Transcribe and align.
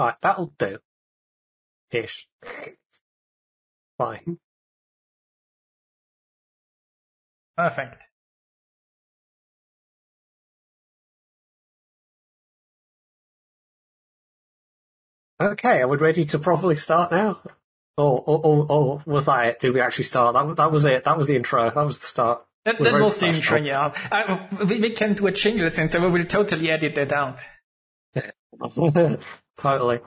Right, 0.00 0.14
that'll 0.22 0.54
do. 0.58 0.78
Ish. 1.90 2.26
Fine. 3.98 4.38
Perfect. 7.54 8.02
Okay, 15.38 15.82
are 15.82 15.88
we 15.88 15.98
ready 15.98 16.24
to 16.24 16.38
properly 16.38 16.76
start 16.76 17.10
now? 17.12 17.42
Or, 17.98 18.24
or, 18.26 18.40
or, 18.46 18.72
or 18.72 19.02
was 19.04 19.26
that 19.26 19.46
it? 19.48 19.60
Did 19.60 19.74
we 19.74 19.82
actually 19.82 20.04
start? 20.04 20.32
That, 20.32 20.56
that 20.56 20.72
was 20.72 20.86
it. 20.86 21.04
That 21.04 21.18
was 21.18 21.26
the 21.26 21.36
intro. 21.36 21.68
That 21.68 21.84
was 21.84 21.98
the 21.98 22.06
start. 22.06 22.42
That, 22.64 22.76
that 22.78 22.94
was 22.94 23.20
the 23.20 23.26
intro, 23.26 23.58
yeah. 23.58 23.92
Uh, 24.10 24.64
we, 24.64 24.80
we 24.80 24.90
can 24.92 25.12
do 25.12 25.26
a 25.26 25.32
jingle 25.32 25.68
since 25.68 25.94
we 25.94 26.08
will 26.08 26.24
totally 26.24 26.70
edit 26.70 26.94
that 26.94 27.12
out. 27.12 27.40
totally. 29.60 30.00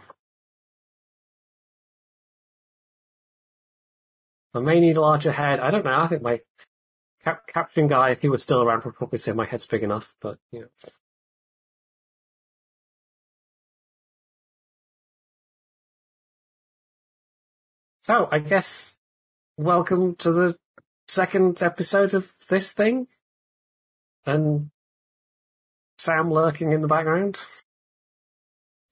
I 4.56 4.60
may 4.60 4.80
need 4.80 4.98
a 4.98 5.02
larger 5.02 5.32
head. 5.32 5.60
I 5.60 5.72
don't 5.72 5.86
know. 5.86 6.00
I 6.00 6.08
think 6.08 6.22
my 6.22 6.42
cap- 7.24 7.48
caption 7.48 7.88
guy, 7.88 8.10
if 8.10 8.22
he 8.22 8.30
was 8.30 8.44
still 8.44 8.64
around, 8.64 8.84
would 8.84 8.96
probably 8.96 9.20
say 9.20 9.32
my 9.32 9.46
head's 9.46 9.66
big 9.66 9.84
enough. 9.84 10.16
But 10.22 10.38
you 10.52 10.62
know. 10.62 10.68
So 18.02 18.28
I 18.32 18.40
guess 18.40 18.98
welcome 19.58 20.16
to 20.18 20.32
the 20.32 20.58
second 21.08 21.62
episode 21.64 22.14
of 22.14 22.34
this 22.50 22.72
thing, 22.72 23.08
and 24.26 24.72
Sam 25.98 26.32
lurking 26.32 26.74
in 26.74 26.82
the 26.82 26.88
background. 26.88 27.40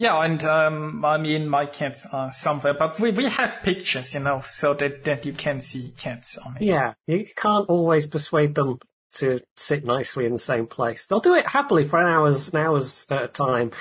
Yeah, 0.02 0.20
and 0.24 0.44
um, 0.46 1.06
I 1.06 1.20
mean, 1.20 1.48
my 1.48 1.68
cats 1.68 2.08
are 2.12 2.32
somewhere, 2.32 2.74
but 2.74 3.00
we, 3.00 3.12
we 3.12 3.26
have 3.26 3.60
pictures, 3.62 4.16
you 4.16 4.22
know, 4.22 4.42
so 4.48 4.74
that, 4.74 5.04
that 5.04 5.28
you 5.28 5.34
can 5.34 5.60
see 5.60 5.94
cats 5.96 6.40
on 6.40 6.58
it. 6.58 6.64
Yeah, 6.64 6.94
you 7.06 7.28
can't 7.36 7.70
always 7.70 8.08
persuade 8.08 8.56
them 8.56 8.80
to 9.18 9.42
sit 9.58 9.86
nicely 9.86 10.26
in 10.26 10.34
the 10.34 10.40
same 10.40 10.66
place. 10.66 11.06
They'll 11.06 11.20
do 11.20 11.36
it 11.36 11.46
happily 11.46 11.84
for 11.84 12.02
hours 12.02 12.48
and 12.48 12.66
hours 12.66 13.06
at 13.12 13.22
a 13.22 13.28
time, 13.28 13.74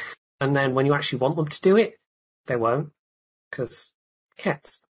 and 0.42 0.54
then 0.54 0.74
when 0.74 0.84
you 0.84 0.92
actually 0.92 1.20
want 1.20 1.36
them 1.36 1.48
to 1.48 1.60
do 1.62 1.76
it, 1.78 1.94
they 2.44 2.56
won't, 2.56 2.90
because 3.50 3.90
cats. 4.36 4.82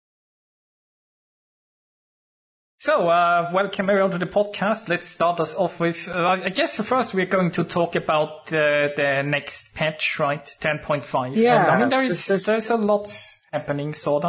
So, 2.82 3.10
uh, 3.10 3.52
welcome 3.54 3.90
everyone 3.90 4.12
to 4.12 4.18
the 4.18 4.26
podcast. 4.26 4.88
Let's 4.88 5.10
start 5.10 5.42
us 5.42 5.54
off 5.54 5.82
with, 5.82 6.08
uh, 6.08 6.38
I 6.46 6.48
guess 6.48 6.78
first 6.78 7.14
we're 7.14 7.26
going 7.26 7.52
to 7.52 7.66
talk 7.66 7.96
about 7.96 8.48
uh, 8.54 8.88
the 8.96 9.22
next 9.26 9.76
patch, 9.76 10.18
right? 10.18 10.46
10.5. 10.62 11.36
Yeah, 11.36 11.64
And, 11.64 11.72
I 11.72 11.78
mean, 11.80 11.90
there 11.90 12.02
is, 12.04 12.26
there's- 12.28 12.44
there's 12.44 12.70
a 12.70 12.78
lot 12.78 13.10
happening, 13.52 13.94
sorta, 13.94 14.28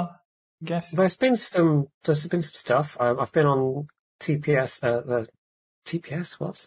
I 0.62 0.64
guess. 0.64 0.90
There's 0.90 1.16
been 1.16 1.36
some, 1.36 1.86
there's 2.02 2.26
been 2.26 2.42
some 2.42 2.54
stuff. 2.54 2.96
I, 2.98 3.10
I've 3.14 3.30
been 3.30 3.46
on 3.46 3.86
TPS, 4.18 4.82
uh, 4.82 5.00
the 5.02 5.28
TPS, 5.86 6.40
what? 6.40 6.66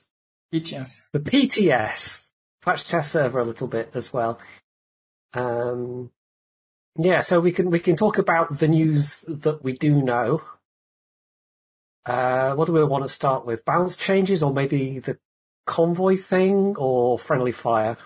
BTS. 0.54 1.02
the 1.12 1.20
PTS 1.20 2.30
patch 2.64 2.88
test 2.88 3.12
server 3.12 3.40
a 3.40 3.44
little 3.44 3.68
bit 3.68 3.90
as 3.94 4.14
well. 4.14 4.40
Um, 5.34 6.12
yeah, 6.98 7.20
so 7.20 7.42
we 7.42 7.52
can 7.52 7.72
we 7.72 7.80
can 7.80 7.96
talk 7.98 8.20
about 8.20 8.60
the 8.60 8.68
news 8.68 9.26
that 9.28 9.64
we 9.64 9.74
do 9.74 10.02
know. 10.02 10.44
Uh, 12.06 12.54
what 12.56 12.66
do 12.66 12.74
we 12.74 12.84
want 12.84 13.04
to 13.04 13.10
start 13.10 13.46
with? 13.46 13.64
Balance 13.66 13.96
changes, 13.96 14.44
or 14.44 14.52
maybe 14.54 15.00
the 15.00 15.18
convoy 15.66 16.18
thing, 16.18 16.76
or 16.78 17.18
friendly 17.18 17.52
fire? 17.52 17.98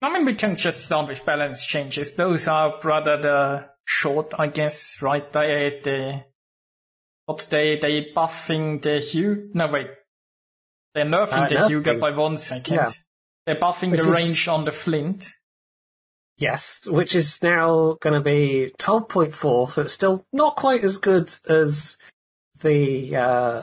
I 0.00 0.12
mean, 0.12 0.24
we 0.24 0.34
can 0.34 0.56
just 0.56 0.84
start 0.86 1.08
with 1.08 1.24
balance 1.24 1.64
changes. 1.64 2.14
Those 2.14 2.48
are 2.48 2.74
rather 2.82 3.16
the 3.20 3.64
short, 3.84 4.32
I 4.38 4.48
guess, 4.48 5.00
right? 5.00 5.32
They, 5.32 5.80
they, 5.82 6.24
what 7.26 7.46
they, 7.50 7.78
they 7.80 8.06
buffing 8.14 8.82
the 8.82 8.98
hue? 8.98 9.50
No, 9.54 9.68
wait. 9.70 9.88
They're 10.94 11.04
nerfing 11.04 11.44
Uh, 11.44 11.48
the 11.48 11.54
nerfing. 11.54 11.68
Hugo 11.68 11.98
by 12.00 12.10
one 12.10 12.36
second. 12.36 12.74
Yeah. 12.74 12.90
They're 13.46 13.60
buffing 13.60 13.90
Which 13.92 14.00
the 14.02 14.10
is- 14.10 14.16
range 14.16 14.48
on 14.48 14.64
the 14.64 14.70
Flint. 14.72 15.28
Yes, 16.38 16.86
which 16.88 17.14
is 17.14 17.40
now 17.42 17.96
going 18.00 18.14
to 18.14 18.20
be 18.20 18.72
twelve 18.78 19.08
point 19.08 19.32
four, 19.34 19.70
so 19.70 19.82
it's 19.82 19.92
still 19.92 20.24
not 20.32 20.56
quite 20.56 20.82
as 20.82 20.96
good 20.96 21.32
as 21.48 21.98
the 22.62 23.16
uh, 23.16 23.62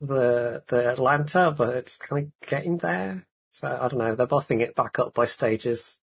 the 0.00 0.62
the 0.66 0.92
Atlanta, 0.92 1.50
but 1.50 1.74
it's 1.76 1.96
kind 1.96 2.26
of 2.42 2.48
getting 2.48 2.78
there. 2.78 3.26
So 3.52 3.68
I 3.68 3.88
don't 3.88 3.98
know. 3.98 4.14
They're 4.14 4.26
buffing 4.26 4.60
it 4.60 4.74
back 4.74 4.98
up 4.98 5.14
by 5.14 5.24
stages. 5.24 6.00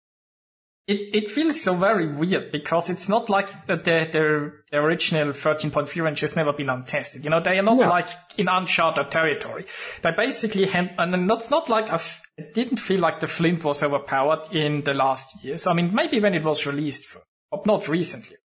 It, 0.88 1.14
it 1.14 1.30
feels 1.30 1.62
so 1.62 1.76
very 1.76 2.08
weird 2.08 2.50
because 2.50 2.90
it's 2.90 3.10
not 3.10 3.30
like 3.30 3.50
the, 3.68 3.76
the, 3.76 4.54
the, 4.72 4.78
original 4.78 5.34
13.3 5.34 6.02
range 6.02 6.22
has 6.22 6.38
never 6.38 6.54
been 6.54 6.70
untested. 6.70 7.26
You 7.26 7.30
know, 7.30 7.42
they 7.42 7.60
are 7.60 7.62
not 7.62 7.76
No. 7.76 7.90
like 7.90 8.08
in 8.38 8.48
uncharted 8.48 9.12
territory. 9.12 9.66
They 10.02 10.12
basically, 10.12 10.66
hand, 10.66 10.92
and 10.98 11.30
it's 11.30 11.52
not 11.52 11.68
like 11.68 11.92
I've, 11.92 12.22
it 12.38 12.54
didn't 12.54 12.78
feel 12.78 13.02
like 13.02 13.20
the 13.20 13.28
Flint 13.28 13.66
was 13.66 13.84
overpowered 13.84 14.54
in 14.54 14.84
the 14.86 14.94
last 14.94 15.44
years. 15.44 15.68
I 15.68 15.74
mean, 15.74 15.94
maybe 15.94 16.22
when 16.22 16.34
it 16.34 16.46
was 16.46 16.66
released, 16.66 17.06
but 17.52 17.66
not 17.66 17.90
recently. 17.90 18.38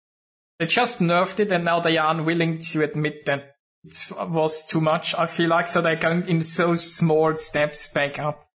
They 0.61 0.67
just 0.67 0.99
nerfed 0.99 1.39
it 1.39 1.51
and 1.51 1.65
now 1.65 1.79
they 1.79 1.97
are 1.97 2.11
unwilling 2.11 2.59
to 2.59 2.83
admit 2.83 3.25
that 3.25 3.55
it 3.83 4.11
was 4.11 4.63
too 4.63 4.79
much, 4.79 5.15
I 5.15 5.25
feel 5.25 5.49
like. 5.49 5.67
So 5.67 5.81
they're 5.81 5.95
going 5.95 6.27
in 6.27 6.41
so 6.41 6.75
small 6.75 7.33
steps 7.33 7.87
back 7.87 8.19
up. 8.19 8.47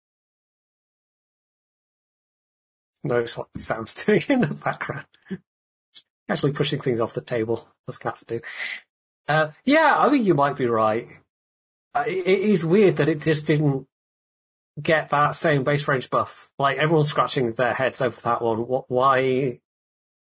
Knows 3.04 3.36
what 3.36 3.48
Sam's 3.58 3.96
doing 4.06 4.22
in 4.30 4.42
the 4.42 4.54
background. 4.54 5.08
Actually 6.30 6.52
pushing 6.52 6.80
things 6.80 7.00
off 7.00 7.16
the 7.16 7.22
table, 7.22 7.68
as 7.88 7.98
cats 7.98 8.24
do. 8.24 8.40
Uh, 9.28 9.50
yeah, 9.64 9.96
I 9.98 10.08
think 10.12 10.28
you 10.28 10.36
might 10.36 10.58
be 10.58 10.68
right. 10.68 11.08
Uh, 11.96 12.04
it, 12.06 12.28
it 12.28 12.40
is 12.42 12.64
weird 12.64 12.98
that 12.98 13.10
it 13.10 13.22
just 13.22 13.48
didn't 13.48 13.88
get 14.80 15.10
that 15.10 15.36
same 15.36 15.64
base 15.64 15.88
range 15.88 16.12
buff. 16.12 16.52
Like 16.60 16.78
everyone's 16.78 17.10
scratching 17.10 17.52
their 17.54 17.74
heads 17.74 18.00
over 18.00 18.22
that 18.22 18.44
one. 18.44 18.68
What? 18.68 18.92
Why? 18.92 19.60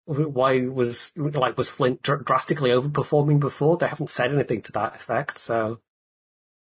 Why 0.06 0.66
was 0.66 1.12
like 1.16 1.56
was 1.56 1.68
Flint 1.68 2.02
dr- 2.02 2.24
drastically 2.24 2.70
overperforming 2.70 3.38
before? 3.38 3.76
They 3.76 3.86
haven't 3.86 4.10
said 4.10 4.32
anything 4.32 4.62
to 4.62 4.72
that 4.72 4.96
effect, 4.96 5.38
so 5.38 5.80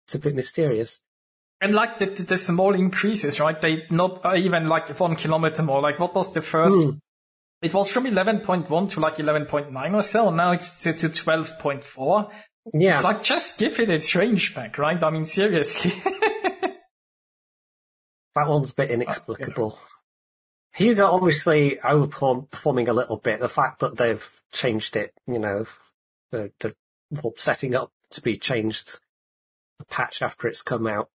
it's 0.05 0.15
a 0.15 0.19
bit 0.19 0.35
mysterious. 0.35 1.01
And 1.59 1.73
like 1.73 1.99
the, 1.99 2.07
the, 2.07 2.37
small 2.37 2.73
increases, 2.73 3.39
right? 3.39 3.59
They 3.59 3.83
not 3.91 4.25
uh, 4.25 4.35
even 4.35 4.67
like 4.67 4.89
one 4.99 5.15
kilometer 5.15 5.61
more. 5.61 5.81
Like 5.81 5.99
what 5.99 6.15
was 6.15 6.33
the 6.33 6.41
first? 6.41 6.75
Hmm. 6.75 6.97
It 7.61 7.73
was 7.73 7.91
from 7.91 8.05
11.1 8.05 8.89
to 8.89 8.99
like 8.99 9.17
11.9 9.17 9.93
or 9.93 10.01
so. 10.01 10.31
Now 10.31 10.51
it's 10.51 10.81
to, 10.83 10.93
to 10.93 11.09
12.4. 11.09 12.31
Yeah, 12.73 12.91
It's 12.91 13.03
like 13.03 13.21
just 13.21 13.59
give 13.59 13.79
it 13.79 13.91
its 13.91 14.15
range 14.15 14.55
back, 14.55 14.79
right? 14.79 15.01
I 15.03 15.09
mean, 15.11 15.25
seriously. 15.25 15.93
That 18.35 18.47
one's 18.47 18.71
a 18.71 18.75
bit 18.75 18.91
inexplicable. 18.91 19.77
Hugo 20.73 21.05
obviously 21.07 21.77
overperforming 21.83 22.87
a 22.87 22.93
little 22.93 23.17
bit. 23.17 23.39
The 23.39 23.49
fact 23.49 23.79
that 23.79 23.97
they've 23.97 24.41
changed 24.51 24.95
it, 24.95 25.13
you 25.27 25.39
know, 25.39 25.65
to, 26.31 26.75
well, 27.09 27.33
setting 27.37 27.75
up 27.75 27.91
to 28.11 28.21
be 28.21 28.37
changed 28.37 28.99
a 29.79 29.85
patch 29.85 30.21
after 30.21 30.47
it's 30.47 30.61
come 30.61 30.87
out. 30.87 31.09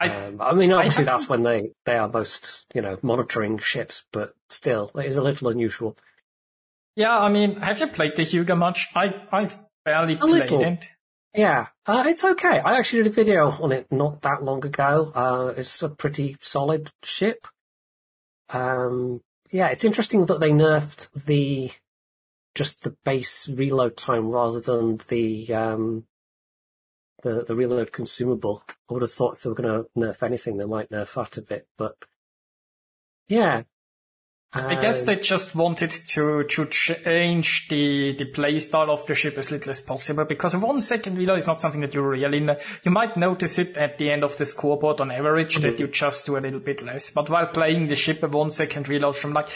I- 0.00 0.08
um, 0.26 0.40
I 0.40 0.52
mean, 0.52 0.72
obviously 0.72 1.04
haven't- 1.04 1.20
that's 1.20 1.28
when 1.28 1.42
they, 1.42 1.72
they 1.84 1.96
are 1.96 2.08
most, 2.08 2.66
you 2.74 2.82
know, 2.82 2.98
monitoring 3.02 3.58
ships, 3.58 4.04
but 4.12 4.34
still, 4.48 4.90
it 4.94 5.06
is 5.06 5.16
a 5.16 5.22
little 5.22 5.48
unusual. 5.48 5.96
yeah, 6.96 7.16
I 7.16 7.28
mean, 7.30 7.56
have 7.60 7.80
you 7.80 7.86
played 7.88 8.14
the 8.16 8.24
Hugo 8.24 8.54
much? 8.56 8.88
I 8.94 9.22
I've 9.32 9.58
barely 9.84 10.14
A 10.14 10.18
played 10.18 10.32
little. 10.50 10.62
it. 10.62 10.84
Yeah, 11.34 11.68
uh, 11.86 12.04
it's 12.06 12.24
okay. 12.24 12.58
I 12.60 12.76
actually 12.78 13.04
did 13.04 13.12
a 13.12 13.14
video 13.14 13.50
on 13.50 13.70
it 13.72 13.90
not 13.92 14.22
that 14.22 14.42
long 14.42 14.64
ago. 14.64 15.12
Uh, 15.14 15.54
it's 15.56 15.82
a 15.82 15.88
pretty 15.88 16.36
solid 16.40 16.90
ship. 17.02 17.46
Um, 18.50 19.22
yeah, 19.50 19.68
it's 19.68 19.84
interesting 19.84 20.26
that 20.26 20.40
they 20.40 20.50
nerfed 20.50 21.10
the 21.24 21.70
just 22.54 22.82
the 22.82 22.96
base 23.04 23.48
reload 23.48 23.96
time 23.96 24.28
rather 24.28 24.60
than 24.60 24.98
the 25.08 25.54
um, 25.54 26.06
the 27.22 27.44
the 27.44 27.54
reload 27.54 27.92
consumable. 27.92 28.62
I 28.68 28.92
would 28.92 29.02
have 29.02 29.12
thought 29.12 29.36
if 29.36 29.42
they 29.42 29.50
were 29.50 29.56
going 29.56 29.84
to 29.84 29.90
nerf 29.96 30.22
anything, 30.22 30.56
they 30.56 30.64
might 30.64 30.90
nerf 30.90 31.14
that 31.14 31.36
a 31.36 31.42
bit. 31.42 31.68
But 31.76 31.96
yeah, 33.28 33.62
I 34.54 34.80
guess 34.80 35.02
they 35.02 35.16
just 35.16 35.54
wanted 35.54 35.90
to 35.90 36.42
to 36.44 36.66
change 36.66 37.68
the 37.68 38.14
the 38.16 38.24
play 38.24 38.58
style 38.60 38.90
of 38.90 39.04
the 39.04 39.14
ship 39.14 39.36
as 39.36 39.50
little 39.50 39.70
as 39.70 39.82
possible 39.82 40.24
because 40.24 40.54
a 40.54 40.58
one 40.58 40.80
second 40.80 41.18
reload 41.18 41.38
is 41.40 41.46
not 41.46 41.60
something 41.60 41.82
that 41.82 41.92
you 41.92 42.00
really 42.00 42.40
know. 42.40 42.56
You 42.82 42.90
might 42.90 43.16
notice 43.18 43.58
it 43.58 43.76
at 43.76 43.98
the 43.98 44.10
end 44.10 44.24
of 44.24 44.38
the 44.38 44.46
scoreboard 44.46 45.00
on 45.02 45.10
average 45.10 45.56
Mm-hmm. 45.56 45.62
that 45.70 45.80
you 45.80 45.88
just 45.88 46.24
do 46.24 46.38
a 46.38 46.40
little 46.40 46.60
bit 46.60 46.82
less. 46.82 47.10
But 47.10 47.28
while 47.28 47.48
playing 47.48 47.88
the 47.88 47.96
ship, 47.96 48.22
a 48.22 48.28
one 48.28 48.50
second 48.50 48.88
reload 48.88 49.16
from 49.16 49.34
like 49.34 49.48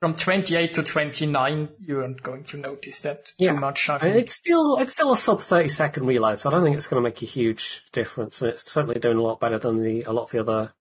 from 0.00 0.14
28 0.14 0.72
to 0.74 0.82
29, 0.82 1.68
you 1.80 2.00
aren't 2.00 2.22
going 2.22 2.44
to 2.44 2.56
notice 2.56 3.02
that 3.02 3.30
Yeah. 3.38 3.52
too 3.52 3.58
much. 3.60 3.90
I 3.90 3.98
think. 3.98 4.16
it's 4.16 4.32
still 4.34 4.78
it's 4.78 4.92
still 4.92 5.12
a 5.12 5.16
sub 5.16 5.42
thirty 5.42 5.68
second 5.68 6.06
reload, 6.06 6.40
so 6.40 6.48
I 6.48 6.52
don't 6.54 6.64
think 6.64 6.76
it's 6.76 6.86
going 6.86 7.02
to 7.02 7.06
make 7.06 7.20
a 7.20 7.26
huge 7.26 7.82
difference, 7.92 8.40
and 8.40 8.50
it's 8.52 8.70
certainly 8.72 8.98
doing 8.98 9.18
a 9.18 9.22
lot 9.22 9.40
better 9.40 9.58
than 9.58 9.82
the 9.82 10.04
a 10.04 10.12
lot 10.12 10.22
of 10.24 10.30
the 10.30 10.40
other. 10.40 10.72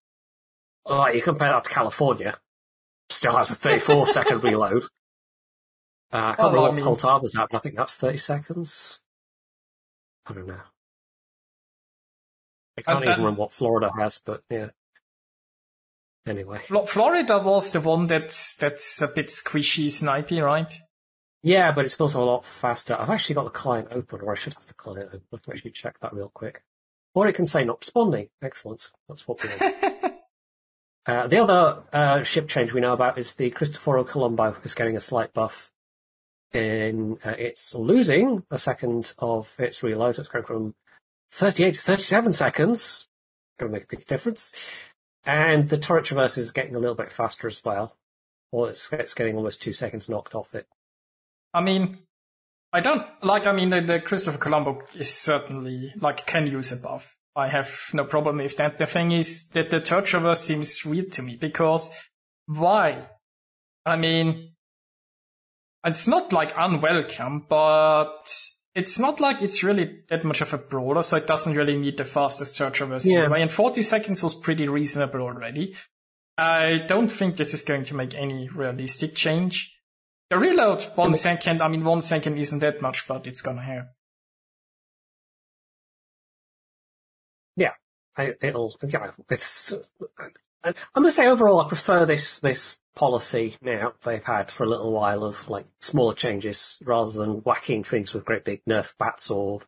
Like 0.86 1.16
you 1.16 1.22
compare 1.22 1.50
that 1.52 1.66
to 1.66 1.70
California, 1.70 2.38
still 3.10 3.36
has 3.36 3.52
a 3.52 3.56
34 3.56 4.08
second 4.18 4.44
reload. 4.44 4.84
Uh, 6.12 6.18
I 6.18 6.36
can't 6.36 6.54
Well, 6.54 6.66
remember 6.66 6.82
I 6.86 6.90
what 6.90 7.00
Poltava's 7.00 7.36
at, 7.36 7.50
but 7.52 7.58
I 7.58 7.60
think 7.60 7.76
that's 7.76 7.98
30 7.98 8.18
seconds. 8.18 9.02
I 10.26 10.34
don't 10.34 10.48
know. 10.48 10.60
I 12.78 12.82
can't 12.82 12.98
even 13.00 13.10
then- 13.10 13.20
remember 13.20 13.42
what 13.42 13.52
Florida 13.52 13.92
has, 13.98 14.22
but 14.24 14.42
yeah. 14.50 14.70
Anyway. 16.26 16.60
Florida 16.88 17.38
was 17.40 17.72
the 17.72 17.80
one 17.80 18.08
that's 18.08 18.58
that's 18.58 19.02
a 19.02 19.08
bit 19.08 19.28
squishy, 19.28 19.88
snipey, 19.88 20.44
right? 20.44 20.74
Yeah, 21.42 21.72
but 21.72 21.86
it's 21.86 22.00
also 22.02 22.22
a 22.22 22.26
lot 22.26 22.44
faster. 22.46 22.98
I've 23.00 23.10
actually 23.10 23.36
got 23.36 23.46
the 23.46 23.52
client 23.52 23.88
open, 23.92 24.20
or 24.22 24.34
I 24.34 24.36
should 24.36 24.54
have 24.56 24.66
the 24.68 24.74
client 24.74 25.06
open. 25.08 25.22
Let 25.32 25.48
me 25.48 25.54
actually 25.54 25.72
check 25.72 25.98
that 26.02 26.14
real 26.14 26.30
quick. 26.34 26.64
Or 27.16 27.28
it 27.28 27.34
can 27.34 27.46
say 27.46 27.64
not 27.64 27.80
responding. 27.80 28.28
Excellent. 28.42 28.92
That's 29.08 29.26
what 29.26 29.42
we 29.42 29.50
want. 29.50 30.14
uh, 31.08 31.26
the 31.28 31.40
other 31.40 31.84
uh, 31.94 32.24
ship 32.24 32.50
change 32.50 32.74
we 32.74 32.82
know 32.82 32.94
about 32.94 33.18
is 33.18 33.36
the 33.36 33.50
Cristoforo 33.50 34.04
Colombo 34.04 34.56
is 34.64 34.76
getting 34.76 34.98
a 34.98 35.02
slight 35.02 35.34
buff. 35.34 35.72
In 36.54 37.18
uh, 37.26 37.36
it's 37.38 37.74
losing 37.76 38.44
a 38.52 38.58
second 38.58 39.14
of 39.18 39.54
its 39.58 39.84
reload. 39.84 40.20
It's 40.20 40.30
going 40.30 40.46
from 40.46 40.76
38 41.32 41.76
to 41.76 41.82
37 41.82 42.34
seconds. 42.34 43.08
Going 43.60 43.72
to 43.72 43.78
make 43.78 43.86
a 43.86 43.98
big 43.98 44.06
difference. 44.06 44.54
And 45.26 45.68
the 45.68 45.78
turret 45.78 46.06
traverse 46.06 46.38
is 46.38 46.52
getting 46.52 46.76
a 46.76 46.80
little 46.80 46.96
bit 46.96 47.12
faster 47.12 47.48
as 47.48 47.64
well. 47.64 47.96
Or 48.52 48.70
it's, 48.70 48.92
it's 48.94 49.14
getting 49.14 49.36
almost 49.36 49.62
two 49.62 49.74
seconds 49.74 50.08
knocked 50.08 50.36
off 50.36 50.56
it. 50.56 50.68
I 51.54 51.62
mean, 51.62 52.00
I 52.72 52.80
don't 52.80 53.06
like. 53.24 53.46
I 53.46 53.52
mean, 53.52 53.70
the, 53.70 53.82
the 53.82 54.00
Christopher 54.00 54.38
Colombo 54.38 54.82
is 54.96 55.14
certainly 55.14 55.94
like 56.00 56.26
can 56.26 56.48
use 56.48 56.72
a 56.72 56.78
buff. 56.78 57.17
I 57.38 57.50
have 57.50 57.72
no 57.94 58.04
problem 58.04 58.38
with 58.38 58.58
that. 58.58 58.80
The 58.80 58.88
thing 58.88 59.12
is 59.12 59.48
that 59.50 59.70
the 59.70 59.80
traverse 59.80 60.42
seems 60.42 60.84
weird 60.84 61.12
to 61.14 61.22
me 61.22 61.38
because 61.40 61.90
why? 62.48 63.08
I 63.86 63.96
mean, 63.96 64.54
it's 65.86 66.08
not 66.08 66.34
like 66.34 66.52
unwelcome, 66.58 67.46
but 67.48 68.28
it's 68.74 68.98
not 69.00 69.20
like 69.20 69.42
it's 69.42 69.64
really 69.64 70.00
that 70.10 70.26
much 70.26 70.42
of 70.42 70.54
a 70.54 70.58
brawler, 70.58 71.04
so 71.04 71.18
it 71.18 71.28
doesn't 71.28 71.56
really 71.56 71.78
need 71.78 71.98
the 71.98 72.04
fastest 72.04 72.58
traverse 72.58 73.06
Yeah. 73.06 73.20
anyway. 73.20 73.42
And 73.44 73.52
40 73.52 73.82
seconds 73.84 74.24
was 74.24 74.36
pretty 74.36 74.68
reasonable 74.68 75.22
already. 75.22 75.76
I 76.38 76.80
don't 76.88 77.08
think 77.08 77.38
this 77.38 77.54
is 77.54 77.62
going 77.62 77.84
to 77.86 77.96
make 77.96 78.14
any 78.16 78.50
realistic 78.50 79.16
change. 79.16 79.74
The 80.30 80.38
reload, 80.38 80.84
one 80.96 81.14
second, 81.14 81.62
I 81.62 81.68
mean, 81.68 81.86
one 81.86 82.02
second 82.02 82.38
isn't 82.38 82.60
that 82.60 82.82
much, 82.82 83.08
but 83.08 83.26
it's 83.28 83.42
gonna 83.42 83.64
help. 83.64 83.86
I, 88.18 88.34
it'll, 88.42 88.76
you 88.82 89.00
know, 89.00 89.12
it's. 89.30 89.74
I 90.64 91.00
must 91.00 91.16
say, 91.16 91.28
overall, 91.28 91.62
I 91.62 91.68
prefer 91.68 92.06
this 92.06 92.40
this 92.40 92.80
policy 92.96 93.56
now 93.62 93.94
they've 94.04 94.24
had 94.24 94.50
for 94.50 94.64
a 94.64 94.70
little 94.70 94.92
while 94.92 95.24
of 95.24 95.48
like 95.50 95.68
smaller 95.80 96.16
changes 96.16 96.80
rather 96.84 97.12
than 97.12 97.44
whacking 97.44 97.84
things 97.84 98.12
with 98.12 98.26
great 98.26 98.44
big 98.44 98.66
nerf 98.66 98.98
bats 98.98 99.30
or 99.30 99.62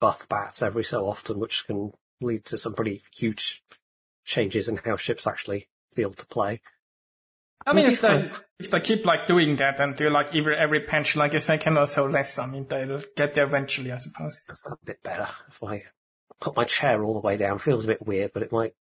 buff 0.00 0.26
bats 0.28 0.62
every 0.62 0.82
so 0.82 1.06
often, 1.06 1.38
which 1.38 1.66
can 1.66 1.92
lead 2.22 2.44
to 2.46 2.56
some 2.56 2.72
pretty 2.72 3.02
huge 3.14 3.62
changes 4.24 4.66
in 4.66 4.78
how 4.78 4.96
ships 4.96 5.26
actually 5.26 5.68
feel 5.92 6.12
to 6.14 6.26
play. 6.26 6.62
I 7.66 7.74
mean, 7.74 7.86
if 7.86 8.00
they, 8.00 8.30
if 8.58 8.70
they 8.70 8.80
keep 8.80 9.04
like 9.04 9.26
doing 9.26 9.56
that 9.56 9.78
and 9.78 9.94
do 9.94 10.08
like 10.08 10.34
every, 10.34 10.56
every 10.56 10.80
punch 10.80 11.14
like 11.14 11.34
a 11.34 11.40
second 11.40 11.76
or 11.76 11.84
so 11.84 12.06
less, 12.06 12.38
I 12.38 12.46
mean, 12.46 12.66
they'll 12.66 13.02
get 13.14 13.34
there 13.34 13.44
eventually, 13.44 13.92
I 13.92 13.96
suppose. 13.96 14.40
That's 14.48 14.64
a 14.64 14.76
bit 14.82 15.02
better. 15.02 15.28
If 15.48 15.62
I 15.62 15.82
put 16.40 16.56
my 16.56 16.64
chair 16.64 17.02
all 17.02 17.14
the 17.14 17.20
way 17.20 17.36
down, 17.36 17.58
feels 17.58 17.84
a 17.84 17.88
bit 17.88 18.06
weird, 18.06 18.32
but 18.32 18.42
it 18.42 18.52
might 18.52 18.74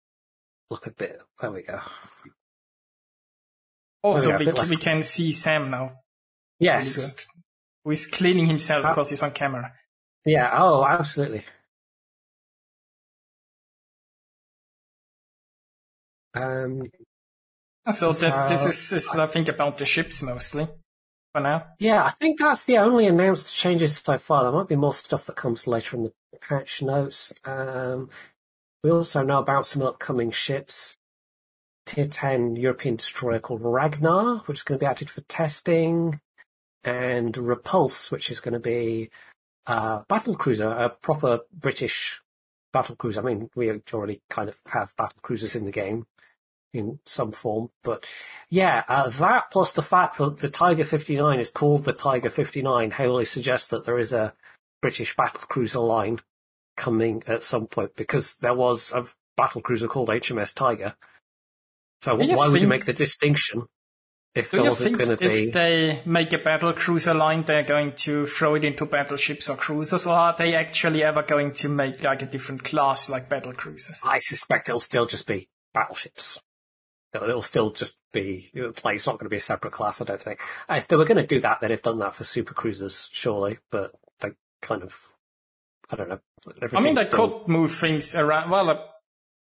look 0.69 0.87
a 0.87 0.91
bit. 0.91 1.21
There 1.41 1.51
we 1.51 1.63
go. 1.63 1.79
Also, 4.03 4.31
a 4.31 4.37
we, 4.37 4.45
less- 4.45 4.69
we 4.69 4.77
can 4.77 5.01
see 5.03 5.31
Sam 5.31 5.69
now. 5.71 5.99
Yes. 6.59 6.95
He's, 6.95 7.27
Who 7.83 7.91
is 7.91 8.07
cleaning 8.07 8.47
himself 8.47 8.85
Uh, 8.85 8.89
because 8.89 9.09
he's 9.09 9.23
on 9.23 9.31
camera. 9.31 9.73
Yeah. 10.25 10.49
Oh, 10.53 10.85
absolutely. 10.85 11.45
Um, 16.33 16.83
So 17.91 18.11
this, 18.11 18.35
this 18.49 18.65
is, 18.65 18.93
is, 18.93 19.15
I 19.15 19.25
think, 19.27 19.47
about 19.47 19.77
the 19.77 19.85
ships 19.85 20.21
mostly 20.21 20.67
for 21.37 21.43
now. 21.43 21.65
yeah, 21.79 22.03
I 22.03 22.11
think 22.11 22.39
that's 22.39 22.63
the 22.63 22.77
only 22.77 23.07
announced 23.07 23.55
changes 23.55 23.97
so 23.97 24.17
far. 24.17 24.43
There 24.43 24.51
might 24.51 24.67
be 24.67 24.75
more 24.75 24.93
stuff 24.93 25.25
that 25.25 25.35
comes 25.35 25.67
later 25.67 25.95
in 25.95 26.03
the 26.03 26.13
patch 26.41 26.81
notes. 26.81 27.33
Um, 27.45 28.09
we 28.83 28.91
also 28.91 29.23
know 29.23 29.39
about 29.39 29.67
some 29.67 29.81
upcoming 29.81 30.31
ships. 30.31 30.97
Tier 31.85 32.05
10 32.05 32.55
European 32.55 32.97
destroyer 32.97 33.39
called 33.39 33.61
Ragnar, 33.63 34.39
which 34.45 34.59
is 34.59 34.63
going 34.63 34.79
to 34.79 34.83
be 34.83 34.89
added 34.89 35.09
for 35.09 35.21
testing, 35.21 36.19
and 36.83 37.37
Repulse, 37.37 38.11
which 38.11 38.29
is 38.29 38.39
going 38.39 38.53
to 38.53 38.59
be 38.59 39.09
a 39.67 40.01
battle 40.09 40.35
cruiser, 40.35 40.67
a 40.67 40.89
proper 40.89 41.41
British 41.53 42.21
battle 42.73 42.95
cruiser. 42.95 43.21
I 43.21 43.23
mean, 43.23 43.49
we 43.55 43.71
already 43.93 44.21
kind 44.29 44.49
of 44.49 44.59
have 44.67 44.95
battle 44.97 45.19
cruisers 45.21 45.55
in 45.55 45.65
the 45.65 45.71
game 45.71 46.07
in 46.77 46.99
some 47.05 47.31
form, 47.31 47.69
but 47.83 48.05
yeah, 48.49 48.83
uh, 48.87 49.09
that 49.09 49.51
plus 49.51 49.73
the 49.73 49.81
fact 49.81 50.17
that 50.17 50.37
the 50.37 50.49
Tiger 50.49 50.83
59 50.83 51.39
is 51.39 51.49
called 51.49 51.83
the 51.83 51.93
Tiger 51.93 52.29
59 52.29 52.91
heavily 52.91 53.25
suggests 53.25 53.69
that 53.69 53.85
there 53.85 53.99
is 53.99 54.13
a 54.13 54.33
British 54.81 55.15
battle 55.15 55.41
cruiser 55.47 55.79
line 55.79 56.19
coming 56.75 57.23
at 57.27 57.43
some 57.43 57.67
point 57.67 57.95
because 57.95 58.35
there 58.35 58.53
was 58.53 58.91
a 58.93 59.05
battle 59.35 59.61
cruiser 59.61 59.87
called 59.87 60.09
HMS 60.09 60.53
Tiger. 60.53 60.95
So 62.01 62.15
why 62.15 62.47
would 62.47 62.61
you 62.61 62.67
make 62.67 62.85
the 62.85 62.93
distinction 62.93 63.67
if 64.37 64.51
there 64.51 64.63
wasn't 64.63 64.97
going 64.97 65.17
to 65.17 65.25
if 65.25 65.53
they 65.53 66.01
make 66.05 66.31
a 66.31 66.37
battle 66.37 66.71
cruiser 66.73 67.13
line, 67.13 67.43
they're 67.45 67.63
going 67.63 67.93
to 67.93 68.27
throw 68.27 68.55
it 68.55 68.63
into 68.63 68.85
battleships 68.85 69.49
or 69.49 69.55
cruisers, 69.55 70.05
or 70.05 70.13
are 70.13 70.35
they 70.37 70.53
actually 70.53 71.03
ever 71.03 71.23
going 71.23 71.53
to 71.53 71.69
make 71.69 72.03
like 72.03 72.21
a 72.21 72.25
different 72.25 72.63
class 72.63 73.09
like 73.09 73.29
battle 73.29 73.53
cruisers? 73.53 73.99
I 74.05 74.19
suspect 74.19 74.69
it'll 74.69 74.79
still 74.79 75.07
just 75.07 75.25
be 75.25 75.49
battleships. 75.73 76.39
It'll 77.13 77.29
it'll 77.29 77.41
still 77.41 77.71
just 77.71 77.97
be 78.11 78.49
the 78.53 78.71
place. 78.73 79.07
Not 79.07 79.13
going 79.13 79.25
to 79.25 79.29
be 79.29 79.37
a 79.37 79.39
separate 79.39 79.71
class. 79.73 80.01
I 80.01 80.05
don't 80.05 80.21
think. 80.21 80.41
If 80.69 80.87
they 80.87 80.95
were 80.97 81.05
going 81.05 81.17
to 81.21 81.25
do 81.27 81.39
that, 81.39 81.61
they'd 81.61 81.71
have 81.71 81.81
done 81.81 81.99
that 81.99 82.15
for 82.15 82.23
super 82.23 82.53
cruisers, 82.53 83.09
surely. 83.11 83.59
But 83.71 83.93
they 84.19 84.31
kind 84.61 84.83
of, 84.83 84.99
I 85.89 85.95
don't 85.95 86.09
know. 86.09 86.19
I 86.73 86.81
mean, 86.81 86.95
they 86.95 87.03
still- 87.05 87.39
could 87.39 87.47
move 87.47 87.75
things 87.75 88.13
around. 88.15 88.49
Well, 88.49 88.69
uh, 88.69 88.77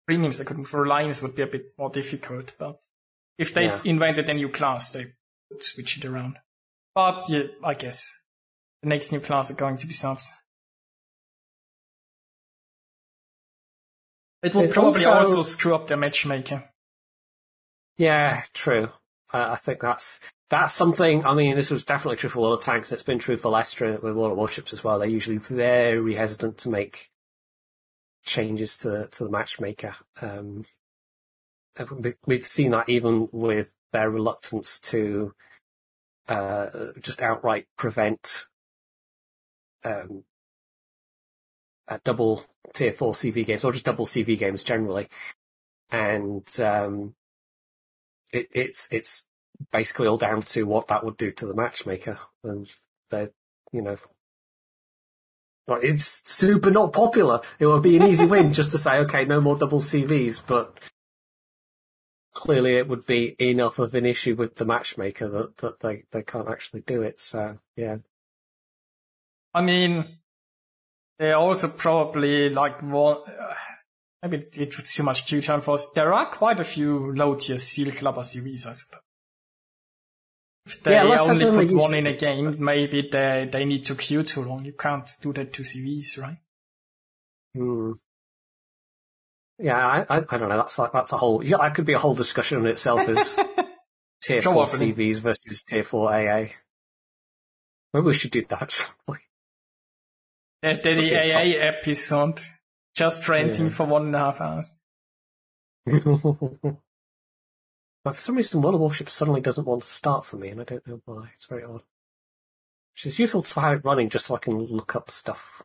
premiums 0.07 0.37
they 0.37 0.45
could 0.45 0.57
move. 0.57 0.69
For 0.69 0.87
lines 0.87 1.21
would 1.21 1.35
be 1.35 1.41
a 1.41 1.47
bit 1.47 1.73
more 1.77 1.89
difficult, 1.89 2.53
but 2.57 2.79
if 3.37 3.53
they 3.53 3.65
Yeah. 3.65 3.81
invented 3.83 4.29
a 4.29 4.33
new 4.33 4.49
class, 4.49 4.91
they 4.91 5.13
would 5.49 5.63
switch 5.63 5.97
it 5.97 6.05
around. 6.05 6.39
But 6.95 7.23
yeah, 7.29 7.43
I 7.63 7.73
guess 7.73 8.23
the 8.81 8.89
next 8.89 9.11
new 9.11 9.19
class 9.19 9.51
are 9.51 9.55
going 9.55 9.77
to 9.77 9.87
be 9.87 9.93
subs. 9.93 10.31
It 14.41 14.55
will 14.55 14.71
probably 14.71 15.03
also- 15.05 15.31
also 15.31 15.43
screw 15.43 15.75
up 15.75 15.87
their 15.87 15.97
matchmaker. 15.97 16.69
Yeah, 17.99 18.43
true. 18.55 18.89
Uh, 19.33 19.49
I 19.53 19.57
think 19.57 19.81
that's 19.81 20.21
that's 20.51 20.75
something. 20.75 21.25
I 21.25 21.35
mean, 21.35 21.57
this 21.57 21.71
was 21.71 21.85
definitely 21.85 22.17
true 22.17 22.29
for 22.31 22.41
World 22.41 22.59
of 22.59 22.65
Tanks. 22.65 22.93
It's 22.93 23.03
been 23.03 23.19
true 23.19 23.37
for 23.37 23.51
Lesta 23.51 23.99
with 24.03 24.15
World 24.15 24.33
of 24.33 24.39
Warships 24.39 24.73
as 24.73 24.83
well. 24.85 24.99
They're 24.99 25.09
usually 25.09 25.39
very 25.39 26.15
hesitant 26.15 26.59
to 26.59 26.69
make 26.71 27.11
changes 28.25 28.77
to 28.79 29.09
to 29.13 29.25
the 29.25 29.31
matchmaker. 29.31 29.95
Um, 30.21 30.65
we- 31.91 32.15
we've 32.27 32.47
seen 32.47 32.71
that 32.73 32.89
even 32.89 33.29
with 33.33 33.73
their 33.93 34.11
reluctance 34.11 34.79
to 34.81 35.33
uh, 36.29 36.93
just 37.01 37.21
outright 37.23 37.67
prevent 37.77 38.47
um, 39.85 40.25
double 42.05 42.45
tier 42.73 42.93
four 42.93 43.13
CV 43.13 43.45
games 43.45 43.65
or 43.65 43.73
just 43.73 43.85
double 43.85 44.05
CV 44.07 44.37
games 44.39 44.63
generally, 44.63 45.09
and 45.91 46.59
um, 46.61 47.15
it, 48.31 48.47
it's 48.51 48.87
it's 48.91 49.25
basically 49.71 50.07
all 50.07 50.17
down 50.17 50.41
to 50.41 50.63
what 50.63 50.87
that 50.87 51.03
would 51.03 51.17
do 51.17 51.31
to 51.31 51.45
the 51.45 51.53
matchmaker, 51.53 52.17
and 52.43 52.69
they, 53.11 53.29
you 53.71 53.81
know, 53.81 53.97
well, 55.67 55.79
it's 55.81 56.21
super 56.25 56.71
not 56.71 56.93
popular. 56.93 57.41
It 57.59 57.67
would 57.67 57.83
be 57.83 57.97
an 57.97 58.03
easy 58.03 58.25
win 58.25 58.53
just 58.53 58.71
to 58.71 58.77
say, 58.77 58.97
okay, 58.99 59.25
no 59.25 59.39
more 59.41 59.57
double 59.57 59.79
CVs, 59.79 60.41
but 60.45 60.77
clearly 62.33 62.75
it 62.75 62.87
would 62.87 63.05
be 63.05 63.35
enough 63.39 63.79
of 63.79 63.93
an 63.95 64.05
issue 64.05 64.35
with 64.35 64.55
the 64.55 64.65
matchmaker 64.65 65.27
that, 65.27 65.57
that 65.57 65.79
they, 65.79 66.03
they 66.11 66.23
can't 66.23 66.49
actually 66.49 66.81
do 66.81 67.01
it. 67.01 67.19
So 67.21 67.59
yeah, 67.75 67.97
I 69.53 69.61
mean, 69.61 70.05
they 71.17 71.33
also 71.33 71.67
probably 71.67 72.49
like 72.49 72.81
one. 72.81 73.17
Maybe 74.21 74.45
it 74.53 74.77
was 74.77 74.93
too 74.93 75.03
much 75.03 75.25
queue 75.25 75.41
time 75.41 75.61
for 75.61 75.75
us. 75.75 75.87
There 75.95 76.13
are 76.13 76.29
quite 76.29 76.59
a 76.59 76.63
few 76.65 77.13
low 77.15 77.35
tier 77.35 77.57
Seal 77.57 77.91
Clubber 77.91 78.21
CVs, 78.21 78.65
I 78.65 78.73
suppose. 78.73 78.99
If 80.65 80.83
they 80.83 80.91
Yeah, 80.91 81.17
only 81.21 81.45
put 81.45 81.71
one 81.75 81.93
in 81.95 82.05
a 82.05 82.15
game, 82.15 82.63
maybe 82.63 83.07
they 83.11 83.49
they 83.51 83.65
need 83.65 83.85
to 83.85 83.95
queue 83.95 84.23
too 84.23 84.43
long. 84.43 84.65
You 84.65 84.73
can't 84.73 85.09
do 85.21 85.31
that 85.33 85.53
to 85.53 85.63
CVs, 85.63 86.21
right? 86.21 86.37
Hmm. 87.55 87.91
Yeah, 89.57 89.75
I, 89.77 89.99
I, 90.09 90.17
I 90.29 90.37
don't 90.37 90.49
know. 90.49 90.57
That's 90.57 90.77
like, 90.79 90.91
that's 90.93 91.11
a 91.11 91.17
whole, 91.17 91.43
yeah, 91.43 91.57
that 91.57 91.73
could 91.75 91.85
be 91.85 91.93
a 91.93 91.97
whole 91.99 92.15
discussion 92.15 92.59
in 92.59 92.67
itself 92.67 93.01
as 93.09 93.37
tier 94.23 94.39
Job 94.41 94.53
four 94.53 94.63
opening. 94.63 94.95
CVs 94.95 95.17
versus 95.19 95.63
tier 95.63 95.83
four 95.83 96.13
AA. 96.13 96.45
Maybe 97.93 98.05
we 98.05 98.13
should 98.13 98.31
do 98.31 98.45
that 98.47 98.61
at 98.61 98.71
some 98.71 98.95
point. 99.07 99.21
Uh, 100.63 100.73
the, 100.73 100.93
the 100.93 101.07
Okay, 101.17 101.29
top- 101.29 101.41
AA 101.41 101.77
episode, 101.77 102.39
just 102.95 103.27
ranting 103.27 103.65
Yeah. 103.65 103.71
for 103.71 103.85
one 103.85 104.07
and 104.07 104.15
a 104.15 104.19
half 104.19 104.41
hours. 104.41 104.75
but 108.03 108.15
for 108.15 108.21
some 108.21 108.35
reason, 108.35 108.61
World 108.61 108.75
of 108.75 108.81
Warships 108.81 109.13
suddenly 109.13 109.41
doesn't 109.41 109.65
want 109.65 109.81
to 109.83 109.87
start 109.87 110.25
for 110.25 110.37
me, 110.37 110.49
and 110.49 110.61
I 110.61 110.63
don't 110.63 110.85
know 110.87 111.01
why. 111.05 111.29
It's 111.35 111.45
very 111.45 111.63
odd. 111.63 111.83
Which 112.93 113.05
is 113.05 113.19
useful 113.19 113.41
to 113.43 113.59
have 113.61 113.77
it 113.79 113.85
running 113.85 114.09
just 114.09 114.25
so 114.25 114.35
I 114.35 114.39
can 114.39 114.57
look 114.57 114.95
up 114.95 115.09
stuff. 115.09 115.63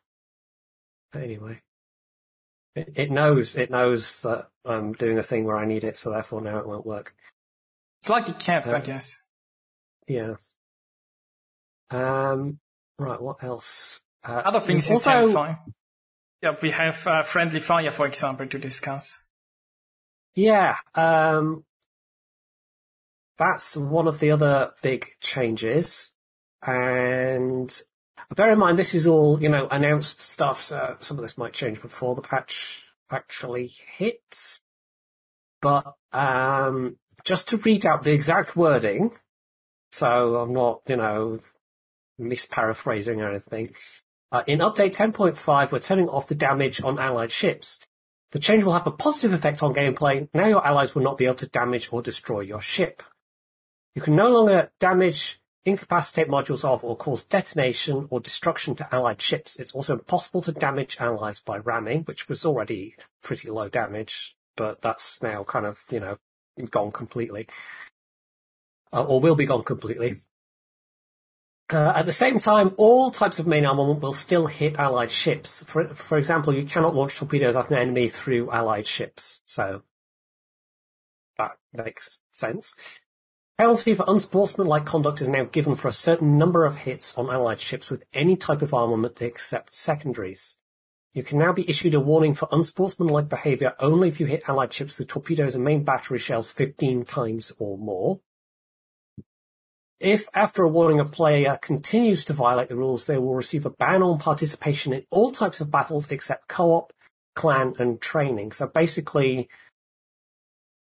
But 1.12 1.22
anyway. 1.22 1.60
It, 2.76 2.92
it 2.96 3.10
knows, 3.10 3.56
it 3.56 3.70
knows 3.70 4.22
that 4.22 4.48
I'm 4.64 4.92
doing 4.94 5.18
a 5.18 5.22
thing 5.22 5.44
where 5.44 5.56
I 5.56 5.64
need 5.64 5.84
it, 5.84 5.96
so 5.96 6.10
therefore 6.10 6.40
now 6.40 6.58
it 6.58 6.66
won't 6.66 6.86
work. 6.86 7.14
It's 8.00 8.08
like 8.08 8.28
it 8.28 8.36
a 8.36 8.38
cat, 8.44 8.66
I 8.66 8.78
Uh, 8.78 8.80
guess. 8.80 9.22
Yeah. 10.08 10.34
Um, 11.90 12.58
right, 12.98 13.20
what 13.20 13.42
else? 13.44 14.00
Uh, 14.24 14.42
Other 14.44 14.60
things 14.60 14.90
also. 14.90 15.56
Yeah, 16.44 16.56
we 16.60 16.72
have 16.72 17.06
uh, 17.06 17.22
Friendly 17.22 17.58
Fire, 17.58 17.90
for 17.90 18.04
example, 18.04 18.46
to 18.46 18.58
discuss. 18.58 19.18
Yeah, 20.34 20.76
um, 20.94 21.64
that's 23.38 23.78
one 23.78 24.06
of 24.06 24.18
the 24.18 24.30
other 24.30 24.72
big 24.82 25.06
changes. 25.22 26.12
And 26.60 27.74
bear 28.36 28.52
in 28.52 28.58
mind, 28.58 28.76
this 28.76 28.94
is 28.94 29.06
all, 29.06 29.42
you 29.42 29.48
know, 29.48 29.68
announced 29.70 30.20
stuff, 30.20 30.60
so 30.60 30.98
some 31.00 31.16
of 31.16 31.22
this 31.22 31.38
might 31.38 31.54
change 31.54 31.80
before 31.80 32.14
the 32.14 32.20
patch 32.20 32.84
actually 33.10 33.72
hits. 33.96 34.60
But, 35.62 35.94
um, 36.12 36.98
just 37.24 37.48
to 37.48 37.56
read 37.56 37.86
out 37.86 38.02
the 38.02 38.12
exact 38.12 38.54
wording, 38.54 39.12
so 39.92 40.36
I'm 40.36 40.52
not, 40.52 40.82
you 40.88 40.96
know, 40.96 41.40
misparaphrasing 42.20 43.22
or 43.22 43.30
anything. 43.30 43.74
Uh, 44.34 44.42
in 44.48 44.58
update 44.58 44.96
10.5, 44.96 45.70
we're 45.70 45.78
turning 45.78 46.08
off 46.08 46.26
the 46.26 46.34
damage 46.34 46.82
on 46.82 46.98
allied 46.98 47.30
ships. 47.30 47.78
The 48.32 48.40
change 48.40 48.64
will 48.64 48.72
have 48.72 48.88
a 48.88 48.90
positive 48.90 49.32
effect 49.32 49.62
on 49.62 49.72
gameplay. 49.72 50.28
Now 50.34 50.46
your 50.46 50.66
allies 50.66 50.92
will 50.92 51.04
not 51.04 51.18
be 51.18 51.26
able 51.26 51.36
to 51.36 51.46
damage 51.46 51.88
or 51.92 52.02
destroy 52.02 52.40
your 52.40 52.60
ship. 52.60 53.04
You 53.94 54.02
can 54.02 54.16
no 54.16 54.28
longer 54.32 54.72
damage, 54.80 55.40
incapacitate 55.64 56.26
modules 56.26 56.64
of, 56.64 56.82
or 56.82 56.96
cause 56.96 57.22
detonation 57.22 58.08
or 58.10 58.18
destruction 58.18 58.74
to 58.74 58.92
allied 58.92 59.22
ships. 59.22 59.60
It's 59.60 59.70
also 59.70 59.92
impossible 59.92 60.42
to 60.42 60.50
damage 60.50 60.96
allies 60.98 61.38
by 61.38 61.58
ramming, 61.58 62.02
which 62.02 62.28
was 62.28 62.44
already 62.44 62.96
pretty 63.22 63.50
low 63.50 63.68
damage, 63.68 64.34
but 64.56 64.82
that's 64.82 65.22
now 65.22 65.44
kind 65.44 65.64
of, 65.64 65.84
you 65.90 66.00
know, 66.00 66.18
gone 66.72 66.90
completely. 66.90 67.46
Uh, 68.92 69.04
or 69.04 69.20
will 69.20 69.36
be 69.36 69.46
gone 69.46 69.62
completely. 69.62 70.14
Uh, 71.72 71.92
at 71.96 72.04
the 72.04 72.12
same 72.12 72.38
time, 72.38 72.74
all 72.76 73.10
types 73.10 73.38
of 73.38 73.46
main 73.46 73.64
armament 73.64 74.00
will 74.00 74.12
still 74.12 74.46
hit 74.46 74.76
allied 74.78 75.10
ships. 75.10 75.62
For, 75.66 75.86
for 75.94 76.18
example, 76.18 76.54
you 76.54 76.64
cannot 76.64 76.94
launch 76.94 77.16
torpedoes 77.16 77.56
at 77.56 77.70
an 77.70 77.78
enemy 77.78 78.08
through 78.08 78.50
allied 78.50 78.86
ships. 78.86 79.40
So 79.46 79.82
that 81.38 81.52
makes 81.72 82.20
sense. 82.32 82.74
Penalty 83.56 83.94
for 83.94 84.04
unsportsmanlike 84.08 84.84
conduct 84.84 85.22
is 85.22 85.28
now 85.28 85.44
given 85.44 85.74
for 85.74 85.88
a 85.88 85.92
certain 85.92 86.36
number 86.36 86.64
of 86.64 86.78
hits 86.78 87.16
on 87.16 87.30
allied 87.30 87.60
ships 87.60 87.88
with 87.88 88.04
any 88.12 88.36
type 88.36 88.62
of 88.62 88.74
armament 88.74 89.22
except 89.22 89.72
secondaries. 89.72 90.58
You 91.14 91.22
can 91.22 91.38
now 91.38 91.52
be 91.52 91.68
issued 91.70 91.94
a 91.94 92.00
warning 92.00 92.34
for 92.34 92.48
unsportsmanlike 92.50 93.28
behavior 93.28 93.74
only 93.78 94.08
if 94.08 94.18
you 94.18 94.26
hit 94.26 94.48
allied 94.48 94.72
ships 94.72 94.98
with 94.98 95.06
torpedoes 95.06 95.54
and 95.54 95.64
main 95.64 95.84
battery 95.84 96.18
shells 96.18 96.50
15 96.50 97.04
times 97.04 97.52
or 97.58 97.78
more. 97.78 98.20
If 100.00 100.28
after 100.34 100.62
a 100.62 100.68
warning 100.68 101.00
a 101.00 101.04
player 101.04 101.58
continues 101.60 102.24
to 102.26 102.32
violate 102.32 102.68
the 102.68 102.76
rules, 102.76 103.06
they 103.06 103.16
will 103.16 103.34
receive 103.34 103.64
a 103.64 103.70
ban 103.70 104.02
on 104.02 104.18
participation 104.18 104.92
in 104.92 105.04
all 105.10 105.30
types 105.30 105.60
of 105.60 105.70
battles 105.70 106.10
except 106.10 106.48
co-op, 106.48 106.92
clan, 107.34 107.74
and 107.78 108.00
training. 108.00 108.52
So 108.52 108.66
basically, 108.66 109.48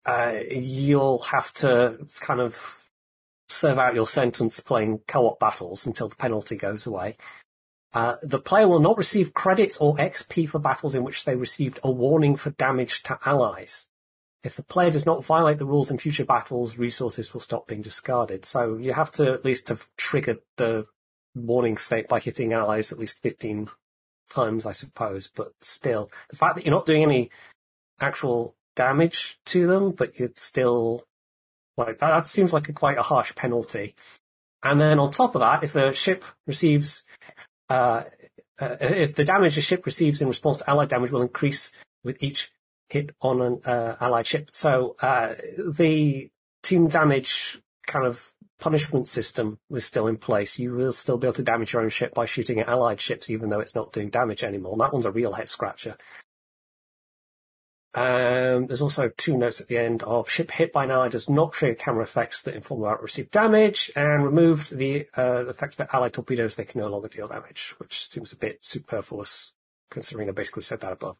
uh, 0.04 0.40
you'll 0.50 1.20
have 1.22 1.52
to 1.54 1.98
kind 2.20 2.40
of 2.40 2.84
serve 3.48 3.78
out 3.78 3.94
your 3.94 4.06
sentence 4.06 4.60
playing 4.60 5.00
co-op 5.06 5.38
battles 5.38 5.86
until 5.86 6.08
the 6.08 6.16
penalty 6.16 6.56
goes 6.56 6.86
away. 6.86 7.16
Uh, 7.92 8.16
the 8.22 8.38
player 8.38 8.68
will 8.68 8.80
not 8.80 8.98
receive 8.98 9.32
credits 9.32 9.76
or 9.78 9.96
XP 9.96 10.48
for 10.48 10.58
battles 10.58 10.94
in 10.94 11.02
which 11.02 11.24
they 11.24 11.34
received 11.34 11.78
a 11.82 11.90
warning 11.90 12.36
for 12.36 12.50
damage 12.50 13.02
to 13.04 13.18
allies. 13.24 13.88
If 14.46 14.54
the 14.54 14.62
player 14.62 14.92
does 14.92 15.04
not 15.04 15.24
violate 15.24 15.58
the 15.58 15.66
rules 15.66 15.90
in 15.90 15.98
future 15.98 16.24
battles, 16.24 16.78
resources 16.78 17.34
will 17.34 17.40
stop 17.40 17.66
being 17.66 17.82
discarded. 17.82 18.44
So 18.44 18.76
you 18.76 18.92
have 18.92 19.10
to 19.12 19.32
at 19.32 19.44
least 19.44 19.70
have 19.70 19.88
triggered 19.96 20.38
the 20.56 20.86
warning 21.34 21.76
state 21.76 22.06
by 22.06 22.20
hitting 22.20 22.52
allies 22.52 22.92
at 22.92 22.98
least 23.00 23.20
15 23.22 23.68
times, 24.30 24.64
I 24.64 24.70
suppose. 24.70 25.28
But 25.34 25.48
still, 25.60 26.12
the 26.30 26.36
fact 26.36 26.54
that 26.54 26.64
you're 26.64 26.72
not 26.72 26.86
doing 26.86 27.02
any 27.02 27.30
actual 28.00 28.54
damage 28.76 29.40
to 29.46 29.66
them, 29.66 29.90
but 29.90 30.16
you're 30.16 30.30
still 30.36 31.02
like 31.76 31.98
that, 31.98 32.10
that 32.10 32.28
seems 32.28 32.52
like 32.52 32.68
a 32.68 32.72
quite 32.72 32.98
a 32.98 33.02
harsh 33.02 33.34
penalty. 33.34 33.96
And 34.62 34.80
then 34.80 35.00
on 35.00 35.10
top 35.10 35.34
of 35.34 35.40
that, 35.40 35.64
if 35.64 35.74
a 35.74 35.92
ship 35.92 36.24
receives, 36.46 37.02
uh, 37.68 38.04
uh, 38.60 38.76
if 38.80 39.16
the 39.16 39.24
damage 39.24 39.58
a 39.58 39.60
ship 39.60 39.86
receives 39.86 40.22
in 40.22 40.28
response 40.28 40.58
to 40.58 40.70
allied 40.70 40.88
damage 40.88 41.10
will 41.10 41.22
increase 41.22 41.72
with 42.04 42.22
each 42.22 42.52
hit 42.88 43.10
on 43.20 43.40
an 43.42 43.60
uh, 43.64 43.96
allied 44.00 44.26
ship. 44.26 44.50
So 44.52 44.96
uh, 45.00 45.34
the 45.58 46.30
team 46.62 46.88
damage 46.88 47.60
kind 47.86 48.06
of 48.06 48.32
punishment 48.58 49.06
system 49.06 49.58
was 49.68 49.84
still 49.84 50.06
in 50.06 50.16
place. 50.16 50.58
You 50.58 50.72
will 50.72 50.92
still 50.92 51.18
be 51.18 51.26
able 51.26 51.34
to 51.34 51.42
damage 51.42 51.72
your 51.72 51.82
own 51.82 51.90
ship 51.90 52.14
by 52.14 52.26
shooting 52.26 52.60
at 52.60 52.68
allied 52.68 53.00
ships, 53.00 53.28
even 53.30 53.48
though 53.48 53.60
it's 53.60 53.74
not 53.74 53.92
doing 53.92 54.10
damage 54.10 54.42
anymore. 54.42 54.72
And 54.72 54.80
that 54.80 54.92
one's 54.92 55.06
a 55.06 55.10
real 55.10 55.34
head 55.34 55.48
scratcher. 55.48 55.96
Um, 57.94 58.66
there's 58.66 58.82
also 58.82 59.08
two 59.16 59.38
notes 59.38 59.62
at 59.62 59.68
the 59.68 59.78
end 59.78 60.02
of 60.02 60.28
ship 60.28 60.50
hit 60.50 60.70
by 60.70 60.84
an 60.84 60.90
ally 60.90 61.08
does 61.08 61.30
not 61.30 61.54
trigger 61.54 61.74
camera 61.74 62.02
effects 62.02 62.42
that 62.42 62.54
inform 62.54 62.82
about 62.82 63.02
received 63.02 63.30
damage, 63.30 63.90
and 63.96 64.22
removed 64.22 64.76
the 64.76 65.06
uh, 65.16 65.46
effect 65.46 65.80
of 65.80 65.88
allied 65.90 66.12
torpedoes. 66.12 66.56
They 66.56 66.66
can 66.66 66.82
no 66.82 66.88
longer 66.88 67.08
deal 67.08 67.26
damage, 67.26 67.74
which 67.78 68.10
seems 68.10 68.32
a 68.32 68.36
bit 68.36 68.62
superfluous 68.62 69.54
considering 69.90 70.28
I 70.28 70.32
basically 70.32 70.62
said 70.62 70.80
that 70.80 70.92
above. 70.92 71.16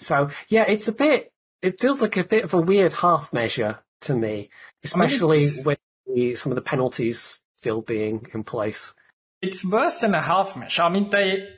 So 0.00 0.30
yeah, 0.48 0.64
it's 0.66 0.88
a 0.88 0.92
bit. 0.92 1.32
It 1.62 1.78
feels 1.78 2.00
like 2.00 2.16
a 2.16 2.24
bit 2.24 2.44
of 2.44 2.54
a 2.54 2.58
weird 2.58 2.92
half 2.92 3.32
measure 3.32 3.78
to 4.02 4.14
me, 4.14 4.48
especially 4.82 5.46
with 5.64 5.78
the, 6.06 6.34
some 6.34 6.50
of 6.52 6.56
the 6.56 6.62
penalties 6.62 7.42
still 7.58 7.82
being 7.82 8.26
in 8.32 8.42
place. 8.42 8.94
It's 9.42 9.64
worse 9.70 10.00
than 10.00 10.14
a 10.14 10.22
half 10.22 10.56
measure. 10.56 10.82
I 10.82 10.88
mean, 10.88 11.10
they, 11.10 11.48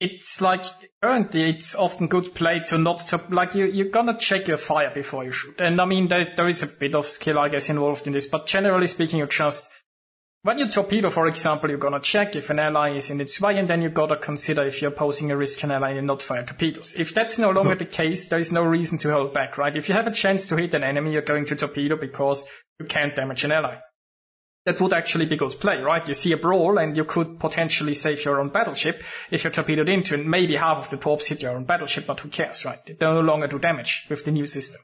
it's 0.00 0.40
like, 0.40 0.64
currently 1.00 1.50
it's 1.50 1.76
often 1.76 2.08
good 2.08 2.34
play 2.34 2.60
to 2.66 2.78
not 2.78 2.98
to, 2.98 3.20
like 3.30 3.54
you, 3.54 3.66
you're 3.66 3.90
gonna 3.90 4.18
check 4.18 4.48
your 4.48 4.56
fire 4.56 4.90
before 4.92 5.24
you 5.24 5.30
shoot. 5.30 5.60
And 5.60 5.80
I 5.80 5.84
mean, 5.84 6.08
there, 6.08 6.32
there 6.36 6.48
is 6.48 6.62
a 6.62 6.66
bit 6.66 6.94
of 6.94 7.06
skill, 7.06 7.38
I 7.38 7.48
guess, 7.48 7.68
involved 7.68 8.06
in 8.06 8.12
this, 8.12 8.26
but 8.26 8.46
generally 8.46 8.88
speaking, 8.88 9.20
you 9.20 9.26
just, 9.26 9.68
when 10.44 10.58
you 10.58 10.68
torpedo, 10.68 11.08
for 11.08 11.26
example, 11.26 11.70
you're 11.70 11.78
gonna 11.78 12.00
check 12.00 12.36
if 12.36 12.50
an 12.50 12.58
ally 12.58 12.90
is 12.96 13.08
in 13.08 13.18
its 13.18 13.40
way, 13.40 13.58
and 13.58 13.66
then 13.66 13.80
you 13.80 13.88
gotta 13.88 14.18
consider 14.18 14.66
if 14.66 14.82
you're 14.82 14.90
posing 14.90 15.30
a 15.30 15.36
risk 15.36 15.60
to 15.60 15.66
an 15.66 15.72
ally 15.72 15.92
and 15.92 16.06
not 16.06 16.22
fire 16.22 16.44
torpedoes. 16.44 16.94
If 16.98 17.14
that's 17.14 17.38
no 17.38 17.50
longer 17.50 17.74
the 17.74 17.86
case, 17.86 18.28
there 18.28 18.38
is 18.38 18.52
no 18.52 18.62
reason 18.62 18.98
to 18.98 19.10
hold 19.10 19.32
back, 19.32 19.56
right? 19.56 19.74
If 19.74 19.88
you 19.88 19.94
have 19.94 20.06
a 20.06 20.12
chance 20.12 20.46
to 20.48 20.56
hit 20.56 20.74
an 20.74 20.84
enemy, 20.84 21.12
you're 21.12 21.22
going 21.22 21.46
to 21.46 21.56
torpedo 21.56 21.96
because 21.96 22.44
you 22.78 22.84
can't 22.84 23.16
damage 23.16 23.42
an 23.44 23.52
ally 23.52 23.78
that 24.66 24.80
would 24.80 24.92
actually 24.92 25.26
be 25.26 25.36
good 25.36 25.58
play, 25.60 25.80
right? 25.80 26.06
You 26.06 26.14
see 26.14 26.32
a 26.32 26.36
brawl 26.36 26.78
and 26.78 26.96
you 26.96 27.04
could 27.04 27.38
potentially 27.38 27.94
save 27.94 28.24
your 28.24 28.38
own 28.38 28.50
battleship 28.50 29.02
if 29.30 29.44
you're 29.44 29.52
torpedoed 29.52 29.88
into 29.88 30.14
and 30.14 30.28
maybe 30.28 30.56
half 30.56 30.78
of 30.78 30.90
the 30.90 30.96
torps 30.96 31.28
hit 31.28 31.42
your 31.42 31.56
own 31.56 31.64
battleship, 31.64 32.06
but 32.06 32.20
who 32.20 32.28
cares, 32.28 32.64
right? 32.64 32.84
They 32.86 32.96
no 33.00 33.20
longer 33.20 33.46
do 33.46 33.58
damage 33.58 34.06
with 34.08 34.24
the 34.24 34.30
new 34.30 34.46
system. 34.46 34.80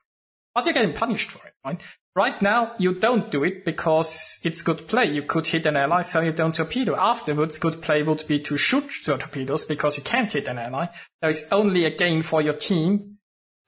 But 0.54 0.64
you're 0.64 0.74
getting 0.74 0.94
punished 0.94 1.30
for 1.30 1.46
it, 1.46 1.54
right? 1.64 1.80
Right 2.16 2.42
now, 2.42 2.72
you 2.78 2.94
don't 2.94 3.30
do 3.30 3.44
it 3.44 3.64
because 3.64 4.40
it's 4.42 4.62
good 4.62 4.88
play. 4.88 5.04
You 5.04 5.22
could 5.22 5.46
hit 5.46 5.66
an 5.66 5.76
ally, 5.76 6.02
so 6.02 6.20
you 6.20 6.32
don't 6.32 6.54
torpedo. 6.54 6.96
Afterwards, 6.96 7.58
good 7.58 7.80
play 7.80 8.02
would 8.02 8.26
be 8.26 8.40
to 8.40 8.56
shoot 8.56 9.06
your 9.06 9.16
torpedoes 9.16 9.64
because 9.64 9.96
you 9.96 10.02
can't 10.02 10.32
hit 10.32 10.48
an 10.48 10.58
ally. 10.58 10.86
There 11.20 11.30
is 11.30 11.46
only 11.52 11.84
a 11.84 11.96
gain 11.96 12.22
for 12.22 12.42
your 12.42 12.54
team 12.54 13.18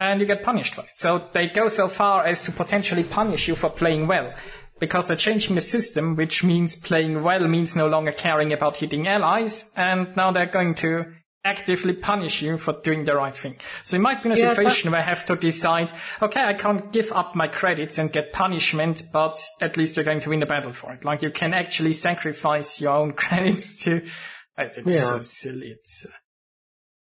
and 0.01 0.21
you 0.21 0.27
get 0.27 0.43
punished 0.43 0.75
for 0.75 0.83
it. 0.83 0.91
So 0.95 1.29
they 1.33 1.49
go 1.49 1.69
so 1.69 1.87
far 1.87 2.25
as 2.25 2.43
to 2.43 2.53
potentially 2.53 3.05
punish 3.05 3.47
you 3.47 3.55
for 3.55 3.71
playing 3.71 4.09
well 4.09 4.35
because 4.81 5.07
they're 5.07 5.17
changing 5.17 5.55
the 5.55 5.61
system, 5.61 6.17
which 6.17 6.43
means 6.43 6.75
playing 6.75 7.23
well 7.23 7.47
means 7.47 7.77
no 7.77 7.87
longer 7.87 8.11
caring 8.11 8.53
about 8.53 8.79
hitting 8.79 9.07
allies, 9.07 9.71
and 9.77 10.17
now 10.17 10.33
they're 10.33 10.47
going 10.47 10.75
to 10.75 11.05
actively 11.45 11.93
punish 11.95 12.43
you 12.43 12.57
for 12.59 12.73
doing 12.83 13.05
the 13.05 13.15
right 13.17 13.37
thing. 13.37 13.57
So 13.83 13.97
it 13.97 14.01
might 14.01 14.23
be 14.23 14.29
in 14.29 14.33
a 14.33 14.37
Yeah, 14.39 14.55
situation 14.55 14.93
where 14.93 15.01
I 15.01 15.05
have 15.05 15.27
to 15.27 15.37
decide, 15.37 15.93
okay, 16.21 16.41
I 16.43 16.55
can't 16.55 16.93
give 16.93 17.13
up 17.13 17.35
my 17.35 17.49
credits 17.49 17.99
and 17.99 18.13
get 18.13 18.33
punishment, 18.33 19.03
but 19.13 19.43
at 19.61 19.77
least 19.77 19.97
we're 19.97 20.05
going 20.05 20.21
to 20.21 20.31
win 20.31 20.41
the 20.41 20.47
battle 20.47 20.73
for 20.73 20.93
it. 20.93 21.05
Like 21.05 21.23
you 21.23 21.31
can 21.31 21.55
actually 21.55 21.93
sacrifice 21.95 22.81
your 22.81 22.95
own 22.95 23.13
credits 23.25 23.85
to. 23.85 24.07
It's 24.59 24.79
Yeah. 24.87 25.01
so 25.11 25.23
silly. 25.23 25.69
It's. 25.69 26.07
Uh, 26.07 26.11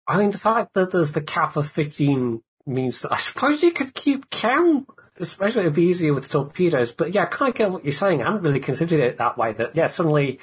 I 0.07 0.17
mean, 0.17 0.31
the 0.31 0.37
fact 0.37 0.73
that 0.75 0.91
there's 0.91 1.11
the 1.11 1.21
cap 1.21 1.55
of 1.57 1.69
15 1.69 2.41
means 2.65 3.01
that 3.01 3.13
I 3.13 3.17
suppose 3.17 3.63
you 3.63 3.71
could 3.71 3.93
keep 3.93 4.29
count. 4.29 4.87
especially 5.19 5.61
it'd 5.61 5.73
be 5.73 5.83
easier 5.83 6.13
with 6.13 6.29
torpedoes. 6.29 6.91
But 6.91 7.13
yeah, 7.13 7.23
I 7.23 7.25
kind 7.25 7.49
of 7.49 7.55
get 7.55 7.71
what 7.71 7.83
you're 7.85 7.91
saying. 7.91 8.21
I 8.21 8.25
haven't 8.25 8.43
really 8.43 8.59
considered 8.59 8.99
it 8.99 9.17
that 9.17 9.37
way. 9.37 9.53
That 9.53 9.75
yeah, 9.75 9.87
suddenly 9.87 10.39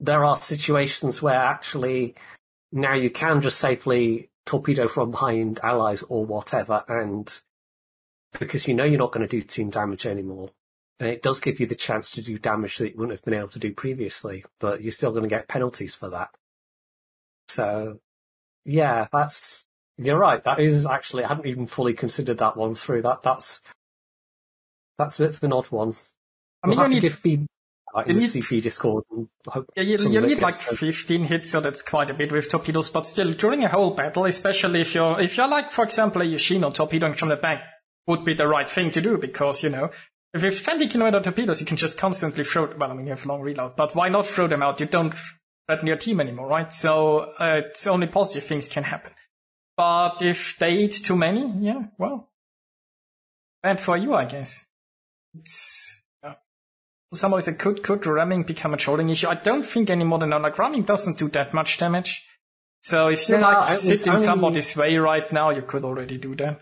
there 0.00 0.24
are 0.24 0.40
situations 0.40 1.20
where 1.20 1.36
actually 1.36 2.14
now 2.72 2.94
you 2.94 3.10
can 3.10 3.40
just 3.40 3.58
safely 3.58 4.30
torpedo 4.46 4.88
from 4.88 5.10
behind 5.10 5.60
allies 5.62 6.02
or 6.08 6.24
whatever, 6.24 6.84
and 6.88 7.40
because 8.38 8.68
you 8.68 8.74
know 8.74 8.84
you're 8.84 8.98
not 8.98 9.12
going 9.12 9.26
to 9.26 9.36
do 9.36 9.42
team 9.42 9.70
damage 9.70 10.06
anymore. 10.06 10.50
And 11.00 11.08
it 11.08 11.22
does 11.22 11.40
give 11.40 11.60
you 11.60 11.66
the 11.66 11.76
chance 11.76 12.10
to 12.12 12.22
do 12.22 12.38
damage 12.38 12.78
that 12.78 12.90
you 12.90 12.96
wouldn't 12.96 13.16
have 13.16 13.24
been 13.24 13.34
able 13.34 13.48
to 13.48 13.58
do 13.58 13.72
previously, 13.72 14.44
but 14.58 14.82
you're 14.82 14.90
still 14.90 15.12
going 15.12 15.22
to 15.22 15.28
get 15.28 15.46
penalties 15.46 15.94
for 15.94 16.10
that. 16.10 16.30
So, 17.48 18.00
yeah, 18.64 19.06
that's 19.12 19.64
you're 19.96 20.18
right. 20.18 20.42
That 20.44 20.60
is 20.60 20.86
actually 20.86 21.24
I 21.24 21.28
hadn't 21.28 21.46
even 21.46 21.66
fully 21.66 21.94
considered 21.94 22.38
that 22.38 22.56
one 22.56 22.74
through. 22.74 23.02
That 23.02 23.22
that's 23.22 23.60
that's 24.98 25.20
a 25.20 25.24
bit 25.24 25.34
of 25.34 25.42
an 25.42 25.52
odd 25.52 25.66
one. 25.66 25.94
I 26.62 26.68
mean, 26.68 26.76
we'll 26.76 26.88
have 26.88 26.92
to 26.94 27.00
give 27.00 27.22
in 28.06 28.06
you 28.06 28.14
the 28.14 28.20
need- 28.20 28.44
CP 28.44 28.62
Discord. 28.62 29.04
Yeah, 29.76 29.82
you, 29.82 29.98
you 29.98 30.20
need 30.20 30.40
like 30.40 30.54
gets 30.54 30.66
done. 30.66 30.76
15 30.76 31.24
hits, 31.24 31.50
so 31.50 31.60
that's 31.60 31.82
quite 31.82 32.10
a 32.10 32.14
bit 32.14 32.30
with 32.32 32.50
torpedoes. 32.50 32.90
But 32.90 33.06
still, 33.06 33.32
during 33.32 33.64
a 33.64 33.68
whole 33.68 33.94
battle, 33.94 34.26
especially 34.26 34.80
if 34.80 34.94
you're 34.94 35.20
if 35.20 35.36
you're 35.36 35.48
like, 35.48 35.70
for 35.70 35.84
example, 35.84 36.22
a 36.22 36.24
Yoshino 36.24 36.70
torpedoing 36.70 37.14
from 37.14 37.30
the 37.30 37.36
back, 37.36 37.62
would 38.06 38.24
be 38.24 38.34
the 38.34 38.46
right 38.46 38.70
thing 38.70 38.90
to 38.90 39.00
do 39.00 39.16
because 39.18 39.62
you 39.62 39.70
know. 39.70 39.90
If 40.34 40.42
you 40.42 40.50
have 40.50 40.62
20 40.62 40.88
kilometer 40.88 41.20
torpedoes, 41.20 41.58
you 41.60 41.66
can 41.66 41.78
just 41.78 41.96
constantly 41.96 42.44
throw. 42.44 42.74
Well, 42.76 42.90
I 42.90 42.94
mean, 42.94 43.06
you 43.06 43.12
have 43.12 43.24
long 43.24 43.40
reload, 43.40 43.76
but 43.76 43.94
why 43.96 44.10
not 44.10 44.26
throw 44.26 44.46
them 44.46 44.62
out? 44.62 44.78
You 44.78 44.86
don't 44.86 45.14
threaten 45.66 45.86
your 45.86 45.96
team 45.96 46.20
anymore, 46.20 46.46
right? 46.46 46.70
So 46.70 47.20
uh, 47.38 47.62
it's 47.64 47.86
only 47.86 48.08
positive 48.08 48.44
things 48.44 48.68
can 48.68 48.84
happen. 48.84 49.12
But 49.76 50.20
if 50.20 50.58
they 50.58 50.72
eat 50.72 51.00
too 51.02 51.16
many, 51.16 51.50
yeah, 51.60 51.84
well, 51.98 52.28
bad 53.62 53.80
for 53.80 53.96
you, 53.96 54.12
I 54.14 54.26
guess. 54.26 54.66
It's. 55.34 55.97
Somebody 57.12 57.42
said, 57.42 57.58
could 57.58 57.82
could 57.82 58.04
ramming 58.06 58.42
become 58.42 58.74
a 58.74 58.76
trolling 58.76 59.08
issue? 59.08 59.28
I 59.28 59.34
don't 59.36 59.64
think 59.64 59.88
any 59.88 60.04
more 60.04 60.18
than 60.18 60.30
that. 60.30 60.42
Like 60.42 60.58
ramming 60.58 60.82
doesn't 60.82 61.18
do 61.18 61.28
that 61.30 61.54
much 61.54 61.78
damage. 61.78 62.26
So 62.82 63.08
if 63.08 63.28
you 63.28 63.38
No, 63.38 63.50
like 63.50 63.70
sit 63.70 64.02
in 64.02 64.10
only- 64.10 64.22
somebody's 64.22 64.76
way 64.76 64.96
right 64.98 65.30
now, 65.32 65.50
you 65.50 65.62
could 65.62 65.84
already 65.84 66.18
do 66.18 66.34
that. 66.36 66.60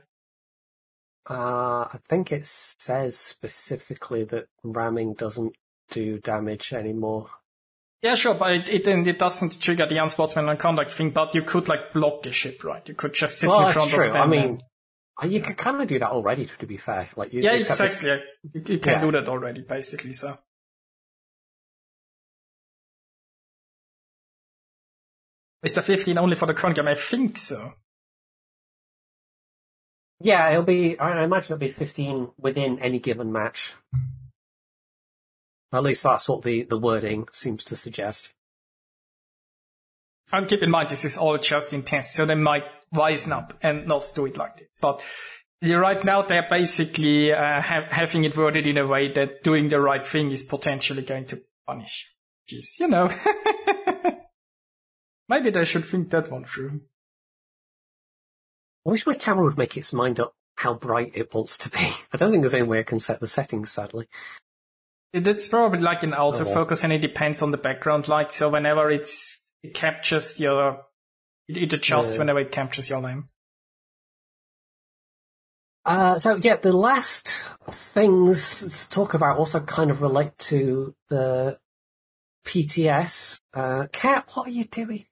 Uh, 1.29 1.89
I 1.93 1.99
think 2.09 2.31
it 2.31 2.47
says 2.47 3.17
specifically 3.19 4.23
that 4.25 4.47
ramming 4.63 5.15
doesn't 5.15 5.57
do 5.91 6.19
damage 6.21 6.73
anymore. 6.73 7.29
Yeah, 8.03 8.15
sure, 8.15 8.35
but 8.35 8.53
it 8.53 8.69
it, 8.69 8.87
it 9.09 9.19
doesn't 9.19 9.61
trigger 9.61 9.87
the 9.87 9.99
unsportsmanlike 9.99 10.61
conduct 10.61 10.93
thing. 10.93 11.11
But 11.11 11.35
you 11.35 11.43
could 11.43 11.67
like 11.69 11.93
block 11.93 12.25
a 12.27 12.33
ship, 12.33 12.63
right? 12.63 12.87
You 12.89 12.95
could 12.95 13.15
just 13.15 13.39
sit 13.41 13.49
well, 13.49 13.67
in 13.67 13.73
front 13.73 13.93
of 13.93 13.99
them. 14.13 14.17
I 14.17 14.27
mean, 14.27 14.61
Uh, 15.23 15.27
you 15.27 15.41
could 15.41 15.57
kind 15.57 15.81
of 15.81 15.89
do 15.89 15.99
that 15.99 16.11
already. 16.11 16.47
To 16.47 16.67
be 16.67 16.77
fair, 16.77 17.07
like 17.17 17.33
you, 17.33 17.43
yeah, 17.43 17.53
exactly. 17.55 18.11
You, 18.11 18.63
you 18.67 18.79
can 18.79 18.95
Yeah. 18.95 19.01
do 19.01 19.13
that 19.13 19.29
already, 19.29 19.63
basically. 19.63 20.13
So. 20.13 20.39
Is 25.63 25.75
the 25.75 25.83
15 25.83 26.19
only 26.19 26.37
for 26.37 26.47
the 26.47 26.55
cron 26.55 26.75
game? 26.75 26.87
I 26.87 26.95
think 26.95 27.39
so. 27.39 27.73
Yeah, 30.21 30.51
it'll 30.51 30.63
be. 30.63 30.99
I 30.99 31.11
I 31.21 31.25
imagine 31.25 31.53
it'll 31.55 31.59
be 31.59 31.69
fifteen 31.69 32.31
within 32.39 32.79
any 32.79 32.99
given 32.99 33.33
match. 33.33 33.75
At 35.73 35.83
least 35.83 36.05
that's 36.05 36.27
what 36.29 36.43
the, 36.43 36.63
the 36.63 36.79
wording 36.79 37.29
seems 37.33 37.63
to 37.65 37.77
suggest. 37.77 38.31
And 40.33 40.49
keep 40.49 40.63
in 40.63 40.71
mind, 40.71 40.89
this 40.89 41.05
is 41.05 41.19
all 41.19 41.37
just 41.37 41.73
in 41.75 41.83
test, 41.83 42.15
so 42.15 42.25
they 42.25 42.35
might 42.35 42.65
wisen 42.95 43.33
up 43.33 43.55
and 43.63 43.87
not 43.87 44.11
do 44.15 44.27
it 44.27 44.37
like 44.37 44.59
this. 44.59 44.69
But 44.81 45.03
right 45.63 46.03
now, 46.05 46.23
they're 46.23 46.47
basically 46.49 47.33
uh, 47.33 47.61
ha- 47.61 47.89
having 47.91 48.25
it 48.25 48.37
worded 48.37 48.67
in 48.67 48.79
a 48.79 48.87
way 48.87 49.13
that 49.13 49.43
doing 49.43 49.69
the 49.69 49.81
right 49.81 50.07
thing 50.07 50.31
is 50.31 50.45
potentially 50.45 51.03
going 51.03 51.27
to 51.27 51.43
punish. 51.67 52.07
Jeez, 52.49 52.79
you 52.79 52.89
know. 52.89 53.11
Maybe 55.29 55.51
they 55.51 55.65
should 55.65 55.85
think 55.85 56.11
that 56.11 56.31
one 56.31 56.45
through. 56.45 56.83
I 58.87 58.91
wish 58.91 59.07
my 59.07 59.15
camera 59.15 59.45
would 59.45 59.59
make 59.59 59.77
its 59.77 59.93
mind 59.93 60.21
up 60.21 60.35
how 60.57 60.75
bright 60.75 61.13
it 61.15 61.35
wants 61.35 61.59
to 61.59 61.71
be. 61.71 61.79
I 62.13 62.17
don't 62.17 62.31
think 62.31 62.43
there's 62.43 62.55
any 62.55 62.63
way 62.63 62.79
I 62.79 62.85
can 62.85 63.01
set 63.01 63.21
the 63.21 63.27
settings, 63.27 63.73
sadly. 63.73 64.07
It's 65.13 65.49
probably 65.49 65.81
like 65.81 66.03
an 66.03 66.11
well. 66.11 66.33
autofocus 66.33 66.85
and 66.85 66.93
it 66.93 66.99
depends 66.99 67.43
on 67.43 67.51
the 67.51 67.57
background 67.57 68.07
light. 68.07 68.33
So 68.33 68.49
whenever 68.49 68.91
it's, 68.91 69.47
it 69.63 69.75
captures 69.75 70.39
your, 70.39 70.86
it, 71.49 71.57
it 71.57 71.73
adjusts 71.73 72.19
whenever 72.19 72.41
it 72.41 72.53
captures 72.53 72.91
your 72.91 73.03
name. 73.03 73.29
Uh, 75.85 76.19
so 76.19 76.35
yeah, 76.37 76.57
the 76.57 76.77
last 76.77 77.33
things 77.71 78.83
to 78.83 78.91
talk 78.91 79.15
about 79.15 79.39
also 79.39 79.61
kind 79.61 79.91
of 79.91 80.03
relate 80.03 80.37
to 80.37 80.95
the 81.09 81.59
PTS. 82.45 83.41
Uh, 83.55 83.87
Cat, 83.93 84.29
what 84.35 84.49
are 84.49 84.51
you 84.51 84.65
doing? 84.65 85.07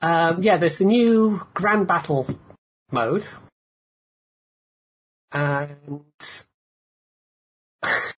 Um, 0.00 0.42
yeah, 0.42 0.56
there's 0.56 0.78
the 0.78 0.86
new 0.86 1.42
Grand 1.52 1.86
Battle 1.86 2.26
mode. 2.90 3.28
And 5.32 6.04
I 7.82 8.12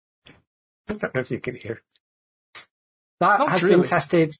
don't 0.88 1.14
know 1.14 1.20
if 1.22 1.30
you 1.30 1.40
can 1.40 1.56
hear. 1.56 1.80
That 3.20 3.38
Not 3.38 3.48
has 3.48 3.62
really. 3.62 3.76
been 3.76 3.84
tested 3.84 4.36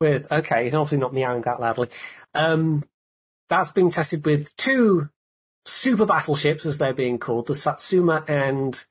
with, 0.00 0.30
okay, 0.30 0.64
he's 0.64 0.74
obviously 0.74 0.98
not 0.98 1.14
meowing 1.14 1.42
that 1.42 1.60
loudly. 1.60 1.88
Um, 2.34 2.84
that's 3.48 3.72
being 3.72 3.90
tested 3.90 4.24
with 4.26 4.54
two 4.56 5.08
super 5.64 6.06
battleships, 6.06 6.66
as 6.66 6.78
they're 6.78 6.92
being 6.92 7.18
called, 7.18 7.46
the 7.46 7.54
Satsuma 7.54 8.24
and 8.28 8.84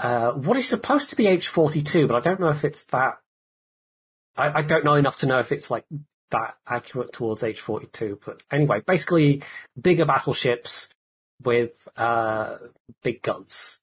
uh, 0.00 0.32
what 0.32 0.56
is 0.56 0.66
supposed 0.66 1.10
to 1.10 1.16
be 1.16 1.24
H42, 1.24 2.08
but 2.08 2.16
I 2.16 2.20
don't 2.20 2.40
know 2.40 2.48
if 2.48 2.64
it's 2.64 2.84
that. 2.86 3.18
I, 4.36 4.60
I 4.60 4.62
don't 4.62 4.84
know 4.84 4.94
enough 4.94 5.18
to 5.18 5.26
know 5.26 5.38
if 5.38 5.52
it's 5.52 5.70
like 5.70 5.84
that 6.30 6.56
accurate 6.66 7.12
towards 7.12 7.42
H42. 7.42 8.18
But 8.24 8.42
anyway, 8.50 8.80
basically 8.86 9.42
bigger 9.80 10.06
battleships 10.06 10.88
with 11.42 11.86
uh, 11.96 12.56
big 13.02 13.22
guns, 13.22 13.80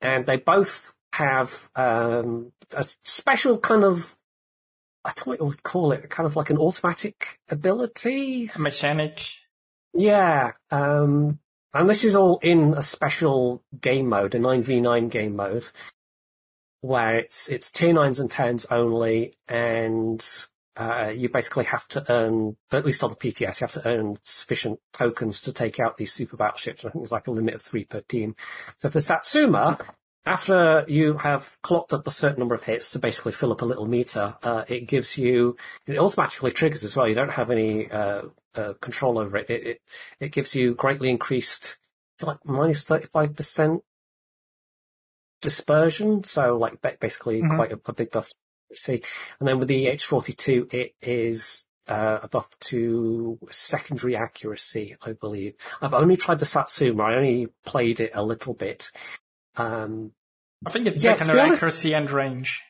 and 0.00 0.24
they 0.24 0.36
both 0.36 0.94
have 1.12 1.68
um, 1.76 2.52
a 2.74 2.86
special 3.04 3.58
kind 3.58 3.84
of. 3.84 4.14
I 5.08 5.12
don't 5.12 5.26
know 5.26 5.30
what 5.30 5.40
you 5.40 5.46
would 5.46 5.62
call 5.62 5.92
it, 5.92 6.10
kind 6.10 6.26
of 6.26 6.36
like 6.36 6.50
an 6.50 6.58
automatic 6.58 7.40
ability. 7.48 8.50
Mechanic. 8.58 9.22
Yeah, 9.94 10.52
um, 10.70 11.38
and 11.72 11.88
this 11.88 12.04
is 12.04 12.14
all 12.14 12.38
in 12.42 12.74
a 12.74 12.82
special 12.82 13.62
game 13.80 14.08
mode, 14.08 14.34
a 14.34 14.38
9v9 14.38 15.10
game 15.10 15.34
mode, 15.34 15.70
where 16.82 17.16
it's 17.16 17.48
it's 17.48 17.70
tier 17.70 17.94
9s 17.94 18.20
and 18.20 18.30
10s 18.30 18.66
only, 18.70 19.32
and 19.48 20.22
uh, 20.76 21.10
you 21.16 21.30
basically 21.30 21.64
have 21.64 21.88
to 21.88 22.04
earn, 22.12 22.58
at 22.70 22.84
least 22.84 23.02
on 23.02 23.10
the 23.10 23.16
PTS, 23.16 23.60
you 23.60 23.64
have 23.64 23.72
to 23.72 23.88
earn 23.88 24.18
sufficient 24.24 24.78
tokens 24.92 25.40
to 25.40 25.54
take 25.54 25.80
out 25.80 25.96
these 25.96 26.12
super 26.12 26.36
battleships. 26.36 26.84
I 26.84 26.90
think 26.90 27.02
there's 27.02 27.12
like 27.12 27.28
a 27.28 27.32
limit 27.32 27.54
of 27.54 27.62
three 27.62 27.84
per 27.84 28.02
team. 28.02 28.36
So 28.76 28.90
for 28.90 29.00
Satsuma, 29.00 29.78
after 30.28 30.84
you 30.88 31.14
have 31.18 31.56
clocked 31.62 31.92
up 31.92 32.06
a 32.06 32.10
certain 32.10 32.38
number 32.38 32.54
of 32.54 32.62
hits 32.62 32.90
to 32.92 32.98
basically 32.98 33.32
fill 33.32 33.52
up 33.52 33.62
a 33.62 33.64
little 33.64 33.86
meter, 33.86 34.36
uh, 34.42 34.64
it 34.68 34.86
gives 34.86 35.16
you, 35.18 35.56
it 35.86 35.98
automatically 35.98 36.50
triggers 36.50 36.84
as 36.84 36.94
well. 36.96 37.08
You 37.08 37.14
don't 37.14 37.30
have 37.32 37.50
any 37.50 37.90
uh, 37.90 38.22
uh, 38.54 38.74
control 38.80 39.18
over 39.18 39.36
it. 39.38 39.50
It, 39.50 39.66
it. 39.66 39.80
it 40.20 40.32
gives 40.32 40.54
you 40.54 40.74
greatly 40.74 41.10
increased, 41.10 41.78
like 42.22 42.38
minus 42.44 42.84
35% 42.84 43.80
dispersion. 45.42 46.24
So 46.24 46.56
like 46.56 46.80
ba- 46.82 46.96
basically 47.00 47.42
Mhm. 47.42 47.56
quite 47.56 47.72
a, 47.72 47.80
a 47.86 47.92
big 47.92 48.10
buff 48.10 48.28
to 48.28 48.34
see. 48.76 49.02
And 49.38 49.48
then 49.48 49.58
with 49.58 49.68
the 49.68 49.86
H42, 49.86 50.72
it 50.74 50.94
is 51.02 51.64
uh, 51.86 52.18
a 52.22 52.28
buff 52.28 52.50
to 52.60 53.38
secondary 53.50 54.14
accuracy, 54.16 54.96
I 55.02 55.12
believe. 55.12 55.54
I've 55.80 55.94
only 55.94 56.16
tried 56.16 56.38
the 56.38 56.44
Satsuma. 56.44 57.02
I 57.04 57.14
only 57.16 57.46
played 57.64 58.00
it 58.00 58.10
a 58.14 58.22
little 58.22 58.52
bit. 58.54 58.90
Um, 59.56 60.12
I 60.66 60.70
think 60.70 60.86
it's 60.86 61.04
Yeah, 61.04 61.12
secondary 61.14 61.40
honest- 61.40 61.58
accuracy 61.62 61.94
and 61.94 62.10
range. 62.10 62.62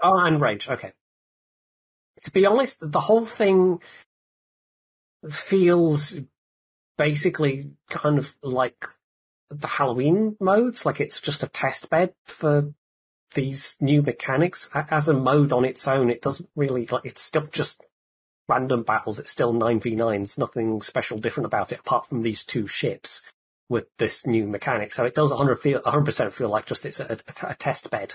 Oh, 0.00 0.18
and 0.18 0.40
range. 0.40 0.68
Okay. 0.68 0.92
To 2.22 2.30
be 2.30 2.46
honest, 2.46 2.78
the 2.80 3.00
whole 3.00 3.26
thing 3.26 3.80
feels 5.30 6.16
basically 6.96 7.70
kind 7.90 8.18
of 8.18 8.36
like 8.42 8.86
the 9.50 9.66
Halloween 9.66 10.36
modes. 10.40 10.84
Like 10.86 11.00
it's 11.00 11.20
just 11.20 11.42
a 11.42 11.48
test 11.48 11.90
bed 11.90 12.14
for 12.24 12.72
these 13.34 13.76
new 13.80 14.02
mechanics. 14.02 14.70
As 14.74 15.08
a 15.08 15.14
mode 15.14 15.52
on 15.52 15.64
its 15.64 15.86
own, 15.86 16.10
it 16.10 16.22
doesn't 16.22 16.48
really 16.56 16.86
like. 16.86 17.04
It's 17.04 17.22
still 17.22 17.46
just 17.46 17.82
random 18.48 18.82
battles. 18.82 19.18
It's 19.18 19.30
still 19.30 19.52
nine 19.52 19.80
v 19.80 19.94
nines. 19.94 20.38
Nothing 20.38 20.80
special 20.82 21.18
different 21.18 21.46
about 21.46 21.72
it 21.72 21.80
apart 21.80 22.06
from 22.06 22.22
these 22.22 22.44
two 22.44 22.66
ships 22.66 23.22
with 23.68 23.86
this 23.98 24.26
new 24.26 24.46
mechanic. 24.46 24.92
So 24.92 25.04
it 25.04 25.14
does 25.14 25.30
100 25.30 25.56
feel 25.56 25.80
100% 25.80 26.32
feel 26.32 26.48
like 26.48 26.66
just 26.66 26.86
it's 26.86 27.00
a, 27.00 27.18
a, 27.42 27.48
a 27.48 27.54
test 27.54 27.90
bed 27.90 28.14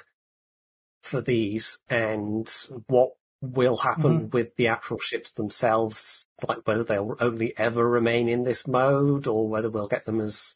for 1.02 1.22
these 1.22 1.80
and 1.90 2.52
what 2.88 3.12
will 3.42 3.78
happen 3.78 4.20
mm-hmm. 4.20 4.30
with 4.30 4.56
the 4.56 4.68
actual 4.68 4.98
ships 4.98 5.32
themselves, 5.32 6.28
like 6.48 6.66
whether 6.66 6.84
they'll 6.84 7.18
only 7.20 7.54
ever 7.58 7.88
remain 7.88 8.30
in 8.30 8.44
this 8.44 8.66
mode 8.66 9.28
or 9.28 9.48
whether 9.48 9.70
we'll 9.70 9.88
get 9.88 10.06
them 10.06 10.22
as 10.22 10.56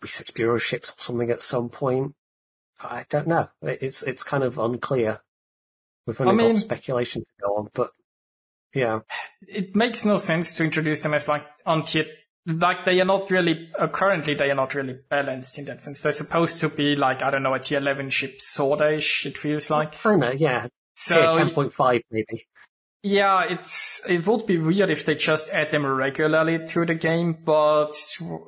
research 0.00 0.32
bureau 0.34 0.58
ships 0.58 0.90
or 0.90 0.94
something 0.98 1.30
at 1.30 1.42
some 1.42 1.68
point. 1.68 2.14
I 2.80 3.04
don't 3.08 3.26
know. 3.26 3.48
It's 3.62 4.02
it's 4.02 4.22
kind 4.22 4.44
of 4.44 4.58
unclear. 4.58 5.20
We've 6.06 6.20
only 6.20 6.32
I 6.32 6.36
mean- 6.36 6.54
got 6.54 6.60
speculation 6.60 7.22
to 7.22 7.46
go 7.46 7.56
on, 7.56 7.68
but 7.74 7.90
yeah, 8.74 9.00
it 9.46 9.74
makes 9.74 10.04
no 10.04 10.16
sense 10.16 10.56
to 10.56 10.64
introduce 10.64 11.00
them 11.00 11.14
as 11.14 11.28
like 11.28 11.44
on 11.64 11.84
tier 11.84 12.06
like 12.46 12.84
they 12.84 13.00
are 13.00 13.04
not 13.04 13.30
really 13.30 13.70
uh, 13.78 13.88
currently 13.88 14.34
they 14.34 14.50
are 14.50 14.54
not 14.54 14.74
really 14.74 14.98
balanced 15.08 15.58
in 15.58 15.64
that 15.66 15.82
sense. 15.82 16.02
They're 16.02 16.12
supposed 16.12 16.60
to 16.60 16.68
be 16.68 16.96
like 16.96 17.22
I 17.22 17.30
don't 17.30 17.42
know 17.42 17.54
a 17.54 17.58
tier 17.58 17.78
eleven 17.78 18.10
ship 18.10 18.38
sortish. 18.38 19.26
It 19.26 19.36
feels 19.36 19.68
like 19.70 19.94
know. 20.04 20.32
Yeah, 20.32 20.68
so. 20.94 21.36
ten 21.36 21.50
point 21.50 21.72
five 21.72 22.02
maybe. 22.10 22.46
Yeah, 23.02 23.44
it's 23.48 24.02
it 24.08 24.26
would 24.26 24.46
be 24.46 24.58
weird 24.58 24.90
if 24.90 25.04
they 25.04 25.14
just 25.14 25.50
add 25.50 25.70
them 25.70 25.86
regularly 25.86 26.66
to 26.66 26.84
the 26.84 26.94
game, 26.94 27.38
but 27.44 27.94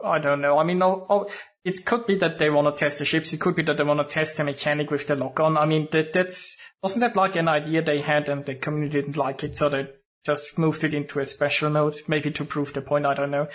I 0.05 0.19
don't 0.19 0.41
know. 0.41 0.59
I 0.59 0.65
mean, 0.65 0.83
oh, 0.83 1.07
oh, 1.09 1.27
it 1.65 1.85
could 1.85 2.07
be 2.07 2.17
that 2.17 2.39
they 2.39 2.51
want 2.51 2.67
to 2.67 2.79
test 2.79 2.99
the 2.99 3.05
ships. 3.05 3.33
It 3.33 3.41
could 3.41 3.55
be 3.55 3.63
that 3.63 3.77
they 3.77 3.85
want 3.85 4.01
to 4.01 4.13
test 4.13 4.37
the 4.37 4.45
mechanic 4.45 4.91
with 4.91 5.07
the 5.07 5.15
lock 5.15 5.39
on. 5.39 5.57
I 5.57 5.67
mean, 5.67 5.87
that 5.93 6.13
that's 6.13 6.57
wasn't 6.83 7.03
that 7.03 7.15
like 7.15 7.37
an 7.37 7.47
idea 7.47 7.83
they 7.83 8.01
had 8.01 8.29
and 8.29 8.45
the 8.45 8.55
community 8.55 9.01
didn't 9.01 9.17
like 9.17 9.45
it, 9.45 9.57
so 9.57 9.69
they 9.69 9.89
just 10.25 10.59
moved 10.59 10.83
it 10.83 10.95
into 10.95 11.21
a 11.21 11.25
special 11.25 11.71
mode, 11.71 12.01
maybe 12.09 12.31
to 12.33 12.45
prove 12.45 12.73
the 12.73 12.83
point. 12.83 13.07
I 13.07 13.15
don't 13.15 13.31
know. 13.31 13.49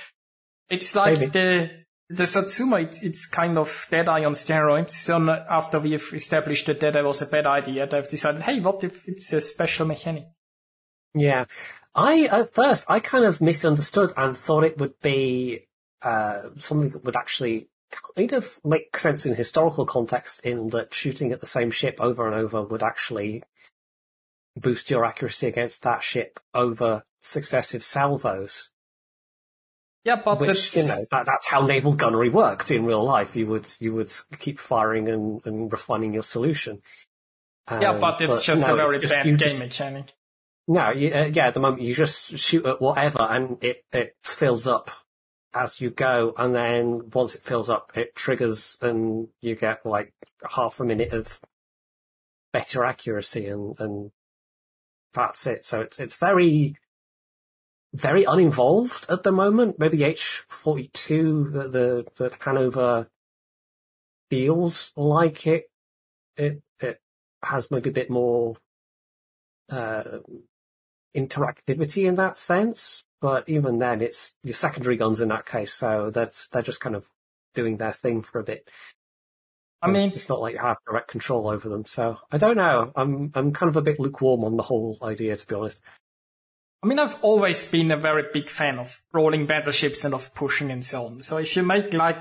It's 0.69 0.95
like 0.95 1.19
Maybe. 1.19 1.31
the 1.31 1.69
the 2.09 2.27
Satsuma. 2.27 2.77
It's, 2.81 3.03
it's 3.03 3.25
kind 3.25 3.57
of 3.57 3.87
Deadeye 3.89 4.23
on 4.23 4.33
steroids. 4.33 4.91
So 4.91 5.29
after 5.29 5.79
we've 5.79 6.13
established 6.13 6.67
that 6.67 6.79
Deadeye 6.79 7.01
was 7.01 7.21
a 7.21 7.27
bad 7.27 7.45
idea, 7.45 7.87
they've 7.87 8.07
decided, 8.07 8.41
hey, 8.41 8.59
what 8.59 8.83
if 8.83 9.07
it's 9.07 9.31
a 9.33 9.41
special 9.41 9.85
mechanic? 9.85 10.25
Yeah, 11.13 11.45
I 11.95 12.23
at 12.25 12.53
first 12.53 12.85
I 12.89 12.99
kind 12.99 13.25
of 13.25 13.41
misunderstood 13.41 14.13
and 14.17 14.37
thought 14.37 14.63
it 14.63 14.77
would 14.79 14.99
be 15.01 15.67
uh, 16.01 16.49
something 16.59 16.89
that 16.89 17.05
would 17.05 17.15
actually 17.15 17.69
kind 18.15 18.33
of 18.33 18.59
make 18.63 18.97
sense 18.97 19.25
in 19.25 19.35
historical 19.35 19.85
context, 19.85 20.41
in 20.41 20.69
that 20.69 20.93
shooting 20.93 21.31
at 21.31 21.39
the 21.39 21.45
same 21.47 21.71
ship 21.71 21.97
over 21.99 22.27
and 22.27 22.35
over 22.35 22.63
would 22.63 22.83
actually 22.83 23.43
boost 24.55 24.89
your 24.89 25.05
accuracy 25.05 25.47
against 25.47 25.83
that 25.83 26.03
ship 26.03 26.39
over 26.53 27.03
successive 27.21 27.83
salvos. 27.83 28.69
Yeah, 30.05 30.21
but 30.23 30.39
Which 30.41 30.47
that's, 30.47 30.75
you 30.75 30.83
know 30.87 31.05
that, 31.11 31.25
that's 31.25 31.47
how 31.47 31.65
naval 31.65 31.93
gunnery 31.93 32.29
worked 32.29 32.71
in 32.71 32.85
real 32.85 33.03
life. 33.03 33.35
You 33.37 33.47
would 33.47 33.67
you 33.79 33.93
would 33.93 34.11
keep 34.39 34.59
firing 34.59 35.07
and, 35.07 35.41
and 35.45 35.71
refining 35.71 36.13
your 36.13 36.23
solution. 36.23 36.81
yeah, 37.71 37.91
Um, 37.91 37.99
but 37.99 38.21
it's 38.21 38.43
just 38.43 38.67
no, 38.67 38.73
a 38.73 38.77
very 38.85 38.99
just- 38.99 39.13
bad 39.13 39.23
game 39.25 39.37
just- 39.37 39.59
mechanic. 39.59 40.11
No, 40.65 40.91
you, 40.91 41.13
uh, 41.13 41.29
yeah, 41.33 41.47
at 41.47 41.53
the 41.53 41.59
moment 41.59 41.81
you 41.81 41.93
just 41.93 42.37
shoot 42.39 42.65
at 42.65 42.81
whatever 42.81 43.21
and 43.21 43.61
it, 43.61 43.83
it 43.91 44.15
fills 44.23 44.65
up 44.65 44.91
as 45.53 45.81
you 45.81 45.89
go. 45.89 46.33
And 46.37 46.55
then 46.55 47.09
once 47.13 47.35
it 47.35 47.41
fills 47.41 47.69
up, 47.69 47.91
it 47.97 48.15
triggers 48.15 48.77
and 48.81 49.27
you 49.41 49.55
get 49.55 49.85
like 49.85 50.13
half 50.49 50.79
a 50.79 50.85
minute 50.85 51.11
of 51.11 51.39
better 52.53 52.85
accuracy 52.85 53.47
and, 53.47 53.77
and 53.77 54.11
that's 55.13 55.45
it. 55.47 55.65
So 55.65 55.81
it's, 55.81 55.99
it's 55.99 56.15
very, 56.15 56.77
very 57.93 58.23
uninvolved 58.23 59.05
at 59.09 59.23
the 59.23 59.31
moment. 59.31 59.79
Maybe 59.79 59.99
H42, 59.99 61.53
the, 61.53 61.67
the, 61.69 62.05
the 62.15 62.35
Hanover 62.39 63.07
feels 64.29 64.91
like 64.95 65.45
it, 65.47 65.69
it, 66.37 66.61
it 66.79 66.99
has 67.43 67.69
maybe 67.69 67.89
a 67.89 67.93
bit 67.93 68.09
more, 68.09 68.55
uh, 69.69 70.19
interactivity 71.15 72.07
in 72.07 72.15
that 72.15 72.37
sense. 72.37 73.03
But 73.21 73.47
even 73.47 73.79
then, 73.79 74.01
it's 74.01 74.33
your 74.43 74.53
secondary 74.53 74.97
guns 74.97 75.21
in 75.21 75.29
that 75.29 75.45
case, 75.45 75.73
so 75.73 76.09
that's 76.09 76.47
they're 76.47 76.61
just 76.61 76.81
kind 76.81 76.95
of 76.95 77.07
doing 77.55 77.77
their 77.77 77.93
thing 77.93 78.21
for 78.21 78.39
a 78.39 78.43
bit. 78.43 78.69
I 79.81 79.89
mean, 79.89 80.07
it's, 80.07 80.17
it's 80.17 80.29
not 80.29 80.41
like 80.41 80.53
you 80.55 80.59
have 80.59 80.77
direct 80.85 81.07
control 81.07 81.47
over 81.47 81.69
them. 81.69 81.85
So 81.85 82.17
I 82.31 82.37
don't 82.37 82.57
know. 82.57 82.91
I'm 82.95 83.31
I'm 83.33 83.53
kind 83.53 83.69
of 83.69 83.77
a 83.77 83.81
bit 83.81 83.99
lukewarm 83.99 84.43
on 84.43 84.57
the 84.57 84.63
whole 84.63 84.97
idea, 85.01 85.37
to 85.37 85.47
be 85.47 85.55
honest. 85.55 85.79
I 86.83 86.85
mean, 86.85 86.99
I've 86.99 87.19
always 87.23 87.65
been 87.65 87.91
a 87.91 87.97
very 87.97 88.25
big 88.33 88.49
fan 88.49 88.77
of 88.77 89.01
rolling 89.13 89.45
battleships 89.45 90.03
and 90.03 90.13
of 90.13 90.33
pushing 90.35 90.69
and 90.71 90.83
so 90.83 91.05
on. 91.05 91.21
So 91.21 91.37
if 91.37 91.55
you 91.55 91.63
make 91.63 91.93
like 91.93 92.17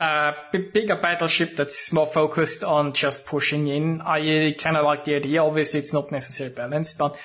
a 0.00 0.32
bigger 0.52 0.96
battleship 0.96 1.56
that's 1.56 1.92
more 1.92 2.06
focused 2.06 2.64
on 2.64 2.92
just 2.92 3.26
pushing 3.26 3.68
in, 3.68 4.00
I 4.00 4.54
kind 4.58 4.76
of 4.76 4.84
like 4.84 5.04
the 5.04 5.16
idea. 5.16 5.44
Obviously, 5.44 5.80
it's 5.80 5.92
not 5.92 6.10
necessarily 6.10 6.54
balanced, 6.54 6.98
but 6.98 7.16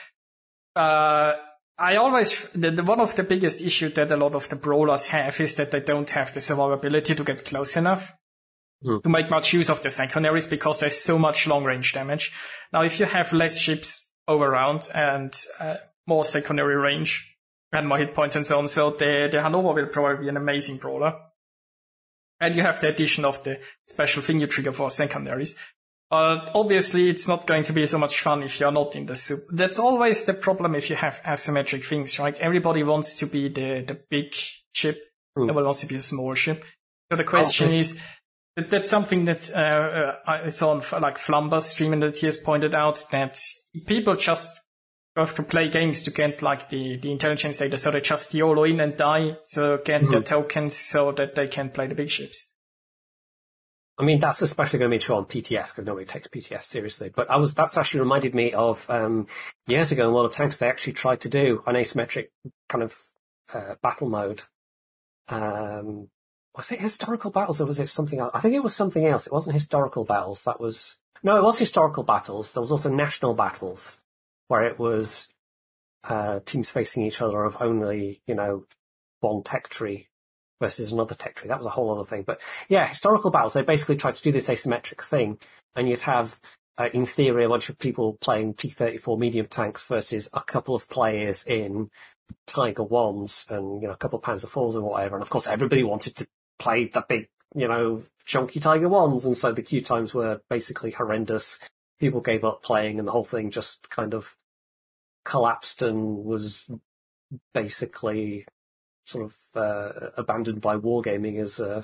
uh, 0.76 1.34
I 1.80 1.96
always 1.96 2.48
the, 2.54 2.72
the 2.72 2.84
one 2.84 3.00
of 3.00 3.16
the 3.16 3.24
biggest 3.24 3.62
issue 3.62 3.90
that 3.90 4.12
a 4.12 4.18
lot 4.18 4.36
of 4.36 4.50
the 4.50 4.58
brawlers 4.58 5.08
have 5.08 5.40
is 5.40 5.56
that 5.56 5.72
they 5.72 5.80
don't 5.80 6.10
have 6.12 6.34
the 6.34 6.40
survivability 6.40 7.16
to 7.16 7.24
get 7.24 7.46
close 7.46 7.78
enough 7.78 8.13
Hmm. 8.84 9.00
to 9.00 9.10
make 9.10 9.32
much 9.32 9.54
use 9.54 9.70
of 9.70 9.82
the 9.82 9.90
secondaries 9.90 10.46
because 10.46 10.80
there's 10.80 11.00
so 11.00 11.18
much 11.18 11.48
long 11.48 11.63
range 11.63 11.94
damage. 11.94 12.32
Now, 12.72 12.84
if 12.84 13.00
you 13.00 13.08
have 13.08 13.34
less 13.34 13.58
ships 13.60 14.12
all 14.28 14.44
around 14.44 14.88
and 14.94 15.36
uh, 15.60 15.78
more 16.08 16.26
secondary 16.26 16.76
range 16.76 17.36
and 17.72 17.88
more 17.88 17.98
hit 17.98 18.15
points 18.15 18.36
and 18.36 18.46
so 18.46 18.58
on, 18.58 18.67
so 18.67 18.91
the 18.91 19.30
the 19.32 19.41
Hanover 19.41 19.74
will 19.74 19.88
probably 19.88 20.24
be 20.26 20.30
an 20.30 20.38
amazing 20.38 20.78
brawler. 20.78 21.13
And 22.39 22.56
you 22.56 22.62
have 22.62 22.80
the 22.82 22.89
addition 22.89 23.26
of 23.26 23.43
the 23.43 23.60
special 23.88 24.22
thing 24.22 24.39
you 24.39 24.48
trigger 24.48 24.72
for 24.72 24.89
secondaries. 24.89 25.58
But 26.10 26.52
obviously, 26.56 27.10
it's 27.10 27.28
not 27.28 27.46
going 27.46 27.63
to 27.63 27.74
be 27.74 27.86
so 27.86 27.98
much 27.98 28.22
fun 28.22 28.41
if 28.43 28.60
you're 28.60 28.72
not 28.72 28.96
in 28.96 29.08
the 29.08 29.15
soup. 29.15 29.41
That's 29.52 29.80
always 29.80 30.24
the 30.24 30.34
problem 30.34 30.76
if 30.76 30.89
you 30.89 30.96
have 30.96 31.22
asymmetric 31.26 31.84
things, 31.84 32.17
right? 32.17 32.38
Everybody 32.38 32.84
wants 32.84 33.20
to 33.20 33.26
be 33.26 33.50
the, 33.50 33.84
the 33.86 34.00
big 34.10 34.34
ship. 34.72 35.02
Hmm. 35.36 35.48
Nobody 35.48 35.65
wants 35.65 35.82
to 35.82 35.88
be 35.88 35.96
a 35.96 36.02
small 36.02 36.34
ship. 36.36 36.63
So 37.12 37.17
the 37.17 37.26
question 37.26 37.70
is, 37.70 38.00
that, 38.56 38.70
that's 38.70 38.89
something 38.89 39.26
that 39.26 39.52
uh, 39.54 39.58
uh, 39.58 40.15
I 40.26 40.48
saw 40.50 40.72
on 40.72 41.02
like 41.02 41.17
Flamu's 41.17 41.65
stream 41.65 41.91
and 41.91 42.04
that 42.04 42.17
he 42.17 42.26
has 42.26 42.38
pointed 42.38 42.74
out 42.74 43.04
that 43.12 43.38
people 43.86 44.15
just 44.15 44.50
have 45.18 45.36
to 45.36 45.44
play 45.44 45.70
games 45.70 46.04
to 46.04 46.12
get 46.12 46.42
like 46.42 46.70
the, 46.70 46.98
the 46.98 47.12
intelligence 47.12 47.58
data, 47.60 47.78
so 47.78 47.92
they 47.92 48.02
just 48.02 48.34
YOLO 48.34 48.64
in 48.64 48.80
and 48.80 48.96
die, 48.98 49.38
so 49.46 49.78
get 49.84 50.02
the 50.04 50.18
Mhm. 50.18 50.26
tokens 50.26 50.76
so 50.76 51.12
that 51.14 51.36
they 51.36 51.48
can 51.48 51.70
play 51.72 51.88
the 51.88 51.96
big 51.96 52.10
ships. 52.10 52.48
I 54.00 54.04
mean, 54.04 54.20
that's 54.20 54.44
especially 54.44 54.78
going 54.80 54.92
to 54.92 54.96
be 54.96 55.02
true 55.02 55.16
on 55.16 55.26
PTS 55.26 55.72
because 55.72 55.86
nobody 55.86 56.06
takes 56.06 56.28
PTS 56.28 56.64
seriously. 56.64 57.10
But 57.10 57.32
I 57.32 57.38
was 57.38 57.56
that's 57.56 57.78
actually 57.78 58.02
reminded 58.02 58.36
me 58.36 58.54
of 58.54 58.86
um, 58.90 59.26
years 59.66 59.92
ago 59.92 60.08
in 60.08 60.14
World 60.14 60.28
of 60.28 60.34
Tanks. 60.34 60.58
They 60.58 60.70
actually 60.70 60.94
tried 60.94 61.22
to 61.22 61.30
do 61.30 61.64
an 61.66 61.76
asymmetric 61.76 62.28
kind 62.70 62.84
of 62.84 62.96
uh, 63.54 63.76
battle 63.82 64.10
mode. 64.10 64.44
Um, 65.30 66.10
was 66.56 66.72
it 66.72 66.80
historical 66.80 67.32
battles 67.32 67.60
or 67.60 67.66
was 67.66 67.80
it 67.80 67.90
something 67.90 68.20
else? 68.20 68.32
I 68.34 68.40
think 68.40 68.54
it 68.54 68.64
was 68.64 68.76
something 68.76 69.06
else. 69.06 69.26
It 69.26 69.34
wasn't 69.34 69.56
historical 69.56 70.06
battles. 70.06 70.44
That 70.44 70.60
was 70.60 70.98
no, 71.24 71.36
it 71.38 71.44
was 71.44 71.58
historical 71.58 72.04
battles. 72.04 72.54
There 72.54 72.62
was 72.62 72.72
also 72.72 72.92
national 72.92 73.34
battles 73.34 74.00
where 74.48 74.64
it 74.64 74.80
was 74.80 75.30
uh, 76.04 76.40
teams 76.46 76.70
facing 76.70 77.04
each 77.04 77.22
other 77.22 77.44
of 77.44 77.58
only 77.60 78.22
you 78.28 78.36
know 78.36 78.66
one 79.20 79.44
tech 79.44 79.70
tree 79.70 80.08
versus 80.60 80.92
another 80.92 81.16
tech 81.16 81.36
tree. 81.36 81.50
That 81.50 81.58
was 81.58 81.68
a 81.68 81.72
whole 81.72 81.92
other 81.94 82.08
thing. 82.08 82.24
But 82.24 82.42
yeah, 82.68 82.88
historical 82.88 83.32
battles, 83.32 83.54
they 83.54 83.62
basically 83.62 83.98
tried 83.98 84.16
to 84.16 84.24
do 84.24 84.32
this 84.32 84.50
asymmetric 84.50 85.02
thing, 85.04 85.40
and 85.76 85.88
you'd 85.88 86.02
have, 86.02 86.40
uh, 86.78 86.90
in 86.94 87.06
theory, 87.06 87.46
a 87.46 87.50
bunch 87.50 87.70
of 87.70 87.78
people 87.78 88.18
playing 88.20 88.56
T-34 88.56 89.20
medium 89.20 89.48
tanks 89.48 89.84
versus 89.86 90.30
a 90.34 90.42
couple 90.42 90.76
of 90.76 90.90
players 90.90 91.44
in 91.46 91.90
Tiger 92.46 92.84
Ones 92.84 93.46
and, 93.50 93.82
you 93.82 93.88
know, 93.88 93.94
a 93.94 93.98
couple 93.98 94.20
of 94.20 94.26
Panzer 94.26 94.48
Fours 94.48 94.76
and 94.76 94.84
whatever. 94.84 95.16
And 95.16 95.24
of 95.24 95.30
course, 95.30 95.48
everybody 95.48 95.84
wanted 95.84 96.16
to 96.18 96.28
play 96.60 96.86
the 96.86 97.06
big, 97.08 97.28
you 97.56 97.68
know, 97.68 98.04
chunky 98.26 98.60
Tiger 98.60 98.90
Ones, 98.90 99.26
and 99.26 99.38
so 99.38 99.52
the 99.52 99.62
queue 99.62 99.82
times 99.82 100.14
were 100.14 100.42
basically 100.50 100.92
horrendous. 100.92 101.60
People 102.00 102.22
gave 102.22 102.44
up 102.44 102.64
playing, 102.64 103.00
and 103.00 103.08
the 103.08 103.12
whole 103.12 103.24
thing 103.24 103.52
just 103.52 103.90
kind 103.90 104.14
of 104.14 104.36
collapsed 105.26 105.82
and 105.82 106.24
was 106.24 106.66
basically 107.54 108.46
sort 109.06 109.26
of 109.26 109.36
uh, 109.56 110.10
abandoned 110.18 110.62
by 110.62 110.78
wargaming 110.78 111.40
as 111.40 111.60
a 111.60 111.84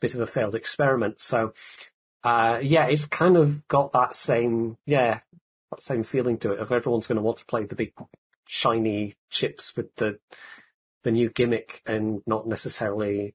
bit 0.00 0.14
of 0.14 0.20
a 0.20 0.26
failed 0.26 0.54
experiment. 0.54 1.20
So, 1.20 1.52
uh, 2.24 2.60
yeah, 2.62 2.86
it's 2.86 3.06
kind 3.06 3.36
of 3.36 3.66
got 3.68 3.92
that 3.92 4.14
same, 4.14 4.76
yeah, 4.86 5.20
that 5.70 5.82
same 5.82 6.02
feeling 6.02 6.38
to 6.38 6.52
it 6.52 6.60
of 6.60 6.72
everyone's 6.72 7.06
going 7.06 7.16
to 7.16 7.22
want 7.22 7.38
to 7.38 7.46
play 7.46 7.64
the 7.64 7.74
big 7.74 7.92
shiny 8.46 9.14
chips 9.30 9.76
with 9.76 9.94
the 9.96 10.18
the 11.04 11.10
new 11.10 11.30
gimmick 11.30 11.82
and 11.86 12.22
not 12.26 12.46
necessarily 12.46 13.34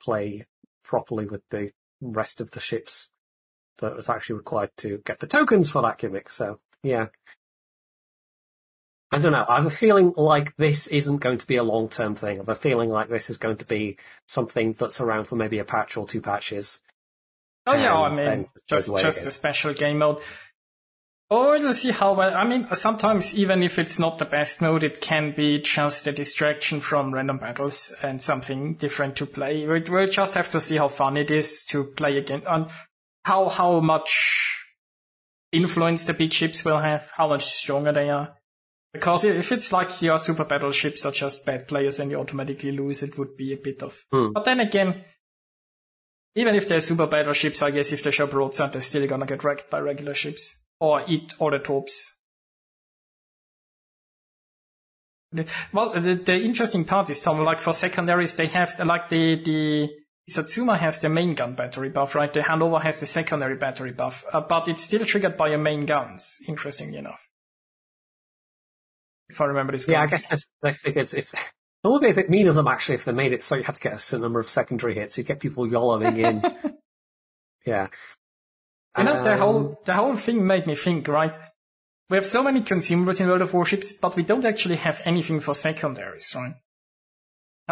play 0.00 0.44
properly 0.84 1.26
with 1.26 1.42
the 1.50 1.72
rest 2.00 2.40
of 2.40 2.50
the 2.50 2.60
ships 2.60 3.10
that 3.82 3.96
was 3.96 4.08
actually 4.08 4.36
required 4.36 4.70
to 4.78 5.02
get 5.04 5.20
the 5.20 5.26
tokens 5.26 5.70
for 5.70 5.82
that 5.82 5.98
gimmick. 5.98 6.30
So, 6.30 6.58
yeah. 6.82 7.08
I 9.12 9.18
don't 9.18 9.32
know. 9.32 9.44
I 9.46 9.56
have 9.56 9.66
a 9.66 9.70
feeling 9.70 10.14
like 10.16 10.56
this 10.56 10.86
isn't 10.86 11.18
going 11.18 11.36
to 11.36 11.46
be 11.46 11.56
a 11.56 11.62
long 11.62 11.90
term 11.90 12.14
thing. 12.14 12.38
I 12.38 12.40
have 12.40 12.48
a 12.48 12.54
feeling 12.54 12.88
like 12.88 13.10
this 13.10 13.28
is 13.28 13.36
going 13.36 13.58
to 13.58 13.66
be 13.66 13.98
something 14.26 14.72
that's 14.72 15.02
around 15.02 15.26
for 15.26 15.36
maybe 15.36 15.58
a 15.58 15.64
patch 15.64 15.98
or 15.98 16.06
two 16.06 16.22
patches. 16.22 16.80
Oh 17.66 17.74
yeah, 17.74 17.94
I 17.94 18.08
um, 18.08 18.16
mean, 18.16 18.48
just 18.66 18.88
just 18.98 19.26
a 19.26 19.30
special 19.30 19.74
game 19.74 19.98
mode. 19.98 20.22
Or 21.28 21.58
we'll 21.58 21.72
see 21.72 21.92
how 21.92 22.14
well. 22.14 22.34
I 22.34 22.44
mean, 22.44 22.68
sometimes 22.72 23.34
even 23.34 23.62
if 23.62 23.78
it's 23.78 23.98
not 23.98 24.18
the 24.18 24.24
best 24.24 24.60
mode, 24.60 24.82
it 24.82 25.00
can 25.00 25.34
be 25.34 25.60
just 25.62 26.06
a 26.06 26.12
distraction 26.12 26.80
from 26.80 27.14
random 27.14 27.38
battles 27.38 27.94
and 28.02 28.20
something 28.20 28.74
different 28.74 29.16
to 29.16 29.26
play. 29.26 29.66
We- 29.66 29.80
We'll 29.88 30.08
just 30.08 30.34
have 30.34 30.50
to 30.52 30.60
see 30.60 30.76
how 30.76 30.88
fun 30.88 31.16
it 31.16 31.30
is 31.30 31.64
to 31.66 31.84
play 31.84 32.18
again 32.18 32.42
and 32.46 32.70
how 33.24 33.48
how 33.48 33.80
much 33.80 34.64
influence 35.52 36.06
the 36.06 36.14
big 36.14 36.32
ships 36.32 36.64
will 36.64 36.78
have, 36.78 37.10
how 37.14 37.28
much 37.28 37.44
stronger 37.44 37.92
they 37.92 38.10
are. 38.10 38.34
Because 38.92 39.24
if 39.24 39.52
it's 39.52 39.72
like 39.72 40.02
your 40.02 40.18
super 40.18 40.44
battleships 40.44 41.06
are 41.06 41.12
just 41.12 41.46
bad 41.46 41.66
players 41.66 41.98
and 41.98 42.10
you 42.10 42.18
automatically 42.18 42.72
lose, 42.72 43.02
it 43.02 43.16
would 43.16 43.36
be 43.36 43.52
a 43.54 43.56
bit 43.56 43.82
of. 43.82 43.96
Hmm. 44.12 44.32
But 44.32 44.44
then 44.44 44.60
again, 44.60 45.04
even 46.34 46.54
if 46.54 46.68
they're 46.68 46.80
super 46.80 47.06
battleships, 47.06 47.62
I 47.62 47.70
guess 47.70 47.92
if 47.92 48.02
they 48.02 48.10
show 48.10 48.26
broadside, 48.26 48.72
they're 48.72 48.82
still 48.82 49.06
gonna 49.06 49.26
get 49.26 49.44
wrecked 49.44 49.70
by 49.70 49.80
regular 49.80 50.14
ships 50.14 50.64
or 50.80 51.04
eat 51.08 51.34
all 51.38 51.50
the 51.50 51.58
torps. 51.58 52.20
Well, 55.72 55.98
the, 55.98 56.14
the 56.14 56.34
interesting 56.34 56.84
part 56.84 57.08
is, 57.08 57.22
Tom, 57.22 57.42
like 57.42 57.60
for 57.60 57.72
secondaries, 57.72 58.36
they 58.36 58.48
have, 58.48 58.78
like 58.84 59.08
the, 59.08 59.42
the, 59.42 59.88
Satsuma 60.28 60.78
has 60.78 61.00
the 61.00 61.08
main 61.08 61.34
gun 61.34 61.54
battery 61.54 61.88
buff, 61.88 62.14
right? 62.14 62.32
The 62.32 62.42
Hanover 62.42 62.78
has 62.78 63.00
the 63.00 63.06
secondary 63.06 63.56
battery 63.56 63.92
buff, 63.92 64.24
uh, 64.32 64.40
but 64.40 64.68
it's 64.68 64.84
still 64.84 65.04
triggered 65.04 65.36
by 65.36 65.48
your 65.48 65.58
main 65.58 65.84
guns, 65.84 66.38
interestingly 66.46 66.98
enough. 66.98 67.20
If 69.28 69.40
I 69.40 69.46
remember 69.46 69.72
this 69.72 69.88
Yeah, 69.88 70.02
I 70.02 70.06
guess 70.06 70.26
they, 70.26 70.36
they 70.62 70.72
figured 70.72 71.12
if 71.14 71.32
it 71.34 71.88
would 71.88 72.02
be 72.02 72.10
a 72.10 72.14
bit 72.14 72.30
mean 72.30 72.46
of 72.46 72.54
them 72.54 72.68
actually 72.68 72.96
if 72.96 73.04
they 73.04 73.12
made 73.12 73.32
it 73.32 73.42
so 73.42 73.56
you 73.56 73.64
had 73.64 73.74
to 73.74 73.80
get 73.80 73.94
a 73.94 73.98
certain 73.98 74.22
number 74.22 74.38
of 74.38 74.48
secondary 74.48 74.94
hits. 74.94 75.18
You 75.18 75.24
get 75.24 75.40
people 75.40 75.66
yollowing 75.68 76.16
in. 76.16 76.42
yeah. 77.66 77.88
You 78.96 79.04
know, 79.04 79.24
the 79.24 79.32
Um, 79.32 79.38
whole 79.38 79.80
the 79.84 79.94
whole 79.94 80.16
thing 80.16 80.46
made 80.46 80.66
me 80.66 80.74
think, 80.74 81.08
right? 81.08 81.32
We 82.10 82.16
have 82.16 82.26
so 82.26 82.42
many 82.42 82.60
consumables 82.60 83.20
in 83.20 83.28
World 83.28 83.40
of 83.40 83.54
Warships, 83.54 83.94
but 83.94 84.14
we 84.16 84.22
don't 84.22 84.44
actually 84.44 84.76
have 84.76 85.00
anything 85.04 85.40
for 85.40 85.54
secondaries, 85.54 86.34
right? 86.36 86.54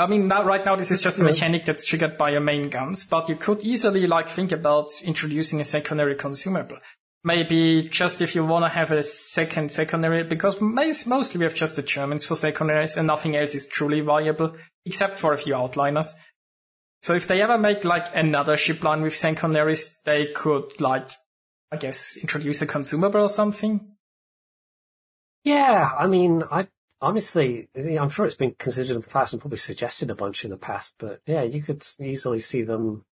I 0.01 0.07
mean, 0.07 0.29
now, 0.29 0.45
right 0.45 0.65
now, 0.65 0.77
this 0.77 0.91
is 0.91 1.03
just 1.03 1.21
a 1.21 1.25
mechanic 1.25 1.67
that's 1.67 1.87
triggered 1.87 2.17
by 2.17 2.31
your 2.31 2.41
main 2.41 2.71
guns, 2.71 3.05
but 3.05 3.29
you 3.29 3.37
could 3.37 3.63
easily, 3.63 4.07
like, 4.07 4.29
think 4.29 4.51
about 4.51 4.89
introducing 5.05 5.61
a 5.61 5.65
secondary 5.65 6.15
consumable. 6.15 6.79
Maybe 7.23 7.87
just 7.89 8.23
if 8.23 8.35
you 8.35 8.47
want 8.47 8.65
to 8.65 8.71
have 8.71 8.93
a 8.93 9.03
second 9.03 9.71
secondary, 9.71 10.25
because 10.25 10.59
mostly 10.61 11.39
we 11.39 11.45
have 11.45 11.55
just 11.55 11.77
the 11.77 11.83
Germans 11.83 12.25
for 12.25 12.35
secondaries 12.35 12.97
and 12.97 13.07
nothing 13.07 13.37
else 13.37 13.55
is 13.55 13.67
truly 13.67 14.01
viable, 14.01 14.57
except 14.87 15.19
for 15.19 15.35
a 15.35 15.37
few 15.37 15.53
outliners. 15.53 16.15
So 17.03 17.15
if 17.15 17.27
they 17.27 17.43
ever 17.43 17.59
make 17.59 17.85
like 17.85 18.15
another 18.15 18.57
ship 18.57 18.83
line 18.83 19.03
with 19.03 19.15
secondaries, 19.15 20.01
they 20.07 20.29
could 20.35 20.81
like, 20.81 21.11
I 21.71 21.77
guess, 21.77 22.17
introduce 22.17 22.63
a 22.63 22.67
consumable 22.67 23.21
or 23.21 23.29
something. 23.29 23.97
Yeah, 25.45 25.91
I 25.99 26.07
mean, 26.07 26.43
I 26.51 26.69
honestly, 27.01 27.69
I'm 27.77 28.11
sure 28.11 28.27
it's 28.27 28.35
been 28.35 28.55
considered 28.59 28.95
in 28.95 29.01
the 29.01 29.09
past 29.09 29.33
and 29.33 29.41
probably 29.41 29.59
suggested 29.59 30.11
a 30.11 30.15
bunch 30.15 30.45
in 30.45 30.51
the 30.51 30.57
past, 30.57 30.95
but 30.99 31.21
yeah, 31.27 31.43
you 31.43 31.63
could 31.63 31.87
easily 32.01 32.41
see 32.41 32.63
them 32.63 33.05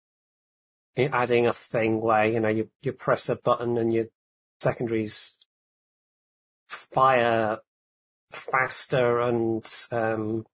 adding 0.97 1.47
a 1.47 1.53
thing 1.53 2.01
where, 2.01 2.27
you 2.27 2.41
know, 2.41 2.49
you, 2.49 2.69
you 2.83 2.93
press 2.93 3.29
a 3.29 3.37
button 3.37 3.79
and 3.79 3.93
your 3.93 4.07
secondaries 4.61 5.37
fire 6.69 7.59
faster 8.33 9.21
and, 9.21 9.65
um, 9.93 10.45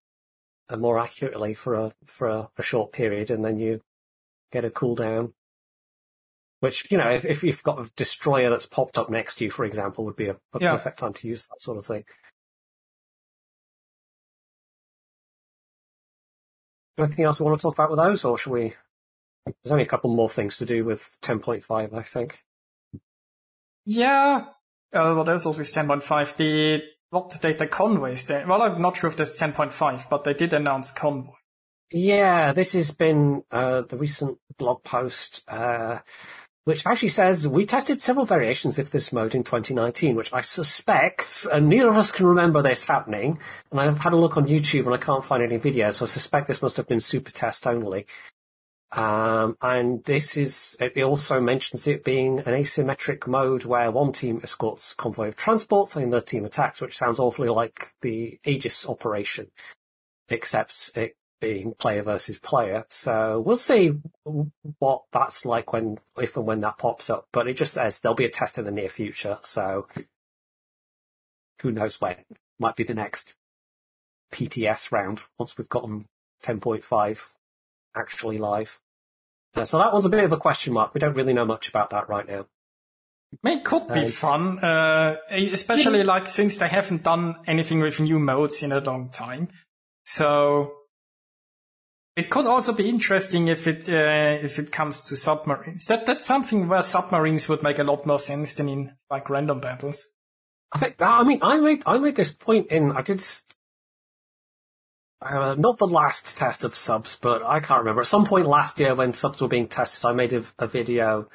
and 0.68 0.83
more 0.83 0.99
accurately 0.99 1.55
for 1.55 1.75
a, 1.75 1.92
for 2.05 2.29
a, 2.29 2.49
a 2.59 2.62
short 2.62 2.92
period 2.92 3.31
and 3.31 3.44
then 3.44 3.59
you 3.59 3.81
get 4.53 4.64
a 4.64 4.70
cooldown. 4.70 5.33
Which, 6.61 6.90
you 6.90 6.97
know, 6.97 7.11
if, 7.11 7.25
if 7.27 7.42
you've 7.42 7.62
got 7.62 7.79
a 7.79 7.90
destroyer 7.97 8.49
that's 8.49 8.64
popped 8.64 8.97
up 8.97 9.11
next 9.11 9.37
to 9.37 9.44
you, 9.44 9.51
for 9.51 9.64
example, 9.66 10.05
would 10.05 10.16
be 10.16 10.29
a, 10.29 10.37
a 10.55 10.61
Yeah. 10.61 10.73
perfect 10.73 10.99
time 10.99 11.12
to 11.14 11.29
use 11.29 11.47
that 11.47 11.61
sort 11.61 11.77
of 11.77 11.85
thing. 11.85 12.05
Anything 16.99 17.25
else 17.25 17.41
we 17.41 17.47
want 17.47 17.59
to 17.59 17.63
talk 17.63 17.75
about 17.75 17.91
with 17.91 17.99
those, 17.99 18.25
or 18.25 18.39
should 18.39 18.53
we? 18.53 18.75
There's 19.47 19.73
only 19.73 19.85
a 19.85 19.89
couple 19.89 20.15
more 20.15 20.31
things 20.31 20.57
to 20.59 20.65
do 20.65 20.85
with 20.85 21.19
10.5, 21.23 21.93
I 21.93 22.03
think. 22.03 22.43
Yeah. 23.85 24.47
Uh, 24.93 25.15
what 25.15 25.29
else 25.29 25.45
was 25.45 25.59
with 25.59 25.67
10.5? 25.67 26.37
The, 26.37 26.83
what 27.11 27.37
data 27.43 27.67
convoys? 27.67 28.27
They, 28.27 28.45
well, 28.45 28.63
I'm 28.63 28.81
not 28.81 28.97
sure 28.97 29.11
if 29.11 29.17
there's 29.17 29.39
10.5, 29.39 30.09
but 30.09 30.25
they 30.25 30.35
did 30.35 30.53
announce 30.53 30.93
convoy. 30.93 31.33
Yeah, 31.91 32.53
this 32.53 32.73
has 32.73 32.91
been 32.91 33.45
uh, 33.51 33.83
the 33.83 33.97
recent 33.97 34.39
blog 34.57 34.83
post, 34.83 35.43
uh, 35.49 35.99
which 36.64 36.87
actually 36.87 37.11
says 37.11 37.46
we 37.46 37.66
tested 37.66 38.00
several 38.00 38.24
variations 38.24 38.79
of 38.79 38.90
this 38.90 39.12
mode 39.12 39.35
in 39.35 39.44
2019, 39.44 40.16
which 40.16 40.33
I 40.33 40.40
suspect, 40.40 41.46
and 41.53 41.68
neither 41.68 41.90
of 41.90 41.96
us 41.96 42.11
can 42.11 42.27
remember 42.27 42.62
this 42.62 42.85
happening. 42.85 43.38
And 43.70 43.81
I've 43.81 43.98
had 43.98 44.14
a 44.14 44.16
look 44.16 44.37
on 44.37 44.46
YouTube 44.46 44.87
and 44.87 44.94
I 44.94 44.98
can't 44.98 45.24
find 45.24 45.42
any 45.42 45.59
videos, 45.59 45.94
so 45.94 46.07
I 46.07 46.09
suspect 46.09 46.48
this 46.48 46.62
must 46.62 46.79
have 46.79 46.88
been 46.88 47.00
super 47.00 47.31
test 47.31 47.66
only. 47.66 48.07
Um, 48.92 49.57
and 49.61 50.05
this 50.05 50.37
is, 50.37 50.77
it 50.81 50.96
also 51.03 51.40
mentions 51.40 51.87
it 51.87 52.05
being 52.05 52.38
an 52.38 52.55
asymmetric 52.55 53.27
mode 53.27 53.64
where 53.64 53.90
one 53.90 54.12
team 54.12 54.40
escorts 54.42 54.94
convoy 54.94 55.29
of 55.29 55.37
transports 55.37 55.96
and 55.96 56.12
the 56.12 56.20
team 56.20 56.44
attacks, 56.44 56.81
which 56.81 56.96
sounds 56.96 57.18
awfully 57.18 57.48
like 57.48 57.92
the 58.03 58.38
Aegis 58.44 58.88
operation, 58.88 59.50
except 60.29 60.92
it 60.94 61.16
being 61.40 61.75
player 61.75 62.03
versus 62.03 62.38
player. 62.38 62.85
So 62.88 63.42
we'll 63.44 63.57
see 63.57 63.92
what 64.79 65.03
that's 65.12 65.44
like 65.44 65.73
when, 65.73 65.99
if 66.18 66.37
and 66.37 66.47
when 66.47 66.61
that 66.61 66.79
pops 66.79 67.11
up. 67.11 67.29
But 67.33 67.49
it 67.49 67.57
just 67.57 67.75
says 67.75 68.01
there'll 68.01 68.16
be 68.16 68.25
a 68.25 68.31
test 68.31 68.59
in 68.59 68.64
the 68.64 68.70
near 68.70 68.88
future. 68.88 69.38
So 69.42 69.87
who 71.61 71.73
knows 71.73 72.01
when? 72.01 72.16
Might 72.59 72.77
be 72.77 72.85
the 72.85 72.94
next 72.94 73.35
PTS 74.33 74.92
round 74.92 75.20
once 75.38 75.57
we've 75.57 75.68
gotten 75.68 76.07
10.5 76.44 77.29
actually 77.97 78.38
live. 78.38 78.81
Uh, 79.55 79.64
so 79.64 79.79
that 79.79 79.92
one's 79.92 80.05
a 80.05 80.11
bit 80.11 80.25
of 80.25 80.33
a 80.33 80.37
question 80.37 80.73
mark. 80.73 80.94
We 80.94 80.99
don't 80.99 81.14
really 81.14 81.33
know 81.33 81.44
much 81.44 81.68
about 81.68 81.90
that 81.90 82.09
right 82.09 82.27
now. 82.27 82.47
It 83.42 83.64
could 83.64 83.88
be 83.88 84.09
fun, 84.09 84.61
uh, 84.61 85.16
especially 85.31 86.05
like 86.05 86.29
since 86.29 86.59
they 86.59 86.68
haven't 86.68 87.03
done 87.03 87.37
anything 87.47 87.81
with 87.81 87.99
new 87.99 88.18
modes 88.18 88.62
in 88.62 88.70
a 88.70 88.81
long 88.81 89.09
time. 89.11 89.49
So 90.05 90.73
it 92.16 92.31
could 92.31 92.46
also 92.46 92.72
be 92.72 92.88
interesting 92.88 93.48
if 93.48 93.66
it 93.66 93.88
uh, 93.88 94.38
if 94.44 94.59
it 94.59 94.70
comes 94.70 95.03
to 95.03 95.16
submarines. 95.16 95.87
That 95.87 96.07
that's 96.07 96.27
something 96.27 96.68
where 96.68 96.83
submarines 96.83 97.48
would 97.48 97.62
make 97.62 97.79
a 97.79 97.85
lot 97.85 98.07
more 98.07 98.18
sense 98.18 98.55
than 98.55 98.68
in 98.68 98.92
like 99.11 99.31
random 99.31 99.61
battles. 99.61 100.09
I 100.74 100.79
think 100.79 100.96
that, 100.98 101.20
I 101.20 101.22
mean, 101.22 101.38
I 101.40 101.59
made, 101.59 101.85
I 101.87 101.98
made 101.98 102.16
this 102.16 102.33
point 102.33 102.66
in, 102.72 102.90
I 102.90 103.03
did, 103.03 103.24
uh, 105.22 105.55
not 105.57 105.79
the 105.79 105.87
last 105.87 106.37
test 106.37 106.64
of 106.64 106.74
subs, 106.74 107.16
but 107.20 107.44
I 107.44 107.61
can't 107.61 107.79
remember. 107.79 108.00
At 108.00 108.09
some 108.09 108.27
point 108.27 108.48
last 108.48 108.81
year 108.81 108.92
when 108.94 109.12
subs 109.12 109.40
were 109.40 109.46
being 109.46 109.68
tested, 109.68 110.05
I 110.05 110.12
made 110.12 110.33
a, 110.33 110.42
a 110.59 110.66
video 110.66 111.29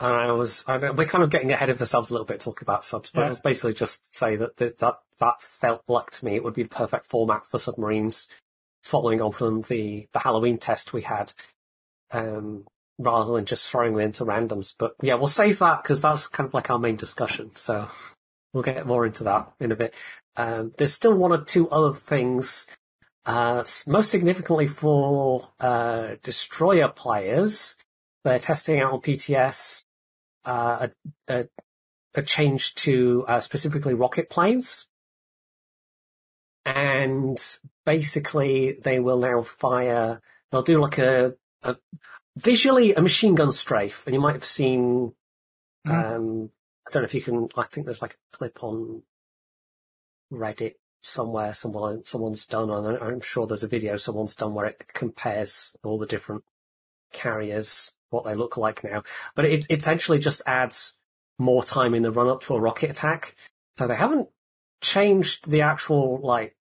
and 0.00 0.12
I 0.12 0.32
was, 0.32 0.64
I, 0.66 0.78
we're 0.92 1.04
kind 1.04 1.22
of 1.22 1.28
getting 1.28 1.52
ahead 1.52 1.68
of 1.68 1.78
ourselves 1.78 2.08
a 2.08 2.14
little 2.14 2.24
bit 2.24 2.40
talking 2.40 2.64
about 2.64 2.86
subs, 2.86 3.10
but 3.12 3.20
Yeah. 3.20 3.28
was 3.28 3.40
basically 3.40 3.74
just 3.74 4.14
say 4.14 4.36
that, 4.36 4.56
that, 4.56 4.78
that, 4.78 4.94
that 5.20 5.42
felt 5.42 5.82
like 5.88 6.10
to 6.12 6.24
me 6.24 6.36
it 6.36 6.42
would 6.42 6.54
be 6.54 6.62
the 6.62 6.70
perfect 6.70 7.04
format 7.04 7.46
for 7.46 7.58
submarines 7.58 8.28
following 8.82 9.20
on 9.20 9.32
from 9.32 9.62
the, 9.62 10.08
the 10.12 10.18
Halloween 10.18 10.58
test 10.58 10.92
we 10.92 11.02
had, 11.02 11.32
um, 12.10 12.66
rather 12.98 13.32
than 13.34 13.44
just 13.44 13.70
throwing 13.70 13.92
them 13.92 14.00
into 14.06 14.24
randoms. 14.24 14.74
But 14.78 14.94
yeah, 15.02 15.14
we'll 15.14 15.28
save 15.28 15.58
that 15.60 15.82
because 15.82 16.00
that's 16.00 16.28
kind 16.28 16.46
of 16.46 16.54
like 16.54 16.70
our 16.70 16.78
main 16.78 16.96
discussion. 16.96 17.54
So 17.54 17.88
we'll 18.52 18.62
get 18.62 18.86
more 18.86 19.06
into 19.06 19.24
that 19.24 19.52
in 19.60 19.72
a 19.72 19.76
bit. 19.76 19.94
Um, 20.36 20.72
there's 20.78 20.94
still 20.94 21.14
one 21.14 21.32
or 21.32 21.44
two 21.44 21.68
other 21.70 21.94
things, 21.94 22.66
uh, 23.26 23.64
most 23.86 24.10
significantly 24.10 24.66
for, 24.66 25.48
uh, 25.60 26.16
destroyer 26.22 26.88
players. 26.88 27.76
They're 28.24 28.38
testing 28.38 28.80
out 28.80 28.92
on 28.92 29.00
PTS, 29.00 29.84
uh, 30.44 30.88
a, 31.28 31.34
a, 31.34 31.48
a 32.14 32.22
change 32.22 32.74
to, 32.76 33.24
uh, 33.28 33.40
specifically 33.40 33.94
rocket 33.94 34.30
planes. 34.30 34.88
And 36.64 37.38
basically 37.84 38.72
they 38.72 39.00
will 39.00 39.18
now 39.18 39.42
fire, 39.42 40.20
they'll 40.50 40.62
do 40.62 40.80
like 40.80 40.98
a, 40.98 41.34
a 41.62 41.76
visually 42.36 42.94
a 42.94 43.00
machine 43.00 43.34
gun 43.34 43.52
strafe. 43.52 44.04
And 44.06 44.14
you 44.14 44.20
might 44.20 44.34
have 44.34 44.44
seen, 44.44 45.14
Mhm. 45.86 46.16
um, 46.16 46.50
I 46.86 46.90
don't 46.90 47.02
know 47.02 47.06
if 47.06 47.14
you 47.14 47.22
can, 47.22 47.48
I 47.56 47.64
think 47.64 47.86
there's 47.86 48.02
like 48.02 48.14
a 48.14 48.36
clip 48.36 48.62
on 48.62 49.02
Reddit 50.32 50.74
somewhere 51.02 51.52
someone, 51.52 52.04
someone's 52.04 52.46
done, 52.46 52.70
and 52.70 52.98
I'm 52.98 53.20
sure 53.20 53.46
there's 53.46 53.64
a 53.64 53.68
video 53.68 53.96
someone's 53.96 54.36
done 54.36 54.54
where 54.54 54.66
it 54.66 54.86
compares 54.94 55.76
all 55.82 55.98
the 55.98 56.06
different 56.06 56.44
carriers, 57.12 57.92
what 58.10 58.24
they 58.24 58.34
look 58.34 58.56
like 58.56 58.84
now. 58.84 59.02
But 59.34 59.46
it, 59.46 59.66
it 59.68 59.80
essentially 59.80 60.18
just 60.20 60.42
adds 60.46 60.96
more 61.38 61.64
time 61.64 61.94
in 61.94 62.02
the 62.02 62.12
run 62.12 62.28
up 62.28 62.42
to 62.42 62.54
a 62.54 62.60
rocket 62.60 62.90
attack. 62.90 63.34
So 63.78 63.86
they 63.86 63.96
haven't 63.96 64.28
changed 64.82 65.48
the 65.48 65.62
actual, 65.62 66.20
like, 66.22 66.54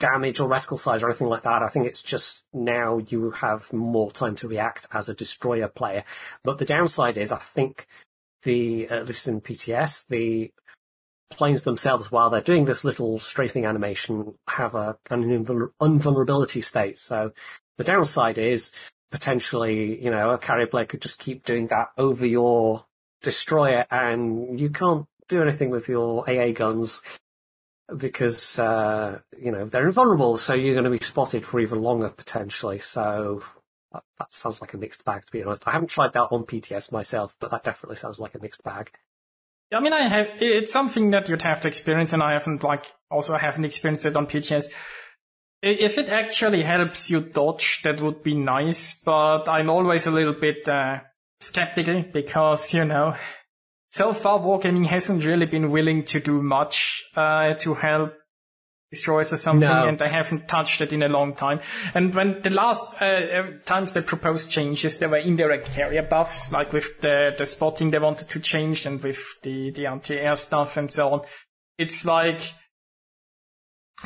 damage 0.00 0.40
or 0.40 0.48
reticle 0.48 0.78
size 0.78 1.02
or 1.02 1.08
anything 1.08 1.28
like 1.28 1.44
that. 1.44 1.62
I 1.62 1.68
think 1.68 1.86
it's 1.86 2.02
just 2.02 2.44
now 2.52 2.98
you 2.98 3.30
have 3.30 3.72
more 3.72 4.10
time 4.10 4.34
to 4.36 4.48
react 4.48 4.86
as 4.92 5.08
a 5.08 5.14
destroyer 5.14 5.68
player. 5.68 6.04
But 6.42 6.58
the 6.58 6.64
downside 6.64 7.16
is 7.16 7.32
I 7.32 7.38
think 7.38 7.86
the 8.42 8.88
at 8.88 9.06
least 9.06 9.28
in 9.28 9.40
PTS, 9.40 10.06
the 10.08 10.52
planes 11.30 11.62
themselves, 11.62 12.10
while 12.10 12.30
they're 12.30 12.40
doing 12.40 12.64
this 12.64 12.84
little 12.84 13.18
strafing 13.18 13.66
animation, 13.66 14.34
have 14.48 14.74
a 14.74 14.98
an 15.10 15.24
invul- 15.24 15.70
invulnerability 15.80 16.60
state. 16.60 16.98
So 16.98 17.32
the 17.78 17.84
downside 17.84 18.38
is 18.38 18.72
potentially, 19.10 20.02
you 20.02 20.10
know, 20.10 20.30
a 20.30 20.38
carrier 20.38 20.66
player 20.66 20.86
could 20.86 21.02
just 21.02 21.20
keep 21.20 21.44
doing 21.44 21.68
that 21.68 21.88
over 21.96 22.26
your 22.26 22.84
destroyer, 23.22 23.86
and 23.90 24.60
you 24.60 24.70
can't 24.70 25.06
do 25.28 25.40
anything 25.40 25.70
with 25.70 25.88
your 25.88 26.28
AA 26.28 26.52
guns 26.52 27.00
because 27.96 28.58
uh, 28.58 29.20
you 29.38 29.52
know 29.52 29.66
they're 29.66 29.86
invulnerable. 29.86 30.36
So 30.36 30.54
you're 30.54 30.74
going 30.74 30.84
to 30.84 30.90
be 30.90 30.98
spotted 30.98 31.44
for 31.44 31.60
even 31.60 31.82
longer 31.82 32.08
potentially. 32.08 32.78
So 32.78 33.42
that, 33.92 34.02
that 34.18 34.34
sounds 34.34 34.60
like 34.60 34.74
a 34.74 34.78
mixed 34.78 35.04
bag, 35.04 35.24
to 35.24 35.32
be 35.32 35.42
honest. 35.42 35.66
I 35.66 35.72
haven't 35.72 35.90
tried 35.90 36.12
that 36.14 36.28
on 36.30 36.44
PTS 36.44 36.92
myself, 36.92 37.36
but 37.40 37.50
that 37.50 37.62
definitely 37.62 37.96
sounds 37.96 38.18
like 38.18 38.34
a 38.34 38.40
mixed 38.40 38.62
bag. 38.62 38.90
I 39.72 39.80
mean, 39.80 39.92
I 39.92 40.08
have, 40.08 40.26
it's 40.40 40.72
something 40.72 41.10
that 41.10 41.28
you'd 41.28 41.42
have 41.42 41.60
to 41.62 41.68
experience 41.68 42.12
and 42.12 42.22
I 42.22 42.32
haven't 42.32 42.62
like, 42.62 42.84
also 43.10 43.36
haven't 43.36 43.64
experienced 43.64 44.06
it 44.06 44.16
on 44.16 44.26
PTS. 44.26 44.66
If 45.62 45.96
it 45.96 46.08
actually 46.08 46.62
helps 46.62 47.10
you 47.10 47.20
dodge, 47.20 47.82
that 47.82 48.00
would 48.00 48.22
be 48.22 48.34
nice, 48.34 49.00
but 49.02 49.48
I'm 49.48 49.70
always 49.70 50.06
a 50.06 50.10
little 50.10 50.34
bit, 50.34 50.68
uh, 50.68 51.00
skeptical 51.40 52.04
because, 52.12 52.74
you 52.74 52.84
know, 52.84 53.16
so 53.94 54.12
far 54.12 54.40
Wargaming 54.40 54.86
hasn't 54.86 55.24
really 55.24 55.46
been 55.46 55.70
willing 55.70 56.04
to 56.06 56.18
do 56.18 56.42
much, 56.42 57.04
uh, 57.14 57.54
to 57.54 57.74
help 57.74 58.12
destroyers 58.90 59.32
or 59.32 59.36
something, 59.36 59.68
No. 59.68 59.86
and 59.86 59.98
they 59.98 60.08
haven't 60.08 60.48
touched 60.48 60.80
it 60.80 60.92
in 60.92 61.02
a 61.02 61.08
long 61.08 61.34
time. 61.34 61.60
And 61.94 62.12
when 62.12 62.42
the 62.42 62.50
last 62.50 62.84
uh, 63.00 63.04
uh, 63.04 63.42
times 63.64 63.92
they 63.92 64.02
proposed 64.02 64.50
changes, 64.50 64.98
there 64.98 65.08
were 65.08 65.18
indirect 65.18 65.72
carrier 65.72 66.02
buffs, 66.02 66.50
like 66.50 66.72
with 66.72 67.00
the 67.02 67.34
the 67.38 67.46
spotting 67.46 67.92
they 67.92 68.00
wanted 68.00 68.28
to 68.30 68.40
change, 68.40 68.84
and 68.84 69.00
with 69.00 69.22
the 69.42 69.70
the 69.70 69.86
anti-air 69.86 70.36
stuff 70.36 70.76
and 70.76 70.90
so 70.90 71.12
on. 71.12 71.20
It's 71.78 72.04
like 72.04 72.40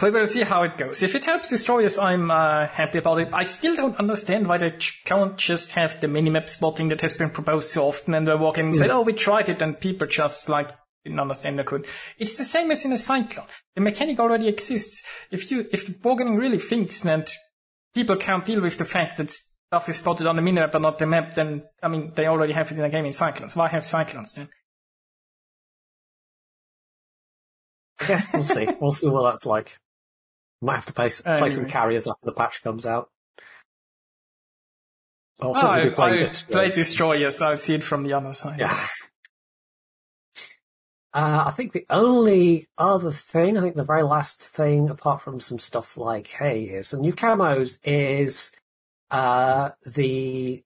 we 0.02 0.10
will 0.10 0.26
see 0.26 0.42
how 0.42 0.62
it 0.62 0.78
goes. 0.78 1.02
If 1.02 1.14
it 1.14 1.24
helps 1.24 1.48
destroyers, 1.48 1.98
I'm 1.98 2.30
uh, 2.30 2.66
happy 2.66 2.98
about 2.98 3.20
it. 3.20 3.28
I 3.32 3.44
still 3.44 3.74
don't 3.74 3.96
understand 3.96 4.46
why 4.46 4.58
they 4.58 4.70
ch- 4.70 5.02
can't 5.04 5.36
just 5.36 5.72
have 5.72 6.00
the 6.00 6.06
minimap 6.06 6.48
spotting 6.48 6.88
that 6.88 7.00
has 7.00 7.14
been 7.14 7.30
proposed 7.30 7.70
so 7.70 7.88
often, 7.88 8.14
and 8.14 8.26
they're 8.26 8.36
walking 8.36 8.66
and 8.66 8.76
said, 8.76 8.90
"Oh, 8.90 9.02
we 9.02 9.12
tried 9.12 9.48
it," 9.48 9.62
and 9.62 9.80
people 9.80 10.06
just 10.06 10.48
like 10.48 10.70
didn't 11.04 11.20
understand 11.20 11.58
they 11.58 11.64
could. 11.64 11.86
It's 12.18 12.36
the 12.36 12.44
same 12.44 12.70
as 12.70 12.84
in 12.84 12.92
a 12.92 12.98
cyclone. 12.98 13.46
The 13.74 13.80
mechanic 13.80 14.20
already 14.20 14.48
exists. 14.48 15.02
If 15.30 15.50
you, 15.50 15.66
if 15.72 15.88
Wargaming 16.02 16.38
really 16.38 16.58
thinks 16.58 17.00
that 17.00 17.32
people 17.94 18.16
can't 18.16 18.44
deal 18.44 18.60
with 18.60 18.78
the 18.78 18.84
fact 18.84 19.18
that 19.18 19.30
stuff 19.30 19.88
is 19.88 19.96
spotted 19.96 20.26
on 20.26 20.36
the 20.36 20.42
minimap 20.42 20.72
but 20.72 20.82
not 20.82 20.98
the 20.98 21.06
map, 21.06 21.34
then, 21.34 21.62
I 21.82 21.88
mean, 21.88 22.12
they 22.14 22.26
already 22.26 22.52
have 22.52 22.70
it 22.70 22.78
in 22.78 22.84
a 22.84 22.90
game 22.90 23.04
in 23.04 23.12
Cyclones. 23.12 23.56
Why 23.56 23.68
have 23.68 23.86
Cyclones 23.86 24.32
then? 24.32 24.48
I 28.00 28.06
guess 28.06 28.26
we'll 28.32 28.44
see. 28.44 28.68
we'll 28.80 28.92
see 28.92 29.08
what 29.08 29.30
that's 29.30 29.46
like. 29.46 29.78
Might 30.60 30.76
have 30.76 30.86
to 30.86 30.92
play, 30.92 31.10
play 31.10 31.50
some 31.50 31.66
carriers 31.66 32.06
after 32.08 32.24
the 32.26 32.32
patch 32.32 32.62
comes 32.62 32.84
out. 32.86 33.10
I'll 35.40 35.52
Oh, 35.56 35.66
I, 35.68 35.84
be 35.84 35.90
playing 35.90 36.14
I 36.14 36.26
Destroyers. 36.26 36.44
play 36.50 36.70
Destroyers, 36.70 37.42
I'll 37.42 37.56
see 37.58 37.74
it 37.76 37.82
from 37.84 38.02
the 38.02 38.12
other 38.14 38.32
side. 38.32 38.58
Yeah. 38.58 38.76
Uh, 41.14 41.44
I 41.46 41.50
think 41.52 41.72
the 41.72 41.86
only 41.90 42.68
other 42.76 43.10
thing, 43.10 43.56
I 43.56 43.60
think 43.60 43.76
the 43.76 43.84
very 43.84 44.02
last 44.02 44.42
thing, 44.42 44.90
apart 44.90 45.22
from 45.22 45.40
some 45.40 45.58
stuff 45.58 45.96
like, 45.96 46.26
hey, 46.28 46.66
here's 46.66 46.88
some 46.88 47.00
new 47.00 47.12
camos, 47.12 47.78
is 47.82 48.52
uh, 49.10 49.70
the 49.86 50.62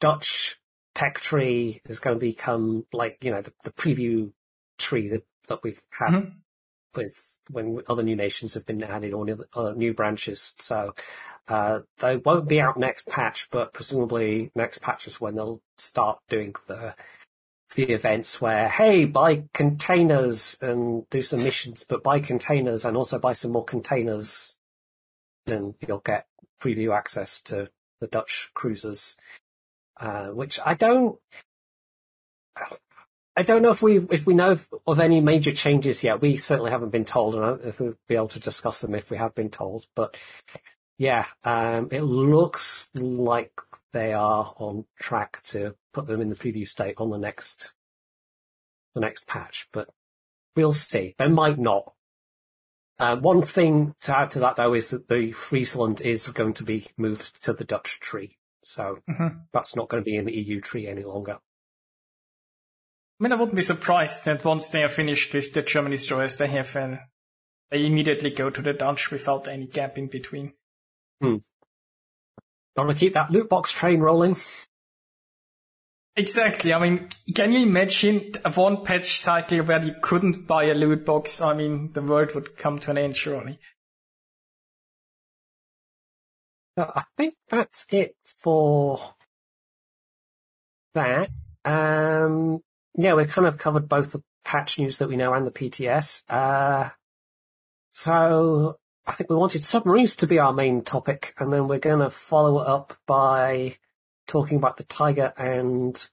Dutch 0.00 0.58
tech 0.94 1.20
tree 1.20 1.80
is 1.88 1.98
going 1.98 2.16
to 2.16 2.20
become 2.20 2.84
like, 2.92 3.24
you 3.24 3.30
know, 3.30 3.40
the, 3.40 3.52
the 3.64 3.72
preview 3.72 4.32
tree 4.78 5.08
that, 5.08 5.24
that 5.48 5.62
we've 5.62 5.80
had 5.90 6.10
Mhm. 6.10 6.32
With 6.96 7.38
when 7.50 7.80
other 7.88 8.02
new 8.02 8.16
nations 8.16 8.54
have 8.54 8.64
been 8.64 8.82
added 8.82 9.12
or 9.12 9.24
new, 9.24 9.44
uh, 9.54 9.72
new 9.76 9.92
branches. 9.92 10.54
So 10.58 10.94
uh, 11.48 11.80
they 11.98 12.16
won't 12.16 12.48
be 12.48 12.60
out 12.60 12.78
next 12.78 13.06
patch, 13.06 13.48
but 13.50 13.72
presumably 13.72 14.50
next 14.54 14.80
patch 14.80 15.06
is 15.06 15.20
when 15.20 15.34
they'll 15.34 15.60
start 15.76 16.18
doing 16.28 16.54
the 16.66 16.94
the 17.74 17.92
events 17.92 18.40
where, 18.40 18.68
hey, 18.68 19.04
buy 19.04 19.44
containers 19.52 20.56
and 20.62 21.08
do 21.10 21.22
some 21.22 21.42
missions, 21.42 21.84
but 21.88 22.04
buy 22.04 22.20
containers 22.20 22.84
and 22.84 22.96
also 22.96 23.18
buy 23.18 23.32
some 23.32 23.50
more 23.50 23.64
containers, 23.64 24.56
and 25.46 25.74
you'll 25.86 25.98
get 25.98 26.26
preview 26.60 26.96
access 26.96 27.40
to 27.42 27.68
the 28.00 28.06
Dutch 28.06 28.50
cruisers. 28.54 29.16
Uh, 29.96 30.26
which 30.26 30.58
I 30.64 30.74
don't, 30.74 31.18
I 33.36 33.42
don't 33.42 33.62
know 33.62 33.70
if 33.70 33.82
we 33.82 33.98
if 34.10 34.26
we 34.26 34.34
know 34.34 34.58
of 34.86 35.00
any 35.00 35.20
major 35.20 35.50
changes 35.52 36.04
yet. 36.04 36.20
We 36.20 36.36
certainly 36.36 36.70
haven't 36.70 36.90
been 36.90 37.04
told, 37.04 37.34
and 37.34 37.44
I- 37.44 37.48
don't 37.48 37.64
if 37.64 37.80
we'll 37.80 37.94
be 38.08 38.14
able 38.14 38.28
to 38.28 38.40
discuss 38.40 38.80
them 38.80 38.94
if 38.94 39.10
we 39.10 39.16
have 39.16 39.34
been 39.34 39.50
told. 39.50 39.86
But 39.96 40.16
yeah, 40.98 41.26
um, 41.42 41.88
it 41.90 42.02
looks 42.02 42.90
like 42.94 43.52
they 43.92 44.12
are 44.12 44.54
on 44.58 44.84
track 45.00 45.42
to 45.44 45.74
put 45.92 46.06
them 46.06 46.20
in 46.20 46.28
the 46.28 46.36
preview 46.36 46.66
state 46.66 46.94
on 46.98 47.10
the 47.10 47.18
next 47.18 47.72
the 48.94 49.00
next 49.00 49.26
patch, 49.26 49.66
but 49.72 49.88
we'll 50.54 50.72
see. 50.72 51.14
They 51.18 51.28
might 51.28 51.58
not. 51.58 51.92
Uh, 53.00 53.16
one 53.16 53.42
thing 53.42 53.96
to 54.02 54.16
add 54.16 54.30
to 54.30 54.38
that 54.38 54.54
though 54.54 54.72
is 54.74 54.90
that 54.90 55.08
the 55.08 55.32
Friesland 55.32 56.00
is 56.00 56.28
going 56.28 56.54
to 56.54 56.62
be 56.62 56.86
moved 56.96 57.42
to 57.42 57.52
the 57.52 57.64
Dutch 57.64 57.98
tree, 57.98 58.38
so 58.62 59.00
Mhm. 59.10 59.46
that's 59.52 59.74
not 59.74 59.88
going 59.88 60.00
to 60.04 60.08
be 60.08 60.16
in 60.16 60.26
the 60.26 60.36
EU 60.38 60.60
tree 60.60 60.86
any 60.86 61.02
longer. 61.02 61.40
I 63.24 63.26
mean, 63.26 63.32
I 63.32 63.36
wouldn't 63.36 63.56
be 63.56 63.62
surprised 63.62 64.26
that 64.26 64.44
once 64.44 64.68
they 64.68 64.82
are 64.82 64.88
finished 64.88 65.32
with 65.32 65.54
the 65.54 65.62
German 65.62 65.92
destroyers, 65.92 66.36
they 66.36 66.48
have, 66.48 66.76
uh, 66.76 66.96
they 67.70 67.86
immediately 67.86 68.30
go 68.30 68.50
to 68.50 68.60
the 68.60 68.74
Dutch 68.74 69.10
without 69.10 69.48
any 69.48 69.66
gap 69.66 69.96
in 69.96 70.08
between. 70.08 70.52
Want 71.22 72.90
to 72.90 72.94
keep 72.94 73.14
that 73.14 73.30
loot 73.30 73.48
box 73.48 73.72
train 73.72 74.00
rolling? 74.00 74.36
Exactly. 76.16 76.74
I 76.74 76.78
mean, 76.78 77.08
can 77.34 77.50
you 77.52 77.60
imagine 77.60 78.34
a 78.44 78.52
one 78.52 78.84
patch 78.84 79.16
cycle 79.16 79.62
where 79.62 79.82
you 79.82 79.94
couldn't 80.02 80.46
buy 80.46 80.64
a 80.64 80.74
loot 80.74 81.06
box? 81.06 81.40
I 81.40 81.54
mean, 81.54 81.92
the 81.92 82.02
world 82.02 82.34
would 82.34 82.58
come 82.58 82.78
to 82.80 82.90
an 82.90 82.98
end 82.98 83.16
surely. 83.16 83.58
I 86.76 87.04
think 87.16 87.36
that's 87.48 87.86
it 87.88 88.16
for 88.42 89.14
that. 90.92 91.30
Um, 91.64 92.60
yeah, 92.96 93.14
we've 93.14 93.28
kind 93.28 93.46
of 93.46 93.58
covered 93.58 93.88
both 93.88 94.12
the 94.12 94.22
patch 94.44 94.78
news 94.78 94.98
that 94.98 95.08
we 95.08 95.16
know 95.16 95.32
and 95.32 95.46
the 95.46 95.50
PTS. 95.50 96.22
Uh, 96.28 96.90
so 97.92 98.78
I 99.06 99.12
think 99.12 99.30
we 99.30 99.36
wanted 99.36 99.64
submarines 99.64 100.16
to 100.16 100.26
be 100.26 100.38
our 100.38 100.52
main 100.52 100.82
topic, 100.82 101.34
and 101.38 101.52
then 101.52 101.68
we're 101.68 101.78
going 101.78 102.00
to 102.00 102.10
follow 102.10 102.62
it 102.62 102.68
up 102.68 102.96
by 103.06 103.76
talking 104.26 104.56
about 104.58 104.76
the 104.76 104.84
Tiger 104.84 105.32
and 105.36 106.08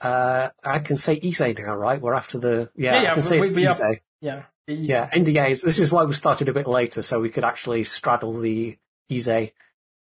uh, 0.00 0.48
I 0.64 0.78
can 0.78 0.96
say 0.96 1.20
Ise 1.22 1.40
now, 1.58 1.74
right? 1.74 2.00
We're 2.00 2.14
after 2.14 2.38
the 2.38 2.70
yeah, 2.74 2.94
Yeah, 2.94 3.02
yeah, 3.02 3.10
I 3.10 3.14
can 3.14 3.22
say 3.22 3.40
we- 3.40 3.46
it's 3.48 3.54
we 3.56 3.66
are- 3.66 4.00
Yeah. 4.20 4.44
Easy. 4.68 4.92
Yeah, 4.92 5.10
NDAs. 5.10 5.62
This 5.64 5.80
is 5.80 5.90
why 5.90 6.04
we 6.04 6.14
started 6.14 6.48
a 6.48 6.52
bit 6.52 6.68
later, 6.68 7.02
so 7.02 7.18
we 7.20 7.30
could 7.30 7.44
actually 7.44 7.82
straddle 7.84 8.32
the 8.32 8.78
Ise 9.10 9.50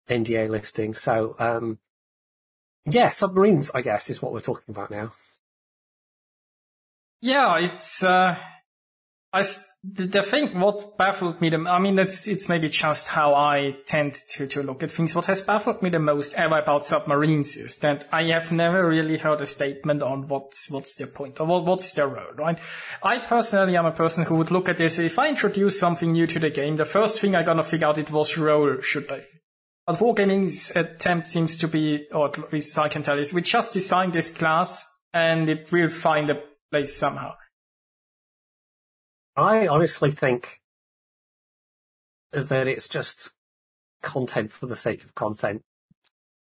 NDA 0.08 0.48
listing. 0.48 0.94
So, 0.94 1.36
um, 1.38 1.78
yeah, 2.84 3.10
submarines, 3.10 3.70
I 3.72 3.82
guess, 3.82 4.10
is 4.10 4.20
what 4.20 4.32
we're 4.32 4.40
talking 4.40 4.64
about 4.68 4.90
now. 4.90 5.12
Yeah, 7.20 7.58
it's, 7.58 8.02
uh, 8.02 8.36
I, 9.32 9.42
the 9.84 10.22
thing, 10.22 10.58
what 10.58 10.96
baffled 10.96 11.40
me 11.40 11.50
the, 11.50 11.58
I 11.68 11.78
mean, 11.78 11.98
it's, 11.98 12.26
it's 12.26 12.48
maybe 12.48 12.68
just 12.68 13.08
how 13.08 13.34
I 13.34 13.76
tend 13.86 14.14
to, 14.30 14.46
to 14.46 14.62
look 14.62 14.82
at 14.82 14.90
things. 14.90 15.14
What 15.14 15.26
has 15.26 15.42
baffled 15.42 15.82
me 15.82 15.90
the 15.90 15.98
most 15.98 16.34
ever 16.34 16.58
about 16.58 16.84
submarines 16.84 17.56
is 17.56 17.78
that 17.78 18.08
I 18.12 18.24
have 18.24 18.52
never 18.52 18.88
really 18.88 19.18
heard 19.18 19.40
a 19.40 19.46
statement 19.46 20.02
on 20.02 20.28
what's, 20.28 20.70
what's 20.70 20.94
their 20.96 21.08
point 21.08 21.40
or 21.40 21.46
what, 21.46 21.64
what's 21.64 21.92
their 21.92 22.08
role, 22.08 22.32
right? 22.36 22.58
I 23.02 23.18
personally 23.18 23.76
am 23.76 23.86
a 23.86 23.92
person 23.92 24.24
who 24.24 24.36
would 24.36 24.50
look 24.50 24.68
at 24.68 24.78
this, 24.78 24.98
if 24.98 25.18
I 25.18 25.28
introduce 25.28 25.78
something 25.78 26.12
new 26.12 26.26
to 26.26 26.38
the 26.38 26.50
game, 26.50 26.76
the 26.76 26.84
first 26.84 27.20
thing 27.20 27.34
I'm 27.34 27.44
gonna 27.44 27.62
figure 27.62 27.88
out 27.88 27.98
it 27.98 28.10
was 28.10 28.38
role, 28.38 28.80
should 28.80 29.10
I 29.10 29.20
but 29.88 30.00
Wargaming's 30.00 30.70
attempt 30.76 31.30
seems 31.30 31.56
to 31.60 31.66
be, 31.66 32.06
or 32.12 32.26
at 32.26 32.52
least 32.52 32.78
I 32.78 32.90
can 32.90 33.02
tell, 33.02 33.18
is 33.18 33.32
we 33.32 33.40
just 33.40 33.72
design 33.72 34.10
this 34.10 34.30
class 34.30 34.84
and 35.14 35.48
it 35.48 35.72
will 35.72 35.88
find 35.88 36.28
a 36.28 36.42
place 36.70 36.94
somehow. 36.94 37.34
I 39.36 39.68
honestly 39.68 40.10
think 40.10 40.60
that 42.32 42.66
it's 42.66 42.88
just 42.88 43.30
content 44.02 44.52
for 44.52 44.66
the 44.66 44.76
sake 44.76 45.04
of 45.04 45.14
content. 45.14 45.62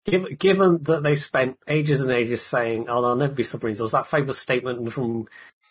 Given, 0.05 0.33
given 0.35 0.83
that 0.83 1.03
they 1.03 1.15
spent 1.15 1.57
ages 1.67 2.01
and 2.01 2.11
ages 2.11 2.41
saying, 2.41 2.85
oh, 2.89 3.01
there'll 3.01 3.15
never 3.15 3.33
be 3.33 3.43
submarines, 3.43 3.77
there 3.77 3.85
was 3.85 3.91
that 3.91 4.07
famous 4.07 4.39
statement 4.39 4.91
from 4.91 5.27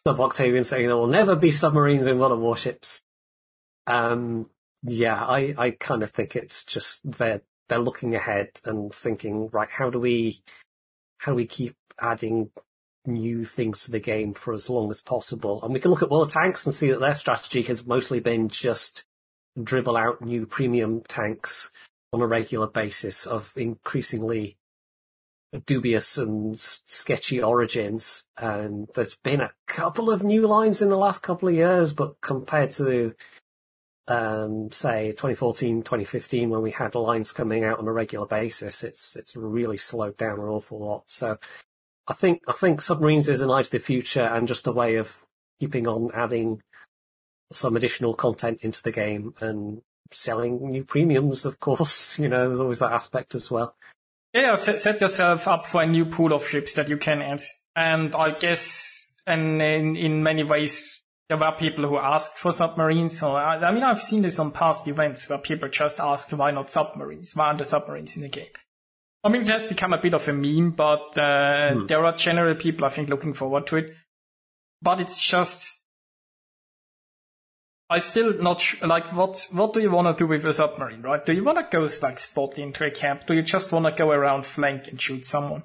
Sub 0.06 0.20
Octavian 0.20 0.64
saying 0.64 0.86
there 0.86 0.96
will 0.96 1.06
never 1.06 1.34
be 1.34 1.50
submarines 1.50 2.06
in 2.06 2.20
of 2.20 2.38
Warships. 2.38 3.02
Um, 3.86 4.48
yeah, 4.82 5.20
I, 5.20 5.54
I 5.58 5.70
kind 5.72 6.02
of 6.02 6.10
think 6.10 6.36
it's 6.36 6.64
just 6.64 7.00
they're, 7.04 7.42
they're 7.68 7.78
looking 7.78 8.14
ahead 8.14 8.50
and 8.64 8.94
thinking, 8.94 9.48
right, 9.48 9.68
how 9.68 9.90
do 9.90 9.98
we, 9.98 10.40
how 11.18 11.32
do 11.32 11.36
we 11.36 11.46
keep 11.46 11.74
adding 12.00 12.50
new 13.06 13.44
things 13.44 13.84
to 13.84 13.90
the 13.90 14.00
game 14.00 14.34
for 14.34 14.52
as 14.52 14.68
long 14.68 14.90
as 14.90 15.00
possible. 15.00 15.62
And 15.62 15.72
we 15.72 15.80
can 15.80 15.90
look 15.90 16.02
at 16.02 16.10
World 16.10 16.26
of 16.26 16.32
Tanks 16.32 16.66
and 16.66 16.74
see 16.74 16.90
that 16.90 17.00
their 17.00 17.14
strategy 17.14 17.62
has 17.62 17.86
mostly 17.86 18.20
been 18.20 18.48
just 18.48 19.04
dribble 19.62 19.96
out 19.96 20.22
new 20.22 20.46
premium 20.46 21.02
tanks 21.08 21.70
on 22.12 22.20
a 22.20 22.26
regular 22.26 22.66
basis 22.66 23.26
of 23.26 23.52
increasingly 23.56 24.56
dubious 25.66 26.18
and 26.18 26.58
sketchy 26.58 27.42
origins. 27.42 28.26
And 28.36 28.88
there's 28.94 29.16
been 29.16 29.40
a 29.40 29.52
couple 29.66 30.10
of 30.10 30.22
new 30.22 30.46
lines 30.46 30.82
in 30.82 30.88
the 30.88 30.96
last 30.96 31.22
couple 31.22 31.48
of 31.48 31.54
years, 31.54 31.92
but 31.92 32.20
compared 32.20 32.72
to, 32.72 33.14
um, 34.06 34.70
say 34.70 35.10
2014, 35.12 35.82
2015, 35.82 36.50
when 36.50 36.62
we 36.62 36.70
had 36.70 36.94
lines 36.94 37.32
coming 37.32 37.64
out 37.64 37.78
on 37.78 37.88
a 37.88 37.92
regular 37.92 38.26
basis, 38.26 38.84
it's, 38.84 39.16
it's 39.16 39.36
really 39.36 39.76
slowed 39.76 40.16
down 40.16 40.38
an 40.38 40.46
awful 40.46 40.78
lot. 40.78 41.04
So 41.06 41.38
I 42.08 42.14
think, 42.14 42.42
I 42.48 42.52
think 42.52 42.80
submarines 42.80 43.28
is 43.28 43.42
an 43.42 43.50
eye 43.50 43.62
to 43.62 43.70
the 43.70 43.78
future 43.78 44.24
and 44.24 44.48
just 44.48 44.66
a 44.66 44.72
way 44.72 44.96
of 44.96 45.14
keeping 45.60 45.86
on 45.86 46.10
adding 46.14 46.62
some 47.52 47.76
additional 47.76 48.14
content 48.14 48.60
into 48.62 48.82
the 48.82 48.92
game 48.92 49.34
and 49.40 49.82
selling 50.10 50.70
new 50.70 50.84
premiums, 50.84 51.44
of 51.44 51.60
course. 51.60 52.18
You 52.18 52.28
know, 52.28 52.46
there's 52.46 52.60
always 52.60 52.78
that 52.78 52.92
aspect 52.92 53.34
as 53.34 53.50
well. 53.50 53.74
Yeah, 54.32 54.54
set, 54.54 54.80
set 54.80 55.00
yourself 55.00 55.46
up 55.48 55.66
for 55.66 55.82
a 55.82 55.86
new 55.86 56.06
pool 56.06 56.32
of 56.32 56.46
ships 56.46 56.74
that 56.74 56.88
you 56.88 56.96
can 56.96 57.22
add. 57.22 57.42
And 57.76 58.14
I 58.14 58.36
guess, 58.38 59.12
and 59.26 59.60
in, 59.60 59.96
in 59.96 60.22
many 60.22 60.42
ways, 60.42 61.00
there 61.28 61.38
were 61.38 61.52
people 61.58 61.86
who 61.86 61.98
asked 61.98 62.38
for 62.38 62.52
submarines. 62.52 63.18
So 63.18 63.34
I, 63.34 63.56
I 63.56 63.72
mean, 63.72 63.84
I've 63.84 64.02
seen 64.02 64.22
this 64.22 64.38
on 64.38 64.50
past 64.50 64.88
events 64.88 65.28
where 65.28 65.38
people 65.38 65.68
just 65.68 66.00
asked, 66.00 66.32
why 66.32 66.50
not 66.50 66.70
submarines? 66.70 67.34
Why 67.34 67.46
aren't 67.46 67.58
there 67.58 67.66
submarines 67.66 68.16
in 68.16 68.22
the 68.22 68.28
game? 68.28 68.46
I 69.24 69.28
mean, 69.28 69.42
it 69.42 69.48
has 69.48 69.64
become 69.64 69.92
a 69.92 70.00
bit 70.00 70.14
of 70.14 70.28
a 70.28 70.32
meme, 70.32 70.72
but 70.72 71.18
uh, 71.18 71.74
hmm. 71.74 71.86
there 71.86 72.04
are 72.04 72.14
general 72.14 72.54
people, 72.54 72.84
I 72.84 72.90
think, 72.90 73.08
looking 73.08 73.34
forward 73.34 73.66
to 73.68 73.76
it. 73.76 73.94
But 74.80 75.00
it's 75.00 75.20
just, 75.20 75.68
I 77.90 77.98
still 77.98 78.40
not 78.40 78.60
sh- 78.60 78.80
like 78.82 79.12
what 79.12 79.46
what 79.50 79.72
do 79.72 79.80
you 79.80 79.90
want 79.90 80.06
to 80.06 80.24
do 80.24 80.28
with 80.28 80.44
a 80.44 80.52
submarine, 80.52 81.02
right? 81.02 81.24
Do 81.24 81.32
you 81.32 81.42
want 81.42 81.58
to 81.58 81.66
go 81.70 81.88
like 82.02 82.20
spot 82.20 82.58
into 82.58 82.84
a 82.84 82.90
camp? 82.90 83.26
Do 83.26 83.34
you 83.34 83.42
just 83.42 83.72
want 83.72 83.86
to 83.86 83.92
go 83.92 84.10
around 84.10 84.46
flank 84.46 84.86
and 84.86 85.00
shoot 85.00 85.26
someone? 85.26 85.64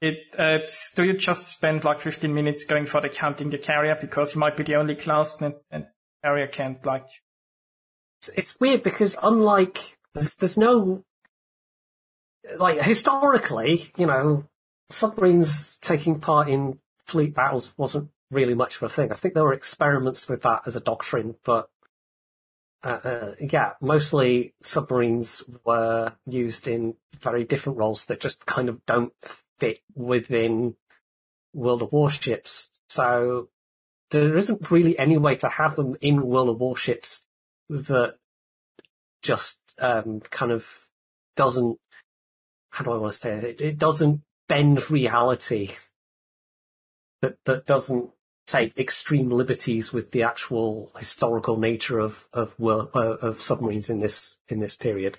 It 0.00 0.16
uh, 0.38 0.62
it's 0.62 0.92
do 0.94 1.04
you 1.04 1.12
just 1.12 1.48
spend 1.48 1.84
like 1.84 2.00
15 2.00 2.34
minutes 2.34 2.64
going 2.64 2.86
for 2.86 3.00
the 3.00 3.08
counting 3.08 3.50
the 3.50 3.58
carrier 3.58 3.96
because 4.00 4.34
you 4.34 4.40
might 4.40 4.56
be 4.56 4.64
the 4.64 4.76
only 4.76 4.96
class 4.96 5.40
and, 5.40 5.54
and 5.70 5.86
carrier 6.24 6.48
can't 6.48 6.84
like. 6.84 7.06
It's, 8.20 8.28
it's 8.30 8.60
weird 8.60 8.82
because 8.82 9.16
unlike 9.22 9.98
there's, 10.14 10.34
there's 10.34 10.58
no 10.58 11.04
like 12.56 12.80
historically, 12.80 13.92
you 13.96 14.06
know, 14.06 14.44
submarines 14.90 15.76
taking 15.80 16.20
part 16.20 16.48
in 16.48 16.78
fleet 17.06 17.34
battles 17.34 17.72
wasn't 17.76 18.10
really 18.30 18.54
much 18.54 18.76
of 18.76 18.82
a 18.84 18.88
thing. 18.88 19.10
I 19.12 19.14
think 19.14 19.34
there 19.34 19.44
were 19.44 19.52
experiments 19.52 20.28
with 20.28 20.42
that 20.42 20.62
as 20.66 20.76
a 20.76 20.80
doctrine, 20.80 21.36
but 21.44 21.70
uh, 22.82 23.00
uh, 23.02 23.34
yeah, 23.40 23.72
mostly 23.80 24.54
submarines 24.62 25.42
were 25.64 26.12
used 26.26 26.68
in 26.68 26.94
very 27.20 27.44
different 27.44 27.78
roles 27.78 28.06
that 28.06 28.20
just 28.20 28.46
kind 28.46 28.68
of 28.68 28.84
don't 28.86 29.12
fit 29.58 29.80
within 29.94 30.76
World 31.52 31.82
of 31.82 31.92
Warships. 31.92 32.70
So 32.88 33.48
there 34.10 34.36
isn't 34.36 34.70
really 34.70 34.98
any 34.98 35.18
way 35.18 35.36
to 35.36 35.48
have 35.48 35.76
them 35.76 35.96
in 36.00 36.26
World 36.26 36.50
of 36.50 36.60
Warships 36.60 37.26
that 37.68 38.16
just 39.22 39.58
um, 39.78 40.20
kind 40.20 40.52
of 40.52 40.66
doesn't. 41.36 41.78
How 42.78 42.84
do 42.84 42.92
I 42.92 42.96
want 42.96 43.12
to 43.12 43.18
say 43.18 43.34
it? 43.34 43.60
It 43.60 43.76
doesn't 43.76 44.22
bend 44.48 44.88
reality. 44.88 45.70
That 47.22 47.36
that 47.44 47.66
doesn't 47.66 48.10
take 48.46 48.78
extreme 48.78 49.30
liberties 49.30 49.92
with 49.92 50.12
the 50.12 50.22
actual 50.22 50.92
historical 50.96 51.56
nature 51.56 51.98
of 51.98 52.28
of 52.32 52.54
uh, 52.62 52.86
of 52.94 53.42
submarines 53.42 53.90
in 53.90 53.98
this 53.98 54.36
in 54.46 54.60
this 54.60 54.76
period. 54.76 55.18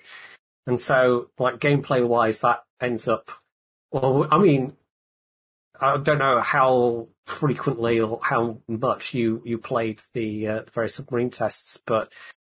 And 0.66 0.80
so, 0.80 1.32
like 1.38 1.58
gameplay 1.58 2.06
wise, 2.06 2.40
that 2.40 2.64
ends 2.80 3.06
up. 3.06 3.30
Well, 3.92 4.26
I 4.30 4.38
mean, 4.38 4.74
I 5.78 5.98
don't 5.98 6.16
know 6.16 6.40
how 6.40 7.08
frequently 7.26 8.00
or 8.00 8.20
how 8.22 8.62
much 8.68 9.12
you 9.12 9.42
you 9.44 9.58
played 9.58 10.00
the, 10.14 10.48
uh, 10.48 10.62
the 10.62 10.70
various 10.70 10.94
submarine 10.94 11.28
tests, 11.28 11.76
but 11.76 12.10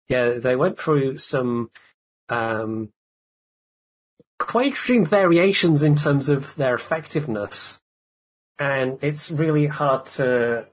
yeah, 0.09 0.29
they 0.31 0.55
went 0.55 0.79
through 0.79 1.17
some 1.17 1.69
um, 2.29 2.89
quite 4.39 4.67
extreme 4.67 5.05
variations 5.05 5.83
in 5.83 5.95
terms 5.95 6.29
of 6.29 6.55
their 6.55 6.75
effectiveness 6.75 7.79
and 8.59 8.99
it's 9.01 9.31
really 9.31 9.67
hard 9.67 10.05
to 10.05 10.65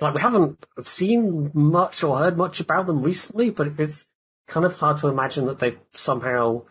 like 0.00 0.14
we 0.14 0.20
haven't 0.20 0.64
seen 0.82 1.50
much 1.54 2.02
or 2.02 2.18
heard 2.18 2.36
much 2.36 2.60
about 2.60 2.86
them 2.86 3.02
recently, 3.02 3.50
but 3.50 3.68
it's 3.78 4.08
kind 4.48 4.66
of 4.66 4.74
hard 4.76 4.96
to 4.98 5.08
imagine 5.08 5.46
that 5.46 5.58
they've 5.58 5.78
somehow, 5.92 6.62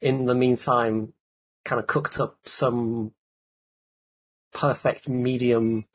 in 0.00 0.26
the 0.26 0.34
meantime, 0.34 1.12
kind 1.64 1.80
of 1.80 1.86
cooked 1.86 2.20
up 2.20 2.36
some 2.44 3.12
perfect 4.52 5.08
medium. 5.08 5.86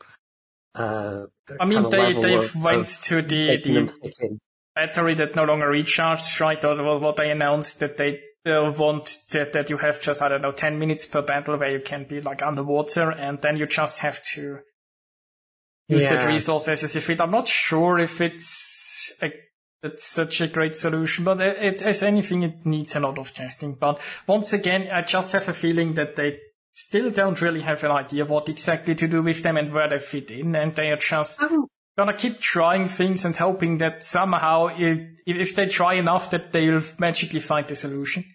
Uh, 0.73 1.27
I 1.59 1.65
mean, 1.65 1.89
they 1.89 2.13
they've 2.13 2.39
of, 2.39 2.55
went 2.55 2.91
of 2.91 3.01
to 3.03 3.21
the 3.21 3.57
the 3.57 4.39
battery 4.75 5.13
that 5.15 5.35
no 5.35 5.43
longer 5.43 5.67
recharged, 5.67 6.39
right? 6.41 6.63
Or 6.63 6.99
what 6.99 7.17
they 7.17 7.29
announced 7.29 7.79
that 7.79 7.97
they 7.97 8.21
uh, 8.45 8.71
want 8.77 9.17
that, 9.31 9.53
that 9.53 9.69
you 9.69 9.77
have 9.77 10.01
just, 10.01 10.21
I 10.21 10.29
don't 10.29 10.41
know, 10.41 10.51
10 10.51 10.79
minutes 10.79 11.05
per 11.05 11.21
battle 11.21 11.57
where 11.57 11.71
you 11.71 11.79
can 11.79 12.05
be 12.05 12.21
like 12.21 12.41
underwater 12.41 13.11
and 13.11 13.41
then 13.41 13.57
you 13.57 13.67
just 13.67 13.99
have 13.99 14.23
to 14.33 14.59
use 15.87 16.03
yeah. 16.03 16.13
that 16.13 16.27
resource 16.27 16.67
as 16.67 16.95
you 16.95 17.01
fit. 17.01 17.21
I'm 17.21 17.31
not 17.31 17.47
sure 17.47 17.99
if 17.99 18.21
it's 18.21 19.13
a, 19.21 19.31
it's 19.83 20.05
such 20.05 20.41
a 20.41 20.47
great 20.47 20.75
solution, 20.75 21.25
but 21.25 21.41
it, 21.41 21.57
it, 21.57 21.81
as 21.81 22.03
anything, 22.03 22.43
it 22.43 22.65
needs 22.65 22.95
a 22.95 22.99
lot 22.99 23.17
of 23.17 23.33
testing. 23.33 23.75
But 23.79 23.99
once 24.27 24.53
again, 24.53 24.87
I 24.91 25.01
just 25.01 25.31
have 25.31 25.47
a 25.47 25.53
feeling 25.53 25.95
that 25.95 26.15
they 26.15 26.39
still 26.73 27.11
don't 27.11 27.41
really 27.41 27.61
have 27.61 27.83
an 27.83 27.91
idea 27.91 28.25
what 28.25 28.49
exactly 28.49 28.95
to 28.95 29.07
do 29.07 29.21
with 29.21 29.43
them 29.43 29.57
and 29.57 29.73
where 29.73 29.89
they 29.89 29.99
fit 29.99 30.31
in, 30.31 30.55
and 30.55 30.75
they 30.75 30.89
are 30.89 30.97
just 30.97 31.41
um, 31.43 31.67
gonna 32.05 32.17
keep 32.17 32.39
trying 32.39 32.87
things 32.87 33.25
and 33.25 33.35
hoping 33.35 33.77
that 33.79 34.03
somehow, 34.03 34.69
if 35.25 35.55
they 35.55 35.67
try 35.67 35.95
enough, 35.95 36.31
that 36.31 36.51
they'll 36.51 36.81
magically 36.97 37.39
find 37.39 37.67
the 37.67 37.75
solution. 37.75 38.25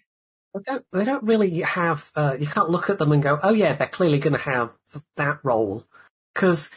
They 0.53 0.61
don't, 0.65 0.85
they 0.91 1.03
don't 1.03 1.23
really 1.23 1.59
have. 1.61 2.11
Uh, 2.15 2.35
you 2.39 2.47
can't 2.47 2.69
look 2.69 2.89
at 2.89 2.97
them 2.97 3.11
and 3.11 3.21
go, 3.21 3.39
"Oh 3.41 3.51
yeah, 3.51 3.75
they're 3.75 3.87
clearly 3.87 4.19
going 4.19 4.33
to 4.33 4.39
have 4.39 4.71
that 5.17 5.39
role," 5.43 5.83
because 6.33 6.69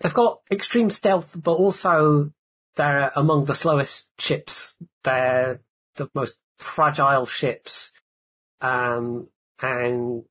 they've 0.00 0.14
got 0.14 0.40
extreme 0.50 0.90
stealth, 0.90 1.36
but 1.36 1.52
also 1.54 2.30
they're 2.76 3.12
among 3.16 3.44
the 3.44 3.54
slowest 3.54 4.08
ships. 4.18 4.76
They're 5.04 5.60
the 5.96 6.08
most 6.14 6.38
fragile 6.58 7.26
ships, 7.26 7.92
um, 8.60 9.28
and 9.60 10.24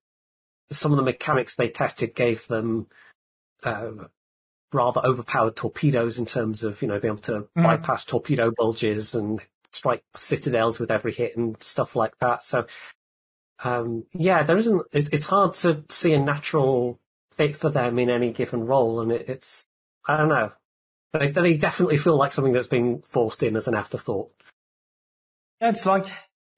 some 0.71 0.91
of 0.91 0.97
the 0.97 1.03
mechanics 1.03 1.55
they 1.55 1.69
tested 1.69 2.15
gave 2.15 2.47
them 2.47 2.87
uh, 3.63 3.91
rather 4.75 5.01
overpowered 5.03 5.55
torpedoes 5.55 6.19
in 6.19 6.25
terms 6.25 6.63
of, 6.63 6.81
you 6.81 6.87
know, 6.87 6.99
being 6.99 7.13
able 7.13 7.21
to 7.23 7.47
mm. 7.57 7.63
bypass 7.63 8.05
torpedo 8.05 8.51
bulges 8.55 9.15
and 9.15 9.41
strike 9.71 10.03
citadels 10.13 10.79
with 10.79 10.91
every 10.91 11.11
hit 11.11 11.35
and 11.35 11.55
stuff 11.61 11.95
like 11.95 12.17
that. 12.19 12.43
So, 12.43 12.65
um, 13.63 14.05
yeah, 14.13 14.43
there 14.43 14.57
isn't, 14.57 14.81
it, 14.91 15.09
it's 15.11 15.25
hard 15.25 15.53
to 15.55 15.83
see 15.89 16.13
a 16.13 16.19
natural 16.19 16.99
fit 17.31 17.55
for 17.55 17.69
them 17.69 17.97
in 17.99 18.09
any 18.09 18.31
given 18.31 18.65
role. 18.65 19.01
And 19.01 19.11
it, 19.11 19.29
it's, 19.29 19.65
I 20.07 20.17
don't 20.17 20.29
know. 20.29 20.51
They, 21.13 21.31
they 21.31 21.57
definitely 21.57 21.97
feel 21.97 22.17
like 22.17 22.31
something 22.31 22.53
that's 22.53 22.67
been 22.67 23.01
forced 23.07 23.41
in 23.41 23.55
as 23.55 23.67
an 23.67 23.75
afterthought. 23.75 24.31
Yeah, 25.61 25.69
it's 25.69 25.85
like, 25.85 26.05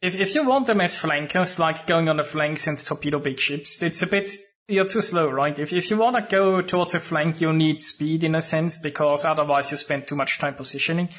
if, 0.02 0.16
if 0.16 0.36
you 0.36 0.46
want 0.46 0.68
them 0.68 0.82
as 0.82 0.96
flankers, 0.96 1.60
like 1.60 1.88
going 1.88 2.10
on 2.10 2.18
the 2.18 2.24
flanks 2.24 2.68
and 2.68 2.80
torpedo 2.80 3.20
big 3.20 3.40
ships, 3.40 3.82
it's 3.82 4.02
a 4.02 4.08
bit 4.08 4.32
you're 4.68 4.88
too 4.88 5.02
slow, 5.02 5.30
right? 5.30 5.58
If 5.58 5.74
if 5.74 5.90
you 5.90 5.98
want 5.98 6.16
to 6.16 6.36
go 6.36 6.62
towards 6.62 6.94
a 6.94 7.00
flank, 7.00 7.42
you 7.42 7.54
need 7.54 7.82
speed 7.82 8.24
in 8.24 8.36
a 8.36 8.42
sense 8.42 8.78
because 8.78 9.26
otherwise 9.26 9.72
you 9.72 9.78
spend 9.78 10.08
too 10.08 10.16
much 10.16 10.40
time 10.40 10.56
positioning. 10.56 11.10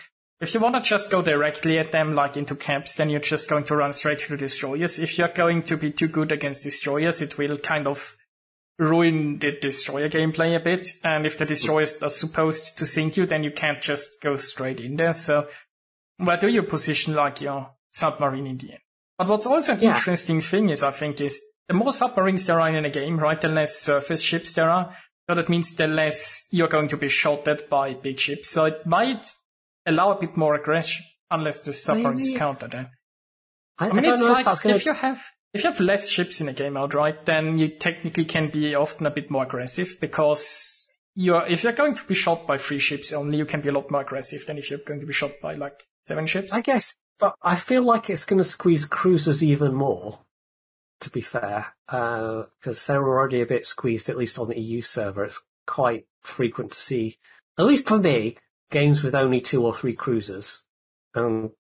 If 0.40 0.55
you 0.55 0.61
want 0.61 0.76
to 0.76 0.88
just 0.88 1.11
go 1.11 1.20
directly 1.20 1.78
at 1.78 1.90
them, 1.90 2.14
like 2.14 2.36
into 2.36 2.55
camps, 2.55 2.94
then 2.94 3.11
you're 3.11 3.20
just 3.20 3.49
going 3.49 3.64
to 3.64 3.76
run 3.76 3.92
straight 3.92 4.20
to 4.20 4.30
the 4.30 4.36
destroyers. 4.36 5.01
If 5.01 5.18
you're 5.18 5.32
going 5.32 5.64
to 5.64 5.76
be 5.76 5.90
too 5.90 6.07
good 6.07 6.30
against 6.30 6.62
destroyers, 6.62 7.20
it 7.20 7.38
will 7.38 7.59
kind 7.59 7.88
of 7.88 8.16
ruin 8.78 9.40
the 9.40 9.59
destroyer 9.61 10.09
gameplay 10.09 10.55
a 10.55 10.61
bit. 10.61 10.86
And 11.03 11.26
if 11.26 11.38
the 11.38 11.44
destroyers 11.44 12.01
are 12.01 12.09
supposed 12.09 12.78
to 12.78 12.86
sink 12.86 13.16
you, 13.16 13.26
then 13.26 13.42
you 13.42 13.51
can't 13.51 13.82
just 13.82 14.22
go 14.22 14.36
straight 14.36 14.78
in 14.78 14.94
there. 14.94 15.12
So 15.12 15.49
where 16.18 16.36
do 16.36 16.49
you 16.49 16.62
position 16.62 17.14
like 17.14 17.40
your 17.40 17.70
submarine 17.90 18.46
in 18.46 18.59
the 18.59 18.70
end? 18.72 18.80
But 19.16 19.26
what's 19.26 19.46
also 19.46 19.72
an 19.72 19.80
yeah. 19.80 19.96
interesting 19.96 20.40
thing 20.40 20.68
is, 20.68 20.84
I 20.84 20.92
think, 20.92 21.20
is 21.20 21.40
the 21.69 21.75
more 21.75 21.93
submarines 21.93 22.47
there 22.47 22.61
are 22.61 22.75
in 22.75 22.85
a 22.85 22.91
game, 22.91 23.19
right, 23.19 23.41
the 23.41 23.49
less 23.49 23.79
surface 23.79 24.23
ships 24.23 24.55
there 24.55 24.71
are. 24.71 24.97
So 25.29 25.35
that 25.35 25.51
means 25.51 25.75
the 25.75 25.87
less 25.87 26.49
you're 26.51 26.69
going 26.69 26.89
to 26.89 26.97
be 26.97 27.09
shot 27.09 27.47
at 27.47 27.69
by 27.69 27.93
big 27.93 28.19
ships. 28.19 28.49
So 28.49 28.64
it 28.64 28.87
might 28.87 29.31
allow 29.87 30.12
a 30.12 30.21
bit 30.21 30.37
more 30.37 30.55
aggression, 30.55 31.05
unless 31.31 31.59
the 31.59 31.75
submarines 31.75 32.29
Maybe. 32.29 32.39
counter 32.39 32.69
then. 32.69 32.89
I, 33.79 33.91
I 33.91 33.93
mean, 33.93 34.07
I 34.07 34.12
it's 34.12 34.23
like 34.23 34.64
if 34.64 34.87
you 34.87 34.95
have 34.95 35.23
if 35.53 35.62
you 35.62 35.71
have 35.71 35.81
less 35.81 36.09
ships 36.09 36.41
in 36.41 36.49
a 36.49 36.53
game 36.53 36.77
outright, 36.77 37.27
then 37.27 37.59
you 37.59 37.69
technically 37.69 38.25
can 38.25 38.51
be 38.51 38.75
often 38.75 39.07
a 39.07 39.11
bit 39.11 39.31
more 39.31 39.45
aggressive 39.45 39.97
because 40.01 40.89
you're 41.14 41.47
if 41.47 41.62
you're 41.62 41.73
going 41.75 41.95
to 41.95 42.05
be 42.05 42.14
shot 42.14 42.47
by 42.47 42.57
three 42.57 42.79
ships 42.79 43.12
only, 43.12 43.37
you 43.37 43.45
can 43.45 43.61
be 43.61 43.69
a 43.69 43.73
lot 43.73 43.91
more 43.91 44.01
aggressive 44.01 44.47
than 44.47 44.57
if 44.57 44.71
you're 44.71 44.81
going 44.87 45.01
to 45.01 45.07
be 45.07 45.12
shot 45.12 45.33
by 45.43 45.55
like 45.55 45.83
seven 46.07 46.27
ships. 46.27 46.55
I 46.55 46.62
guess, 46.62 46.95
but 47.19 47.35
I 47.43 47.57
feel 47.57 47.83
like 47.83 48.09
it's 48.09 48.25
going 48.25 48.39
to 48.39 48.45
squeeze 48.45 48.87
cruisers 48.87 49.45
even 49.45 49.75
more. 49.75 50.21
To 51.01 51.11
be 51.11 51.20
fair, 51.20 51.74
because 51.86 52.86
they're 52.86 53.07
already 53.07 53.40
a 53.40 53.46
bit 53.46 53.64
squeezed, 53.64 54.09
at 54.09 54.16
least 54.16 54.38
on 54.38 54.49
the 54.49 54.59
EU 54.59 54.82
server. 54.82 55.24
It's 55.24 55.40
quite 55.66 56.07
frequent 56.22 56.72
to 56.72 56.80
see, 56.80 57.18
at 57.57 57.66
least 57.66 57.86
for 57.86 57.99
me, 57.99 58.36
games 58.70 59.03
with 59.03 59.14
only 59.14 59.40
two 59.40 59.64
or 59.64 59.74
three 59.74 59.94
cruisers. 59.94 60.64
Um, 61.14 61.53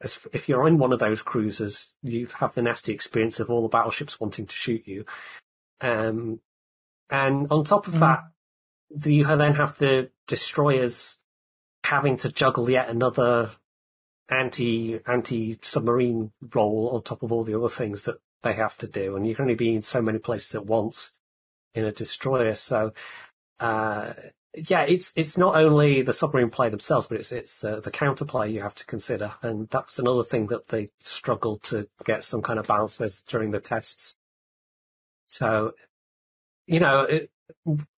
as, 0.00 0.18
if 0.32 0.48
you're 0.48 0.66
in 0.66 0.78
one 0.78 0.92
of 0.92 0.98
those 0.98 1.22
cruisers, 1.22 1.94
you 2.02 2.28
have 2.38 2.54
the 2.54 2.62
nasty 2.62 2.92
experience 2.92 3.38
of 3.38 3.50
all 3.50 3.62
the 3.62 3.68
battleships 3.68 4.18
wanting 4.18 4.46
to 4.46 4.54
shoot 4.54 4.86
you. 4.86 5.04
Um, 5.80 6.40
and 7.10 7.48
on 7.50 7.64
top 7.64 7.86
of 7.86 7.94
Mhm. 7.94 8.00
that, 8.00 8.24
do 8.96 9.14
you 9.14 9.24
then 9.24 9.54
have 9.54 9.76
the 9.78 10.10
destroyers 10.26 11.20
having 11.84 12.16
to 12.18 12.30
juggle 12.32 12.68
yet 12.70 12.88
another 12.88 13.50
anti 14.28 14.98
anti 15.06 15.58
submarine 15.62 16.32
role 16.54 16.90
on 16.94 17.02
top 17.02 17.22
of 17.22 17.32
all 17.32 17.44
the 17.44 17.56
other 17.56 17.68
things 17.68 18.04
that 18.04 18.18
they 18.46 18.54
have 18.54 18.76
to 18.78 18.86
do, 18.86 19.16
and 19.16 19.26
you 19.26 19.34
can 19.34 19.42
only 19.42 19.54
be 19.54 19.74
in 19.74 19.82
so 19.82 20.00
many 20.00 20.18
places 20.18 20.54
at 20.54 20.66
once 20.66 21.12
in 21.74 21.84
a 21.84 21.92
destroyer. 21.92 22.54
So, 22.54 22.92
uh, 23.60 24.12
yeah, 24.54 24.82
it's 24.82 25.12
it's 25.16 25.36
not 25.36 25.56
only 25.56 26.02
the 26.02 26.12
submarine 26.12 26.50
play 26.50 26.70
themselves, 26.70 27.06
but 27.06 27.18
it's 27.18 27.32
it's 27.32 27.62
uh, 27.64 27.80
the 27.80 27.90
counterplay 27.90 28.52
you 28.52 28.62
have 28.62 28.74
to 28.76 28.86
consider, 28.86 29.34
and 29.42 29.68
that's 29.68 29.98
another 29.98 30.22
thing 30.22 30.46
that 30.46 30.68
they 30.68 30.88
struggled 31.00 31.62
to 31.64 31.88
get 32.04 32.24
some 32.24 32.42
kind 32.42 32.58
of 32.58 32.66
balance 32.66 32.98
with 32.98 33.22
during 33.26 33.50
the 33.50 33.60
tests. 33.60 34.16
So, 35.28 35.72
you 36.66 36.80
know, 36.80 37.00
it, 37.02 37.30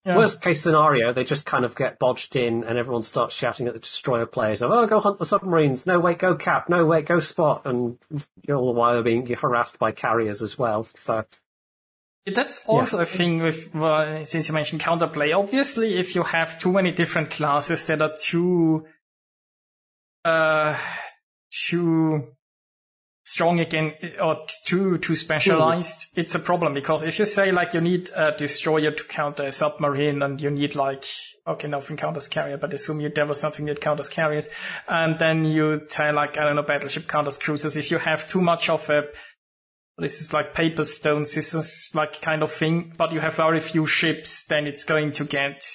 Yeah. 0.05 0.17
Worst 0.17 0.41
case 0.41 0.63
scenario, 0.63 1.13
they 1.13 1.25
just 1.25 1.47
kind 1.47 1.65
of 1.65 1.75
get 1.75 1.99
bodged 1.99 2.37
in 2.37 2.65
and 2.65 2.79
everyone 2.79 3.03
starts 3.03 3.35
shouting 3.35 3.67
at 3.67 3.75
the 3.75 3.81
destroyer 3.81 4.27
players, 4.27 4.63
oh, 4.63 4.87
go 4.87 5.01
hunt 5.01 5.19
the 5.19 5.27
submarines. 5.27 5.87
No, 5.87 6.01
wait, 6.01 6.19
go 6.19 6.35
cap. 6.35 6.69
No, 6.69 6.85
wait, 6.85 7.07
go 7.07 7.19
spot. 7.19 7.63
And 7.65 7.99
all 8.49 8.73
the 8.73 8.79
while 8.79 9.03
being 9.03 9.27
harassed 9.27 9.79
by 9.79 9.93
carriers 9.93 10.43
as 10.43 10.59
well. 10.59 10.85
So, 10.85 11.25
That's 12.27 12.67
also 12.67 13.01
a 13.01 13.07
thing 13.07 13.41
with, 13.41 13.75
well, 13.75 14.25
since 14.25 14.49
you 14.49 14.55
mentioned 14.55 14.81
counterplay. 14.81 15.37
Obviously, 15.37 15.99
if 15.99 16.15
you 16.15 16.23
have 16.23 16.59
too 16.59 16.73
many 16.73 16.93
different 16.93 17.31
classes 17.31 17.87
that 17.87 18.03
are 18.03 18.17
too, 18.17 18.87
uh, 20.25 20.79
too 21.51 22.29
strong 23.29 23.61
again, 23.61 23.93
or 24.23 24.47
too, 24.65 24.97
too 24.99 25.15
specialized, 25.15 26.07
it's 26.17 26.35
a 26.35 26.39
problem 26.39 26.73
because 26.73 27.05
if 27.05 27.19
you 27.19 27.27
say 27.27 27.53
like 27.53 27.75
you 27.75 27.81
need 27.81 28.11
a 28.17 28.33
destroyer 28.33 28.91
to 28.91 29.05
counter 29.05 29.43
a 29.45 29.53
submarine 29.53 30.23
and 30.23 30.41
you 30.41 30.51
need 30.51 30.75
like, 30.75 31.05
okay, 31.47 31.69
nothing 31.69 31.99
counters 31.99 32.27
carrier, 32.27 32.57
but 32.57 32.73
assume 32.73 33.01
you 33.01 33.11
there 33.11 33.27
was 33.27 33.39
something 33.39 33.67
that 33.67 33.83
counters 33.83 34.09
carriers, 34.09 34.49
and 34.89 35.19
then 35.19 35.45
you 35.45 35.81
tell 35.91 36.15
like, 36.15 36.39
I 36.39 36.45
don't 36.45 36.57
know, 36.57 36.63
battleship 36.63 37.07
counters 37.07 37.37
cruisers, 37.37 37.77
if 37.77 37.91
you 37.91 37.99
have 37.99 38.29
too 38.29 38.41
much 38.41 38.71
of 38.71 38.89
a 38.89 39.03
this 39.99 40.21
is 40.21 40.33
like 40.33 40.55
paper, 40.55 40.85
stone, 40.85 41.25
scissors, 41.25 41.91
like 41.93 42.23
kind 42.23 42.43
of 42.43 42.53
thing, 42.53 42.95
but 42.97 43.13
you 43.13 43.21
have 43.21 43.35
very 43.35 43.61
few 43.61 43.85
ships, 43.85 44.47
then 44.47 44.67
it's 44.67 44.85
going 44.85 45.13
to 45.13 45.25
get 45.25 45.67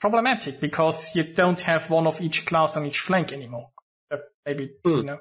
problematic 0.00 0.60
because 0.60 1.14
you 1.16 1.24
don't 1.24 1.60
have 1.60 1.90
one 1.90 2.06
of 2.06 2.20
each 2.20 2.46
class 2.46 2.76
on 2.76 2.86
each 2.86 3.00
flank 3.00 3.32
anymore. 3.32 3.70
Uh, 4.10 4.18
maybe, 4.46 4.70
you 4.84 5.00
Hmm. 5.00 5.06
know. 5.06 5.18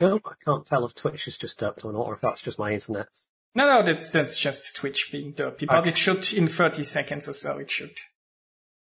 No, 0.00 0.20
I 0.24 0.32
can't 0.44 0.66
tell 0.66 0.84
if 0.84 0.94
Twitch 0.94 1.26
is 1.28 1.36
just 1.38 1.62
up 1.62 1.84
or 1.84 1.92
not, 1.92 2.06
or 2.06 2.14
if 2.14 2.20
that's 2.20 2.42
just 2.42 2.58
my 2.58 2.72
internet. 2.72 3.08
No, 3.54 3.66
no, 3.66 3.82
that's, 3.84 4.10
that's 4.10 4.38
just 4.38 4.76
Twitch 4.76 5.10
being 5.10 5.32
derpy, 5.32 5.66
but 5.66 5.78
Okay. 5.80 5.88
it 5.90 5.96
should, 5.96 6.32
in 6.32 6.46
30 6.48 6.84
seconds 6.84 7.28
or 7.28 7.32
so, 7.32 7.58
it 7.58 7.70
should 7.70 7.96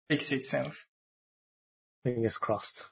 fix 0.08 0.32
itself. 0.32 0.86
Fingers 2.04 2.38
crossed. 2.38 2.86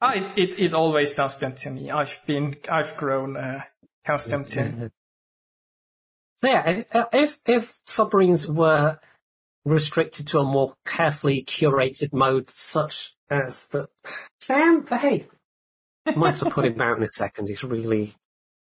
Ah, 0.00 0.12
it, 0.14 0.32
it, 0.38 0.58
it 0.58 0.74
always 0.74 1.12
does 1.12 1.38
that 1.38 1.56
to 1.58 1.70
me. 1.70 1.90
I've 1.90 2.20
been, 2.26 2.56
I've 2.70 2.96
grown, 2.96 3.36
uh, 3.36 3.62
accustomed 4.04 4.48
to. 4.48 4.90
So 6.38 6.48
yeah, 6.48 6.68
if- 6.92 7.06
if 7.12 7.38
if 7.46 7.80
submarines 7.86 8.48
were 8.48 8.98
restricted 9.64 10.26
to 10.28 10.40
a 10.40 10.44
more 10.44 10.74
carefully 10.84 11.42
curated 11.44 12.12
mode, 12.12 12.50
such 12.50 13.14
as 13.30 13.66
the 13.68 13.88
Sam, 14.40 14.82
behave. 14.82 15.28
Might 16.16 16.32
have 16.32 16.40
to 16.40 16.50
put 16.50 16.66
him 16.66 16.80
out 16.80 16.96
in 16.96 17.02
a 17.02 17.08
second. 17.08 17.48
He's 17.48 17.64
really 17.64 18.14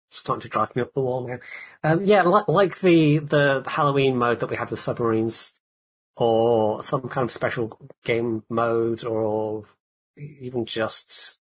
starting 0.10 0.42
to 0.42 0.50
drive 0.50 0.76
me 0.76 0.82
up 0.82 0.94
the 0.94 1.02
wall 1.02 1.28
now. 1.28 1.40
Um, 1.84 2.06
yeah, 2.06 2.24
like, 2.24 2.48
like 2.48 2.80
the 2.80 3.20
the 3.20 3.64
Halloween 3.66 4.18
mode 4.18 4.40
that 4.40 4.50
we 4.50 4.58
had 4.58 4.70
with 4.70 4.80
submarines, 4.80 5.54
or 6.18 6.84
some 6.84 7.08
kind 7.10 7.26
of 7.26 7.32
special 7.32 7.80
game 8.04 8.44
mode, 8.50 9.04
or 9.06 9.66
even 10.18 10.66
just 10.66 11.40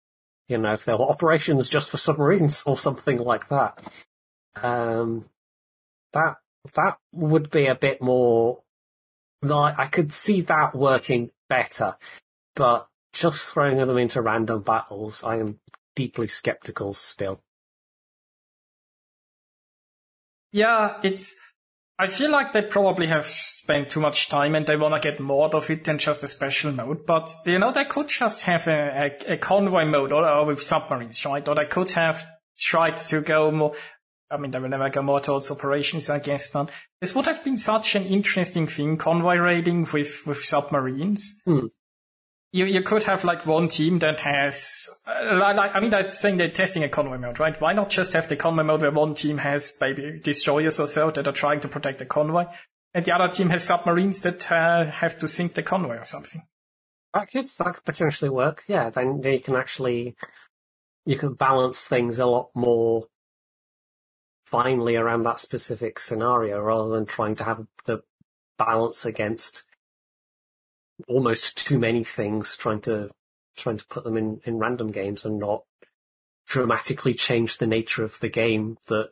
you 0.49 0.59
know 0.59 0.72
if 0.72 0.84
there 0.84 0.97
were 0.97 1.11
operations 1.11 1.68
just 1.68 1.91
for 1.91 1.97
submarines 1.97 2.62
or 2.66 2.78
something 2.78 3.18
like 3.18 3.49
that. 3.49 3.82
Um, 4.62 5.24
that 6.12 6.36
that 6.74 6.99
would 7.12 7.51
be 7.51 7.66
a 7.66 7.74
bit 7.74 8.01
more 8.01 8.62
like 9.43 9.78
I 9.78 9.86
could 9.86 10.12
see 10.12 10.43
that 10.43 10.74
working 10.74 11.30
better, 11.49 11.97
but 12.55 12.86
just 13.12 13.53
throwing 13.53 13.78
them 13.78 13.99
into 13.99 14.22
random 14.22 14.62
battles, 14.62 15.24
I 15.24 15.38
am 15.38 15.59
deeply 15.95 16.28
skeptical 16.28 16.95
still. 16.95 17.43
Yeah, 20.53 20.99
it's. 21.03 21.36
I 21.99 22.07
feel 22.07 22.32
like 22.32 22.55
they 22.55 22.62
probably 22.62 23.09
have 23.09 23.26
spent 23.26 23.91
too 23.91 24.01
much 24.01 24.30
time 24.30 24.55
and 24.55 24.66
they 24.66 24.76
want 24.76 24.95
to 24.95 25.01
get 25.01 25.20
more 25.20 25.47
out 25.47 25.55
of 25.55 25.68
it 25.68 25.84
than 25.84 25.99
just 25.99 26.24
a 26.24 26.28
special 26.28 26.72
mode. 26.72 27.05
But 27.07 27.32
you 27.45 27.59
know, 27.59 27.72
they 27.72 27.84
could 27.84 28.09
just 28.09 28.43
have 28.43 28.66
a, 28.68 29.12
a, 29.28 29.34
a 29.34 29.36
convoy 29.36 29.84
mode 29.84 30.11
or, 30.11 30.26
or 30.26 30.47
with 30.47 30.62
submarines, 30.62 31.24
right? 31.26 31.47
Or 31.47 31.55
they 31.55 31.66
could 31.66 31.91
have 31.91 32.24
tried 32.59 32.97
to 32.97 33.20
go 33.20 33.51
more. 33.51 33.74
I 34.30 34.38
mean, 34.38 34.51
they 34.51 34.59
will 34.59 34.68
never 34.68 34.88
go 34.88 35.03
more 35.03 35.20
towards 35.20 35.51
operations, 35.51 36.09
I 36.09 36.20
guess. 36.20 36.49
But 36.49 36.70
this 37.03 37.14
would 37.14 37.26
have 37.26 37.45
been 37.45 37.59
such 37.59 37.95
an 37.97 38.07
interesting 38.07 38.66
thing, 38.66 38.97
convoy 38.97 39.36
raiding 39.36 39.86
with 39.93 40.26
with 40.26 40.43
submarines. 40.43 41.36
Hmm. 41.45 41.66
You 42.53 42.64
you 42.64 42.82
could 42.82 43.05
have 43.05 43.22
like 43.22 43.46
one 43.46 43.68
team 43.68 44.01
that 44.01 44.20
has 44.22 44.88
uh, 45.07 45.36
like 45.36 45.74
I 45.74 45.80
mean 45.80 45.94
I'm 45.94 46.09
saying 46.09 46.36
they're 46.36 46.51
testing 46.51 46.82
a 46.82 46.88
convoy 46.88 47.18
mode, 47.18 47.38
right? 47.38 47.61
Why 47.61 47.72
not 47.72 47.90
just 47.90 48.12
have 48.14 48.28
the 48.28 48.36
convoy 48.36 48.64
mode 48.64 48.80
where 48.80 48.90
one 48.90 49.14
team 49.14 49.38
has 49.38 49.76
maybe 49.80 50.20
destroyers 50.22 50.80
or 50.80 50.88
so 50.88 51.11
that 51.12 51.28
are 51.28 51.32
trying 51.32 51.61
to 51.61 51.68
protect 51.68 52.01
the 52.01 52.07
convoy, 52.07 52.46
and 52.92 53.05
the 53.05 53.14
other 53.14 53.32
team 53.32 53.51
has 53.51 53.62
submarines 53.62 54.22
that 54.22 54.51
uh, 54.51 54.84
have 54.84 55.16
to 55.18 55.28
sink 55.28 55.55
the 55.55 55.62
convoy 55.62 55.98
or 55.98 56.05
something. 56.05 56.42
That 57.14 57.30
could 57.30 57.44
that 57.44 57.74
could 57.74 57.84
potentially 57.84 58.30
work. 58.30 58.64
Yeah, 58.66 58.90
then 58.90 59.22
you 59.22 59.40
can 59.40 59.55
actually 59.55 60.16
you 61.05 61.16
can 61.16 61.34
balance 61.34 61.84
things 61.84 62.18
a 62.18 62.26
lot 62.26 62.51
more 62.55 63.07
finely 64.44 64.96
around 64.96 65.22
that 65.22 65.38
specific 65.38 66.01
scenario 66.01 66.61
rather 66.61 66.90
than 66.90 67.07
trying 67.07 67.36
to 67.36 67.44
have 67.44 67.64
the 67.84 68.03
balance 68.59 69.05
against 69.05 69.62
almost 71.09 71.57
too 71.57 71.78
many 71.78 72.05
things 72.05 72.57
trying 72.57 72.80
to 72.82 73.11
trying 73.57 73.76
to 73.76 73.86
put 73.86 74.05
them 74.05 74.16
in, 74.16 74.40
in 74.44 74.59
random 74.59 74.88
games 74.88 75.24
and 75.24 75.38
not 75.38 75.64
dramatically 76.46 77.14
change 77.14 77.59
the 77.59 77.66
nature 77.66 78.05
of 78.05 78.18
the 78.20 78.28
game 78.28 78.78
that 78.86 79.11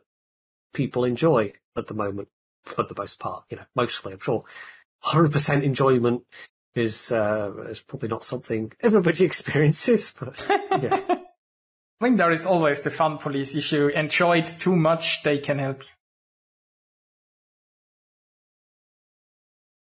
people 0.73 1.03
enjoy 1.03 1.53
at 1.75 1.87
the 1.87 1.93
moment 1.93 2.27
for 2.63 2.83
the 2.83 2.95
most 2.97 3.19
part. 3.19 3.43
You 3.49 3.57
know, 3.57 3.65
mostly 3.75 4.13
I'm 4.13 4.19
sure 4.19 4.43
100% 5.03 5.63
enjoyment 5.63 6.23
is 6.75 7.11
uh, 7.11 7.51
is 7.69 7.81
probably 7.81 8.09
not 8.09 8.23
something 8.23 8.71
everybody 8.81 9.25
experiences, 9.31 10.13
but 10.19 10.45
yeah. 10.49 11.01
I 12.01 12.05
mean, 12.05 12.15
there 12.15 12.31
is 12.31 12.45
always 12.45 12.81
the 12.81 12.91
fun 12.91 13.17
police. 13.17 13.55
If 13.55 13.73
you 13.73 13.89
enjoy 13.89 14.39
it 14.39 14.55
too 14.57 14.75
much, 14.75 15.21
they 15.23 15.37
can 15.37 15.59
help 15.59 15.81
you. 15.81 15.87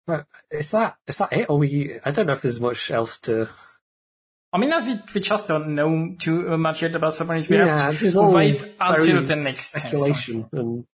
But 0.07 0.27
is 0.51 0.71
that 0.71 0.97
is 1.07 1.17
that 1.17 1.33
it? 1.33 1.49
Or 1.49 1.57
we? 1.57 1.99
I 2.03 2.11
don't 2.11 2.27
know 2.27 2.33
if 2.33 2.41
there's 2.41 2.59
much 2.59 2.91
else 2.91 3.19
to. 3.21 3.49
I 4.53 4.57
mean, 4.57 4.71
we, 4.85 4.99
we 5.13 5.21
just 5.21 5.47
don't 5.47 5.75
know 5.75 6.15
too 6.17 6.57
much 6.57 6.81
yet 6.81 6.95
about 6.95 7.13
submarines. 7.13 7.49
We 7.49 7.57
yeah, 7.57 7.91
have 7.91 7.99
to 7.99 8.19
all 8.19 8.33
wait 8.33 8.63
until 8.79 9.21
the 9.21 9.35
next 9.35 9.71
test. 9.71 9.85
Speculation 9.85 10.47
and 10.53 10.85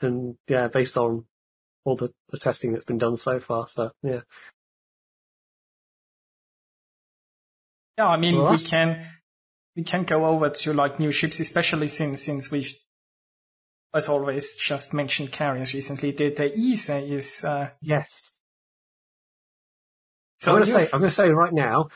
and 0.00 0.36
yeah, 0.48 0.68
based 0.68 0.96
on 0.96 1.24
all 1.84 1.96
the, 1.96 2.12
the 2.28 2.38
testing 2.38 2.72
that's 2.72 2.84
been 2.84 2.98
done 2.98 3.16
so 3.16 3.40
far. 3.40 3.66
So 3.68 3.90
yeah, 4.02 4.20
Yeah, 8.00 8.06
I 8.06 8.16
mean, 8.16 8.38
Well, 8.38 8.52
we 8.52 8.56
can 8.58 9.06
we 9.76 9.82
can 9.82 10.04
go 10.04 10.24
over 10.24 10.48
to 10.48 10.72
like 10.72 10.98
new 10.98 11.10
ships, 11.10 11.38
especially 11.38 11.88
since 11.88 12.22
since 12.22 12.50
we've 12.50 12.74
as 13.92 14.08
always 14.08 14.56
just 14.56 14.94
mentioned 14.94 15.32
carriers 15.32 15.74
recently. 15.74 16.12
The 16.12 16.30
the 16.30 16.50
Ise 16.54 16.88
is 16.88 17.44
uh, 17.44 17.68
yes. 17.82 18.32
So 20.40 20.52
I'm 20.52 20.58
going 20.58 20.66
to 20.66 20.72
say 20.72 20.84
I'm 20.92 21.00
going 21.00 21.08
to 21.08 21.14
say 21.14 21.28
right 21.28 21.52
now, 21.52 21.88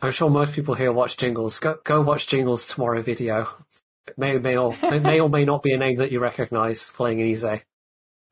I'm 0.00 0.12
sure 0.12 0.30
most 0.30 0.52
people 0.52 0.74
here 0.74 0.92
watch 0.92 1.16
Jingles. 1.16 1.58
Go 1.58 1.78
go 1.82 2.00
watch 2.02 2.26
Jingles 2.26 2.66
tomorrow 2.66 3.02
video. 3.02 3.48
It 4.06 4.16
may 4.16 4.38
may 4.38 4.56
or 4.56 4.74
it 4.82 5.02
may 5.02 5.20
or 5.20 5.28
may 5.28 5.44
not 5.44 5.62
be 5.62 5.72
a 5.72 5.78
name 5.78 5.96
that 5.96 6.12
you 6.12 6.20
recognise 6.20 6.90
playing 6.90 7.20
in 7.20 7.30
Ise. 7.32 7.62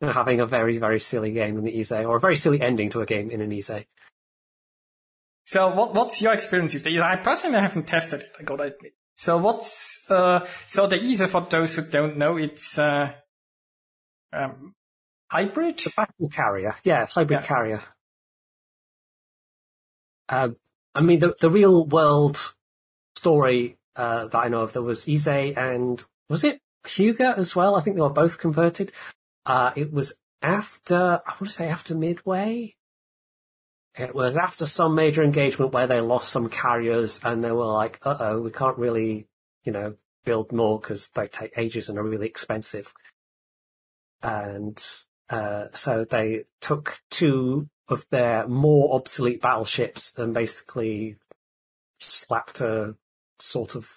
And 0.01 0.13
having 0.13 0.41
a 0.41 0.47
very, 0.47 0.77
very 0.79 0.99
silly 1.01 1.31
game 1.33 1.57
in 1.57 1.65
the 1.65 1.81
Ise, 1.81 1.93
or 1.93 2.17
a 2.17 2.21
very 2.21 2.37
silly 2.37 2.61
ending 2.61 2.91
to 2.91 3.01
a 3.01 3.07
game 3.07 3.31
in 3.31 3.41
an 3.41 3.53
Ise. 3.53 3.85
So 5.45 5.69
what 5.75 5.95
what's 5.95 6.21
your 6.21 6.33
experience 6.35 6.75
with 6.75 6.85
the 6.85 6.99
Ise? 6.99 7.19
I 7.19 7.23
personally 7.23 7.61
haven't 7.61 7.87
tested 7.87 8.21
it, 8.23 8.33
I 8.39 8.43
gotta 8.43 8.65
admit. 8.65 8.93
So 9.17 9.39
what's 9.39 10.11
uh 10.11 10.47
so 10.67 10.87
the 10.87 11.01
Ise 11.01 11.31
for 11.31 11.47
those 11.49 11.77
who 11.77 11.83
don't 11.83 12.17
know, 12.19 12.37
it's 12.37 12.79
uh 12.79 13.13
um 14.33 14.75
hybrid? 15.31 15.79
The 15.79 15.93
battle 15.97 16.29
carrier. 16.29 16.75
Yeah, 16.85 17.07
hybrid 17.07 17.41
Yeah. 17.41 17.47
carrier. 17.47 17.81
Um, 20.29 20.57
I 20.95 21.01
mean, 21.01 21.19
the, 21.19 21.35
the 21.41 21.51
real 21.51 21.85
world 21.85 22.55
story 23.17 23.77
uh, 23.97 24.29
that 24.29 24.39
I 24.39 24.49
know 24.49 24.63
of, 24.63 24.73
there 24.73 24.83
was 24.83 25.09
Ise 25.09 25.27
and 25.27 26.03
was 26.29 26.45
it 26.45 26.61
Hyuga 26.85 27.37
as 27.37 27.55
well? 27.55 27.77
I 27.77 27.81
think 27.81 27.97
they 27.97 28.03
were 28.03 28.11
both 28.11 28.39
converted. 28.39 28.93
Uh, 29.47 29.73
it 29.77 29.93
was 29.93 30.15
after, 30.43 31.21
I 31.27 31.31
want 31.33 31.47
to 31.47 31.51
say 31.51 31.69
after 31.69 31.95
Midway. 31.95 32.75
It 33.97 34.15
was 34.15 34.37
after 34.37 34.67
some 34.67 34.95
major 34.95 35.23
engagement 35.23 35.73
where 35.73 35.87
they 35.87 36.01
lost 36.01 36.29
some 36.29 36.49
carriers 36.49 37.21
and 37.23 37.45
they 37.45 37.53
were 37.53 37.67
like, 37.67 38.01
uh 38.03 38.17
oh, 38.19 38.41
we 38.41 38.51
can't 38.51 38.77
really, 38.77 39.29
you 39.63 39.73
know, 39.73 39.95
build 40.25 40.53
more 40.53 40.81
because 40.81 41.11
they 41.11 41.29
take 41.29 41.57
ages 41.57 41.89
and 41.89 41.99
are 41.99 42.03
really 42.03 42.27
expensive. 42.27 42.93
And 44.21 44.83
uh, 45.31 45.67
so 45.75 46.05
they 46.05 46.45
took 46.61 47.01
two 47.11 47.69
of 47.89 48.07
their 48.11 48.47
more 48.49 48.95
obsolete 48.97 49.41
battleships 49.43 50.17
and 50.19 50.33
basically 50.35 51.17
slapped 52.01 52.61
a 52.61 52.97
sort 53.41 53.75
of 53.75 53.91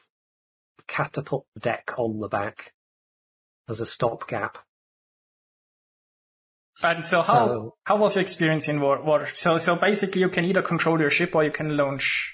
catapult 0.88 1.46
deck 1.60 1.94
on 1.98 2.20
the 2.20 2.28
back 2.28 2.74
as 3.70 3.80
a 3.82 3.86
stopgap. 3.86 4.58
And 6.84 7.04
so 7.04 7.24
how 7.24 7.48
So- 7.50 7.76
how 7.86 7.98
was 7.98 8.16
your 8.16 8.22
experience 8.22 8.68
in 8.68 8.80
war, 8.80 9.02
war? 9.04 9.26
So 9.34 9.58
so 9.58 9.76
basically 9.76 10.22
you 10.22 10.30
can 10.30 10.46
either 10.46 10.62
control 10.62 11.00
your 11.00 11.10
ship 11.10 11.34
or 11.36 11.44
you 11.44 11.52
can 11.52 11.76
launch 11.76 12.34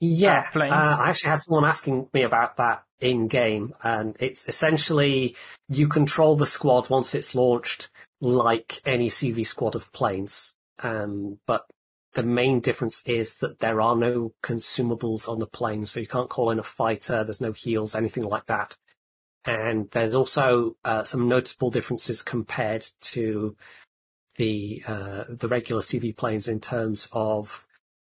Yeah, 0.00 0.44
Uh, 0.48 0.52
planes. 0.52 0.72
uh, 0.72 0.96
I 1.00 1.08
actually 1.10 1.30
had 1.30 1.40
someone 1.42 1.64
asking 1.64 2.10
me 2.12 2.22
about 2.22 2.56
that 2.58 2.84
in 3.00 3.28
game, 3.28 3.74
and 3.82 4.14
it's 4.20 4.46
essentially 4.48 5.36
you 5.68 5.88
control 5.88 6.36
the 6.36 6.46
squad 6.46 6.90
once 6.90 7.14
it's 7.14 7.34
launched, 7.34 7.88
like 8.20 8.80
any 8.84 9.08
CV 9.08 9.44
squad 9.44 9.74
of 9.74 9.90
planes. 9.92 10.54
Um, 10.82 11.38
but 11.46 11.66
the 12.14 12.22
main 12.22 12.60
difference 12.60 13.02
is 13.04 13.38
that 13.38 13.58
there 13.58 13.80
are 13.80 13.96
no 13.96 14.32
consumables 14.42 15.28
on 15.28 15.38
the 15.38 15.46
plane, 15.46 15.86
so 15.86 16.00
you 16.00 16.06
can't 16.06 16.30
call 16.30 16.50
in 16.50 16.58
a 16.58 16.62
fighter. 16.62 17.24
There's 17.24 17.40
no 17.40 17.52
heals, 17.52 17.94
anything 17.94 18.24
like 18.24 18.46
that. 18.46 18.76
And 19.44 19.90
there's 19.90 20.14
also 20.14 20.76
uh, 20.84 21.04
some 21.04 21.28
noticeable 21.28 21.70
differences 21.70 22.22
compared 22.22 22.86
to 23.12 23.56
the 24.36 24.82
uh, 24.86 25.24
the 25.28 25.48
regular 25.48 25.82
CV 25.82 26.16
planes 26.16 26.48
in 26.48 26.60
terms 26.60 27.08
of 27.12 27.66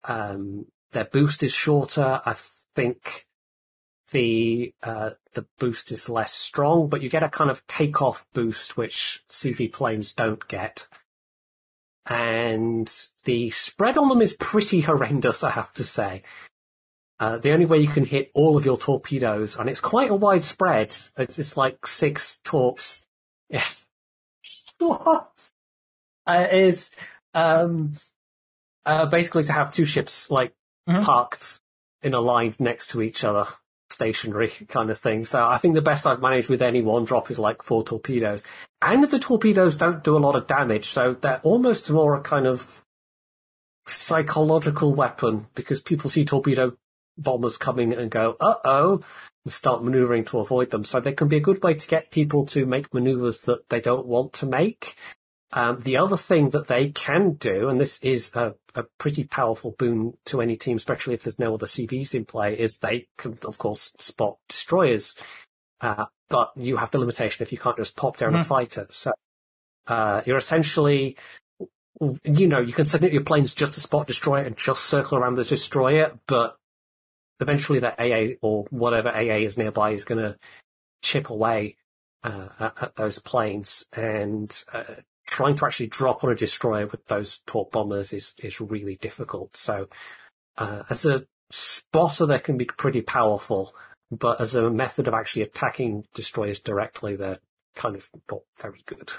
um, 0.03 0.65
their 0.91 1.05
boost 1.05 1.43
is 1.43 1.53
shorter. 1.53 2.21
I 2.25 2.35
think 2.75 3.27
the 4.11 4.73
uh, 4.83 5.11
the 5.33 5.45
boost 5.57 5.91
is 5.91 6.09
less 6.09 6.33
strong, 6.33 6.89
but 6.89 7.01
you 7.01 7.09
get 7.09 7.23
a 7.23 7.29
kind 7.29 7.49
of 7.49 7.65
takeoff 7.67 8.25
boost 8.33 8.77
which 8.77 9.23
CV 9.29 9.71
planes 9.71 10.13
don't 10.13 10.47
get. 10.47 10.87
And 12.05 12.91
the 13.25 13.51
spread 13.51 13.97
on 13.97 14.09
them 14.09 14.21
is 14.21 14.33
pretty 14.33 14.81
horrendous, 14.81 15.43
I 15.43 15.51
have 15.51 15.71
to 15.73 15.83
say. 15.83 16.23
Uh, 17.19 17.37
the 17.37 17.51
only 17.51 17.67
way 17.67 17.77
you 17.77 17.87
can 17.87 18.03
hit 18.03 18.31
all 18.33 18.57
of 18.57 18.65
your 18.65 18.77
torpedoes, 18.77 19.55
and 19.55 19.69
it's 19.69 19.79
quite 19.81 20.09
a 20.09 20.15
wide 20.15 20.43
spread. 20.43 20.95
It's 21.15 21.55
like 21.57 21.85
six 21.85 22.39
torps. 22.43 23.01
Yes. 23.49 23.85
what? 24.79 25.51
Uh, 26.25 26.47
is 26.51 26.89
um, 27.33 27.93
uh, 28.85 29.05
basically 29.07 29.43
to 29.43 29.53
have 29.53 29.71
two 29.71 29.85
ships 29.85 30.31
like 30.31 30.53
Mhm. 30.89 31.03
parked 31.03 31.59
in 32.01 32.13
a 32.15 32.19
line 32.21 32.55
next 32.57 32.87
to 32.91 33.01
each 33.03 33.23
other, 33.23 33.45
stationary 34.01 34.49
kind 34.67 34.89
of 34.89 34.97
thing. 34.97 35.25
So 35.25 35.43
I 35.47 35.57
think 35.57 35.75
the 35.75 35.81
best 35.81 36.07
I've 36.07 36.21
managed 36.21 36.49
with 36.49 36.63
any 36.63 36.81
one 36.81 37.05
drop 37.05 37.29
is 37.29 37.37
like 37.37 37.61
four 37.61 37.83
torpedoes. 37.83 38.43
And 38.81 39.03
the 39.03 39.19
torpedoes 39.19 39.75
don't 39.75 40.03
do 40.03 40.17
a 40.17 40.25
lot 40.25 40.35
of 40.35 40.47
damage, 40.47 40.89
so 40.89 41.13
they're 41.13 41.39
almost 41.43 41.91
more 41.91 42.15
a 42.15 42.21
kind 42.21 42.47
of 42.47 42.83
psychological 43.85 44.95
weapon 44.95 45.45
because 45.53 45.81
people 45.81 46.09
see 46.09 46.25
torpedo 46.25 46.75
bombers 47.15 47.57
coming 47.57 47.93
and 47.93 48.09
go, 48.09 48.35
uh 48.39 48.55
oh, 48.65 49.03
and 49.45 49.53
start 49.53 49.83
maneuvering 49.83 50.25
to 50.25 50.39
avoid 50.39 50.71
them. 50.71 50.83
So 50.83 50.99
they 50.99 51.13
can 51.13 51.27
be 51.27 51.37
a 51.37 51.47
good 51.47 51.61
way 51.61 51.75
to 51.75 51.87
get 51.87 52.09
people 52.09 52.47
to 52.47 52.65
make 52.65 52.95
maneuvers 52.95 53.41
that 53.41 53.69
they 53.69 53.81
don't 53.81 54.07
want 54.07 54.33
to 54.33 54.47
make. 54.47 54.95
Um, 55.53 55.79
the 55.79 55.97
other 55.97 56.17
thing 56.17 56.51
that 56.51 56.67
they 56.67 56.89
can 56.89 57.33
do, 57.33 57.67
and 57.67 57.79
this 57.79 57.99
is 57.99 58.31
a, 58.35 58.55
a 58.73 58.83
pretty 58.97 59.25
powerful 59.25 59.71
boon 59.77 60.17
to 60.25 60.41
any 60.41 60.55
team, 60.55 60.77
especially 60.77 61.13
if 61.13 61.23
there's 61.23 61.39
no 61.39 61.53
other 61.53 61.65
CVs 61.65 62.15
in 62.15 62.25
play, 62.25 62.57
is 62.57 62.77
they 62.77 63.07
can, 63.17 63.37
of 63.45 63.57
course, 63.57 63.93
spot 63.99 64.37
destroyers. 64.47 65.15
Uh, 65.81 66.05
but 66.29 66.51
you 66.55 66.77
have 66.77 66.91
the 66.91 66.99
limitation 66.99 67.43
if 67.43 67.51
you 67.51 67.57
can't 67.57 67.75
just 67.75 67.97
pop 67.97 68.15
down 68.17 68.33
a 68.33 68.37
Mhm. 68.37 68.45
fighter. 68.45 68.87
So, 68.89 69.11
uh, 69.87 70.21
you're 70.25 70.37
essentially, 70.37 71.17
you 72.23 72.47
know, 72.47 72.59
you 72.61 72.71
can 72.71 72.85
send 72.85 73.03
up 73.03 73.11
your 73.11 73.23
planes 73.23 73.53
just 73.53 73.73
to 73.73 73.81
spot 73.81 74.07
destroyer 74.07 74.43
and 74.43 74.55
just 74.55 74.85
circle 74.85 75.17
around 75.17 75.35
the 75.35 75.43
destroyer, 75.43 76.17
but 76.27 76.55
eventually 77.41 77.79
the 77.79 77.93
AA 78.01 78.37
or 78.41 78.65
whatever 78.69 79.09
AA 79.09 79.43
is 79.43 79.57
nearby 79.57 79.91
is 79.91 80.05
going 80.05 80.21
to 80.21 80.37
chip 81.01 81.29
away 81.29 81.75
uh, 82.23 82.49
at, 82.59 82.83
at 82.83 82.95
those 82.95 83.19
planes, 83.19 83.85
and 83.93 84.63
uh, 84.71 84.83
trying 85.31 85.55
to 85.55 85.65
actually 85.65 85.87
drop 85.87 86.23
on 86.23 86.31
a 86.31 86.35
destroyer 86.35 86.85
with 86.85 87.03
those 87.07 87.39
torp 87.47 87.71
bombers 87.71 88.13
is 88.13 88.33
is 88.43 88.61
really 88.61 88.97
difficult. 88.97 89.57
So, 89.57 89.87
uh, 90.57 90.83
as 90.89 91.05
a 91.05 91.25
spotter, 91.49 92.27
they 92.27 92.37
can 92.37 92.57
be 92.57 92.65
pretty 92.65 93.01
powerful, 93.01 93.73
but 94.11 94.39
as 94.39 94.53
a 94.53 94.69
method 94.69 95.07
of 95.07 95.13
actually 95.15 95.43
attacking 95.43 96.05
destroyers 96.13 96.59
directly, 96.59 97.15
they're 97.15 97.39
kind 97.75 97.95
of 97.95 98.09
not 98.29 98.41
very 98.61 98.83
good. 98.85 99.11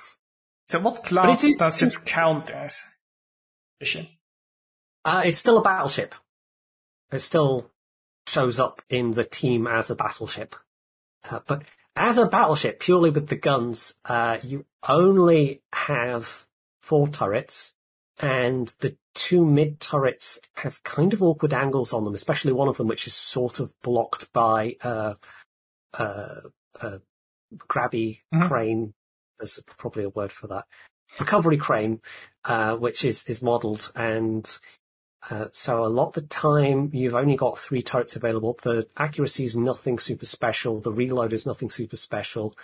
So 0.68 0.80
what 0.80 1.02
class 1.02 1.42
it- 1.42 1.58
does 1.58 1.82
it 1.82 2.04
count 2.04 2.50
as? 2.50 2.84
Fishing. 3.80 4.08
Uh, 5.04 5.22
it's 5.24 5.38
still 5.38 5.58
a 5.58 5.62
battleship. 5.62 6.14
It 7.10 7.18
still 7.20 7.70
shows 8.28 8.60
up 8.60 8.82
in 8.88 9.12
the 9.12 9.24
team 9.24 9.66
as 9.66 9.90
a 9.90 9.96
battleship. 9.96 10.54
Uh, 11.28 11.40
but 11.46 11.64
as 11.96 12.18
a 12.18 12.26
battleship, 12.26 12.78
purely 12.80 13.10
with 13.10 13.26
the 13.28 13.36
guns, 13.36 13.94
uh, 14.04 14.38
you 14.42 14.64
only 14.88 15.62
have 15.72 16.46
four 16.82 17.08
turrets, 17.08 17.74
and 18.18 18.72
the 18.80 18.96
two 19.14 19.44
mid 19.44 19.80
turrets 19.80 20.40
have 20.56 20.82
kind 20.82 21.12
of 21.12 21.22
awkward 21.22 21.52
angles 21.52 21.92
on 21.92 22.04
them, 22.04 22.14
especially 22.14 22.52
one 22.52 22.68
of 22.68 22.76
them 22.76 22.88
which 22.88 23.06
is 23.06 23.14
sort 23.14 23.60
of 23.60 23.72
blocked 23.82 24.32
by 24.32 24.76
uh, 24.82 25.14
uh, 25.94 26.40
a 26.80 27.00
grabby 27.56 28.20
Mhm. 28.34 28.48
crane. 28.48 28.94
There's 29.38 29.60
probably 29.66 30.04
a 30.04 30.08
word 30.08 30.32
for 30.32 30.46
that. 30.48 30.66
Recovery 31.18 31.58
crane, 31.58 32.00
uh, 32.44 32.76
which 32.76 33.04
is, 33.04 33.24
is 33.24 33.42
modelled 33.42 33.92
and 33.94 34.58
uh, 35.30 35.46
so 35.52 35.84
a 35.84 35.86
lot 35.86 36.08
of 36.08 36.12
the 36.14 36.22
time 36.22 36.90
you've 36.92 37.14
only 37.14 37.36
got 37.36 37.58
three 37.58 37.82
turrets 37.82 38.16
available. 38.16 38.58
The 38.62 38.88
accuracy 38.96 39.44
is 39.44 39.54
nothing 39.54 39.98
super 39.98 40.26
special. 40.26 40.80
The 40.80 40.90
reload 40.92 41.32
is 41.32 41.46
nothing 41.46 41.70
super 41.70 41.96
special. 41.96 42.56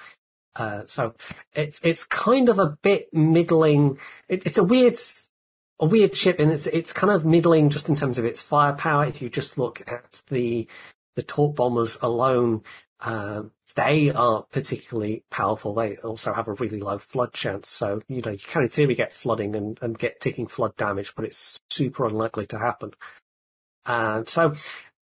Uh, 0.59 0.82
so 0.86 1.14
it's 1.54 1.80
it's 1.82 2.04
kind 2.04 2.48
of 2.48 2.59
a 2.59 2.76
bit 2.82 3.09
middling. 3.14 3.98
It, 4.28 4.44
it's 4.46 4.59
a 4.59 4.64
weird 4.64 4.98
a 5.80 5.86
weird 5.86 6.14
ship, 6.14 6.40
and 6.40 6.50
it's 6.50 6.66
it's 6.66 6.92
kind 6.92 7.12
of 7.12 7.24
middling 7.24 7.70
just 7.70 7.88
in 7.88 7.94
terms 7.94 8.18
of 8.18 8.24
its 8.24 8.42
firepower. 8.42 9.06
If 9.06 9.22
you 9.22 9.30
just 9.30 9.56
look 9.56 9.82
at 9.86 10.22
the 10.28 10.68
the 11.14 11.22
torp 11.22 11.56
bombers 11.56 11.96
alone, 12.02 12.62
uh, 13.00 13.44
they 13.74 14.11
aren't 14.11 14.50
particularly 14.50 15.24
powerful. 15.30 15.74
They 15.74 15.96
also 15.98 16.32
have 16.32 16.48
a 16.48 16.54
really 16.54 16.80
low 16.80 16.98
flood 16.98 17.32
chance. 17.32 17.70
So, 17.70 18.02
you 18.09 18.22
know, 18.22 18.32
you 18.32 18.38
can 18.38 18.62
in 18.62 18.68
theory 18.68 18.94
get 18.94 19.12
flooding 19.12 19.54
and, 19.54 19.78
and 19.80 19.98
get 19.98 20.20
ticking 20.20 20.48
flood 20.48 20.76
damage, 20.76 21.14
but 21.14 21.24
it's 21.24 21.61
super 21.70 22.06
unlikely 22.06 22.46
to 22.46 22.59
happen. 22.59 22.92
Uh, 23.86 24.24
so, 24.26 24.52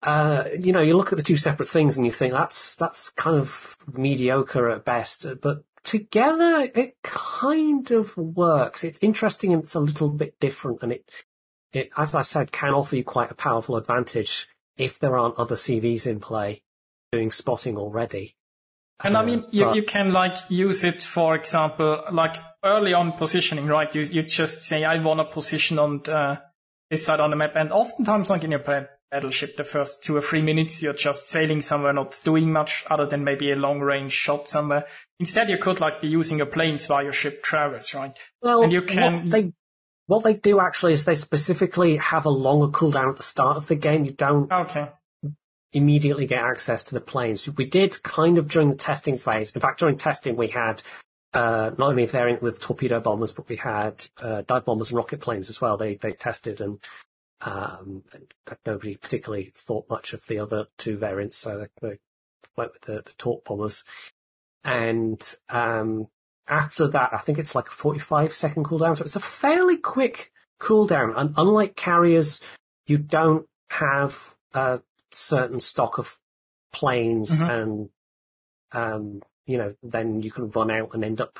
uh, 0.02 0.44
you 0.60 0.72
know, 0.72 0.80
you 0.82 0.96
look 0.96 1.12
at 1.12 1.16
the 1.18 1.24
two 1.24 1.36
separate 1.36 1.68
things 1.68 1.96
and 1.96 2.06
you 2.06 2.12
think 2.12 2.32
that's, 2.32 2.76
that's 2.76 3.10
kind 3.10 3.36
of 3.38 3.76
mediocre 3.92 4.68
at 4.70 4.84
best, 4.84 5.26
but 5.40 5.64
together 5.84 6.70
it 6.74 6.96
kind 7.02 7.90
of 7.90 8.16
works. 8.16 8.84
It's 8.84 8.98
interesting 9.02 9.52
and 9.52 9.62
it's 9.62 9.74
a 9.74 9.80
little 9.80 10.08
bit 10.10 10.38
different 10.40 10.82
and 10.82 10.92
it, 10.92 11.10
it, 11.72 11.90
as 11.96 12.14
I 12.14 12.22
said, 12.22 12.52
can 12.52 12.74
offer 12.74 12.96
you 12.96 13.04
quite 13.04 13.30
a 13.30 13.34
powerful 13.34 13.76
advantage 13.76 14.48
if 14.76 14.98
there 14.98 15.16
aren't 15.16 15.38
other 15.38 15.54
CVs 15.56 16.06
in 16.06 16.20
play 16.20 16.62
doing 17.12 17.30
spotting 17.32 17.76
already. 17.76 18.36
And 19.02 19.16
I 19.16 19.20
Uh, 19.22 19.26
mean, 19.26 19.44
you, 19.50 19.64
but- 19.64 19.76
you 19.76 19.82
can 19.82 20.12
like 20.12 20.36
use 20.48 20.82
it, 20.84 21.02
for 21.02 21.34
example, 21.34 22.02
like 22.12 22.36
early 22.64 22.94
on 22.94 23.12
positioning, 23.12 23.66
right? 23.66 23.92
You, 23.94 24.02
you 24.02 24.22
just 24.22 24.62
say, 24.62 24.84
I 24.84 24.98
want 25.02 25.20
a 25.20 25.24
position 25.24 25.78
on 25.78 26.00
the, 26.04 26.40
this 26.90 27.04
side 27.04 27.20
on 27.20 27.30
the 27.30 27.36
map. 27.36 27.52
And 27.56 27.72
oftentimes, 27.72 28.30
like 28.30 28.42
in 28.44 28.50
your 28.52 28.60
bad, 28.60 28.88
battleship 29.16 29.56
the 29.56 29.64
first 29.64 30.04
two 30.04 30.14
or 30.14 30.20
three 30.20 30.42
minutes. 30.42 30.82
You're 30.82 30.92
just 31.08 31.28
sailing 31.28 31.62
somewhere, 31.62 31.94
not 31.94 32.20
doing 32.22 32.52
much 32.52 32.84
other 32.90 33.06
than 33.06 33.24
maybe 33.24 33.50
a 33.50 33.56
long 33.56 33.80
range 33.80 34.12
shot 34.12 34.46
somewhere. 34.46 34.84
Instead, 35.18 35.48
you 35.48 35.56
could 35.58 35.80
like 35.80 36.02
be 36.02 36.08
using 36.08 36.36
your 36.36 36.46
planes 36.46 36.86
while 36.88 37.02
your 37.02 37.14
ship 37.14 37.42
travels, 37.42 37.94
right? 37.94 38.14
Well, 38.42 38.62
And 38.62 38.72
you 38.72 38.82
can- 38.82 39.14
what 39.24 39.30
they 39.30 39.52
what 40.08 40.22
they 40.22 40.34
do 40.34 40.60
actually 40.60 40.92
is 40.92 41.04
they 41.04 41.16
specifically 41.16 41.96
have 41.96 42.26
a 42.26 42.30
longer 42.30 42.68
cooldown 42.78 43.08
at 43.10 43.16
the 43.16 43.24
start 43.24 43.56
of 43.56 43.66
the 43.66 43.74
game. 43.74 44.04
You 44.04 44.12
don't 44.12 44.52
Okay. 44.52 44.86
immediately 45.72 46.26
get 46.26 46.44
access 46.44 46.84
to 46.84 46.94
the 46.94 47.00
planes. 47.00 47.48
We 47.48 47.64
did 47.66 48.00
kind 48.02 48.38
of 48.38 48.46
during 48.48 48.70
the 48.70 48.76
testing 48.76 49.18
phase. 49.18 49.50
In 49.52 49.60
fact, 49.60 49.80
during 49.80 49.96
testing, 49.96 50.36
we 50.36 50.48
had 50.48 50.82
uh, 51.34 51.70
not 51.76 51.90
only 51.90 52.04
a 52.04 52.06
variant 52.06 52.40
with 52.40 52.60
torpedo 52.60 53.00
bombers, 53.00 53.32
but 53.32 53.48
we 53.48 53.56
had 53.56 54.06
uh, 54.22 54.42
dive 54.46 54.64
bombers 54.64 54.88
and 54.90 54.96
rocket 54.96 55.20
planes 55.20 55.50
as 55.50 55.60
well. 55.60 55.76
They 55.76 55.96
they 55.96 56.12
tested 56.12 56.60
and 56.60 56.78
um, 57.40 58.02
nobody 58.64 58.96
particularly 58.96 59.52
thought 59.54 59.90
much 59.90 60.12
of 60.12 60.26
the 60.26 60.38
other 60.38 60.66
two 60.78 60.96
variants, 60.96 61.36
so 61.36 61.58
they, 61.58 61.88
they 61.88 61.98
went 62.56 62.72
with 62.72 62.82
the, 62.82 63.02
the 63.02 63.12
torp 63.18 63.44
bombers. 63.44 63.84
And 64.64 65.22
um, 65.48 66.08
after 66.48 66.88
that, 66.88 67.10
I 67.12 67.18
think 67.18 67.38
it's 67.38 67.54
like 67.54 67.68
a 67.68 67.72
45 67.72 68.32
second 68.32 68.64
cooldown, 68.64 68.96
so 68.96 69.04
it's 69.04 69.16
a 69.16 69.20
fairly 69.20 69.76
quick 69.76 70.32
cooldown. 70.60 71.12
And 71.16 71.34
unlike 71.36 71.76
carriers, 71.76 72.40
you 72.86 72.98
don't 72.98 73.46
have 73.70 74.34
a 74.54 74.80
certain 75.10 75.60
stock 75.60 75.98
of 75.98 76.18
planes 76.72 77.40
Mhm. 77.40 77.50
and 77.50 77.90
um, 78.72 79.22
you 79.46 79.58
know, 79.58 79.74
then 79.82 80.22
you 80.22 80.30
can 80.30 80.50
run 80.50 80.70
out 80.70 80.92
and 80.92 81.04
end 81.04 81.20
up 81.20 81.38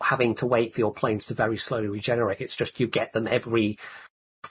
having 0.00 0.34
to 0.36 0.46
wait 0.46 0.72
for 0.72 0.80
your 0.80 0.92
planes 0.92 1.26
to 1.26 1.34
very 1.34 1.56
slowly 1.56 1.88
regenerate. 1.88 2.40
It's 2.40 2.56
just 2.56 2.78
you 2.78 2.86
get 2.86 3.12
them 3.12 3.26
every 3.26 3.78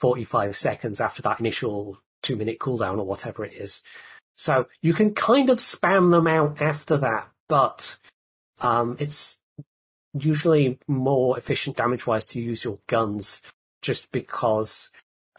45 0.04 0.54
seconds 0.54 1.00
after 1.00 1.22
that 1.22 1.40
initial 1.40 1.98
two 2.22 2.36
minute 2.36 2.58
cooldown 2.58 2.98
or 2.98 3.06
whatever 3.06 3.42
it 3.42 3.54
is. 3.54 3.82
So 4.36 4.66
you 4.82 4.92
can 4.92 5.14
kind 5.14 5.48
of 5.48 5.60
spam 5.60 6.10
them 6.10 6.26
out 6.26 6.60
after 6.60 6.98
that, 6.98 7.30
but 7.48 7.96
um, 8.60 8.98
it's 9.00 9.38
usually 10.12 10.78
more 10.86 11.38
efficient 11.38 11.78
damage 11.78 12.06
wise 12.06 12.26
to 12.26 12.40
use 12.42 12.64
your 12.64 12.80
guns 12.86 13.40
just 13.80 14.12
because 14.12 14.90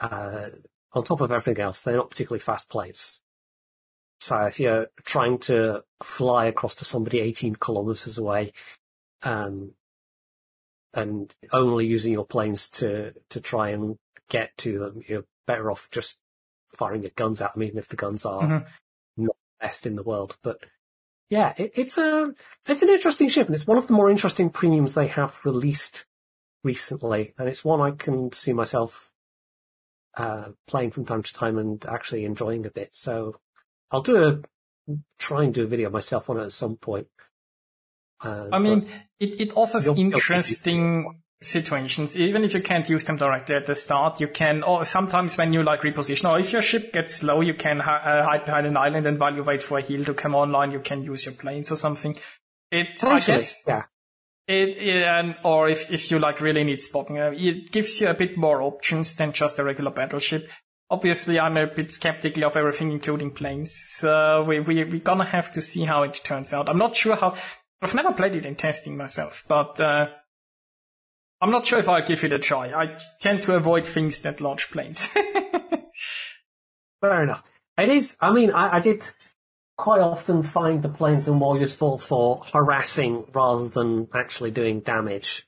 uh, 0.01 0.47
on 0.93 1.03
top 1.03 1.21
of 1.21 1.31
everything 1.31 1.63
else, 1.63 1.83
they're 1.83 1.97
not 1.97 2.09
particularly 2.09 2.39
fast 2.39 2.67
planes. 2.67 3.19
So 4.19 4.45
if 4.45 4.59
you're 4.59 4.87
trying 5.03 5.37
to 5.41 5.83
fly 6.01 6.45
across 6.47 6.73
to 6.75 6.85
somebody 6.85 7.19
18 7.19 7.57
kilometers 7.57 8.17
away, 8.17 8.51
um, 9.21 9.75
and 10.95 11.31
only 11.51 11.85
using 11.85 12.13
your 12.13 12.25
planes 12.25 12.67
to, 12.69 13.13
to 13.29 13.39
try 13.39 13.69
and 13.69 13.99
get 14.29 14.55
to 14.57 14.79
them, 14.79 15.01
you're 15.07 15.25
better 15.47 15.69
off 15.71 15.89
just 15.91 16.19
firing 16.69 17.03
your 17.03 17.11
guns 17.15 17.41
at 17.41 17.53
them, 17.53 17.63
even 17.63 17.77
if 17.77 17.87
the 17.87 17.95
guns 17.95 18.25
are 18.25 18.41
Mhm. 18.43 18.67
not 19.17 19.35
the 19.59 19.65
best 19.65 19.85
in 19.85 19.95
the 19.95 20.03
world. 20.03 20.37
But 20.41 20.59
yeah, 21.29 21.53
it, 21.57 21.71
it's 21.75 21.97
a, 21.97 22.33
it's 22.67 22.81
an 22.81 22.89
interesting 22.89 23.29
ship 23.29 23.47
and 23.47 23.55
it's 23.55 23.67
one 23.67 23.77
of 23.77 23.87
the 23.87 23.93
more 23.93 24.09
interesting 24.09 24.49
premiums 24.49 24.95
they 24.95 25.07
have 25.07 25.39
released 25.45 26.05
recently. 26.63 27.33
And 27.37 27.47
it's 27.47 27.63
one 27.63 27.81
I 27.81 27.91
can 27.91 28.31
see 28.31 28.53
myself, 28.53 29.11
uh, 30.15 30.49
playing 30.67 30.91
from 30.91 31.05
time 31.05 31.23
to 31.23 31.33
time 31.33 31.57
and 31.57 31.85
actually 31.85 32.25
enjoying 32.25 32.65
a 32.65 32.71
bit. 32.71 32.95
So 32.95 33.39
I'll 33.91 34.01
do 34.01 34.23
a, 34.87 34.91
try 35.19 35.43
and 35.43 35.53
do 35.53 35.63
a 35.63 35.67
video 35.67 35.89
myself 35.89 36.29
on 36.29 36.37
it 36.37 36.43
at 36.43 36.51
some 36.51 36.77
point. 36.77 37.07
Uh, 38.23 38.49
I 38.51 38.59
mean, 38.59 38.87
it, 39.19 39.41
it 39.41 39.53
offers 39.57 39.87
interesting 39.87 41.21
situations. 41.45 42.15
Even 42.15 42.43
if 42.43 42.53
you 42.53 42.61
can't 42.61 42.89
use 42.89 43.03
them 43.05 43.17
directly 43.17 43.55
at 43.55 43.65
the 43.65 43.75
start, 43.75 44.19
you 44.19 44.27
can, 44.27 44.63
or 44.63 44.83
sometimes 44.83 45.37
when 45.37 45.53
you 45.53 45.63
like 45.63 45.81
reposition, 45.81 46.29
or 46.29 46.39
if 46.39 46.51
your 46.51 46.61
ship 46.61 46.91
gets 46.93 47.23
low, 47.23 47.41
you 47.41 47.53
can 47.53 47.79
hi- 47.79 47.97
uh, 47.97 48.23
hide 48.23 48.45
behind 48.45 48.67
an 48.67 48.77
island 48.77 49.07
and 49.07 49.19
while 49.19 49.33
you 49.33 49.43
wait 49.43 49.61
for 49.61 49.77
a 49.77 49.81
heal 49.81 50.03
to 50.05 50.13
come 50.13 50.35
online, 50.35 50.71
you 50.71 50.79
can 50.79 51.01
use 51.01 51.25
your 51.25 51.35
planes 51.35 51.71
or 51.71 51.75
something. 51.75 52.15
It, 52.71 53.03
I 53.03 53.19
guess, 53.19 53.63
yeah, 53.67 53.83
it, 54.47 54.69
it 54.77 55.03
and, 55.03 55.35
or 55.43 55.69
if, 55.69 55.91
if 55.91 56.11
you 56.11 56.19
like 56.19 56.41
really 56.41 56.63
need 56.63 56.81
spotting, 56.81 57.19
uh, 57.19 57.31
it 57.33 57.71
gives 57.71 58.01
you 58.01 58.07
a 58.09 58.13
bit 58.13 58.37
more 58.37 58.61
options 58.61 59.15
than 59.15 59.31
just 59.31 59.59
a 59.59 59.63
regular 59.63 59.91
battleship. 59.91 60.49
Obviously, 60.89 61.39
I'm 61.39 61.57
a 61.57 61.67
bit 61.67 61.91
skeptical 61.91 62.45
of 62.45 62.57
everything, 62.57 62.91
including 62.91 63.31
planes. 63.31 63.73
So 63.73 64.43
we, 64.47 64.59
we, 64.59 64.83
we're 64.83 64.99
gonna 64.99 65.25
have 65.25 65.51
to 65.53 65.61
see 65.61 65.85
how 65.85 66.03
it 66.03 66.21
turns 66.23 66.53
out. 66.53 66.69
I'm 66.69 66.77
not 66.77 66.95
sure 66.95 67.15
how, 67.15 67.35
I've 67.81 67.95
never 67.95 68.13
played 68.13 68.35
it 68.35 68.45
in 68.45 68.55
testing 68.55 68.97
myself, 68.97 69.45
but, 69.47 69.79
uh, 69.79 70.07
I'm 71.41 71.51
not 71.51 71.65
sure 71.65 71.79
if 71.79 71.89
I'll 71.89 72.01
give 72.01 72.23
it 72.23 72.33
a 72.33 72.39
try. 72.39 72.67
I 72.73 72.97
tend 73.19 73.43
to 73.43 73.55
avoid 73.55 73.87
things 73.87 74.21
that 74.23 74.41
launch 74.41 74.71
planes. 74.71 75.07
Fair 77.01 77.23
enough. 77.23 77.43
It 77.77 77.89
is. 77.89 78.15
I 78.21 78.31
mean, 78.31 78.51
I, 78.51 78.77
I 78.77 78.79
did 78.79 79.07
quite 79.77 79.99
often 80.01 80.43
find 80.43 80.81
the 80.81 80.89
planes 80.89 81.27
are 81.27 81.33
more 81.35 81.59
useful 81.59 81.97
for 81.97 82.43
harassing 82.53 83.25
rather 83.33 83.67
than 83.67 84.07
actually 84.13 84.51
doing 84.51 84.79
damage. 84.79 85.45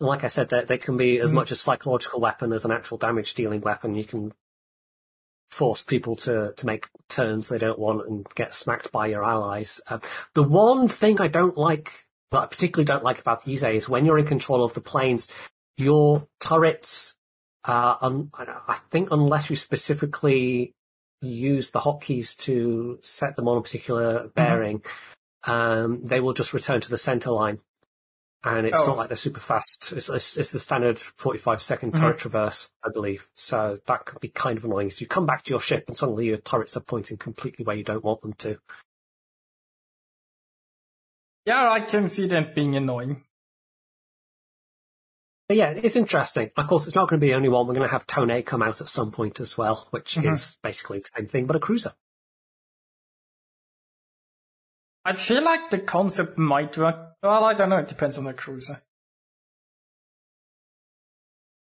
And 0.00 0.08
like 0.08 0.22
I 0.24 0.28
said, 0.28 0.50
they, 0.50 0.64
they 0.64 0.78
can 0.78 0.96
be 0.98 1.18
as 1.18 1.32
Mhm. 1.32 1.36
much 1.36 1.50
a 1.50 1.56
psychological 1.56 2.20
weapon 2.20 2.52
as 2.52 2.64
an 2.66 2.70
actual 2.70 2.98
damage 2.98 3.34
dealing 3.34 3.62
weapon. 3.62 3.94
You 3.94 4.04
can 4.04 4.32
force 5.50 5.82
people 5.82 6.14
to, 6.16 6.52
to 6.54 6.66
make 6.66 6.86
turns 7.08 7.48
they 7.48 7.56
don't 7.58 7.78
want 7.78 8.06
and 8.06 8.26
get 8.34 8.54
smacked 8.54 8.92
by 8.92 9.06
your 9.06 9.24
allies. 9.24 9.80
Uh, 9.88 9.98
the 10.34 10.42
one 10.42 10.86
thing 10.88 11.18
I 11.20 11.28
don't 11.28 11.56
like, 11.56 12.06
that 12.30 12.42
I 12.42 12.46
particularly 12.46 12.84
don't 12.86 13.04
like 13.04 13.18
about 13.20 13.48
Ise 13.48 13.62
is 13.64 13.88
when 13.88 14.04
you're 14.04 14.18
in 14.18 14.26
control 14.26 14.64
of 14.64 14.74
the 14.74 14.80
planes, 14.80 15.28
your 15.76 16.26
turrets 16.40 17.14
uh, 17.64 17.96
un- 18.00 18.30
I 18.34 18.78
think 18.90 19.10
unless 19.10 19.50
you 19.50 19.56
specifically 19.56 20.72
use 21.20 21.70
the 21.70 21.80
hotkeys 21.80 22.36
to 22.38 22.98
set 23.02 23.36
them 23.36 23.48
on 23.48 23.58
a 23.58 23.62
particular 23.62 24.28
bearing, 24.34 24.82
um, 25.44 26.02
they 26.04 26.20
will 26.20 26.32
just 26.32 26.54
return 26.54 26.80
to 26.80 26.88
the 26.90 26.96
center 26.98 27.30
line. 27.30 27.58
And 28.44 28.66
it's 28.68 28.78
Oh. 28.78 28.86
not 28.86 28.96
like 28.96 29.08
they're 29.08 29.16
super 29.16 29.40
fast. 29.40 29.92
It's, 29.94 30.08
it's, 30.08 30.36
it's 30.38 30.52
the 30.52 30.60
standard 30.60 30.98
45 31.00 31.60
second 31.60 31.96
turret 31.96 32.18
traverse, 32.18 32.70
I 32.84 32.90
believe. 32.90 33.28
So 33.34 33.76
that 33.86 34.04
could 34.06 34.20
be 34.20 34.28
kind 34.28 34.56
of 34.56 34.64
annoying. 34.64 34.90
So 34.90 35.00
you 35.00 35.08
come 35.08 35.26
back 35.26 35.42
to 35.42 35.50
your 35.50 35.60
ship 35.60 35.84
and 35.88 35.96
suddenly 35.96 36.26
your 36.26 36.36
turrets 36.36 36.76
are 36.76 36.80
pointing 36.80 37.16
completely 37.18 37.64
where 37.64 37.76
you 37.76 37.82
don't 37.84 38.04
want 38.04 38.22
them 38.22 38.34
to. 38.34 38.58
Yeah, 41.48 41.70
I 41.70 41.80
can 41.80 42.08
see 42.08 42.26
that 42.28 42.54
being 42.54 42.76
annoying. 42.76 43.24
But 45.48 45.56
yeah, 45.56 45.70
it's 45.70 45.96
interesting. 45.96 46.50
Of 46.58 46.66
course, 46.66 46.86
it's 46.86 46.94
not 46.94 47.08
going 47.08 47.18
to 47.20 47.24
be 47.24 47.30
the 47.30 47.36
only 47.36 47.48
one. 47.48 47.66
We're 47.66 47.72
going 47.72 47.88
to 47.88 47.90
have 47.92 48.06
Tone 48.06 48.42
come 48.42 48.60
out 48.62 48.82
at 48.82 48.88
some 48.90 49.10
point 49.10 49.40
as 49.40 49.56
well, 49.56 49.88
which 49.90 50.16
Mhm. 50.16 50.30
is 50.30 50.58
basically 50.62 50.98
the 50.98 51.08
same 51.16 51.26
thing, 51.26 51.46
but 51.46 51.56
a 51.56 51.60
cruiser. 51.60 51.94
I 55.06 55.14
feel 55.14 55.42
like 55.42 55.70
the 55.70 55.78
concept 55.78 56.36
might 56.36 56.76
work. 56.76 57.14
Well, 57.22 57.44
I 57.44 57.54
don't 57.54 57.70
know. 57.70 57.78
It 57.78 57.88
depends 57.88 58.18
on 58.18 58.24
the 58.24 58.34
cruiser. 58.34 58.82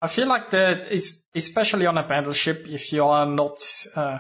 I 0.02 0.08
feel 0.08 0.28
like 0.28 0.50
the, 0.50 0.88
especially 1.36 1.86
on 1.86 1.98
a 1.98 2.08
battleship, 2.08 2.66
if 2.68 2.94
you 2.94 3.04
are 3.04 3.26
not, 3.26 3.60
uh, 3.98 4.20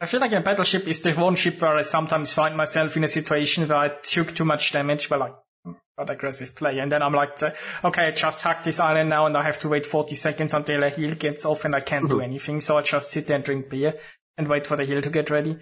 I 0.00 0.06
feel 0.06 0.20
like 0.20 0.32
a 0.32 0.40
battleship 0.40 0.86
is 0.86 1.00
the 1.02 1.12
one 1.14 1.36
ship 1.36 1.60
where 1.60 1.76
I 1.76 1.82
sometimes 1.82 2.32
find 2.32 2.56
myself 2.56 2.96
in 2.96 3.04
a 3.04 3.08
situation 3.08 3.66
where 3.66 3.78
I 3.78 3.88
took 4.02 4.34
too 4.34 4.44
much 4.44 4.72
damage, 4.72 5.08
but 5.08 5.20
like, 5.20 5.34
got 5.98 6.10
aggressive 6.10 6.54
play, 6.54 6.78
and 6.78 6.92
then 6.92 7.02
I'm 7.02 7.14
like, 7.14 7.42
uh, 7.42 7.52
okay, 7.84 8.08
I 8.08 8.10
just 8.10 8.42
hacked 8.42 8.64
this 8.64 8.78
island 8.78 9.08
now, 9.08 9.24
and 9.24 9.34
I 9.36 9.42
have 9.42 9.58
to 9.60 9.68
wait 9.70 9.86
40 9.86 10.14
seconds 10.14 10.52
until 10.52 10.82
a 10.84 10.90
heal 10.90 11.14
gets 11.14 11.46
off, 11.46 11.64
and 11.64 11.74
I 11.74 11.80
can't 11.80 12.06
do 12.06 12.16
Mhm. 12.16 12.24
anything, 12.24 12.60
so 12.60 12.76
I 12.76 12.82
just 12.82 13.10
sit 13.10 13.26
there 13.26 13.36
and 13.36 13.44
drink 13.44 13.70
beer 13.70 13.94
and 14.36 14.46
wait 14.46 14.66
for 14.66 14.76
the 14.76 14.84
heal 14.84 15.00
to 15.00 15.08
get 15.08 15.30
ready. 15.30 15.58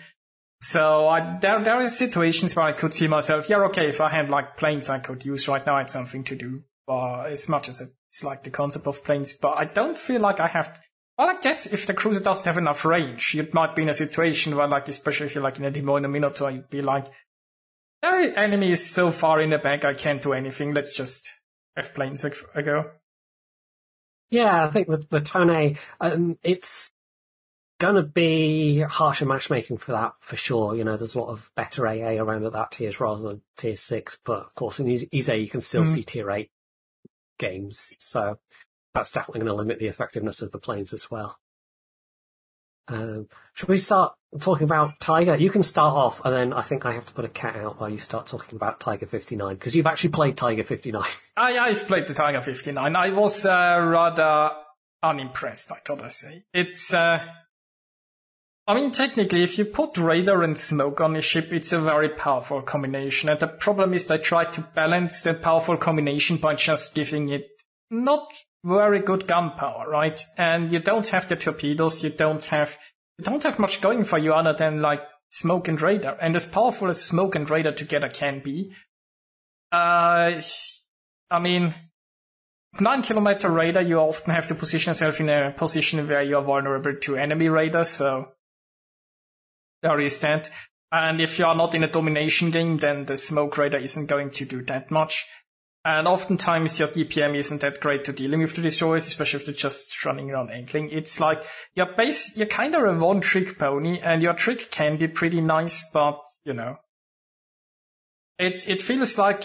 So 0.61 1.07
I, 1.07 1.39
there, 1.39 1.63
there 1.63 1.75
are 1.81 1.87
situations 1.87 2.57
where 2.57 2.65
I 2.67 2.73
could 2.73 2.95
see 2.95 3.07
myself, 3.07 3.49
yeah, 3.49 3.59
okay, 3.67 3.89
if 3.89 4.01
I 4.01 4.09
had 4.11 4.29
like 4.31 4.57
planes 4.57 4.89
I 4.89 4.99
could 4.99 5.25
use 5.25 5.47
right 5.47 5.65
now, 5.65 5.77
I 5.77 5.81
had 5.81 5.91
something 5.91 6.25
to 6.25 6.35
do. 6.35 6.63
Uh, 6.89 7.23
as 7.23 7.49
much 7.49 7.69
as 7.69 7.81
it's 7.81 8.25
like 8.25 8.43
the 8.43 8.51
concept 8.51 8.87
of 8.87 9.05
planes, 9.05 9.33
but 9.35 9.55
I 9.57 9.65
don't 9.65 9.99
feel 9.99 10.21
like 10.21 10.41
I 10.41 10.49
have. 10.49 10.81
Well, 11.17 11.29
I 11.31 11.41
guess 11.41 11.67
if 11.73 11.87
the 11.87 11.95
cruiser 11.95 12.21
doesn't 12.21 12.45
have 12.45 12.59
enough 12.59 12.85
range, 12.85 13.35
you 13.35 13.49
might 13.53 13.77
be 13.77 13.83
in 13.83 13.89
a 13.89 13.95
situation 13.95 14.57
where, 14.57 14.67
like, 14.67 14.89
especially 14.89 15.27
if 15.27 15.35
you're 15.35 15.45
like 15.45 15.59
in 15.59 15.65
a 15.65 15.71
demo 15.71 15.97
in 15.97 16.05
a 16.05 16.09
Minotaur, 16.09 16.51
you'd 16.51 16.69
be 16.71 16.83
like, 16.83 17.07
"The 18.03 18.33
enemy 18.37 18.71
is 18.73 18.85
so 18.91 19.11
far 19.13 19.41
in 19.41 19.51
the 19.51 19.59
back, 19.59 19.85
I 19.85 19.95
can't 19.95 20.21
do 20.23 20.33
anything. 20.33 20.75
Let's 20.75 20.95
just 20.95 21.31
have 21.77 21.95
planes 21.95 22.25
ag- 22.25 22.35
ago." 22.55 22.91
Yeah, 24.31 24.65
I 24.65 24.71
think 24.71 24.89
the, 24.89 25.07
the 25.11 25.21
Tone, 25.21 25.77
um, 26.01 26.39
it's 26.43 26.93
going 27.79 27.95
to 27.95 28.03
be 28.03 28.81
harsher 28.81 29.27
matchmaking 29.27 29.77
for 29.79 29.93
that 29.93 30.15
for 30.19 30.35
sure. 30.35 30.75
You 30.75 30.83
know, 30.83 30.97
there's 30.97 31.15
a 31.15 31.21
lot 31.21 31.31
of 31.31 31.51
better 31.55 31.87
AA 31.87 32.21
around 32.21 32.45
at 32.45 32.53
that 32.55 32.73
tiers 32.73 32.99
rather 32.99 33.23
than 33.29 33.43
tier 33.57 33.77
six, 33.77 34.19
but 34.25 34.47
of 34.47 34.55
course 34.57 34.81
in 34.81 34.91
Ise 34.91 35.29
you 35.29 35.49
can 35.49 35.61
still 35.61 35.83
Mhm. 35.85 35.95
see 35.95 36.03
tier 36.03 36.31
eight 36.33 36.51
games, 37.39 37.93
so 37.99 38.39
that's 38.95 39.11
definitely 39.11 39.41
going 39.41 39.53
to 39.53 39.55
limit 39.55 39.79
the 39.79 39.89
effectiveness 39.89 40.41
of 40.41 40.53
the 40.53 40.59
planes 40.59 40.93
as 40.93 41.11
well. 41.11 41.37
Um, 42.87 43.29
should 43.55 43.69
we 43.69 43.79
start 43.79 44.15
talking 44.41 44.65
about 44.65 45.01
Tiger? 45.01 45.37
You 45.37 45.51
can 45.51 45.63
start 45.63 45.95
off, 45.95 46.25
and 46.25 46.35
then 46.35 46.53
I 46.53 46.63
think 46.63 46.85
I 46.85 46.93
have 46.93 47.07
to 47.07 47.13
put 47.13 47.25
a 47.25 47.31
cat 47.31 47.57
out 47.57 47.81
while 47.81 47.89
you 47.89 47.99
start 47.99 48.27
talking 48.27 48.57
about 48.57 48.79
Tiger 48.79 49.07
59 49.07 49.55
because 49.55 49.75
you've 49.75 49.87
actually 49.87 50.11
played 50.11 50.37
Tiger 50.37 50.63
59. 50.63 51.03
I, 51.37 51.59
I've 51.59 51.87
played 51.87 52.07
the 52.07 52.15
Tiger 52.15 52.43
59. 52.43 52.95
I 52.95 53.11
was 53.11 53.47
uh, 53.47 53.79
rather 53.81 54.51
unimpressed, 55.03 55.73
I 55.73 55.79
gotta 55.85 56.11
say. 56.11 56.45
It's, 56.53 56.93
uh, 56.93 57.25
I 58.67 58.75
mean, 58.75 58.93
technically, 58.93 59.43
if 59.43 59.59
you 59.59 59.65
put 59.65 59.97
radar 59.97 60.43
and 60.43 60.59
smoke 60.59 61.01
on 61.01 61.17
a 61.17 61.23
ship, 61.23 61.53
it's 61.53 61.73
a 61.73 61.81
very 61.81 62.11
powerful 62.11 62.63
combination. 62.63 63.31
And 63.31 63.41
the 63.41 63.49
problem 63.49 63.95
is 63.95 64.07
they 64.07 64.19
try 64.19 64.45
to 64.45 64.61
balance 64.61 65.23
that 65.23 65.43
powerful 65.43 65.79
combination 65.79 66.37
by 66.37 66.55
just 66.55 66.95
giving 66.95 67.31
it 67.31 67.49
not 67.91 68.27
very 68.65 69.01
good 69.01 69.29
gunpowder, 69.29 69.91
right? 69.91 70.21
And 70.39 70.73
you 70.73 70.81
don't 70.81 71.07
have 71.09 71.29
the 71.29 71.37
torpedoes, 71.37 72.03
you 72.03 72.11
don't 72.11 72.45
have, 72.47 72.77
you 73.19 73.25
don't 73.25 73.43
have 73.43 73.59
much 73.59 73.81
going 73.81 74.05
for 74.05 74.19
you 74.19 74.33
other 74.33 74.55
than 74.55 74.81
like 74.81 75.03
smoke 75.29 75.69
and 75.69 75.81
radar. 75.81 76.17
And 76.21 76.35
as 76.35 76.47
powerful 76.47 76.89
as 76.89 77.05
smoke 77.05 77.35
and 77.35 77.49
radar 77.49 77.73
together 77.73 78.09
can 78.09 78.41
be, 78.43 78.73
uh, 79.71 80.41
I 81.31 81.39
mean, 81.41 81.75
nine 82.81 83.03
kilometer 83.03 83.51
radar, 83.51 83.83
you 83.83 83.99
often 83.99 84.35
have 84.35 84.49
to 84.49 84.55
position 84.55 84.91
yourself 84.91 85.21
in 85.21 85.29
a 85.29 85.53
position 85.53 86.09
where 86.09 86.23
you 86.23 86.39
are 86.39 86.43
vulnerable 86.43 86.95
to 87.03 87.17
enemy 87.17 87.49
radar, 87.49 87.85
so 87.85 88.29
there 89.83 90.01
is 90.01 90.21
that. 90.21 90.51
And 90.91 91.21
if 91.21 91.39
you 91.39 91.45
are 91.45 91.57
not 91.57 91.75
in 91.75 91.83
a 91.83 91.91
domination 91.91 92.51
game, 92.51 92.79
then 92.79 93.05
the 93.05 93.17
smoke 93.17 93.59
radar 93.59 93.81
isn't 93.81 94.07
going 94.07 94.31
to 94.31 94.45
do 94.45 94.63
that 94.63 94.91
much. 94.91 95.27
And 95.87 96.09
oftentimes 96.09 96.79
your 96.79 96.89
DPM 96.89 97.37
isn't 97.37 97.61
that 97.61 97.81
great 97.81 98.05
to 98.05 98.13
dealing 98.13 98.41
with 98.41 98.57
the 98.57 98.63
destroyers, 98.63 99.07
especially 99.07 99.41
if 99.41 99.47
they're 99.47 99.55
just 99.55 100.03
running 100.07 100.31
around 100.31 100.51
angling. 100.51 100.89
It's 100.91 101.21
like 101.21 101.45
you're 101.75 101.95
base, 101.95 102.35
you're 102.37 102.47
kind 102.47 102.75
of 102.75 102.85
a 102.85 102.99
one 102.99 103.21
trick 103.21 103.59
pony 103.59 104.01
and 104.01 104.23
your 104.23 104.33
trick 104.33 104.71
can 104.71 104.97
be 104.97 105.09
pretty 105.09 105.43
nice, 105.43 105.85
but 105.93 106.19
you 106.45 106.55
know, 106.55 106.77
it, 108.39 108.67
it 108.67 108.81
feels 108.81 109.19
like, 109.19 109.45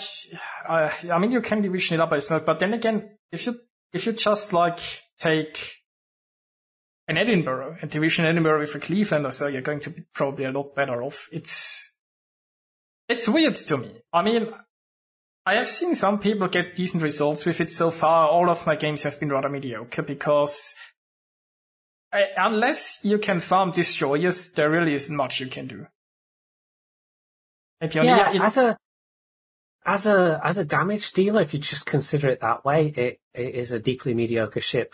uh, 0.67 0.89
I 1.11 1.19
mean, 1.19 1.31
you 1.31 1.41
can 1.41 1.61
division 1.61 1.95
it 1.95 2.01
up 2.01 2.09
by 2.09 2.19
smoke, 2.19 2.45
but 2.45 2.59
then 2.59 2.73
again, 2.73 3.17
if 3.33 3.45
you, 3.45 3.59
if 3.91 4.05
you 4.05 4.13
just 4.13 4.53
like 4.53 4.79
take 5.19 5.75
an 7.09 7.17
Edinburgh 7.17 7.79
and 7.81 7.91
division 7.91 8.25
Edinburgh 8.25 8.61
with 8.61 8.75
a 8.75 8.79
Cleveland 8.79 9.25
or 9.25 9.31
so, 9.31 9.47
you're 9.47 9.61
going 9.61 9.81
to 9.81 9.89
be 9.89 10.03
probably 10.13 10.45
a 10.45 10.51
lot 10.51 10.73
better 10.73 11.03
off. 11.03 11.27
It's, 11.33 11.97
it's 13.09 13.27
weird 13.27 13.55
to 13.55 13.77
me. 13.77 13.91
I 14.13 14.23
mean, 14.23 14.53
I 15.49 15.55
have 15.55 15.67
seen 15.67 15.95
some 15.95 16.19
people 16.19 16.47
get 16.47 16.75
decent 16.75 17.01
results 17.01 17.43
with 17.43 17.59
it 17.59 17.71
so 17.71 17.89
far. 17.89 18.27
All 18.27 18.51
of 18.51 18.67
my 18.67 18.75
games 18.75 19.01
have 19.01 19.19
been 19.19 19.29
rather 19.29 19.49
mediocre 19.49 20.03
because 20.03 20.75
I, 22.13 22.25
unless 22.37 22.99
you 23.03 23.17
can 23.17 23.39
farm 23.39 23.71
destroyers, 23.71 24.51
there 24.51 24.69
really 24.69 24.93
isn't 24.93 25.15
much 25.15 25.39
you 25.39 25.47
can 25.47 25.65
do. 25.65 25.87
yeah, 27.81 28.31
it, 28.31 28.41
as 28.41 28.57
a 28.57 28.77
as 29.83 30.05
a 30.05 30.39
as 30.43 30.59
a 30.59 30.65
damage 30.65 31.13
dealer, 31.13 31.41
if 31.41 31.55
you 31.55 31.59
just 31.59 31.87
consider 31.87 32.29
it 32.29 32.41
that 32.41 32.63
way, 32.63 32.85
it, 32.89 33.19
it 33.33 33.55
is 33.55 33.71
a 33.71 33.79
deeply 33.79 34.13
mediocre 34.13 34.61
ship. 34.61 34.93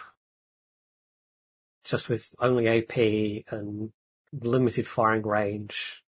Just 1.84 2.08
with 2.08 2.34
only 2.39 2.70
AP 2.70 3.43
and 3.51 3.91
limited 4.32 4.88
firing 4.88 5.28
range. 5.28 6.05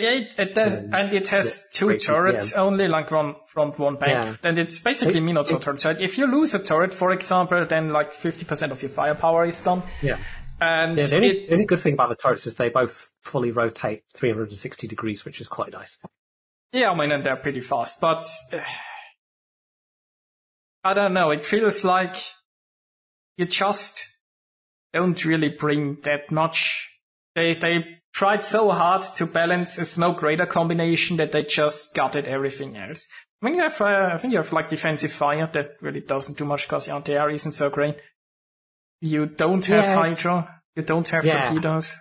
Yeah, 0.00 0.10
it, 0.10 0.34
it 0.38 0.54
does, 0.54 0.74
and, 0.74 0.94
and 0.94 1.12
it 1.12 1.28
has 1.28 1.68
two 1.72 1.96
turrets 1.98 2.52
yeah. 2.52 2.62
only, 2.62 2.88
like 2.88 3.10
one 3.10 3.34
front, 3.52 3.78
one 3.78 3.96
back, 3.96 4.08
yeah. 4.08 4.36
and 4.42 4.58
it's 4.58 4.78
basically 4.78 5.18
it, 5.18 5.22
Minotaur 5.22 5.58
it, 5.58 5.62
turret. 5.62 5.80
So 5.80 5.90
if 5.90 6.18
you 6.18 6.26
lose 6.26 6.54
a 6.54 6.58
turret, 6.58 6.94
for 6.94 7.12
example, 7.12 7.66
then 7.66 7.90
like 7.90 8.12
50% 8.12 8.70
of 8.70 8.82
your 8.82 8.90
firepower 8.90 9.46
is 9.46 9.60
done. 9.60 9.82
Yeah. 10.02 10.18
And 10.60 10.98
yeah, 10.98 11.06
the, 11.06 11.16
only, 11.16 11.28
it, 11.28 11.48
the 11.48 11.52
only 11.54 11.64
good 11.64 11.80
thing 11.80 11.94
about 11.94 12.10
the 12.10 12.16
turrets 12.16 12.46
is 12.46 12.56
they 12.56 12.68
both 12.68 13.12
fully 13.22 13.50
rotate 13.50 14.04
360 14.14 14.86
degrees, 14.86 15.24
which 15.24 15.40
is 15.40 15.48
quite 15.48 15.72
nice. 15.72 15.98
Yeah, 16.72 16.90
I 16.90 16.94
mean, 16.94 17.12
and 17.12 17.24
they're 17.24 17.36
pretty 17.36 17.60
fast, 17.60 18.00
but 18.00 18.26
uh, 18.52 18.60
I 20.84 20.94
don't 20.94 21.14
know. 21.14 21.30
It 21.30 21.44
feels 21.44 21.84
like 21.84 22.16
you 23.36 23.46
just 23.46 24.08
don't 24.92 25.24
really 25.24 25.48
bring 25.48 25.98
that 26.02 26.30
much. 26.30 26.90
They 27.34 27.54
they 27.54 27.99
tried 28.12 28.44
so 28.44 28.70
hard 28.70 29.02
to 29.16 29.26
balance 29.26 29.78
a 29.78 29.84
smoke 29.84 30.22
radar 30.22 30.46
combination 30.46 31.16
that 31.18 31.32
they 31.32 31.42
just 31.42 31.94
gutted 31.94 32.26
everything 32.26 32.76
else. 32.76 33.08
I 33.40 33.46
mean, 33.46 33.54
you 33.54 33.62
have, 33.62 33.80
uh, 33.80 34.10
I 34.12 34.16
think 34.16 34.32
you 34.32 34.38
have 34.38 34.52
like 34.52 34.68
defensive 34.68 35.12
fire 35.12 35.48
that 35.52 35.76
really 35.80 36.00
doesn't 36.00 36.36
do 36.36 36.44
much 36.44 36.66
because 36.66 36.86
your 36.86 36.96
anti-air 36.96 37.30
isn't 37.30 37.52
so 37.52 37.70
great. 37.70 37.96
You 39.00 39.26
don't 39.26 39.64
have 39.66 39.84
yeah, 39.84 39.94
hydro. 39.94 40.48
You 40.76 40.82
don't 40.82 41.08
have 41.08 41.24
yeah. 41.24 41.44
torpedoes. 41.44 41.96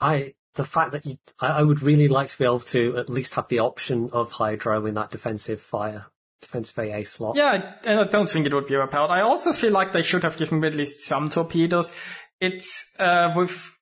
I, 0.00 0.34
the 0.54 0.64
fact 0.64 0.92
that 0.92 1.06
you, 1.06 1.16
I, 1.38 1.48
I 1.48 1.62
would 1.62 1.82
really 1.82 2.08
like 2.08 2.28
to 2.28 2.38
be 2.38 2.44
able 2.44 2.60
to 2.60 2.96
at 2.96 3.08
least 3.08 3.34
have 3.34 3.48
the 3.48 3.60
option 3.60 4.10
of 4.12 4.32
hydro 4.32 4.84
in 4.86 4.94
that 4.94 5.10
defensive 5.10 5.60
fire 5.60 6.06
defensive 6.40 6.78
AA 6.78 7.04
slot. 7.04 7.36
Yeah, 7.36 7.74
and 7.84 8.00
I 8.00 8.04
don't 8.04 8.28
think 8.28 8.46
it 8.46 8.54
would 8.54 8.66
be 8.66 8.74
overpowered. 8.74 9.10
I 9.10 9.20
also 9.20 9.52
feel 9.52 9.72
like 9.72 9.92
they 9.92 10.02
should 10.02 10.22
have 10.22 10.36
given 10.36 10.60
me 10.60 10.68
at 10.68 10.74
least 10.74 11.04
some 11.04 11.28
torpedoes. 11.28 11.92
It's 12.40 12.94
uh, 12.98 13.32
with 13.36 13.74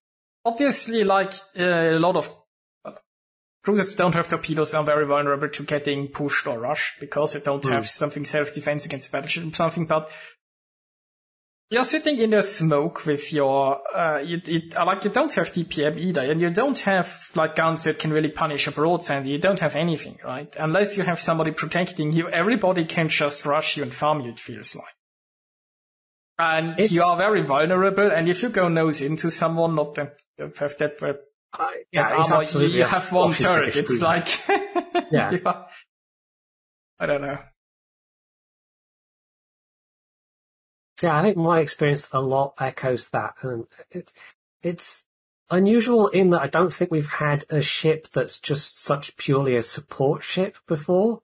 obviously, 0.48 1.04
like 1.04 1.32
uh, 1.58 1.64
a 1.64 1.98
lot 1.98 2.16
of 2.16 2.34
uh, 2.84 2.92
cruisers 3.62 3.94
don't 3.94 4.14
have 4.14 4.28
torpedoes 4.28 4.74
are 4.74 4.84
very 4.84 5.06
vulnerable 5.06 5.48
to 5.48 5.62
getting 5.62 6.08
pushed 6.08 6.46
or 6.46 6.58
rushed 6.58 7.00
because 7.00 7.34
they 7.34 7.40
don't 7.40 7.62
mm. 7.62 7.70
have 7.70 7.88
something 7.88 8.24
self-defense 8.24 8.86
against 8.86 9.12
battleship 9.12 9.46
or 9.46 9.54
something, 9.54 9.86
but 9.86 10.10
you're 11.70 11.84
sitting 11.84 12.18
in 12.18 12.30
the 12.30 12.42
smoke 12.42 13.04
with 13.04 13.30
your, 13.30 13.82
uh, 13.94 14.20
you, 14.20 14.40
it, 14.46 14.72
like 14.74 15.04
you 15.04 15.10
don't 15.10 15.34
have 15.34 15.52
DPM 15.52 15.98
either, 15.98 16.22
and 16.22 16.40
you 16.40 16.48
don't 16.48 16.78
have 16.80 17.28
like 17.34 17.56
guns 17.56 17.84
that 17.84 17.98
can 17.98 18.10
really 18.10 18.30
punish 18.30 18.66
a 18.66 18.70
broadside. 18.70 19.26
You 19.26 19.38
don't 19.38 19.60
have 19.60 19.76
anything, 19.76 20.18
right? 20.24 20.50
Unless 20.58 20.96
you 20.96 21.02
have 21.02 21.20
somebody 21.20 21.50
protecting 21.50 22.12
you, 22.12 22.28
everybody 22.30 22.86
can 22.86 23.10
just 23.10 23.44
rush 23.44 23.76
you 23.76 23.82
and 23.82 23.92
farm 23.92 24.22
you. 24.22 24.30
It 24.30 24.40
feels 24.40 24.74
like 24.74 24.94
and 26.38 26.78
it's, 26.78 26.92
you 26.92 27.02
are 27.02 27.16
very 27.16 27.42
vulnerable. 27.42 28.10
And 28.10 28.28
if 28.28 28.42
you 28.42 28.48
go 28.48 28.68
nose 28.68 29.00
into 29.00 29.30
someone, 29.30 29.74
not 29.74 29.94
that 29.94 30.20
you 30.38 30.52
have 30.58 30.78
that, 30.78 31.02
uh, 31.02 31.66
yeah, 31.92 32.08
armor, 32.08 32.44
you, 32.44 32.68
you 32.68 32.84
have 32.84 33.10
one 33.12 33.32
turret. 33.32 33.76
It's 33.76 34.00
like, 34.00 34.28
yeah. 35.10 35.32
I 37.00 37.06
don't 37.06 37.22
know. 37.22 37.38
Yeah, 41.02 41.16
I 41.16 41.22
think 41.22 41.36
my 41.36 41.60
experience 41.60 42.08
a 42.12 42.20
lot 42.20 42.54
echoes 42.58 43.10
that, 43.10 43.34
and 43.42 43.66
it's 43.90 44.12
it's 44.62 45.06
unusual 45.48 46.08
in 46.08 46.30
that 46.30 46.42
I 46.42 46.48
don't 46.48 46.72
think 46.72 46.90
we've 46.90 47.08
had 47.08 47.44
a 47.50 47.60
ship 47.60 48.08
that's 48.08 48.40
just 48.40 48.82
such 48.82 49.16
purely 49.16 49.56
a 49.56 49.62
support 49.62 50.24
ship 50.24 50.56
before. 50.66 51.22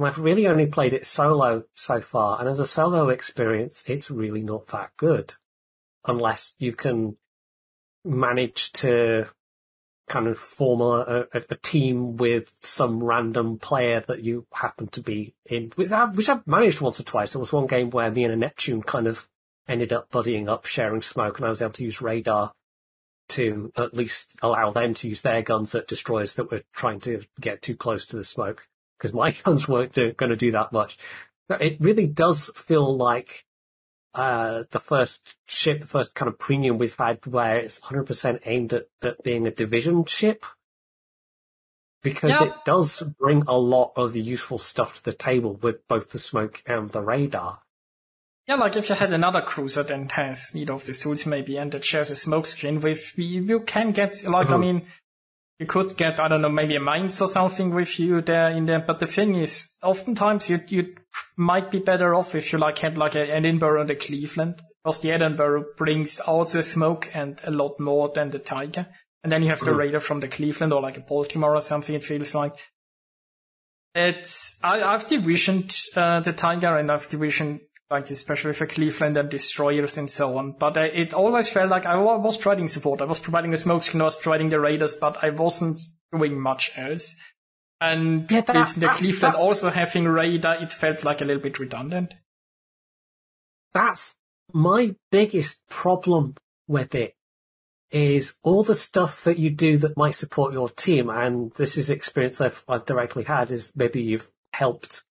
And 0.00 0.06
I've 0.06 0.18
really 0.18 0.46
only 0.46 0.64
played 0.64 0.94
it 0.94 1.04
solo 1.04 1.64
so 1.74 2.00
far, 2.00 2.40
and 2.40 2.48
as 2.48 2.58
a 2.58 2.66
solo 2.66 3.10
experience, 3.10 3.84
it's 3.86 4.10
really 4.10 4.40
not 4.40 4.68
that 4.68 4.92
good. 4.96 5.34
Unless 6.06 6.54
you 6.58 6.72
can 6.72 7.18
manage 8.02 8.72
to 8.72 9.26
kind 10.08 10.26
of 10.26 10.38
form 10.38 10.80
a, 10.80 11.26
a, 11.34 11.42
a 11.50 11.54
team 11.56 12.16
with 12.16 12.50
some 12.62 13.04
random 13.04 13.58
player 13.58 14.00
that 14.08 14.24
you 14.24 14.46
happen 14.54 14.88
to 14.88 15.02
be 15.02 15.34
in, 15.44 15.70
which 15.74 15.92
I've 15.92 16.46
managed 16.46 16.80
once 16.80 16.98
or 16.98 17.02
twice. 17.02 17.34
There 17.34 17.40
was 17.40 17.52
one 17.52 17.66
game 17.66 17.90
where 17.90 18.10
me 18.10 18.24
and 18.24 18.32
a 18.32 18.36
Neptune 18.36 18.82
kind 18.82 19.06
of 19.06 19.28
ended 19.68 19.92
up 19.92 20.10
buddying 20.10 20.48
up, 20.48 20.64
sharing 20.64 21.02
smoke, 21.02 21.36
and 21.36 21.46
I 21.46 21.50
was 21.50 21.60
able 21.60 21.72
to 21.72 21.84
use 21.84 22.00
radar 22.00 22.54
to 23.28 23.70
at 23.76 23.92
least 23.92 24.32
allow 24.40 24.70
them 24.70 24.94
to 24.94 25.08
use 25.10 25.20
their 25.20 25.42
guns 25.42 25.74
at 25.74 25.88
destroyers 25.88 26.36
that 26.36 26.50
were 26.50 26.62
trying 26.72 27.00
to 27.00 27.20
get 27.38 27.60
too 27.60 27.76
close 27.76 28.06
to 28.06 28.16
the 28.16 28.24
smoke 28.24 28.66
because 29.00 29.14
my 29.14 29.30
guns 29.44 29.66
weren't 29.66 29.94
going 29.94 30.30
to 30.30 30.36
do 30.36 30.52
that 30.52 30.72
much. 30.72 30.98
It 31.48 31.78
really 31.80 32.06
does 32.06 32.50
feel 32.54 32.96
like 32.96 33.44
uh, 34.14 34.64
the 34.70 34.78
first 34.78 35.34
ship, 35.46 35.80
the 35.80 35.86
first 35.86 36.14
kind 36.14 36.28
of 36.28 36.38
premium 36.38 36.78
we've 36.78 36.94
had 36.96 37.24
where 37.26 37.56
it's 37.56 37.80
100% 37.80 38.40
aimed 38.44 38.72
at, 38.72 38.88
at 39.02 39.22
being 39.22 39.46
a 39.46 39.50
division 39.50 40.04
ship. 40.04 40.44
Because 42.02 42.40
yep. 42.40 42.42
it 42.42 42.54
does 42.64 43.02
bring 43.18 43.42
a 43.46 43.58
lot 43.58 43.92
of 43.96 44.16
useful 44.16 44.56
stuff 44.56 44.96
to 44.96 45.04
the 45.04 45.12
table 45.12 45.54
with 45.56 45.86
both 45.86 46.10
the 46.10 46.18
smoke 46.18 46.62
and 46.66 46.88
the 46.88 47.02
radar. 47.02 47.60
Yeah, 48.48 48.54
like 48.54 48.74
if 48.74 48.88
you 48.88 48.94
had 48.94 49.12
another 49.12 49.42
cruiser 49.42 49.82
that 49.82 50.12
has 50.12 50.54
need 50.54 50.70
of 50.70 50.86
these 50.86 51.00
tools 51.00 51.26
maybe 51.26 51.58
and 51.58 51.70
that 51.72 51.84
shares 51.84 52.10
a 52.10 52.16
smoke 52.16 52.46
screen 52.46 52.80
with, 52.80 53.18
you 53.18 53.60
can 53.60 53.92
get, 53.92 54.24
like, 54.24 54.46
I 54.46 54.52
mm-hmm. 54.52 54.60
mean, 54.60 54.86
you 55.60 55.66
could 55.66 55.94
get, 55.94 56.18
I 56.18 56.26
don't 56.26 56.40
know, 56.40 56.48
maybe 56.48 56.76
a 56.76 56.80
Mainz 56.80 57.20
or 57.20 57.28
something 57.28 57.74
with 57.74 58.00
you 58.00 58.22
there 58.22 58.50
in 58.50 58.64
there. 58.64 58.80
But 58.80 58.98
the 58.98 59.06
thing 59.06 59.34
is, 59.34 59.76
oftentimes 59.82 60.48
you, 60.48 60.58
you 60.68 60.94
might 61.36 61.70
be 61.70 61.80
better 61.80 62.14
off 62.14 62.34
if 62.34 62.50
you 62.50 62.58
like 62.58 62.78
had 62.78 62.96
like 62.96 63.14
an 63.14 63.28
Edinburgh 63.28 63.82
and 63.82 63.90
a 63.90 63.94
Cleveland 63.94 64.62
because 64.82 65.02
the 65.02 65.12
Edinburgh 65.12 65.66
brings 65.76 66.18
also 66.18 66.62
smoke 66.62 67.10
and 67.12 67.38
a 67.44 67.50
lot 67.50 67.78
more 67.78 68.08
than 68.08 68.30
the 68.30 68.38
Tiger. 68.38 68.86
And 69.22 69.30
then 69.30 69.42
you 69.42 69.50
have 69.50 69.60
the 69.60 69.74
radar 69.74 70.00
from 70.00 70.20
the 70.20 70.28
Cleveland 70.28 70.72
or 70.72 70.80
like 70.80 70.96
a 70.96 71.02
Baltimore 71.02 71.54
or 71.54 71.60
something, 71.60 71.94
it 71.94 72.04
feels 72.04 72.34
like. 72.34 72.56
It's, 73.94 74.58
I, 74.64 74.80
I've 74.80 75.08
divisioned, 75.08 75.76
uh, 75.94 76.20
the 76.20 76.32
Tiger 76.32 76.78
and 76.78 76.90
I've 76.90 77.10
divisioned 77.10 77.60
like 77.90 78.10
especially 78.10 78.52
for 78.52 78.66
Cleveland 78.66 79.16
and 79.16 79.28
destroyers 79.28 79.98
and 79.98 80.10
so 80.10 80.38
on. 80.38 80.52
But 80.52 80.76
it 80.76 81.12
always 81.12 81.48
felt 81.48 81.70
like 81.70 81.86
I 81.86 81.96
was 81.96 82.38
providing 82.38 82.68
support. 82.68 83.00
I 83.00 83.04
was 83.04 83.18
providing 83.18 83.50
the 83.50 83.56
smokescreen, 83.56 84.00
I 84.00 84.04
was 84.04 84.16
providing 84.16 84.48
the 84.48 84.60
radars, 84.60 84.96
but 84.96 85.22
I 85.22 85.30
wasn't 85.30 85.80
doing 86.12 86.40
much 86.40 86.72
else. 86.76 87.16
And 87.80 88.30
yeah, 88.30 88.42
that, 88.42 88.54
with 88.54 88.74
the 88.76 88.88
Cleveland 88.88 89.34
that's, 89.34 89.42
also 89.42 89.70
having 89.70 90.04
radar, 90.04 90.62
it 90.62 90.72
felt 90.72 91.02
like 91.02 91.20
a 91.20 91.24
little 91.24 91.42
bit 91.42 91.58
redundant. 91.58 92.14
That's 93.72 94.16
my 94.52 94.94
biggest 95.10 95.60
problem 95.68 96.36
with 96.68 96.94
it 96.94 97.14
is 97.90 98.34
all 98.42 98.62
the 98.62 98.74
stuff 98.74 99.24
that 99.24 99.38
you 99.38 99.50
do 99.50 99.76
that 99.78 99.96
might 99.96 100.14
support 100.14 100.52
your 100.52 100.68
team. 100.68 101.10
And 101.10 101.52
this 101.54 101.76
is 101.76 101.90
experience 101.90 102.40
I've, 102.40 102.62
I've 102.68 102.86
directly 102.86 103.24
had 103.24 103.50
is 103.50 103.72
maybe 103.74 104.02
you've 104.02 104.30
helped 104.52 105.04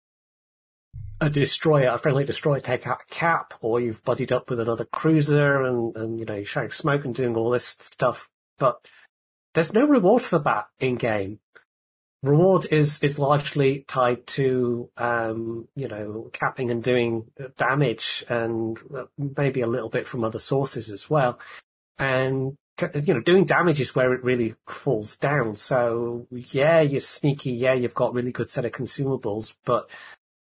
a 1.21 1.29
destroyer, 1.29 1.89
a 1.89 1.99
friendly 1.99 2.25
destroyer 2.25 2.61
take 2.61 2.87
out 2.87 3.01
a 3.09 3.15
cap, 3.15 3.55
or 3.61 3.81
you've 3.81 4.05
buddied 4.05 4.33
up 4.33 4.51
with 4.51 4.61
another 4.61 4.85
cruiser 4.85 5.65
and, 5.65 5.97
and 5.97 6.19
you 6.19 6.25
know, 6.25 6.35
you're 6.35 6.45
sharing 6.45 6.71
smoke 6.71 7.05
and 7.05 7.15
doing 7.15 7.37
all 7.37 7.51
this 7.51 7.67
stuff. 7.67 8.29
But 8.59 8.81
there's 9.55 9.75
no 9.75 9.87
reward 9.87 10.23
for 10.23 10.39
that 10.41 10.67
in 10.79 10.97
game. 10.97 11.41
Reward 12.23 12.67
is, 12.71 13.03
is 13.03 13.19
largely 13.19 13.85
tied 13.87 14.27
to, 14.29 14.91
um, 14.97 15.69
you 15.77 15.87
know, 15.87 16.31
capping 16.33 16.71
and 16.71 16.83
doing 16.83 17.31
damage 17.57 18.25
and 18.29 18.79
uh, 18.97 19.05
maybe 19.17 19.61
a 19.61 19.69
little 19.69 19.89
bit 19.89 20.07
from 20.07 20.25
other 20.25 20.41
sources 20.41 20.91
as 20.91 21.09
well. 21.09 21.39
And, 21.97 22.57
you 23.05 23.15
know, 23.15 23.21
doing 23.21 23.45
damage 23.45 23.81
is 23.81 23.95
where 23.95 24.13
it 24.15 24.25
really 24.25 24.57
falls 24.67 25.17
down. 25.17 25.55
So 25.57 26.27
yeah, 26.31 26.81
you're 26.81 27.01
sneaky. 27.01 27.53
Yeah, 27.53 27.75
you've 27.75 27.95
got 27.95 28.15
really 28.15 28.33
good 28.33 28.51
set 28.51 28.65
of 28.65 28.73
consumables, 28.73 29.55
but 29.65 29.89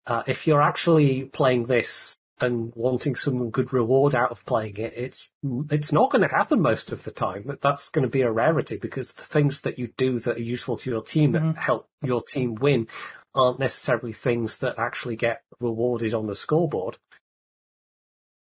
uh, 0.08 0.24
if 0.28 0.48
you're 0.48 0.62
actually 0.62 1.24
playing 1.24 1.66
this 1.66 2.18
and 2.40 2.74
wanting 2.76 3.16
some 3.16 3.50
good 3.50 3.72
reward 3.72 4.14
out 4.14 4.32
of 4.32 4.46
playing 4.46 4.76
it, 4.78 4.94
it's 4.96 5.30
it's 5.72 5.92
not 5.92 6.12
going 6.12 6.22
to 6.22 6.36
happen 6.36 6.62
most 6.62 6.92
of 6.92 7.04
the 7.04 7.12
time. 7.12 7.58
That's 7.62 7.90
going 7.90 8.04
to 8.04 8.10
be 8.10 8.22
a 8.22 8.32
rarity 8.32 8.78
because 8.78 9.14
the 9.14 9.22
things 9.22 9.62
that 9.62 9.80
you 9.80 9.88
do 9.98 10.20
that 10.20 10.38
are 10.38 10.42
useful 10.42 10.78
to 10.78 10.90
your 10.90 11.02
team 11.02 11.34
mm-hmm. 11.34 11.54
that 11.54 11.58
help 11.58 11.88
your 12.02 12.22
team 12.22 12.56
win 12.56 12.88
aren't 13.34 13.60
necessarily 13.60 14.14
things 14.14 14.60
that 14.60 14.80
actually 14.80 15.16
get 15.16 15.42
rewarded 15.60 16.14
on 16.14 16.26
the 16.26 16.36
scoreboard. 16.36 16.98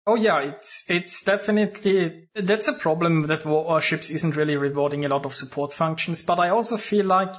Oh 0.05 0.15
yeah, 0.15 0.39
it's 0.39 0.85
it's 0.89 1.23
definitely 1.23 2.27
that's 2.35 2.67
a 2.67 2.73
problem 2.73 3.27
that 3.27 3.45
Warships 3.45 4.09
isn't 4.09 4.35
really 4.35 4.57
rewarding 4.57 5.05
a 5.05 5.09
lot 5.09 5.25
of 5.25 5.33
support 5.33 5.73
functions. 5.73 6.23
But 6.23 6.39
I 6.39 6.49
also 6.49 6.75
feel 6.75 7.05
like 7.05 7.33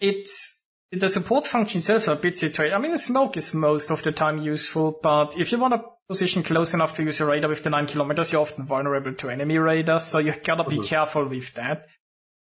it's 0.00 0.59
the 0.92 1.08
support 1.08 1.46
function 1.46 1.78
itself 1.78 2.08
are 2.08 2.12
a 2.12 2.16
bit 2.16 2.36
situated. 2.36 2.74
I 2.74 2.78
mean, 2.78 2.92
the 2.92 2.98
smoke 2.98 3.36
is 3.36 3.54
most 3.54 3.90
of 3.90 4.02
the 4.02 4.12
time 4.12 4.42
useful, 4.42 4.98
but 5.02 5.36
if 5.38 5.52
you 5.52 5.58
want 5.58 5.74
to 5.74 5.82
position 6.08 6.42
close 6.42 6.74
enough 6.74 6.96
to 6.96 7.04
use 7.04 7.20
a 7.20 7.26
radar 7.26 7.48
with 7.48 7.62
the 7.62 7.70
9 7.70 7.86
kilometers, 7.86 8.32
you're 8.32 8.42
often 8.42 8.66
vulnerable 8.66 9.14
to 9.14 9.30
enemy 9.30 9.58
radars, 9.58 10.04
so 10.04 10.18
you 10.18 10.34
gotta 10.42 10.64
be 10.64 10.76
mm-hmm. 10.76 10.84
careful 10.84 11.28
with 11.28 11.54
that. 11.54 11.86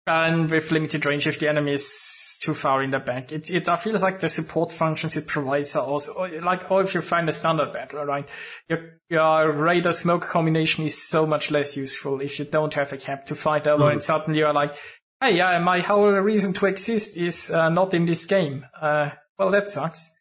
And 0.07 0.51
with 0.51 0.73
limited 0.73 1.05
range, 1.05 1.27
if 1.27 1.39
the 1.39 1.49
enemy 1.49 1.75
is 1.75 2.39
too 2.43 2.55
far 2.55 2.83
in 2.83 2.91
the 2.91 2.99
back, 2.99 3.31
it, 3.33 3.51
it 3.51 3.69
I 3.69 3.77
feel 3.77 3.99
like 3.99 4.19
the 4.19 4.31
support 4.31 4.73
functions 4.73 5.15
it 5.15 5.27
provides 5.27 5.77
are 5.77 5.85
also 5.85 6.27
like, 6.43 6.71
or 6.71 6.81
if 6.81 6.95
you 6.95 7.03
find 7.03 7.29
a 7.29 7.33
standard 7.33 7.75
battle, 7.75 8.07
right? 8.07 8.27
Your, 8.69 8.99
your 9.11 9.53
radar 9.53 9.93
smoke 9.93 10.23
combination 10.23 10.87
is 10.87 11.07
so 11.07 11.27
much 11.27 11.51
less 11.51 11.77
useful 11.77 12.23
if 12.23 12.39
you 12.39 12.47
don't 12.47 12.73
have 12.75 12.95
a 12.95 12.97
cap 12.97 13.27
to 13.27 13.35
fight 13.35 13.67
over, 13.67 13.85
mm-hmm. 13.85 13.93
and 13.93 14.03
suddenly 14.03 14.39
you're 14.39 14.55
like, 14.55 14.75
hey, 15.21 15.41
uh, 15.41 15.61
my 15.61 15.81
whole 15.81 16.11
reason 16.11 16.53
to 16.55 16.67
exist 16.67 17.17
is 17.17 17.51
uh, 17.51 17.69
not 17.69 17.95
in 17.95 18.07
this 18.07 18.25
game. 18.27 18.67
Uh, 18.81 19.11
well, 19.39 19.51
that 19.51 19.71
sucks. 19.71 20.13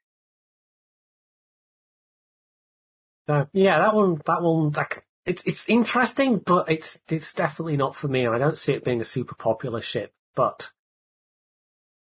Yeah, 3.54 3.78
that 3.80 3.94
one, 3.94 4.20
that 4.26 4.42
one, 4.42 4.72
like, 4.72 5.06
it's 5.26 5.44
it's 5.46 5.70
interesting, 5.70 6.40
but 6.40 6.72
it's 6.72 7.00
it's 7.10 7.34
definitely 7.34 7.78
not 7.78 7.96
for 7.96 8.08
me. 8.08 8.26
I 8.26 8.40
don't 8.40 8.58
see 8.58 8.74
it 8.74 8.84
being 8.84 9.02
a 9.02 9.06
super 9.06 9.36
popular 9.36 9.82
ship, 9.82 10.14
but 10.36 10.72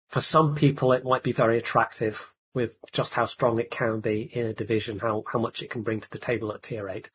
for 0.08 0.20
some 0.20 0.54
people, 0.54 0.92
it 0.92 1.04
might 1.04 1.22
be 1.22 1.32
very 1.32 1.56
attractive 1.56 2.34
with 2.52 2.76
just 2.92 3.14
how 3.14 3.24
strong 3.24 3.58
it 3.58 3.70
can 3.70 4.00
be 4.00 4.22
in 4.22 4.46
a 4.46 4.52
division, 4.52 4.98
how 4.98 5.24
how 5.26 5.38
much 5.38 5.62
it 5.62 5.70
can 5.70 5.82
bring 5.82 6.00
to 6.00 6.10
the 6.10 6.18
table 6.18 6.52
at 6.52 6.62
tier 6.62 6.88
eight, 6.90 7.08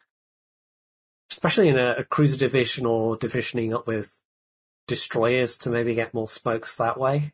especially 1.32 1.68
in 1.68 1.78
a, 1.78 1.98
a 2.00 2.04
cruiser 2.04 2.38
division 2.38 2.88
or 2.88 3.18
divisioning 3.18 3.76
up 3.76 3.86
with 3.86 4.21
destroyers 4.92 5.56
to 5.56 5.70
maybe 5.70 5.96
get 5.96 6.14
more 6.14 6.28
smokes 6.28 6.76
that 6.76 7.00
way. 7.00 7.32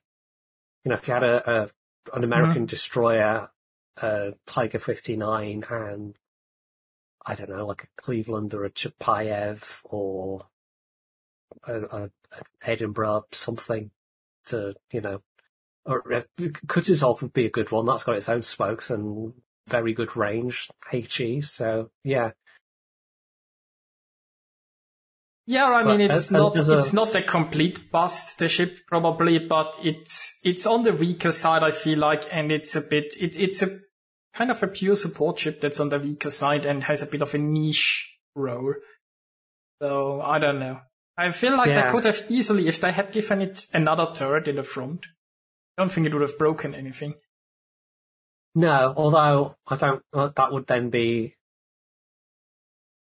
You 0.84 0.90
know, 0.90 0.94
if 0.94 1.08
you 1.08 1.14
had 1.16 1.24
a, 1.24 1.64
a 1.64 1.70
an 2.14 2.24
American 2.24 2.58
mm-hmm. 2.58 2.66
destroyer, 2.66 3.50
a 4.00 4.34
Tiger 4.46 4.78
59, 4.78 5.64
and 5.68 6.16
I 7.26 7.34
don't 7.34 7.50
know, 7.50 7.66
like 7.66 7.86
a 7.86 8.02
Cleveland 8.02 8.54
or 8.54 8.64
a 8.64 8.70
Chapayev 8.70 9.82
or 9.86 10.46
a, 11.68 11.82
a, 11.82 12.04
a 12.04 12.10
Edinburgh, 12.62 13.26
something 13.32 13.90
to, 14.46 14.76
you 14.92 15.02
know, 15.02 15.22
or 15.84 16.14
uh, 16.14 16.22
Kutuzov 16.40 17.24
would 17.24 17.34
be 17.34 17.48
a 17.48 17.50
good 17.50 17.72
one. 17.72 17.88
That's 17.88 18.04
got 18.04 18.18
its 18.18 18.30
own 18.30 18.44
smokes 18.44 18.92
and 18.92 19.34
very 19.68 19.94
good 19.94 20.16
range, 20.16 20.70
HE. 20.92 21.42
So 21.42 21.90
yeah, 22.04 22.32
yeah, 25.48 25.64
I 25.64 25.84
mean, 25.84 26.02
it's 26.02 26.30
not, 26.30 26.58
it's 26.58 26.92
not 26.92 27.16
a 27.16 27.22
complete 27.22 27.90
bust, 27.90 28.38
the 28.38 28.50
ship 28.50 28.80
probably, 28.86 29.40
but 29.40 29.74
it's, 29.82 30.38
it's 30.44 30.68
on 30.68 30.84
the 30.84 30.92
weaker 30.92 31.32
side, 31.32 31.64
I 31.64 31.72
feel 31.72 32.00
like, 32.00 32.28
and 32.30 32.52
it's 32.52 32.76
a 32.76 32.82
bit, 32.82 33.16
it, 33.18 33.40
it's 33.40 33.62
a 33.62 33.80
kind 34.34 34.52
of 34.52 34.62
a 34.62 34.68
pure 34.68 34.96
support 34.96 35.40
ship 35.40 35.62
that's 35.62 35.80
on 35.80 35.88
the 35.88 36.00
weaker 36.00 36.30
side 36.30 36.66
and 36.66 36.84
has 36.84 37.02
a 37.02 37.06
bit 37.06 37.22
of 37.22 37.34
a 37.34 37.38
niche 37.38 38.14
role. 38.36 38.74
So, 39.82 40.20
I 40.20 40.38
don't 40.38 40.60
know. 40.60 40.82
I 41.18 41.32
feel 41.32 41.56
like 41.56 41.70
yeah. 41.70 41.86
they 41.86 41.92
could 41.94 42.04
have 42.04 42.26
easily, 42.28 42.68
if 42.68 42.82
they 42.82 42.92
had 42.92 43.14
given 43.14 43.42
it 43.42 43.68
another 43.74 44.08
turret 44.14 44.50
in 44.50 44.58
the 44.58 44.64
front, 44.64 45.06
I 45.78 45.82
don't 45.82 45.92
think 45.92 46.08
it 46.08 46.14
would 46.14 46.24
have 46.24 46.38
broken 46.38 46.76
anything. 46.76 47.14
No, 48.54 48.94
although 48.98 49.56
I 49.66 49.78
don't, 49.78 50.04
that 50.12 50.52
would 50.52 50.68
then 50.68 50.90
be 50.90 51.37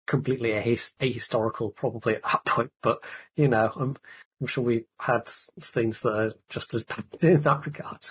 completely 0.06 0.52
ahistorical 0.52 1.76
probably 1.76 2.16
at 2.16 2.24
that 2.24 2.46
point, 2.46 2.72
but 2.82 3.04
you 3.36 3.48
know, 3.48 3.72
I'm, 3.76 3.96
I'm 4.42 4.48
sure 4.48 4.64
we 4.64 4.86
had 5.00 5.28
things 5.28 6.02
that 6.02 6.18
are 6.18 6.34
just 6.50 6.74
as 6.74 6.84
bad 6.84 7.06
in 7.22 7.42
that 7.42 7.66
regard. 7.66 8.06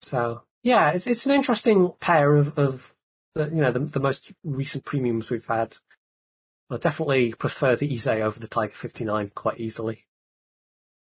So 0.00 0.42
yeah, 0.62 0.90
it's 0.90 1.06
it's 1.06 1.26
an 1.26 1.32
interesting 1.32 1.92
pair 2.00 2.36
of, 2.36 2.58
of 2.58 2.94
the, 3.34 3.46
you 3.46 3.62
know 3.62 3.72
the, 3.72 3.80
the 3.80 4.00
most 4.00 4.32
recent 4.44 4.84
premiums 4.84 5.30
we've 5.30 5.46
had. 5.46 5.76
I 6.70 6.76
definitely 6.76 7.32
prefer 7.32 7.74
the 7.74 7.92
Ise 7.92 8.06
over 8.06 8.38
the 8.38 8.46
Tiger 8.46 8.74
59 8.74 9.32
quite 9.34 9.58
easily. 9.58 10.04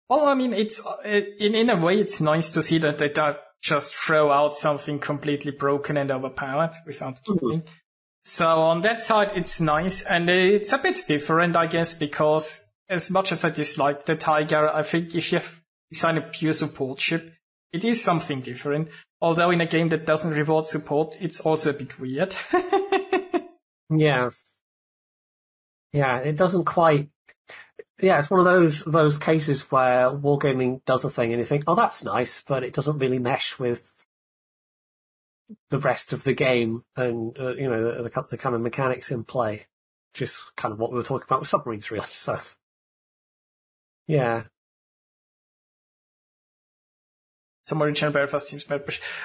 Well, 0.09 0.27
I 0.27 0.35
mean, 0.35 0.53
it's 0.53 0.83
in 1.05 1.55
in 1.55 1.71
a 1.71 1.77
way 1.77 1.99
it's 1.99 2.21
nice 2.21 2.51
to 2.51 2.63
see 2.63 2.79
that 2.79 2.99
they 2.99 3.09
don't 3.09 3.39
just 3.63 3.95
throw 3.95 4.31
out 4.31 4.57
something 4.57 4.99
completely 4.99 5.51
broken 5.51 5.97
and 5.97 6.11
overpowered 6.11 6.75
without. 6.87 7.23
Mm-hmm. 7.25 7.67
So 8.29 8.63
on 8.63 8.83
that 8.83 9.05
side, 9.05 9.31
it's 9.37 9.61
nice 9.61 10.03
and 10.03 10.29
it's 10.29 10.73
a 10.73 10.79
bit 10.79 10.99
different, 11.07 11.57
I 11.57 11.69
guess, 11.69 11.95
because 11.95 12.73
as 12.89 13.09
much 13.09 13.31
as 13.31 13.45
I 13.45 13.51
dislike 13.51 14.05
the 14.05 14.17
Tiger, 14.17 14.69
I 14.69 14.83
think 14.83 15.15
if 15.15 15.31
you 15.31 15.39
design 15.93 16.19
a 16.19 16.23
pure 16.23 16.53
support 16.53 17.01
ship, 17.01 17.33
it 17.73 17.85
is 17.85 18.03
something 18.03 18.41
different. 18.41 18.89
Although 19.21 19.53
in 19.53 19.61
a 19.61 19.67
game 19.67 19.91
that 19.91 20.07
doesn't 20.07 20.33
reward 20.33 20.67
support, 20.67 21.17
it's 21.21 21.41
also 21.41 21.71
a 21.71 21.75
bit 21.75 22.01
weird. 22.01 22.35
yeah. 23.97 24.31
Yeah, 25.93 26.19
it 26.19 26.35
doesn't 26.35 26.65
quite. 26.65 27.09
Yeah, 28.03 28.19
it's 28.19 28.29
one 28.29 28.41
of 28.41 28.47
those 28.47 28.83
those 28.83 29.19
cases 29.19 29.71
where 29.71 30.11
wargaming 30.11 30.85
does 30.85 31.05
a 31.05 31.11
thing 31.11 31.33
and 31.33 31.39
you 31.39 31.47
think, 31.47 31.63
oh, 31.69 31.77
that's 31.77 32.03
nice, 32.03 32.43
but 32.43 32.65
it 32.65 32.75
doesn't 32.75 32.99
really 32.99 33.21
mesh 33.21 33.57
with 33.57 33.96
the 35.71 35.79
rest 35.79 36.13
of 36.13 36.25
the 36.25 36.35
game 36.35 36.83
and 36.97 37.39
uh, 37.39 37.55
you 37.55 37.69
know 37.69 38.03
the, 38.03 38.03
the, 38.03 38.27
the, 38.31 38.37
kind 38.37 38.55
of 38.55 38.61
mechanics 38.61 39.11
in 39.11 39.25
play, 39.25 39.67
just 40.15 40.55
kind 40.57 40.73
of 40.73 40.79
what 40.79 40.91
we 40.91 40.97
were 40.97 41.05
talking 41.05 41.27
about 41.27 41.41
with 41.41 41.49
submarines, 41.49 41.91
really. 41.91 42.05
So, 42.05 42.39
yeah. 44.07 44.45
Some 47.67 47.83
original 47.83 48.13
Belfast 48.13 48.49
seems 48.49 48.65
better. 48.65 48.85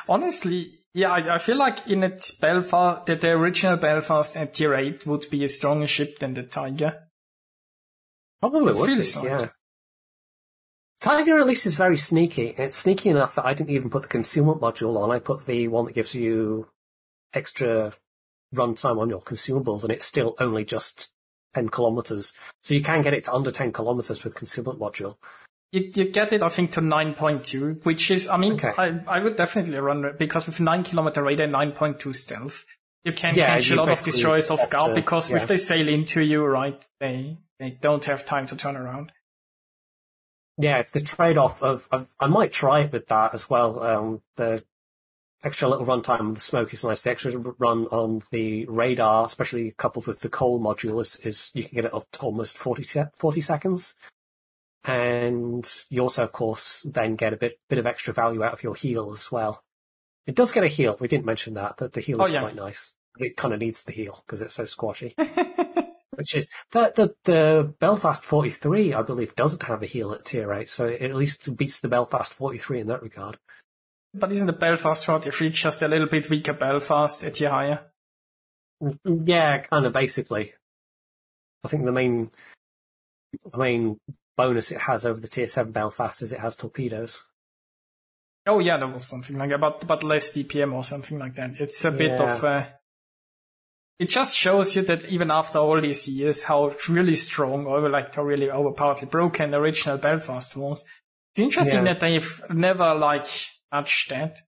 Honestly, 0.10 0.80
yeah, 0.94 1.12
I, 1.12 1.36
I, 1.36 1.38
feel 1.38 1.58
like 1.58 1.88
in 1.88 2.04
a 2.04 2.18
Belfast, 2.40 3.06
that 3.06 3.22
the 3.22 3.30
original 3.30 3.78
Belfast 3.78 4.36
at 4.36 4.56
tier 4.56 4.74
8 4.74 5.06
would 5.06 5.30
be 5.30 5.44
a 5.44 5.50
stronger 5.50 5.88
ship 5.88 6.20
than 6.20 6.34
the 6.34 6.44
Tiger. 6.44 7.08
Probably 8.42 8.74
it 8.74 8.80
would 8.80 8.88
be, 8.88 9.28
yeah. 9.28 9.50
Tiger 11.02 11.40
at 11.40 11.48
least 11.48 11.66
is 11.66 11.74
very 11.74 11.98
sneaky. 11.98 12.54
It's 12.58 12.78
sneaky 12.78 13.10
enough 13.10 13.34
that 13.36 13.46
I 13.46 13.56
didn't 13.56 13.72
even 13.72 13.90
put 13.90 14.04
the 14.04 14.08
concealment 14.08 14.62
module 14.62 14.98
on. 14.98 15.10
I 15.10 15.18
put 15.18 15.48
the 15.48 15.68
one 15.68 15.86
that 15.86 15.96
gives 15.96 16.14
you 16.14 16.68
extra 17.34 17.94
runtime 18.54 19.00
on 19.00 19.10
your 19.10 19.22
consumables, 19.22 19.82
and 19.82 19.92
it's 19.92 20.06
still 20.06 20.36
only 20.40 20.64
just 20.64 21.12
10 21.56 21.70
kilometers. 21.70 22.34
So 22.62 22.76
you 22.76 22.84
can 22.84 23.02
get 23.02 23.16
it 23.16 23.24
to 23.24 23.34
under 23.34 23.52
10 23.52 23.72
kilometers 23.72 24.24
with 24.24 24.36
concealment 24.36 24.80
module. 24.80 25.18
You, 25.72 25.90
you 25.96 26.12
get 26.12 26.34
it, 26.34 26.44
I 26.44 26.50
think, 26.50 26.72
to 26.74 26.82
9.2, 26.82 27.84
which 27.84 28.12
is, 28.12 28.28
I 28.28 28.38
mean, 28.38 28.54
okay. 28.54 28.74
I, 28.78 29.00
I 29.08 29.24
would 29.24 29.38
definitely 29.38 29.78
run 29.80 30.06
it 30.06 30.20
because 30.20 30.46
with 30.46 30.60
9 30.60 30.84
kilometer 30.84 31.24
radar, 31.24 31.48
9.2 31.48 32.14
stealth, 32.14 32.64
you 33.04 33.14
can 33.14 33.34
yeah, 33.34 33.48
catch 33.48 33.72
a 33.72 33.76
lot 33.76 33.90
of 33.90 34.04
destroyers 34.04 34.52
off 34.52 34.70
guard 34.70 34.94
because 34.94 35.32
yeah. 35.32 35.38
if 35.38 35.48
they 35.48 35.58
sail 35.58 35.88
into 35.88 36.22
you, 36.22 36.46
right, 36.46 36.86
they, 37.00 37.40
they 37.60 37.72
don't 37.72 38.06
have 38.06 38.24
time 38.26 38.46
to 38.48 38.56
turn 38.56 38.76
around. 38.76 39.12
Yeah, 40.62 40.78
it's 40.80 40.92
the 40.92 41.02
trade-off 41.02 41.62
of, 41.64 41.88
of, 41.92 42.08
I 42.20 42.28
might 42.28 42.52
try 42.52 42.82
it 42.82 42.92
with 42.92 43.08
that 43.08 43.34
as 43.34 43.50
well. 43.50 43.82
Um, 43.84 44.22
the 44.36 44.64
extra 45.44 45.68
little 45.68 45.86
runtime 45.86 46.20
on 46.20 46.34
the 46.36 46.40
smoke 46.40 46.74
is 46.74 46.84
nice. 46.84 47.02
The 47.02 47.10
extra 47.12 47.32
run 47.58 47.86
on 47.88 48.22
the 48.32 48.66
radar, 48.66 49.26
especially 49.26 49.72
coupled 49.78 50.08
with 50.08 50.20
the 50.20 50.30
coal 50.30 50.60
module, 50.62 51.02
is, 51.02 51.16
is 51.18 51.52
you 51.56 51.64
can 51.64 51.76
get 51.76 51.86
it 51.86 51.94
up 51.94 52.06
to 52.12 52.20
almost 52.22 52.58
40, 52.58 52.84
40 53.18 53.42
seconds. 53.42 53.96
And 54.84 55.70
you 55.90 56.02
also, 56.02 56.24
of 56.24 56.32
course, 56.32 56.86
then 56.90 57.16
get 57.16 57.34
a 57.34 57.38
bit 57.38 57.60
bit 57.70 57.78
of 57.78 57.86
extra 57.86 58.14
value 58.14 58.44
out 58.44 58.54
of 58.54 58.64
your 58.64 58.74
heal 58.76 59.12
as 59.14 59.32
well. 59.32 59.64
It 60.26 60.36
does 60.36 60.52
get 60.52 60.64
a 60.64 60.68
heal. 60.68 60.98
We 61.00 61.08
didn't 61.08 61.26
mention 61.26 61.54
that. 61.54 61.78
That 61.78 61.94
the 61.94 62.02
heal 62.02 62.20
Oh, 62.22 62.26
is 62.26 62.32
yeah. 62.32 62.42
quite 62.42 62.56
nice. 62.56 62.94
It 63.20 63.36
kind 63.38 63.54
of 63.54 63.60
needs 63.60 63.84
the 63.84 63.92
heal 63.92 64.24
because 64.26 64.42
it's 64.42 64.56
so 64.56 64.66
squashy. 64.66 65.14
Which 66.22 66.36
is 66.36 66.50
the, 66.70 66.94
the 66.96 67.16
the 67.24 67.74
Belfast 67.80 68.24
43, 68.24 68.94
I 68.94 69.02
believe, 69.02 69.36
doesn't 69.36 69.64
have 69.64 69.82
a 69.82 69.88
heal 69.88 70.12
at 70.12 70.26
tier 70.26 70.54
eight, 70.54 70.70
so 70.70 70.86
it 70.86 71.02
at 71.02 71.16
least 71.16 71.58
beats 71.58 71.80
the 71.80 71.88
Belfast 71.88 72.32
43 72.32 72.82
in 72.82 72.88
that 72.88 73.02
regard. 73.02 73.40
But 74.14 74.32
isn't 74.32 74.46
the 74.46 74.54
Belfast 74.54 75.04
43 75.04 75.50
just 75.50 75.82
a 75.82 75.88
little 75.88 76.08
bit 76.08 76.30
weaker 76.30 76.54
Belfast 76.54 77.24
at 77.24 77.34
tier 77.34 77.50
higher? 77.50 77.80
Yeah, 79.04 79.58
kind 79.60 79.88
of 79.88 79.94
basically. 79.94 80.54
I 81.64 81.70
think 81.70 81.86
the 81.86 81.92
main 81.92 82.30
the 83.52 83.58
main 83.58 84.00
bonus 84.38 84.72
it 84.72 84.82
has 84.82 85.04
over 85.04 85.20
the 85.20 85.28
tier 85.28 85.48
seven 85.48 85.72
Belfast 85.72 86.22
is 86.22 86.32
it 86.32 86.40
has 86.40 86.56
torpedoes. 86.56 87.20
Oh 88.46 88.60
yeah, 88.60 88.78
there 88.78 88.88
was 88.88 89.08
something 89.08 89.40
like 89.40 89.50
that, 89.50 89.60
but 89.60 89.88
but 89.88 90.04
less 90.04 90.34
DPM 90.34 90.74
or 90.74 90.84
something 90.84 91.18
like 91.18 91.34
that. 91.36 91.60
It's 91.60 91.84
a 91.84 91.92
bit 91.92 92.20
Yeah. 92.20 92.36
of 92.36 92.44
uh 92.44 92.66
It 94.02 94.10
just 94.10 94.36
shows 94.36 94.76
you 94.76 94.82
that 94.84 95.06
even 95.06 95.30
after 95.30 95.60
all 95.60 95.80
these 95.80 96.08
years, 96.08 96.44
how 96.46 96.74
really 96.90 97.16
strong 97.16 97.68
or 97.68 97.88
like 97.88 98.16
how 98.16 98.24
really 98.24 98.48
overpoweredly 98.48 99.12
broken 99.12 99.52
the 99.52 99.58
original 99.58 99.98
Belfast 100.00 100.56
was. 100.58 100.84
It's 101.32 101.40
interesting 101.40 101.86
Yeah. 101.86 101.94
that 101.94 102.00
they've 102.02 102.42
never 102.50 102.96
like 102.96 103.28
touched 103.72 104.10
that 104.10 104.40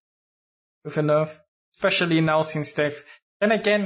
with 0.84 0.98
a 0.98 1.02
nerf, 1.02 1.38
especially 1.76 2.20
now 2.22 2.42
since 2.42 2.74
they've. 2.74 3.00
Then 3.40 3.52
again, 3.52 3.84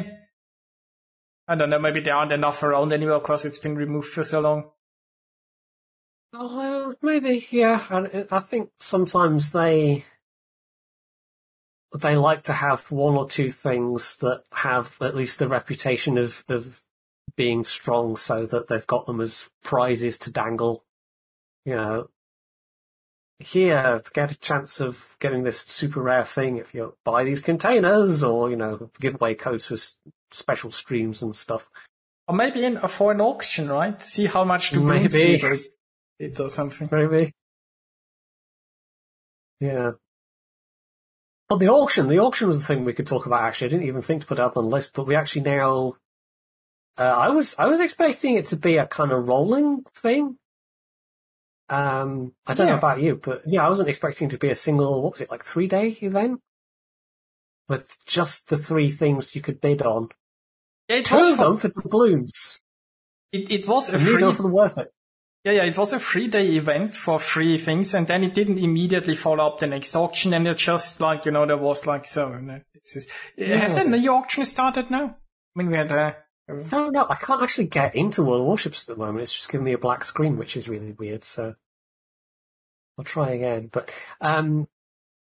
I 1.50 1.56
don't 1.56 1.70
know. 1.70 1.80
Maybe 1.80 2.00
there 2.00 2.16
aren't 2.16 2.32
enough 2.32 2.64
around 2.64 2.94
anymore 2.94 3.20
because 3.20 3.44
it's 3.44 3.60
been 3.60 3.76
removed 3.76 4.08
for 4.08 4.24
so 4.24 4.40
long. 4.40 4.72
Oh, 6.34 6.58
well, 6.58 6.96
maybe, 7.02 7.46
yeah. 7.52 7.86
And 7.90 8.08
it- 8.08 8.32
I 8.32 8.40
think 8.40 8.70
sometimes 8.80 9.52
they 9.52 10.06
they 11.96 12.18
like 12.18 12.44
to 12.44 12.54
have 12.54 12.92
one 12.92 13.16
or 13.16 13.28
two 13.28 13.50
things 13.52 14.18
that 14.18 14.44
have 14.52 14.98
at 15.02 15.16
least 15.16 15.40
the 15.40 15.48
reputation 15.48 16.18
of 16.18 16.44
of 16.50 16.82
being 17.36 17.66
strong, 17.66 18.16
so 18.16 18.46
that 18.46 18.68
they've 18.68 18.88
got 18.88 19.06
them 19.06 19.22
as 19.22 19.50
prizes 19.64 20.18
to 20.20 20.32
dangle. 20.32 20.84
You 21.66 21.76
know, 21.76 22.10
here 23.40 24.02
to 24.04 24.12
get 24.12 24.32
a 24.32 24.40
chance 24.40 24.80
of 24.80 25.16
getting 25.20 25.44
this 25.44 25.60
super 25.62 26.02
rare 26.02 26.26
thing 26.26 26.58
if 26.58 26.74
you 26.74 26.96
buy 27.04 27.24
these 27.24 27.42
containers, 27.42 28.24
or 28.24 28.50
you 28.50 28.56
know, 28.56 28.90
give 29.00 29.16
away 29.16 29.36
codes 29.36 29.68
for 29.68 29.76
s- 29.76 29.98
special 30.32 30.72
streams 30.72 31.22
and 31.22 31.36
stuff. 31.36 31.70
Or 32.28 32.36
maybe 32.36 32.64
in 32.66 32.78
a 32.78 32.88
foreign 32.88 33.22
auction, 33.22 33.70
right? 33.70 34.02
See 34.02 34.26
how 34.26 34.44
much 34.44 34.72
do 34.72 34.82
Maybe. 34.82 35.42
it 36.20 36.40
or 36.40 36.50
something. 36.50 36.90
Maybe. 36.92 37.32
Yeah. 39.62 39.92
Well, 41.50 41.60
the 41.60 41.70
auction, 41.70 42.08
the 42.08 42.20
auction 42.20 42.48
was 42.48 42.60
the 42.60 42.66
thing 42.66 42.84
we 42.84 42.94
could 42.94 43.08
talk 43.08 43.26
about 43.26 43.42
actually. 43.44 43.68
I 43.68 43.70
didn't 43.70 43.88
even 43.88 44.02
think 44.02 44.22
to 44.22 44.28
put 44.28 44.40
it 44.40 44.44
up 44.44 44.58
on 44.58 44.66
the 44.66 44.70
list, 44.70 44.94
but 44.94 45.08
we 45.08 45.16
actually 45.16 45.42
now, 45.42 45.94
uh, 46.98 47.04
I 47.04 47.30
was, 47.30 47.56
I 47.58 47.68
was 47.68 47.80
expecting 47.80 48.36
it 48.36 48.48
to 48.48 48.58
be 48.58 48.78
a 48.78 48.86
kind 48.86 49.12
of 49.12 49.28
rolling 49.28 49.84
thing. 49.96 50.36
Um, 51.70 52.34
I 52.46 52.54
don't 52.54 52.68
know 52.68 52.76
about 52.78 53.02
you, 53.02 53.16
but 53.16 53.44
yeah, 53.46 53.66
I 53.66 53.70
wasn't 53.70 53.90
expecting 53.90 54.28
it 54.28 54.32
to 54.32 54.38
be 54.38 54.50
a 54.50 54.56
single, 54.56 55.02
what 55.04 55.14
was 55.14 55.22
it, 55.22 55.32
like 55.32 55.44
three 55.44 55.68
day 55.68 55.90
event? 56.02 56.42
With 57.70 57.98
just 58.06 58.48
the 58.50 58.58
three 58.58 58.90
things 58.90 59.36
you 59.36 59.42
could 59.42 59.60
bid 59.60 59.82
on. 59.82 60.08
Yeah, 60.88 60.98
it 60.98 61.06
Two 61.06 61.16
was 61.18 61.32
of 61.32 61.38
for, 61.38 61.44
them 61.44 61.58
for 61.58 61.68
doubloons. 61.70 62.60
it, 63.34 63.52
it 63.52 63.68
was 63.68 63.90
a 63.90 63.98
neither 63.98 64.12
free 64.12 64.24
of 64.24 64.38
them 64.38 64.52
worth 64.52 64.78
it. 64.78 64.92
Yeah, 65.44 65.52
yeah, 65.54 65.64
it 65.64 65.78
was 65.78 65.94
a 65.94 66.00
three 66.00 66.28
day 66.28 66.56
event 66.56 66.94
for 66.96 67.20
free 67.20 67.58
things, 67.58 67.94
and 67.94 68.06
then 68.08 68.24
it 68.24 68.34
didn't 68.34 68.58
immediately 68.58 69.16
follow 69.16 69.46
up 69.48 69.60
the 69.60 69.68
next 69.68 69.96
auction, 69.96 70.34
and 70.34 70.48
it 70.48 70.58
just 70.58 71.00
like, 71.00 71.26
you 71.26 71.32
know, 71.32 71.46
there 71.46 71.58
was 71.58 71.86
like, 71.86 72.06
so, 72.06 72.38
no, 72.38 72.60
just, 72.84 73.10
has 73.38 73.78
Yeah. 73.78 73.84
the 73.84 73.98
new 73.98 74.14
auction 74.14 74.44
started 74.46 74.92
now? 74.92 75.16
I 75.16 75.16
mean, 75.56 75.72
we 75.72 75.78
had, 75.78 75.92
uh, 75.92 76.14
No, 76.50 76.90
no, 76.90 77.06
I 77.10 77.16
can't 77.16 77.42
actually 77.44 77.68
get 77.68 77.96
into 77.96 78.24
World 78.24 78.42
of 78.42 78.48
Warships 78.48 78.88
at 78.90 78.96
the 78.96 79.00
moment. 79.06 79.24
It's 79.24 79.34
just 79.36 79.50
giving 79.52 79.66
me 79.66 79.74
a 79.74 79.78
black 79.78 80.04
screen, 80.06 80.38
which 80.38 80.56
is 80.58 80.68
really 80.70 80.92
weird. 80.94 81.24
So 81.26 81.54
I'll 82.98 83.04
try 83.06 83.32
again. 83.32 83.70
But 83.72 83.90
um, 84.22 84.68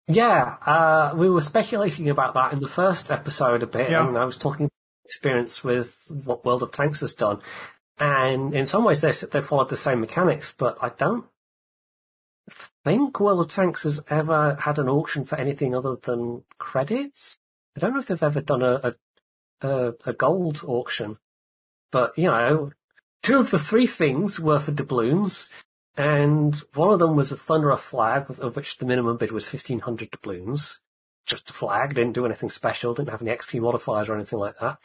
yeah, 0.07 0.57
uh, 0.67 1.15
we 1.17 1.29
were 1.31 1.41
speculating 1.41 2.09
about 2.11 2.35
that 2.35 2.53
in 2.53 2.61
the 2.61 2.69
first 2.69 3.11
episode 3.11 3.63
a 3.63 3.67
bit, 3.67 3.91
Yeah. 3.91 4.07
and 4.07 4.17
I 4.19 4.25
was 4.27 4.37
talking 4.37 4.71
experience 5.05 5.65
with 5.65 5.97
what 6.25 6.45
World 6.45 6.63
of 6.63 6.73
Tanks 6.73 7.01
has 7.01 7.15
done, 7.15 7.41
and 7.99 8.55
in 8.55 8.67
some 8.67 8.85
ways 8.85 9.01
they 9.01 9.13
they 9.13 9.41
followed 9.41 9.69
the 9.69 9.77
same 9.77 10.01
mechanics, 10.01 10.55
but 10.57 10.79
I 10.81 10.91
don't 10.91 11.27
think 12.85 13.21
World 13.21 13.41
of 13.41 13.49
Tanks 13.49 13.83
has 13.83 14.01
ever 14.09 14.57
had 14.61 14.79
an 14.79 14.89
auction 14.89 15.25
for 15.25 15.37
anything 15.37 15.75
other 15.75 15.97
than 15.97 16.45
credits. 16.59 17.39
I 17.77 17.81
don't 17.81 17.93
know 17.93 18.01
if 18.01 18.07
they've 18.07 18.23
ever 18.23 18.41
done 18.41 18.63
a, 18.63 18.81
a 18.83 18.95
a, 19.61 19.95
a 20.05 20.13
gold 20.13 20.63
auction. 20.67 21.19
But, 21.91 22.17
you 22.19 22.27
know, 22.27 22.73
two 23.23 23.39
of 23.39 23.51
the 23.51 23.59
three 23.59 23.87
things 23.87 24.39
were 24.39 24.59
for 24.59 24.73
doubloons, 24.73 25.49
and 25.97 26.55
one 26.75 26.91
of 26.91 26.99
them 26.99 27.17
was 27.17 27.33
a 27.33 27.37
Thunderer 27.37 27.79
flag, 27.79 28.27
of, 28.39 28.57
which 28.57 28.79
the 28.79 28.87
minimum 28.87 29.17
bid 29.17 29.33
was 29.33 29.51
1500 29.51 30.11
doubloons. 30.11 30.81
Just 31.27 31.51
a 31.51 31.53
flag, 31.53 31.95
didn't 31.95 32.15
do 32.15 32.25
anything 32.25 32.51
special, 32.51 32.95
didn't 32.95 33.11
have 33.11 33.23
any 33.23 33.31
XP 33.31 33.61
modifiers 33.61 34.09
or 34.09 34.15
anything 34.15 34.39
like 34.39 34.59
that. 34.61 34.79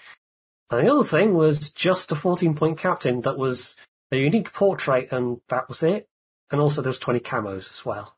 And 0.78 0.88
the 0.88 0.94
other 0.94 1.04
thing 1.04 1.34
was 1.34 1.72
just 1.72 2.12
a 2.12 2.16
14 2.16 2.56
point 2.56 2.78
captain 2.78 3.22
that 3.22 3.38
was 3.38 3.76
a 4.12 4.18
unique 4.18 4.54
portrait, 4.54 5.12
and 5.12 5.42
that 5.50 5.70
was 5.70 5.84
it. 5.84 6.08
And 6.52 6.62
also 6.62 6.82
there 6.82 6.90
was 6.90 7.00
20 7.00 7.20
camos 7.20 7.70
as 7.72 7.86
well. 7.86 8.16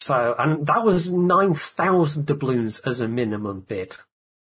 So, 0.00 0.34
and 0.38 0.66
that 0.66 0.82
was 0.82 1.10
9,000 1.10 2.26
doubloons 2.26 2.80
as 2.80 3.00
a 3.00 3.08
minimum 3.08 3.60
bid. 3.60 3.96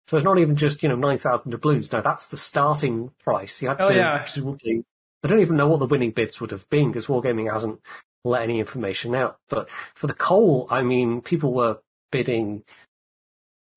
So 0.07 0.15
it's 0.15 0.23
not 0.23 0.37
even 0.37 0.55
just, 0.55 0.83
you 0.83 0.89
know, 0.89 0.95
9,000 0.95 1.51
doubloons. 1.51 1.91
No, 1.91 2.01
that's 2.01 2.27
the 2.27 2.37
starting 2.37 3.11
price. 3.23 3.61
You 3.61 3.69
had 3.69 3.81
Oh, 3.81 3.89
to, 3.89 3.95
yeah. 3.95 4.17
presumably, 4.19 4.85
I 5.23 5.27
don't 5.27 5.41
even 5.41 5.57
know 5.57 5.67
what 5.67 5.79
the 5.79 5.87
winning 5.87 6.11
bids 6.11 6.39
would 6.39 6.51
have 6.51 6.69
been 6.69 6.87
because 6.87 7.07
Wargaming 7.07 7.51
hasn't 7.51 7.81
let 8.23 8.43
any 8.43 8.59
information 8.59 9.15
out. 9.15 9.39
But 9.49 9.67
for 9.95 10.07
the 10.07 10.13
coal, 10.13 10.67
I 10.69 10.83
mean, 10.83 11.21
people 11.21 11.53
were 11.53 11.79
bidding 12.11 12.63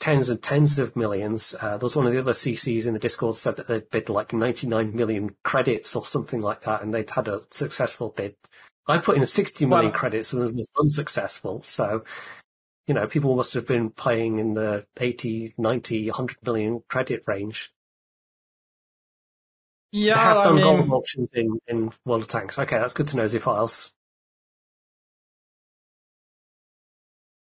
tens 0.00 0.28
and 0.28 0.42
tens 0.42 0.78
of 0.78 0.96
millions. 0.96 1.54
Uh, 1.60 1.76
there 1.76 1.84
was 1.86 1.94
one 1.94 2.06
of 2.06 2.12
the 2.12 2.18
other 2.18 2.32
CCs 2.32 2.86
in 2.86 2.94
the 2.94 2.98
Discord 2.98 3.36
said 3.36 3.56
that 3.56 3.68
they'd 3.68 3.88
bid 3.90 4.08
like 4.08 4.32
99 4.32 4.96
million 4.96 5.36
credits 5.44 5.94
or 5.94 6.04
something 6.04 6.40
like 6.40 6.62
that, 6.62 6.82
and 6.82 6.92
they'd 6.92 7.10
had 7.10 7.28
a 7.28 7.40
successful 7.50 8.08
bid. 8.08 8.34
I 8.86 8.98
put 8.98 9.16
in 9.18 9.26
60 9.26 9.66
million 9.66 9.90
Well- 9.92 9.98
credits 9.98 10.32
and 10.32 10.42
it 10.42 10.54
was 10.54 10.68
unsuccessful. 10.78 11.62
So, 11.62 12.02
you 12.86 12.94
know, 12.94 13.06
people 13.06 13.36
must 13.36 13.54
have 13.54 13.66
been 13.66 13.90
playing 13.90 14.38
in 14.38 14.54
the 14.54 14.86
80, 14.96 15.54
90, 15.58 16.06
100 16.08 16.38
million 16.44 16.82
credit 16.88 17.22
range. 17.26 17.70
yeah, 19.92 20.14
they 20.14 20.20
have 20.20 20.36
I 20.38 20.44
done 20.44 20.54
mean, 20.56 20.64
gold 20.64 20.90
auctions 20.90 21.28
in, 21.34 21.60
in 21.68 21.92
World 22.04 22.22
of 22.22 22.28
Tanks. 22.28 22.58
Okay, 22.58 22.78
that's 22.78 22.94
good 22.94 23.08
to 23.08 23.16
know, 23.16 23.26
Z-Files. 23.26 23.92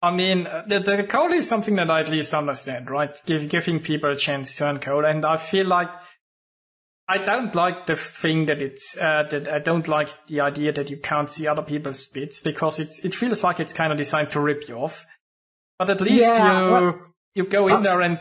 I 0.01 0.13
mean, 0.13 0.47
uh, 0.47 0.65
the, 0.67 0.79
the 0.79 1.05
code 1.05 1.33
is 1.33 1.49
something 1.49 1.75
that 1.77 1.91
I 1.91 2.01
at 2.01 2.09
least 2.09 2.33
understand, 2.33 2.89
right? 2.89 3.21
Give, 3.27 3.49
giving 3.49 3.81
people 3.81 4.13
a 4.13 4.17
chance 4.17 4.57
to 4.57 4.65
encode. 4.65 5.09
And 5.11 5.27
I 5.27 5.37
feel 5.37 5.67
like 5.67 5.91
I 7.09 7.19
don't 7.19 7.55
like 7.55 7.87
the 7.87 7.97
thing 7.97 8.47
that 8.47 8.63
it's, 8.63 8.97
uh, 8.97 9.25
that 9.31 9.49
I 9.49 9.59
don't 9.59 9.89
like 9.89 10.11
the 10.27 10.41
idea 10.41 10.73
that 10.73 10.91
you 10.91 10.99
can't 10.99 11.31
see 11.31 11.47
other 11.47 11.63
people's 11.63 12.07
bits 12.07 12.41
because 12.41 12.79
it's, 12.79 13.05
it 13.05 13.15
feels 13.15 13.43
like 13.43 13.59
it's 13.59 13.73
kind 13.73 13.91
of 13.91 13.99
designed 13.99 14.31
to 14.31 14.41
rip 14.41 14.69
you 14.69 14.77
off. 14.77 15.05
But 15.79 15.91
at 15.91 16.01
least 16.01 16.27
Yeah, 16.27 16.65
you, 16.65 16.71
well, 16.71 17.01
you 17.39 17.45
go 17.47 17.67
in 17.69 17.83
there 17.83 18.01
and 18.03 18.19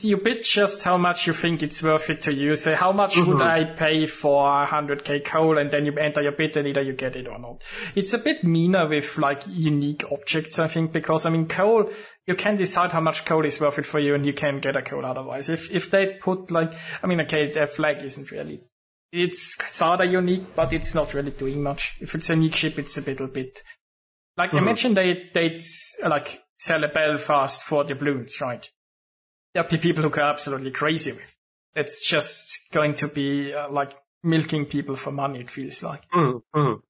you 0.00 0.18
bid 0.18 0.42
just 0.44 0.82
how 0.82 0.96
much 0.98 1.26
you 1.26 1.32
think 1.32 1.62
it's 1.62 1.82
worth 1.82 2.08
it 2.10 2.20
to 2.22 2.32
you. 2.32 2.54
Say, 2.56 2.74
how 2.74 2.92
much 2.92 3.16
would 3.16 3.38
Mhm. 3.38 3.42
I 3.42 3.64
pay 3.76 4.06
for 4.06 4.46
100k 4.66 5.20
coal? 5.24 5.58
And 5.58 5.70
then 5.70 5.84
you 5.86 5.92
enter 5.98 6.22
your 6.22 6.32
bid 6.40 6.56
and 6.56 6.68
either 6.68 6.82
you 6.82 6.92
get 6.92 7.16
it 7.16 7.26
or 7.26 7.38
not. 7.38 7.62
It's 7.94 8.12
a 8.12 8.18
bit 8.18 8.44
meaner 8.44 8.86
with 8.88 9.16
like 9.18 9.42
unique 9.48 10.04
objects, 10.12 10.58
I 10.58 10.68
think, 10.68 10.92
because 10.92 11.26
I 11.26 11.30
mean, 11.30 11.46
coal, 11.48 11.90
you 12.26 12.34
can 12.36 12.56
decide 12.56 12.92
how 12.92 13.00
much 13.00 13.24
coal 13.24 13.44
is 13.44 13.60
worth 13.60 13.78
it 13.78 13.86
for 13.86 13.98
you 13.98 14.14
and 14.14 14.24
you 14.26 14.32
can 14.34 14.60
get 14.60 14.76
a 14.76 14.82
coal 14.82 15.04
otherwise. 15.04 15.48
If, 15.50 15.70
if 15.70 15.90
they 15.90 16.18
put 16.20 16.50
like, 16.50 16.72
I 17.02 17.06
mean, 17.06 17.20
okay, 17.22 17.50
their 17.50 17.66
flag 17.66 18.02
isn't 18.02 18.30
really, 18.30 18.60
it's 19.12 19.56
sorta 19.74 20.04
unique, 20.06 20.54
but 20.54 20.72
it's 20.72 20.94
not 20.94 21.14
really 21.14 21.30
doing 21.32 21.62
much. 21.62 21.96
If 22.00 22.14
it's 22.14 22.30
a 22.30 22.34
unique 22.34 22.56
ship, 22.56 22.78
it's 22.78 22.98
a 22.98 23.00
little 23.00 23.28
bit, 23.28 23.62
like 24.36 24.50
Mhm. 24.50 24.58
imagine 24.58 24.94
they, 24.94 25.30
they'd 25.32 25.60
uh, 26.04 26.10
like 26.10 26.42
sell 26.58 26.84
a 26.84 26.88
Belfast 26.88 27.62
for 27.62 27.84
doubloons, 27.84 28.40
right? 28.40 28.70
There'll 29.54 29.68
be 29.68 29.78
people 29.78 30.02
who 30.02 30.10
go 30.10 30.22
absolutely 30.22 30.70
crazy 30.70 31.12
with. 31.12 31.36
It's 31.74 32.06
just 32.06 32.70
going 32.72 32.94
to 32.94 33.08
be 33.08 33.52
uh, 33.54 33.70
like 33.70 33.92
milking 34.22 34.66
people 34.66 34.96
for 34.96 35.12
money, 35.12 35.40
it 35.40 35.50
feels 35.50 35.82
like. 35.82 36.02
Mm, 36.14 36.42
mm. 36.54 36.80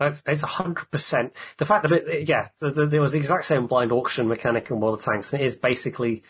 It's 0.00 0.22
it's 0.26 0.42
hundred 0.42 0.88
percent 0.92 1.34
the 1.56 1.64
fact 1.64 1.82
that 1.82 1.92
it, 1.92 2.28
yeah, 2.28 2.48
the, 2.60 2.70
the, 2.70 2.86
there 2.86 3.00
was 3.00 3.12
the 3.12 3.18
exact 3.18 3.46
same 3.46 3.66
blind 3.66 3.90
auction 3.90 4.28
mechanic 4.28 4.70
in 4.70 4.78
World 4.78 4.98
of 5.00 5.04
Tanks, 5.04 5.32
and 5.32 5.42
it 5.42 5.44
is 5.44 5.56
basically 5.56 6.22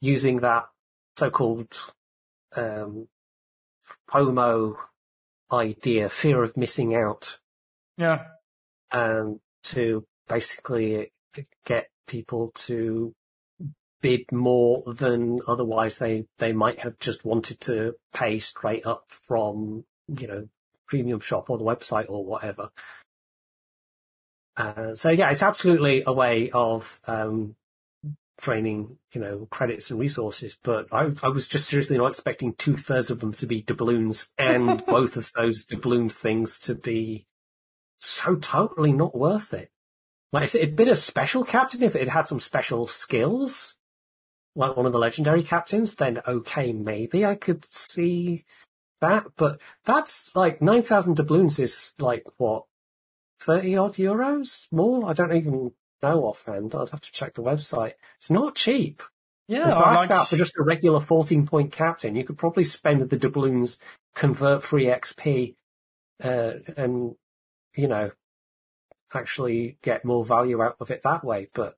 using 0.00 0.36
that 0.38 0.66
so-called 1.16 1.76
um, 2.54 3.08
FOMO 4.08 4.76
idea, 5.52 6.08
fear 6.08 6.42
of 6.42 6.56
missing 6.56 6.94
out, 6.94 7.38
Yeah. 7.98 8.24
um, 8.92 9.40
to 9.64 10.06
basically 10.28 11.12
get 11.64 11.88
people 12.06 12.52
to 12.54 13.14
bid 14.00 14.32
more 14.32 14.82
than 14.86 15.40
otherwise 15.46 15.98
they, 15.98 16.24
they 16.38 16.52
might 16.52 16.80
have 16.80 16.98
just 16.98 17.24
wanted 17.24 17.60
to 17.60 17.94
pay 18.12 18.38
straight 18.38 18.86
up 18.86 19.04
from, 19.08 19.84
you 20.18 20.26
know, 20.26 20.48
premium 20.86 21.20
shop 21.20 21.50
or 21.50 21.58
the 21.58 21.64
website 21.64 22.06
or 22.08 22.24
whatever. 22.24 22.70
Uh, 24.56 24.94
so 24.94 25.10
yeah, 25.10 25.30
it's 25.30 25.42
absolutely 25.42 26.02
a 26.06 26.12
way 26.12 26.50
of, 26.50 27.00
um, 27.06 27.54
draining, 28.40 28.96
you 29.12 29.20
know, 29.20 29.46
credits 29.50 29.90
and 29.90 30.00
resources, 30.00 30.56
but 30.62 30.86
I, 30.90 31.10
I 31.22 31.28
was 31.28 31.46
just 31.46 31.68
seriously 31.68 31.98
not 31.98 32.08
expecting 32.08 32.54
two 32.54 32.76
thirds 32.76 33.10
of 33.10 33.20
them 33.20 33.32
to 33.34 33.46
be 33.46 33.62
doubloons 33.62 34.28
and 34.38 34.84
both 34.86 35.16
of 35.16 35.30
those 35.36 35.64
doubloon 35.64 36.10
things 36.10 36.58
to 36.60 36.74
be 36.74 37.26
so 37.98 38.36
totally 38.36 38.92
not 38.92 39.14
worth 39.14 39.52
it. 39.52 39.70
Like 40.32 40.44
if 40.44 40.54
it 40.54 40.60
had 40.60 40.76
been 40.76 40.88
a 40.88 40.96
special 40.96 41.44
captain, 41.44 41.82
if 41.82 41.96
it 41.96 42.08
had 42.08 42.26
some 42.26 42.40
special 42.40 42.86
skills, 42.86 43.76
like 44.54 44.76
one 44.76 44.86
of 44.86 44.92
the 44.92 44.98
legendary 44.98 45.42
captains, 45.42 45.96
then 45.96 46.20
okay, 46.26 46.72
maybe 46.72 47.24
I 47.24 47.34
could 47.34 47.64
see 47.64 48.44
that. 49.00 49.26
But 49.36 49.60
that's 49.84 50.34
like 50.36 50.62
9,000 50.62 51.16
doubloons 51.16 51.58
is 51.58 51.92
like 51.98 52.24
what, 52.36 52.64
30 53.40 53.76
odd 53.76 53.94
euros 53.94 54.66
more? 54.70 55.08
I 55.08 55.12
don't 55.12 55.34
even 55.34 55.72
know 56.02 56.24
offhand. 56.24 56.74
I'd 56.74 56.90
have 56.90 57.00
to 57.00 57.12
check 57.12 57.34
the 57.34 57.42
website. 57.42 57.94
It's 58.18 58.30
not 58.30 58.54
cheap. 58.54 59.02
Yeah. 59.48 59.68
If 59.68 59.74
I 59.74 59.94
like- 59.96 60.10
out 60.10 60.28
for 60.28 60.36
just 60.36 60.56
a 60.58 60.62
regular 60.62 61.00
14 61.00 61.46
point 61.46 61.72
captain, 61.72 62.14
you 62.14 62.24
could 62.24 62.38
probably 62.38 62.64
spend 62.64 63.08
the 63.08 63.16
doubloons, 63.16 63.78
convert 64.14 64.62
free 64.62 64.86
XP, 64.86 65.56
uh, 66.22 66.52
and, 66.76 67.16
you 67.74 67.88
know, 67.88 68.12
actually 69.14 69.78
get 69.82 70.04
more 70.04 70.24
value 70.24 70.62
out 70.62 70.76
of 70.80 70.90
it 70.90 71.02
that 71.02 71.24
way. 71.24 71.48
But, 71.54 71.76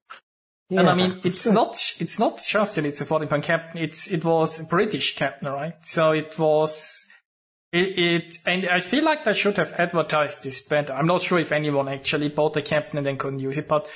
yeah, 0.68 0.80
And 0.80 0.88
I 0.88 0.94
mean, 0.94 1.20
it's 1.24 1.46
not, 1.50 1.76
it's 1.98 2.18
not 2.18 2.42
just 2.42 2.76
that 2.76 2.86
it's 2.86 3.00
a 3.00 3.06
14 3.06 3.28
point 3.28 3.44
captain, 3.44 3.82
it's, 3.82 4.10
it 4.10 4.24
was 4.24 4.60
a 4.60 4.64
British 4.64 5.16
captain, 5.16 5.48
right? 5.48 5.74
So 5.84 6.12
it 6.12 6.38
was, 6.38 7.06
it, 7.72 7.98
it, 7.98 8.38
and 8.46 8.68
I 8.68 8.80
feel 8.80 9.04
like 9.04 9.24
they 9.24 9.32
should 9.32 9.56
have 9.56 9.72
advertised 9.74 10.44
this 10.44 10.60
better. 10.62 10.92
I'm 10.92 11.06
not 11.06 11.22
sure 11.22 11.38
if 11.38 11.52
anyone 11.52 11.88
actually 11.88 12.28
bought 12.28 12.54
the 12.54 12.62
captain 12.62 12.98
and 12.98 13.06
then 13.06 13.16
couldn't 13.16 13.40
use 13.40 13.59
it, 13.59 13.68
but 13.68 13.88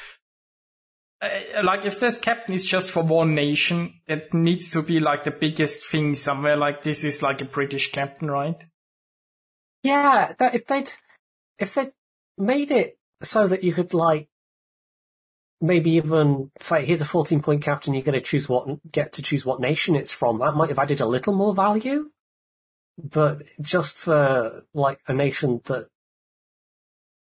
uh, 1.23 1.29
like 1.65 1.85
if 1.87 1.99
this 1.99 2.19
captain 2.19 2.55
is 2.55 2.67
just 2.67 2.91
for 2.91 3.03
one 3.03 3.35
nation, 3.35 4.01
it 4.07 4.35
needs 4.35 4.71
to 4.73 4.83
be 4.83 5.01
like 5.01 5.25
the 5.25 5.31
biggest 5.31 5.87
thing 5.87 6.15
somewhere. 6.15 6.57
Like 6.57 6.83
this 6.83 7.05
is 7.05 7.23
like 7.23 7.41
a 7.41 7.47
British 7.47 7.91
captain, 7.93 8.31
right? 8.31 8.63
Yeah, 9.83 10.35
that, 10.39 10.55
if 10.55 10.67
they'd 10.67 10.93
if 11.59 11.75
they'd 11.75 11.93
made 12.37 12.71
it 12.71 12.99
so 13.23 13.47
that 13.47 13.65
you 13.65 13.73
could 13.73 13.95
like 13.95 14.29
maybe 15.61 15.93
even 15.93 16.51
say 16.61 16.85
here's 16.85 17.01
a 17.01 17.07
14 17.07 17.41
point 17.41 17.63
captain, 17.63 17.95
you're 17.95 18.03
going 18.03 18.19
to 18.19 18.21
choose 18.21 18.49
what 18.49 18.69
get 18.91 19.13
to 19.15 19.23
choose 19.23 19.45
what 19.45 19.61
nation 19.61 19.97
it's 19.97 20.13
from. 20.13 20.39
That 20.39 20.55
might 20.55 20.69
have 20.69 20.79
added 20.79 21.01
a 21.01 21.07
little 21.07 21.35
more 21.35 21.55
value, 21.55 22.11
but 23.03 23.43
just 23.61 23.97
for 23.97 24.65
like 24.75 25.01
a 25.07 25.13
nation 25.13 25.61
that 25.65 25.89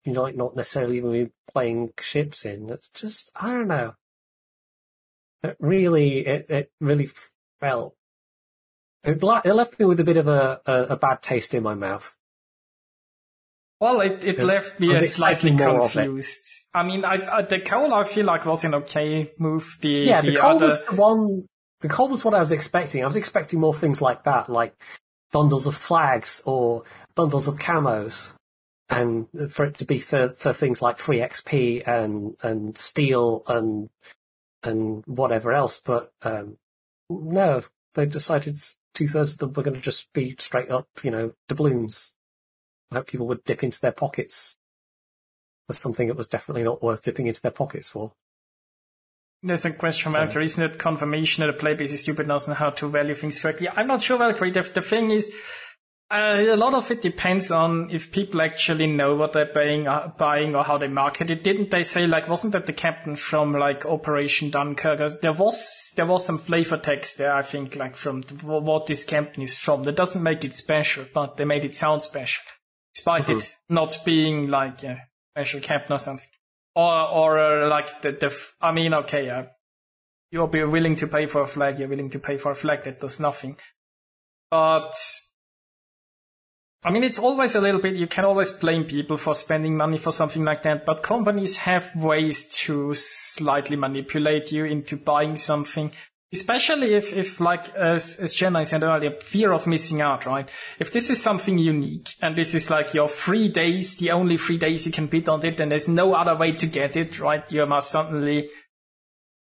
you 0.03 0.13
might 0.13 0.37
not 0.37 0.55
necessarily 0.55 0.97
even 0.97 1.11
be 1.11 1.31
playing 1.51 1.91
ships 1.99 2.45
in, 2.45 2.69
it's 2.69 2.89
just 2.89 3.31
I 3.35 3.51
don't 3.51 3.67
know. 3.67 3.95
It 5.43 5.57
really, 5.59 6.25
it 6.25 6.49
it 6.49 6.71
really 6.79 7.09
felt. 7.59 7.95
It, 9.03 9.21
it 9.23 9.53
left 9.53 9.79
me 9.79 9.85
with 9.85 9.99
a 9.99 10.03
bit 10.03 10.17
of 10.17 10.27
a, 10.27 10.61
a, 10.65 10.73
a 10.83 10.95
bad 10.95 11.23
taste 11.23 11.55
in 11.55 11.63
my 11.63 11.73
mouth. 11.73 12.15
Well, 13.81 14.01
it, 14.01 14.23
it 14.23 14.37
left 14.37 14.79
me 14.79 14.89
slightly 14.89 15.05
expecting 15.05 15.55
more 15.55 15.81
of 15.81 15.89
it. 15.89 16.03
confused. 16.03 16.67
I 16.71 16.83
mean, 16.83 17.03
I, 17.03 17.15
I, 17.15 17.41
the 17.41 17.59
coal 17.59 17.91
I 17.95 18.03
feel 18.03 18.27
like 18.27 18.45
was 18.45 18.63
an 18.63 18.75
okay 18.75 19.31
move. 19.39 19.79
The, 19.81 19.89
Yeah, 19.89 20.21
the, 20.21 20.33
the 20.33 20.37
coal 20.37 20.57
other, 20.57 20.65
was 20.67 20.83
the 20.87 20.95
one. 20.95 21.45
The 21.79 21.89
coal 21.89 22.07
was 22.07 22.23
what 22.23 22.35
I 22.35 22.39
was 22.39 22.51
expecting. 22.51 23.01
I 23.01 23.07
was 23.07 23.15
expecting 23.15 23.59
more 23.59 23.73
things 23.73 23.99
like 23.99 24.25
that, 24.25 24.51
like 24.51 24.75
bundles 25.31 25.65
of 25.65 25.73
flags 25.73 26.43
or 26.45 26.83
bundles 27.15 27.47
of 27.47 27.57
camos, 27.57 28.33
and 28.87 29.27
for 29.49 29.65
it 29.65 29.77
to 29.79 29.85
be 29.85 29.97
for, 29.97 30.29
for 30.29 30.53
things 30.53 30.79
like 30.79 30.99
free 30.99 31.17
XP 31.17 31.87
and 31.87 32.35
and 32.43 32.77
steel 32.77 33.41
and 33.47 33.89
and 34.61 35.03
whatever 35.07 35.53
else. 35.53 35.81
But 35.83 36.11
um, 36.21 36.57
no, 37.09 37.63
they 37.95 38.05
decided 38.05 38.59
two 38.93 39.07
thirds 39.07 39.33
of 39.33 39.39
them 39.39 39.53
were 39.53 39.63
going 39.63 39.75
to 39.75 39.81
just 39.81 40.13
be 40.13 40.35
straight 40.37 40.69
up, 40.69 40.87
you 41.01 41.09
know, 41.09 41.33
doubloons. 41.49 42.15
Like 42.91 43.07
people 43.07 43.27
would 43.27 43.43
dip 43.45 43.63
into 43.63 43.79
their 43.79 43.91
pockets 43.93 44.57
for 45.67 45.73
something 45.73 46.07
that 46.07 46.17
was 46.17 46.27
definitely 46.27 46.63
not 46.63 46.83
worth 46.83 47.03
dipping 47.03 47.27
into 47.27 47.41
their 47.41 47.51
pockets 47.51 47.87
for. 47.89 48.11
There's 49.43 49.65
a 49.65 49.71
question 49.71 50.03
from 50.03 50.11
So- 50.13 50.25
Valkyrie. 50.25 50.43
Isn't 50.43 50.71
it 50.71 50.77
confirmation 50.77 51.41
that 51.41 51.47
the 51.53 51.57
player 51.57 51.75
base 51.75 51.93
is 51.93 52.01
stupid 52.03 52.21
and 52.21 52.29
doesn't 52.29 52.51
know 52.51 52.55
how 52.55 52.69
to 52.71 52.87
value 52.87 53.15
things 53.15 53.41
correctly? 53.41 53.69
I'm 53.69 53.87
not 53.87 54.03
sure, 54.03 54.17
Valkyrie. 54.17 54.51
The, 54.51 54.61
the 54.61 54.81
thing 54.81 55.09
is, 55.09 55.31
uh, 56.11 56.35
a 56.37 56.57
lot 56.57 56.73
of 56.73 56.91
it 56.91 57.01
depends 57.01 57.49
on 57.49 57.89
if 57.89 58.11
people 58.11 58.41
actually 58.41 58.85
know 58.85 59.15
what 59.15 59.31
they're 59.33 59.51
buying, 59.51 59.87
uh, 59.87 60.11
buying 60.17 60.55
or 60.55 60.63
how 60.63 60.77
they 60.77 60.89
market 60.89 61.31
it. 61.31 61.43
Didn't 61.43 61.71
they 61.71 61.83
say, 61.83 62.05
like, 62.05 62.27
wasn't 62.27 62.51
that 62.53 62.65
the 62.65 62.73
captain 62.73 63.15
from, 63.15 63.53
like, 63.53 63.85
Operation 63.85 64.51
Dunkirk? 64.51 64.99
Uh, 64.99 65.09
There 65.21 65.33
was, 65.33 65.93
there 65.95 66.05
was 66.05 66.25
some 66.25 66.37
flavor 66.37 66.77
text 66.77 67.17
there, 67.17 67.33
I 67.33 67.41
think, 67.41 67.77
like, 67.77 67.95
from 67.95 68.21
the, 68.21 68.33
what 68.45 68.85
this 68.87 69.05
captain 69.05 69.41
is 69.41 69.57
from. 69.57 69.83
That 69.85 69.95
doesn't 69.95 70.21
make 70.21 70.43
it 70.43 70.53
special, 70.53 71.05
but 71.13 71.37
they 71.37 71.45
made 71.45 71.63
it 71.63 71.73
sound 71.73 72.03
special. 72.03 72.43
Despite 72.95 73.29
it 73.29 73.55
not 73.69 73.99
being, 74.05 74.49
like, 74.49 74.83
a 74.83 75.07
special 75.33 75.61
captain 75.61 75.93
or 75.93 75.99
something. 75.99 76.27
Or, 76.75 77.07
or, 77.07 77.39
uh, 77.39 77.69
like, 77.69 78.01
the, 78.01 78.11
the, 78.11 78.37
I 78.61 78.71
mean, 78.71 78.93
okay, 78.93 79.29
uh, 79.29 79.43
you'll 80.31 80.47
be 80.47 80.63
willing 80.63 80.95
to 80.97 81.07
pay 81.07 81.25
for 81.25 81.41
a 81.41 81.47
flag, 81.47 81.79
you're 81.79 81.87
willing 81.87 82.09
to 82.11 82.19
pay 82.19 82.37
for 82.37 82.51
a 82.51 82.55
flag 82.55 82.83
that 82.83 82.99
does 82.99 83.19
nothing. 83.19 83.57
But, 84.49 84.93
I 86.83 86.91
mean, 86.91 87.03
it's 87.03 87.19
always 87.19 87.55
a 87.55 87.61
little 87.61 87.81
bit, 87.81 87.95
you 87.95 88.07
can 88.07 88.25
always 88.25 88.51
blame 88.51 88.85
people 88.85 89.17
for 89.17 89.35
spending 89.35 89.77
money 89.77 89.97
for 89.97 90.11
something 90.11 90.43
like 90.43 90.63
that, 90.63 90.85
but 90.85 91.03
companies 91.03 91.57
have 91.57 91.95
ways 91.95 92.55
to 92.63 92.93
slightly 92.93 93.75
manipulate 93.75 94.51
you 94.51 94.65
into 94.65 94.97
buying 94.97 95.35
something. 95.35 95.91
Especially 96.33 96.93
if, 96.93 97.11
if 97.11 97.41
like, 97.41 97.75
as, 97.75 98.17
as 98.17 98.33
Jenna 98.33 98.65
said 98.65 98.83
earlier, 98.83 99.11
fear 99.19 99.51
of 99.51 99.67
missing 99.67 99.99
out, 99.99 100.25
right? 100.25 100.49
If 100.79 100.93
this 100.93 101.09
is 101.09 101.21
something 101.21 101.57
unique, 101.57 102.15
and 102.21 102.37
this 102.37 102.55
is 102.55 102.69
like 102.69 102.93
your 102.93 103.09
three 103.09 103.49
days, 103.49 103.97
the 103.97 104.11
only 104.11 104.37
three 104.37 104.57
days 104.57 104.85
you 104.85 104.93
can 104.93 105.07
bid 105.07 105.27
on 105.27 105.45
it, 105.45 105.59
and 105.59 105.69
there's 105.69 105.89
no 105.89 106.13
other 106.13 106.37
way 106.37 106.53
to 106.53 106.67
get 106.67 106.95
it, 106.95 107.19
right? 107.19 107.51
You 107.51 107.65
must 107.65 107.91
suddenly, 107.91 108.49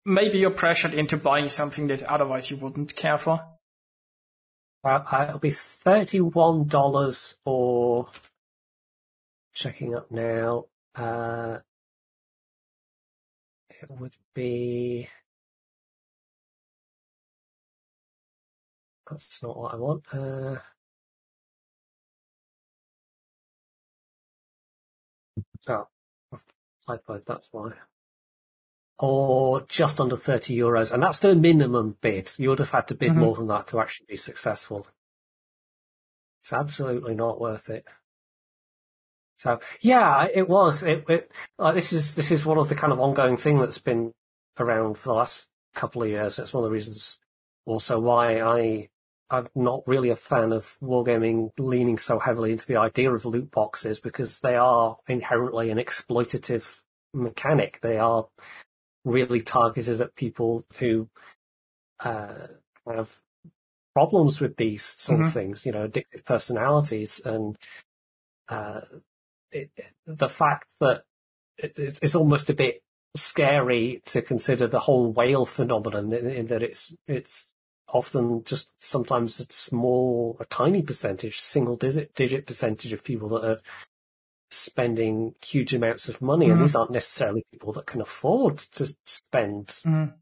maybe 0.05 0.39
you're 0.39 0.49
pressured 0.49 0.95
into 0.95 1.17
buying 1.17 1.49
something 1.49 1.85
that 1.85 2.01
otherwise 2.01 2.49
you 2.49 2.57
wouldn't 2.57 2.95
care 2.95 3.19
for. 3.19 3.39
Uh, 4.83 5.25
it'll 5.27 5.37
be 5.37 5.51
thirty-one 5.51 6.65
dollars 6.67 7.37
or 7.45 8.07
checking 9.53 9.93
up 9.95 10.09
now. 10.09 10.65
Uh, 10.95 11.59
it 13.69 13.91
would 13.91 14.15
be. 14.33 15.07
That's 19.11 19.43
not 19.43 19.57
what 19.57 19.73
I 19.73 19.77
want. 19.77 20.05
Uh, 20.13 20.57
oh, 25.67 25.88
typoed. 26.88 27.25
That's 27.25 27.49
why. 27.51 27.73
Or 28.99 29.61
just 29.67 29.99
under 29.99 30.15
thirty 30.15 30.55
euros, 30.55 30.93
and 30.93 31.03
that's 31.03 31.19
the 31.19 31.35
minimum 31.35 31.97
bid. 32.01 32.31
You 32.38 32.49
would 32.49 32.59
have 32.59 32.71
had 32.71 32.88
to 32.88 32.95
bid 32.95 33.11
Mhm. 33.11 33.17
more 33.17 33.35
than 33.35 33.47
that 33.47 33.67
to 33.67 33.79
actually 33.79 34.05
be 34.07 34.15
successful. 34.15 34.88
It's 36.41 36.53
absolutely 36.53 37.13
not 37.15 37.39
worth 37.41 37.69
it. 37.69 37.85
So 39.35 39.59
yeah, 39.81 40.27
it 40.33 40.47
was. 40.47 40.83
It, 40.83 41.03
it 41.09 41.31
this 41.73 41.91
is 41.91 42.15
this 42.15 42.31
is 42.31 42.45
one 42.45 42.59
of 42.59 42.69
the 42.69 42.75
kind 42.75 42.93
of 42.93 42.99
ongoing 42.99 43.38
thing 43.38 43.59
that's 43.59 43.79
been 43.79 44.13
around 44.57 44.97
for 44.99 45.09
the 45.09 45.15
last 45.15 45.49
couple 45.73 46.03
of 46.03 46.09
years. 46.09 46.39
It's 46.39 46.53
one 46.53 46.63
of 46.63 46.69
the 46.69 46.73
reasons 46.73 47.19
also 47.65 47.99
why 47.99 48.39
I 48.41 48.89
I'm 49.31 49.47
not 49.55 49.87
really 49.87 50.09
a 50.09 50.15
fan 50.15 50.51
of 50.51 50.77
wargaming 50.81 51.51
leaning 51.57 51.97
so 51.97 52.19
heavily 52.19 52.51
into 52.51 52.67
the 52.67 52.77
idea 52.77 53.11
of 53.13 53.25
loot 53.25 53.49
boxes 53.49 53.99
because 53.99 54.41
they 54.41 54.55
are 54.55 54.97
inherently 55.07 55.71
an 55.71 55.77
exploitative 55.77 56.79
mechanic. 57.13 57.79
They 57.81 57.97
are 57.97 58.27
really 59.05 59.41
targeted 59.41 60.01
at 60.01 60.15
people 60.15 60.65
who 60.79 61.09
uh, 62.01 62.47
have 62.93 63.21
problems 63.93 64.41
with 64.41 64.57
these 64.57 64.83
sort 64.83 65.21
Mhm. 65.21 65.27
of 65.27 65.33
things, 65.33 65.65
you 65.65 65.71
know, 65.71 65.87
addictive 65.87 66.25
personalities 66.25 67.21
and 67.25 67.57
uh, 68.49 68.81
it, 69.51 69.71
the 70.05 70.29
fact 70.29 70.73
that 70.81 71.03
it, 71.57 71.73
it's, 71.77 71.99
it's 72.01 72.15
almost 72.15 72.49
a 72.49 72.53
bit 72.53 72.81
scary 73.15 74.01
to 74.05 74.21
consider 74.21 74.67
the 74.67 74.79
whole 74.79 75.11
whale 75.11 75.45
phenomenon 75.45 76.11
in, 76.13 76.29
in 76.29 76.45
that 76.47 76.63
it's 76.63 76.93
it's 77.07 77.53
often 77.93 78.43
just 78.43 78.73
sometimes 78.80 79.39
a 79.39 79.45
small, 79.51 80.38
a 80.39 80.45
tiny 80.45 80.81
percentage, 80.81 81.39
single 81.39 81.76
digit 81.76 82.13
digit 82.15 82.45
percentage 82.47 82.93
of 82.93 83.03
people 83.03 83.30
that 83.30 83.43
are 83.43 83.59
spending 84.49 85.34
huge 85.43 85.73
amounts 85.73 86.09
of 86.09 86.22
money, 86.22 86.47
Mhm. 86.47 86.53
and 86.53 86.61
these 86.61 86.76
aren't 86.76 86.91
necessarily 86.91 87.45
people 87.51 87.72
that 87.73 87.85
can 87.85 88.01
afford 88.01 88.57
to 88.57 88.95
spend 89.05 89.68
Mm. 89.68 90.13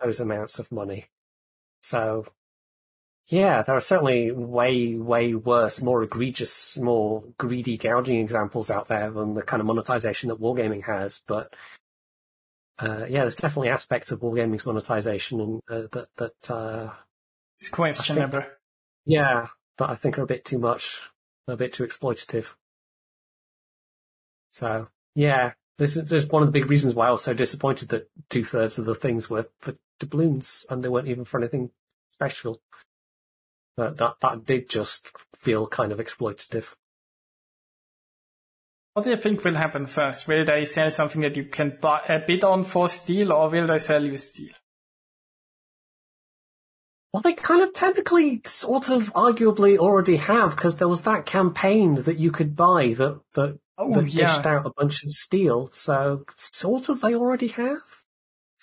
those 0.00 0.20
amounts 0.20 0.58
of 0.58 0.70
money. 0.70 1.06
So, 1.82 2.26
yeah, 3.26 3.62
there 3.62 3.74
are 3.74 3.80
certainly 3.80 4.30
way, 4.30 4.94
way 4.96 5.34
worse, 5.34 5.80
more 5.80 6.02
egregious, 6.02 6.76
more 6.76 7.24
greedy 7.38 7.76
gouging 7.76 8.18
examples 8.20 8.70
out 8.70 8.86
there 8.86 9.10
than 9.10 9.34
the 9.34 9.42
kind 9.42 9.60
of 9.60 9.66
monetization 9.66 10.28
that 10.28 10.40
wargaming 10.40 10.84
has. 10.84 11.22
But 11.26 11.54
uh, 12.78 13.06
yeah, 13.08 13.20
there's 13.20 13.36
definitely 13.36 13.70
aspects 13.70 14.10
of 14.10 14.20
wargaming's 14.20 14.66
monetization 14.66 15.40
and 15.40 15.62
uh, 15.68 15.86
that 15.92 16.08
that 16.16 16.50
uh, 16.50 16.90
It's 17.58 17.68
questionable. 17.68 18.42
yeah 19.04 19.48
that 19.78 19.90
I 19.90 19.94
think 19.94 20.18
are 20.18 20.22
a 20.22 20.26
bit 20.26 20.44
too 20.44 20.58
much, 20.58 21.00
a 21.46 21.56
bit 21.56 21.72
too 21.72 21.84
exploitative. 21.84 22.54
So 24.52 24.88
yeah, 25.14 25.52
this 25.78 25.96
is, 25.96 26.04
this 26.08 26.24
is 26.24 26.30
one 26.30 26.42
of 26.42 26.48
the 26.48 26.58
big 26.58 26.70
reasons 26.70 26.94
why 26.94 27.08
I 27.08 27.10
was 27.10 27.22
so 27.22 27.34
disappointed 27.34 27.88
that 27.90 28.08
two 28.30 28.44
thirds 28.44 28.78
of 28.78 28.84
the 28.86 28.94
things 28.94 29.28
were 29.28 29.46
for 29.60 29.74
doubloons 30.00 30.66
and 30.70 30.82
they 30.82 30.88
weren't 30.88 31.08
even 31.08 31.24
for 31.24 31.38
anything 31.38 31.70
special. 32.12 32.60
But 33.76 33.98
that 33.98 34.16
that 34.22 34.46
did 34.46 34.68
just 34.70 35.10
feel 35.34 35.66
kind 35.66 35.92
of 35.92 35.98
exploitative. 35.98 36.74
What 38.96 39.04
do 39.04 39.10
you 39.10 39.18
think 39.18 39.44
will 39.44 39.54
happen 39.54 39.84
first? 39.84 40.26
Will 40.26 40.46
they 40.46 40.64
sell 40.64 40.90
something 40.90 41.20
that 41.20 41.36
you 41.36 41.44
can 41.44 41.76
buy 41.82 42.00
a 42.08 42.18
bid 42.18 42.42
on 42.42 42.64
for 42.64 42.88
steel, 42.88 43.30
or 43.30 43.50
will 43.50 43.66
they 43.66 43.76
sell 43.76 44.02
you 44.02 44.16
steel? 44.16 44.54
Well, 47.12 47.20
they 47.20 47.34
kind 47.34 47.60
of 47.60 47.74
technically, 47.74 48.40
sort 48.46 48.88
of, 48.88 49.12
arguably 49.12 49.76
already 49.76 50.16
have 50.16 50.56
because 50.56 50.78
there 50.78 50.88
was 50.88 51.02
that 51.02 51.26
campaign 51.26 51.96
that 52.04 52.18
you 52.18 52.30
could 52.30 52.56
buy 52.56 52.94
that 52.94 53.20
that, 53.34 53.58
Oh 53.76 53.92
that 53.92 54.06
yeah, 54.08 54.28
dished 54.32 54.46
out 54.46 54.64
a 54.64 54.70
bunch 54.74 55.04
of 55.04 55.12
steel. 55.12 55.68
So 55.72 56.24
sort 56.34 56.88
of, 56.88 57.02
they 57.02 57.14
already 57.14 57.48
have. 57.48 57.82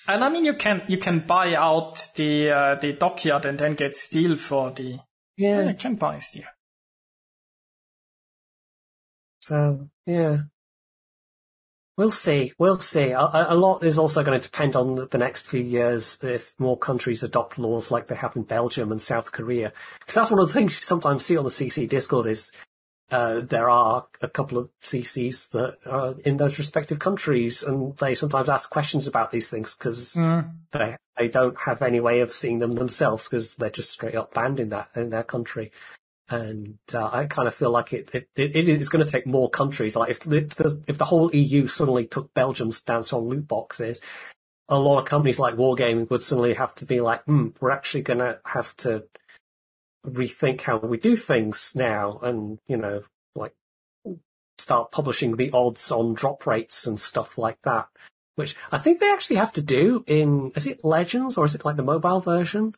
and 0.08 0.24
I 0.24 0.30
mean 0.30 0.46
you 0.46 0.56
can 0.56 0.82
you 0.88 0.98
can 0.98 1.28
buy 1.28 1.54
out 1.54 2.10
the 2.16 2.50
uh, 2.50 2.76
the 2.82 2.94
dockyard 2.94 3.46
and 3.46 3.60
then 3.60 3.76
get 3.76 3.96
steel 3.96 4.36
for 4.36 4.72
the. 4.72 5.00
Yeah, 5.38 5.62
Yeah. 5.62 5.70
you 5.70 5.76
can 5.76 5.94
buy 5.94 6.18
steel. 6.18 6.46
So 9.42 9.90
yeah, 10.06 10.38
we'll 11.98 12.12
see. 12.12 12.54
We'll 12.58 12.80
see. 12.80 13.12
A, 13.12 13.20
a 13.50 13.56
lot 13.56 13.84
is 13.84 13.98
also 13.98 14.24
going 14.24 14.40
to 14.40 14.48
depend 14.48 14.76
on 14.76 14.96
the, 14.96 15.08
the 15.08 15.18
next 15.18 15.46
few 15.46 15.62
years 15.62 16.18
if 16.22 16.54
more 16.60 16.78
countries 16.78 17.24
adopt 17.24 17.58
laws 17.60 17.92
like 17.92 18.08
they 18.08 18.16
have 18.16 18.36
in 18.36 18.44
Belgium 18.44 18.92
and 18.92 19.02
South 19.02 19.32
Korea. 19.32 19.72
Because 20.00 20.16
that's 20.16 20.32
one 20.32 20.40
of 20.40 20.48
the 20.48 20.54
things 20.54 20.76
you 20.76 20.82
sometimes 20.84 21.26
see 21.26 21.38
on 21.38 21.44
the 21.44 21.50
CC 21.50 21.88
Discord 21.88 22.28
is 22.28 22.52
uh, 23.12 23.42
there 23.42 23.70
are 23.70 24.08
a 24.22 24.28
couple 24.28 24.58
of 24.58 24.70
CCs 24.82 25.52
that 25.52 25.78
are 25.86 26.16
in 26.26 26.38
those 26.38 26.58
respective 26.58 26.98
countries, 27.00 27.62
and 27.62 27.96
they 27.98 28.16
sometimes 28.16 28.50
ask 28.50 28.70
questions 28.72 29.06
about 29.08 29.30
these 29.32 29.50
things 29.50 29.76
because 29.76 30.14
Mm. 30.16 30.52
they 30.72 30.98
they 31.18 31.28
don't 31.28 31.58
have 31.60 31.84
any 31.84 32.00
way 32.00 32.22
of 32.22 32.32
seeing 32.32 32.58
them 32.58 32.72
themselves 32.72 33.26
because 33.30 33.56
they're 33.58 33.70
just 33.70 33.92
straight 33.92 34.16
up 34.16 34.34
banned 34.34 34.60
in 34.60 34.70
that 34.70 34.90
in 34.96 35.12
their 35.12 35.22
country. 35.24 35.72
And 36.30 36.78
uh, 36.94 37.10
I 37.12 37.26
kind 37.26 37.48
of 37.48 37.56
feel 37.56 37.72
like 37.72 37.92
it 37.94 38.10
it, 38.14 38.30
it 38.36 38.70
is 38.70 38.90
going 38.90 39.06
to 39.06 39.12
take 39.12 39.28
more 39.28 39.50
countries. 39.50 39.96
Like 39.96 40.10
if 40.10 40.20
the, 40.22 40.84
if 40.88 40.98
the 40.98 41.06
whole 41.06 41.34
EU 41.34 41.68
suddenly 41.68 42.08
took 42.08 42.34
Belgium's 42.34 42.78
stance 42.78 43.12
on 43.12 43.28
loot 43.28 43.48
boxes, 43.48 44.02
a 44.70 44.80
lot 44.80 45.00
of 45.00 45.06
companies 45.06 45.40
like 45.40 45.56
Wargaming 45.56 46.10
would 46.10 46.22
suddenly 46.22 46.54
have 46.54 46.74
to 46.76 46.86
be 46.86 47.02
like, 47.02 47.24
hmm, 47.26 47.50
we're 47.60 47.72
actually 47.72 48.04
going 48.04 48.20
to 48.20 48.40
have 48.46 48.76
to 48.78 49.04
rethink 50.06 50.62
how 50.62 50.78
we 50.78 50.98
do 50.98 51.16
things 51.16 51.74
now, 51.76 52.20
and 52.22 52.60
you 52.68 52.78
know, 52.78 53.04
like 53.36 53.54
start 54.58 54.92
publishing 54.92 55.36
the 55.36 55.52
odds 55.52 55.92
on 55.92 56.14
drop 56.14 56.46
rates 56.46 56.88
and 56.88 57.00
stuff 57.00 57.38
like 57.38 57.58
that. 57.64 57.88
Which 58.36 58.56
I 58.72 58.80
think 58.80 59.00
they 59.00 59.12
actually 59.12 59.36
have 59.36 59.54
to 59.54 59.62
do 59.62 60.04
in 60.08 60.52
is 60.56 60.66
it 60.66 60.84
Legends 60.84 61.38
or 61.38 61.46
is 61.46 61.54
it 61.54 61.66
like 61.66 61.76
the 61.76 61.84
mobile 61.84 62.20
version? 62.20 62.74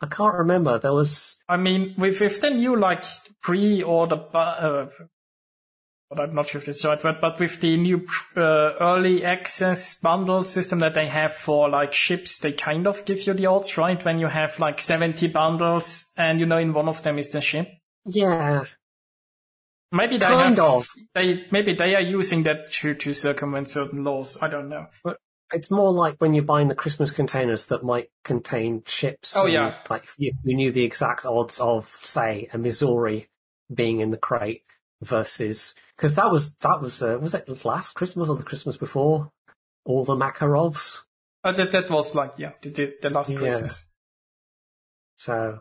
I 0.00 0.06
can't 0.06 0.34
remember. 0.34 0.78
There 0.78 0.94
was 0.94 1.36
I 1.48 1.56
mean, 1.56 1.94
with 1.98 2.20
with 2.20 2.40
the 2.40 2.50
new 2.50 2.78
like 2.78 3.04
pre-order, 3.42 4.16
bu- 4.16 4.38
uh, 4.38 4.88
but 6.08 6.20
I'm 6.20 6.34
not 6.34 6.48
sure 6.48 6.60
if 6.60 6.68
it's 6.68 6.82
the 6.82 6.88
right 6.88 7.04
word, 7.04 7.16
but 7.20 7.38
with 7.38 7.60
the 7.60 7.76
new 7.76 8.06
uh, 8.36 8.40
early 8.80 9.24
access 9.24 10.00
bundle 10.00 10.42
system 10.42 10.78
that 10.80 10.94
they 10.94 11.06
have 11.06 11.34
for 11.34 11.68
like 11.68 11.92
ships, 11.92 12.38
they 12.38 12.52
kind 12.52 12.86
of 12.86 13.04
give 13.04 13.26
you 13.26 13.34
the 13.34 13.46
odds, 13.46 13.76
right? 13.76 14.02
When 14.04 14.18
you 14.18 14.26
have 14.26 14.58
like 14.58 14.78
70 14.80 15.28
bundles, 15.28 16.12
and 16.16 16.40
you 16.40 16.46
know 16.46 16.58
in 16.58 16.72
one 16.72 16.88
of 16.88 17.02
them 17.02 17.18
is 17.18 17.30
the 17.30 17.40
ship. 17.40 17.68
yeah, 18.06 18.64
Maybe 19.92 20.18
they 20.18 20.26
Kind 20.26 20.56
have, 20.56 20.66
of. 20.66 20.88
they 21.14 21.46
maybe 21.50 21.74
they 21.74 21.94
are 21.96 22.00
using 22.00 22.44
that 22.44 22.70
to 22.80 22.94
to 22.94 23.12
circumvent 23.12 23.68
certain 23.68 24.02
laws. 24.04 24.38
I 24.40 24.46
don't 24.48 24.68
know. 24.68 24.86
It's 25.52 25.70
more 25.70 25.92
like 25.92 26.16
when 26.18 26.34
you're 26.34 26.44
buying 26.44 26.68
the 26.68 26.74
Christmas 26.74 27.10
containers 27.10 27.66
that 27.66 27.84
might 27.84 28.10
contain 28.24 28.82
ships. 28.86 29.36
Oh, 29.36 29.44
and, 29.44 29.52
yeah. 29.52 29.74
like 29.88 30.04
if 30.04 30.14
you, 30.18 30.32
you 30.44 30.56
knew 30.56 30.72
the 30.72 30.84
exact 30.84 31.26
odds 31.26 31.60
of, 31.60 31.90
say, 32.02 32.48
a 32.52 32.58
Missouri 32.58 33.28
being 33.72 34.00
in 34.00 34.10
the 34.10 34.16
crate 34.16 34.64
versus 35.02 35.74
because 35.96 36.14
that 36.14 36.30
was 36.30 36.54
that 36.56 36.80
was 36.80 37.02
uh, 37.02 37.18
was 37.20 37.34
it 37.34 37.64
last 37.64 37.94
Christmas 37.94 38.28
or 38.28 38.36
the 38.36 38.42
Christmas 38.42 38.76
before 38.76 39.30
all 39.84 40.04
the 40.04 40.16
Makarovs. 40.16 41.02
Uh, 41.42 41.52
that 41.52 41.72
that 41.72 41.90
was 41.90 42.14
like 42.14 42.32
yeah, 42.36 42.52
the 42.62 42.70
the, 42.70 42.94
the 43.02 43.10
last 43.10 43.30
Yeah. 43.30 43.38
Christmas. 43.38 43.90
So, 45.16 45.60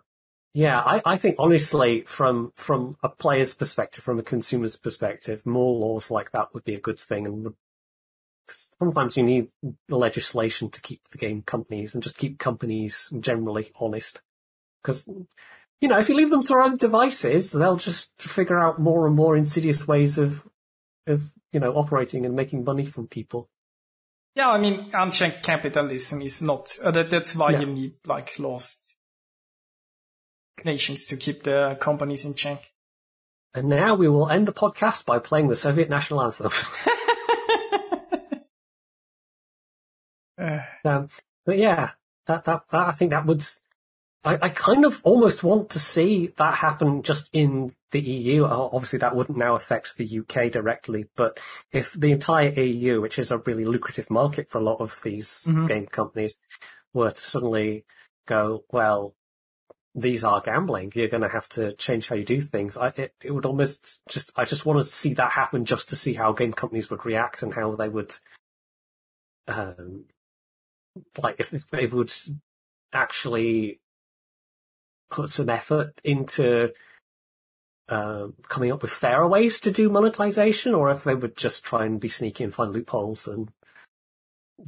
yeah, 0.54 0.80
I, 0.80 1.02
I 1.06 1.18
think 1.18 1.36
honestly, 1.40 2.02
from 2.02 2.54
from 2.56 2.98
a 3.04 3.10
player's 3.10 3.54
perspective, 3.54 4.04
from 4.04 4.20
a 4.20 4.24
consumer's 4.24 4.78
perspective, 4.78 5.46
more 5.46 5.78
laws 5.78 6.10
like 6.10 6.32
that 6.32 6.54
would 6.54 6.64
be 6.64 6.76
a 6.76 6.80
good 6.80 7.00
thing. 7.00 7.26
And 7.26 7.44
would, 7.44 7.56
sometimes 8.52 9.18
you 9.18 9.24
need 9.24 9.50
legislation 9.90 10.70
to 10.72 10.82
keep 10.82 11.08
the 11.10 11.18
game 11.18 11.42
companies 11.42 11.94
and 11.94 12.04
just 12.04 12.18
keep 12.18 12.40
companies 12.40 13.12
generally 13.20 13.72
honest. 13.80 14.22
Because 14.82 15.08
you 15.82 15.88
know, 15.88 15.98
if 15.98 16.10
you 16.10 16.16
leave 16.16 16.30
them 16.30 16.44
to 16.44 16.48
their 16.50 16.62
own 16.62 16.78
devices, 16.78 17.52
they'll 17.52 17.78
just 17.78 18.22
figure 18.22 18.60
out 18.60 18.80
more 18.80 19.08
and 19.08 19.16
more 19.16 19.36
insidious 19.36 19.88
ways 19.88 20.18
of 20.18 20.44
of 21.08 21.24
you 21.52 21.60
know 21.60 21.74
operating 21.74 22.26
and 22.26 22.36
making 22.36 22.64
money 22.64 22.86
from 22.86 23.08
people. 23.08 23.50
Yeah, 24.36 24.50
I 24.50 24.60
mean, 24.60 24.92
unchecked 24.94 25.44
capitalism 25.44 26.22
is 26.22 26.42
not. 26.42 26.78
Uh, 26.84 26.92
that, 26.92 27.10
that's 27.10 27.36
why 27.36 27.52
you 27.52 27.66
need 27.66 27.96
like 28.06 28.38
laws, 28.40 28.84
nations 30.64 31.08
to 31.08 31.18
keep 31.18 31.44
the 31.44 31.78
companies 31.80 32.26
in 32.26 32.36
check. 32.36 32.72
And 33.54 33.68
now 33.68 33.96
we 33.96 34.08
will 34.08 34.30
end 34.30 34.48
the 34.48 34.54
podcast 34.54 35.06
by 35.06 35.20
playing 35.20 35.48
the 35.48 35.56
Soviet 35.56 35.90
national 35.90 36.22
anthem. 36.22 36.52
Uh, 40.29 40.29
Um, 40.86 41.08
but 41.46 41.58
yeah, 41.58 41.92
that, 42.28 42.46
that, 42.46 42.64
that, 42.70 42.88
I 42.88 42.92
think 42.92 43.12
that 43.12 43.26
would, 43.26 43.44
I, 44.24 44.38
I 44.42 44.50
kind 44.50 44.86
of 44.86 45.02
almost 45.04 45.44
want 45.44 45.72
to 45.72 45.80
see 45.80 46.28
that 46.38 46.56
happen 46.56 47.04
just 47.04 47.30
in 47.34 47.74
the 47.92 48.00
EU. 48.00 48.46
Uh, 48.46 48.70
Obviously 48.72 49.00
that 49.00 49.16
wouldn't 49.16 49.38
now 49.38 49.56
affect 49.56 49.98
the 49.98 50.20
UK 50.20 50.52
directly, 50.52 51.06
but 51.16 51.40
if 51.72 51.94
the 51.94 52.12
entire 52.12 52.50
EU, 52.50 53.02
which 53.02 53.20
is 53.20 53.32
a 53.32 53.38
really 53.40 53.66
lucrative 53.66 54.10
market 54.10 54.50
for 54.50 54.60
a 54.60 54.64
lot 54.64 54.80
of 54.80 55.00
these 55.04 55.46
Mhm. 55.48 55.68
game 55.68 55.86
companies, 55.88 56.38
were 56.94 57.12
to 57.12 57.22
suddenly 57.22 57.86
go, 58.28 58.64
well, 58.72 59.16
these 59.96 60.24
are 60.24 60.42
gambling. 60.42 60.92
You're 60.96 61.08
going 61.08 61.24
to 61.24 61.30
have 61.30 61.50
to 61.50 61.74
change 61.74 62.08
how 62.08 62.16
you 62.16 62.24
do 62.24 62.42
things. 62.42 62.78
I, 62.78 62.88
it, 62.90 63.14
it 63.24 63.32
would 63.32 63.46
almost 63.46 64.00
just, 64.08 64.32
I 64.36 64.46
just 64.46 64.66
want 64.66 64.80
to 64.80 64.86
see 64.86 65.14
that 65.16 65.32
happen 65.32 65.66
just 65.66 65.90
to 65.90 65.96
see 65.96 66.14
how 66.14 66.32
game 66.32 66.54
companies 66.54 66.90
would 66.90 67.06
react 67.06 67.42
and 67.44 67.54
how 67.54 67.76
they 67.76 67.90
would, 67.90 68.16
um, 69.48 70.06
like 71.22 71.40
if, 71.40 71.52
they 71.68 71.86
would 71.86 72.12
actually 72.94 73.80
put 75.10 75.30
some 75.30 75.50
effort 75.50 75.94
into 76.04 76.72
um, 77.90 78.36
coming 78.48 78.72
up 78.72 78.82
with 78.82 78.92
fairer 78.92 79.28
ways 79.28 79.62
to 79.62 79.72
do 79.72 79.90
monetization, 79.90 80.76
or 80.76 80.92
if 80.92 81.04
they 81.04 81.16
would 81.16 81.36
just 81.36 81.66
try 81.66 81.86
and 81.86 82.00
be 82.00 82.08
sneaky 82.08 82.44
and 82.44 82.54
find 82.54 82.72
loopholes 82.72 83.28
and 83.28 83.52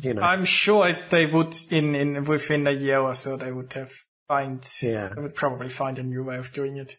you 0.02 0.14
know, 0.14 0.22
I'm 0.22 0.46
sure 0.46 0.96
they 1.10 1.26
would 1.26 1.56
in 1.70 1.96
in 1.96 2.24
within 2.24 2.66
a 2.66 2.72
year 2.72 3.00
or 3.00 3.14
so 3.14 3.36
they 3.38 3.52
would 3.52 3.74
have 3.74 3.92
find. 4.28 4.68
yeah. 4.82 5.10
They 5.14 5.22
would 5.22 5.36
probably 5.36 5.70
find 5.70 6.00
a 6.00 6.04
new 6.04 6.24
way 6.24 6.38
of 6.38 6.54
doing 6.54 6.78
it. 6.78 6.98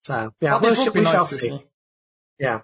So 0.00 0.32
yeah, 0.40 0.58
But 0.58 0.62
we 0.62 0.68
it 0.70 0.78
would 0.78 0.92
be 0.92 1.00
nice 1.02 1.28
to 1.30 1.38
see. 1.38 1.48
see. 1.50 1.66
Yeah. 2.38 2.60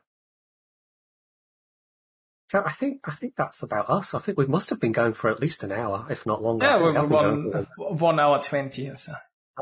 So 2.52 2.62
I 2.62 2.72
think 2.72 3.08
I 3.08 3.12
think 3.12 3.34
that's 3.34 3.62
about 3.62 3.88
us. 3.88 4.12
I 4.12 4.18
think 4.18 4.36
we 4.36 4.44
must 4.44 4.68
have 4.68 4.78
been 4.78 4.92
going 4.92 5.14
for 5.14 5.30
at 5.30 5.40
least 5.40 5.64
an 5.64 5.72
hour, 5.72 6.06
if 6.10 6.26
not 6.26 6.42
longer. 6.42 6.66
Yeah, 6.66 6.82
we're 6.82 7.06
one, 7.06 7.66
one 7.78 8.20
hour 8.20 8.42
twenty 8.42 8.90
or 8.90 8.96
so. 8.96 9.14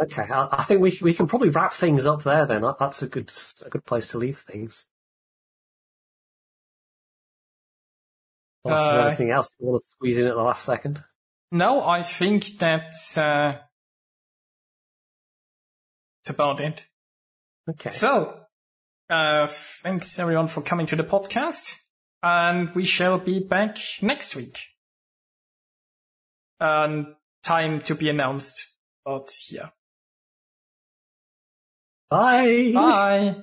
Okay, 0.03 0.25
I, 0.29 0.49
I, 0.51 0.65
think 0.65 0.81
we 0.81 0.99
we 1.01 1.15
can 1.15 1.29
probably 1.29 1.51
wrap 1.51 1.73
things 1.73 2.05
up 2.05 2.25
there. 2.25 2.47
Then 2.47 2.65
that's 2.81 3.03
a 3.03 3.07
good 3.07 3.31
a 3.65 3.69
good 3.69 3.85
place 3.85 4.09
to 4.09 4.19
leave 4.19 4.39
things. 4.39 4.89
Unless 8.65 8.81
uh, 8.81 9.05
anything 9.07 9.31
else 9.31 9.53
you 9.61 9.69
want 9.69 9.79
to 9.79 9.87
squeeze 9.87 10.19
in 10.19 10.27
at 10.27 10.35
the 10.35 10.43
last 10.43 10.65
second? 10.65 11.05
No, 11.53 11.85
I 11.85 12.03
think 12.03 12.59
that's 12.59 13.17
uh, 13.17 13.57
it's 16.23 16.31
about 16.31 16.61
it. 16.61 16.83
Okay. 17.69 17.91
So, 17.91 18.41
uh, 19.09 19.47
thanks 19.47 20.19
everyone 20.19 20.49
for 20.49 20.61
coming 20.61 20.87
to 20.87 20.97
the 20.97 21.05
podcast 21.05 21.77
and 22.23 22.71
we 22.75 22.85
shall 22.85 23.19
be 23.19 23.41
back 23.41 23.77
next 24.03 24.37
week. 24.37 24.59
Um, 26.61 27.17
time 27.43 27.81
to 27.83 27.95
be 27.95 28.09
announced, 28.09 28.77
but 29.05 29.31
yeah. 29.51 29.71
Bye. 32.11 32.73
Bye. 32.75 33.37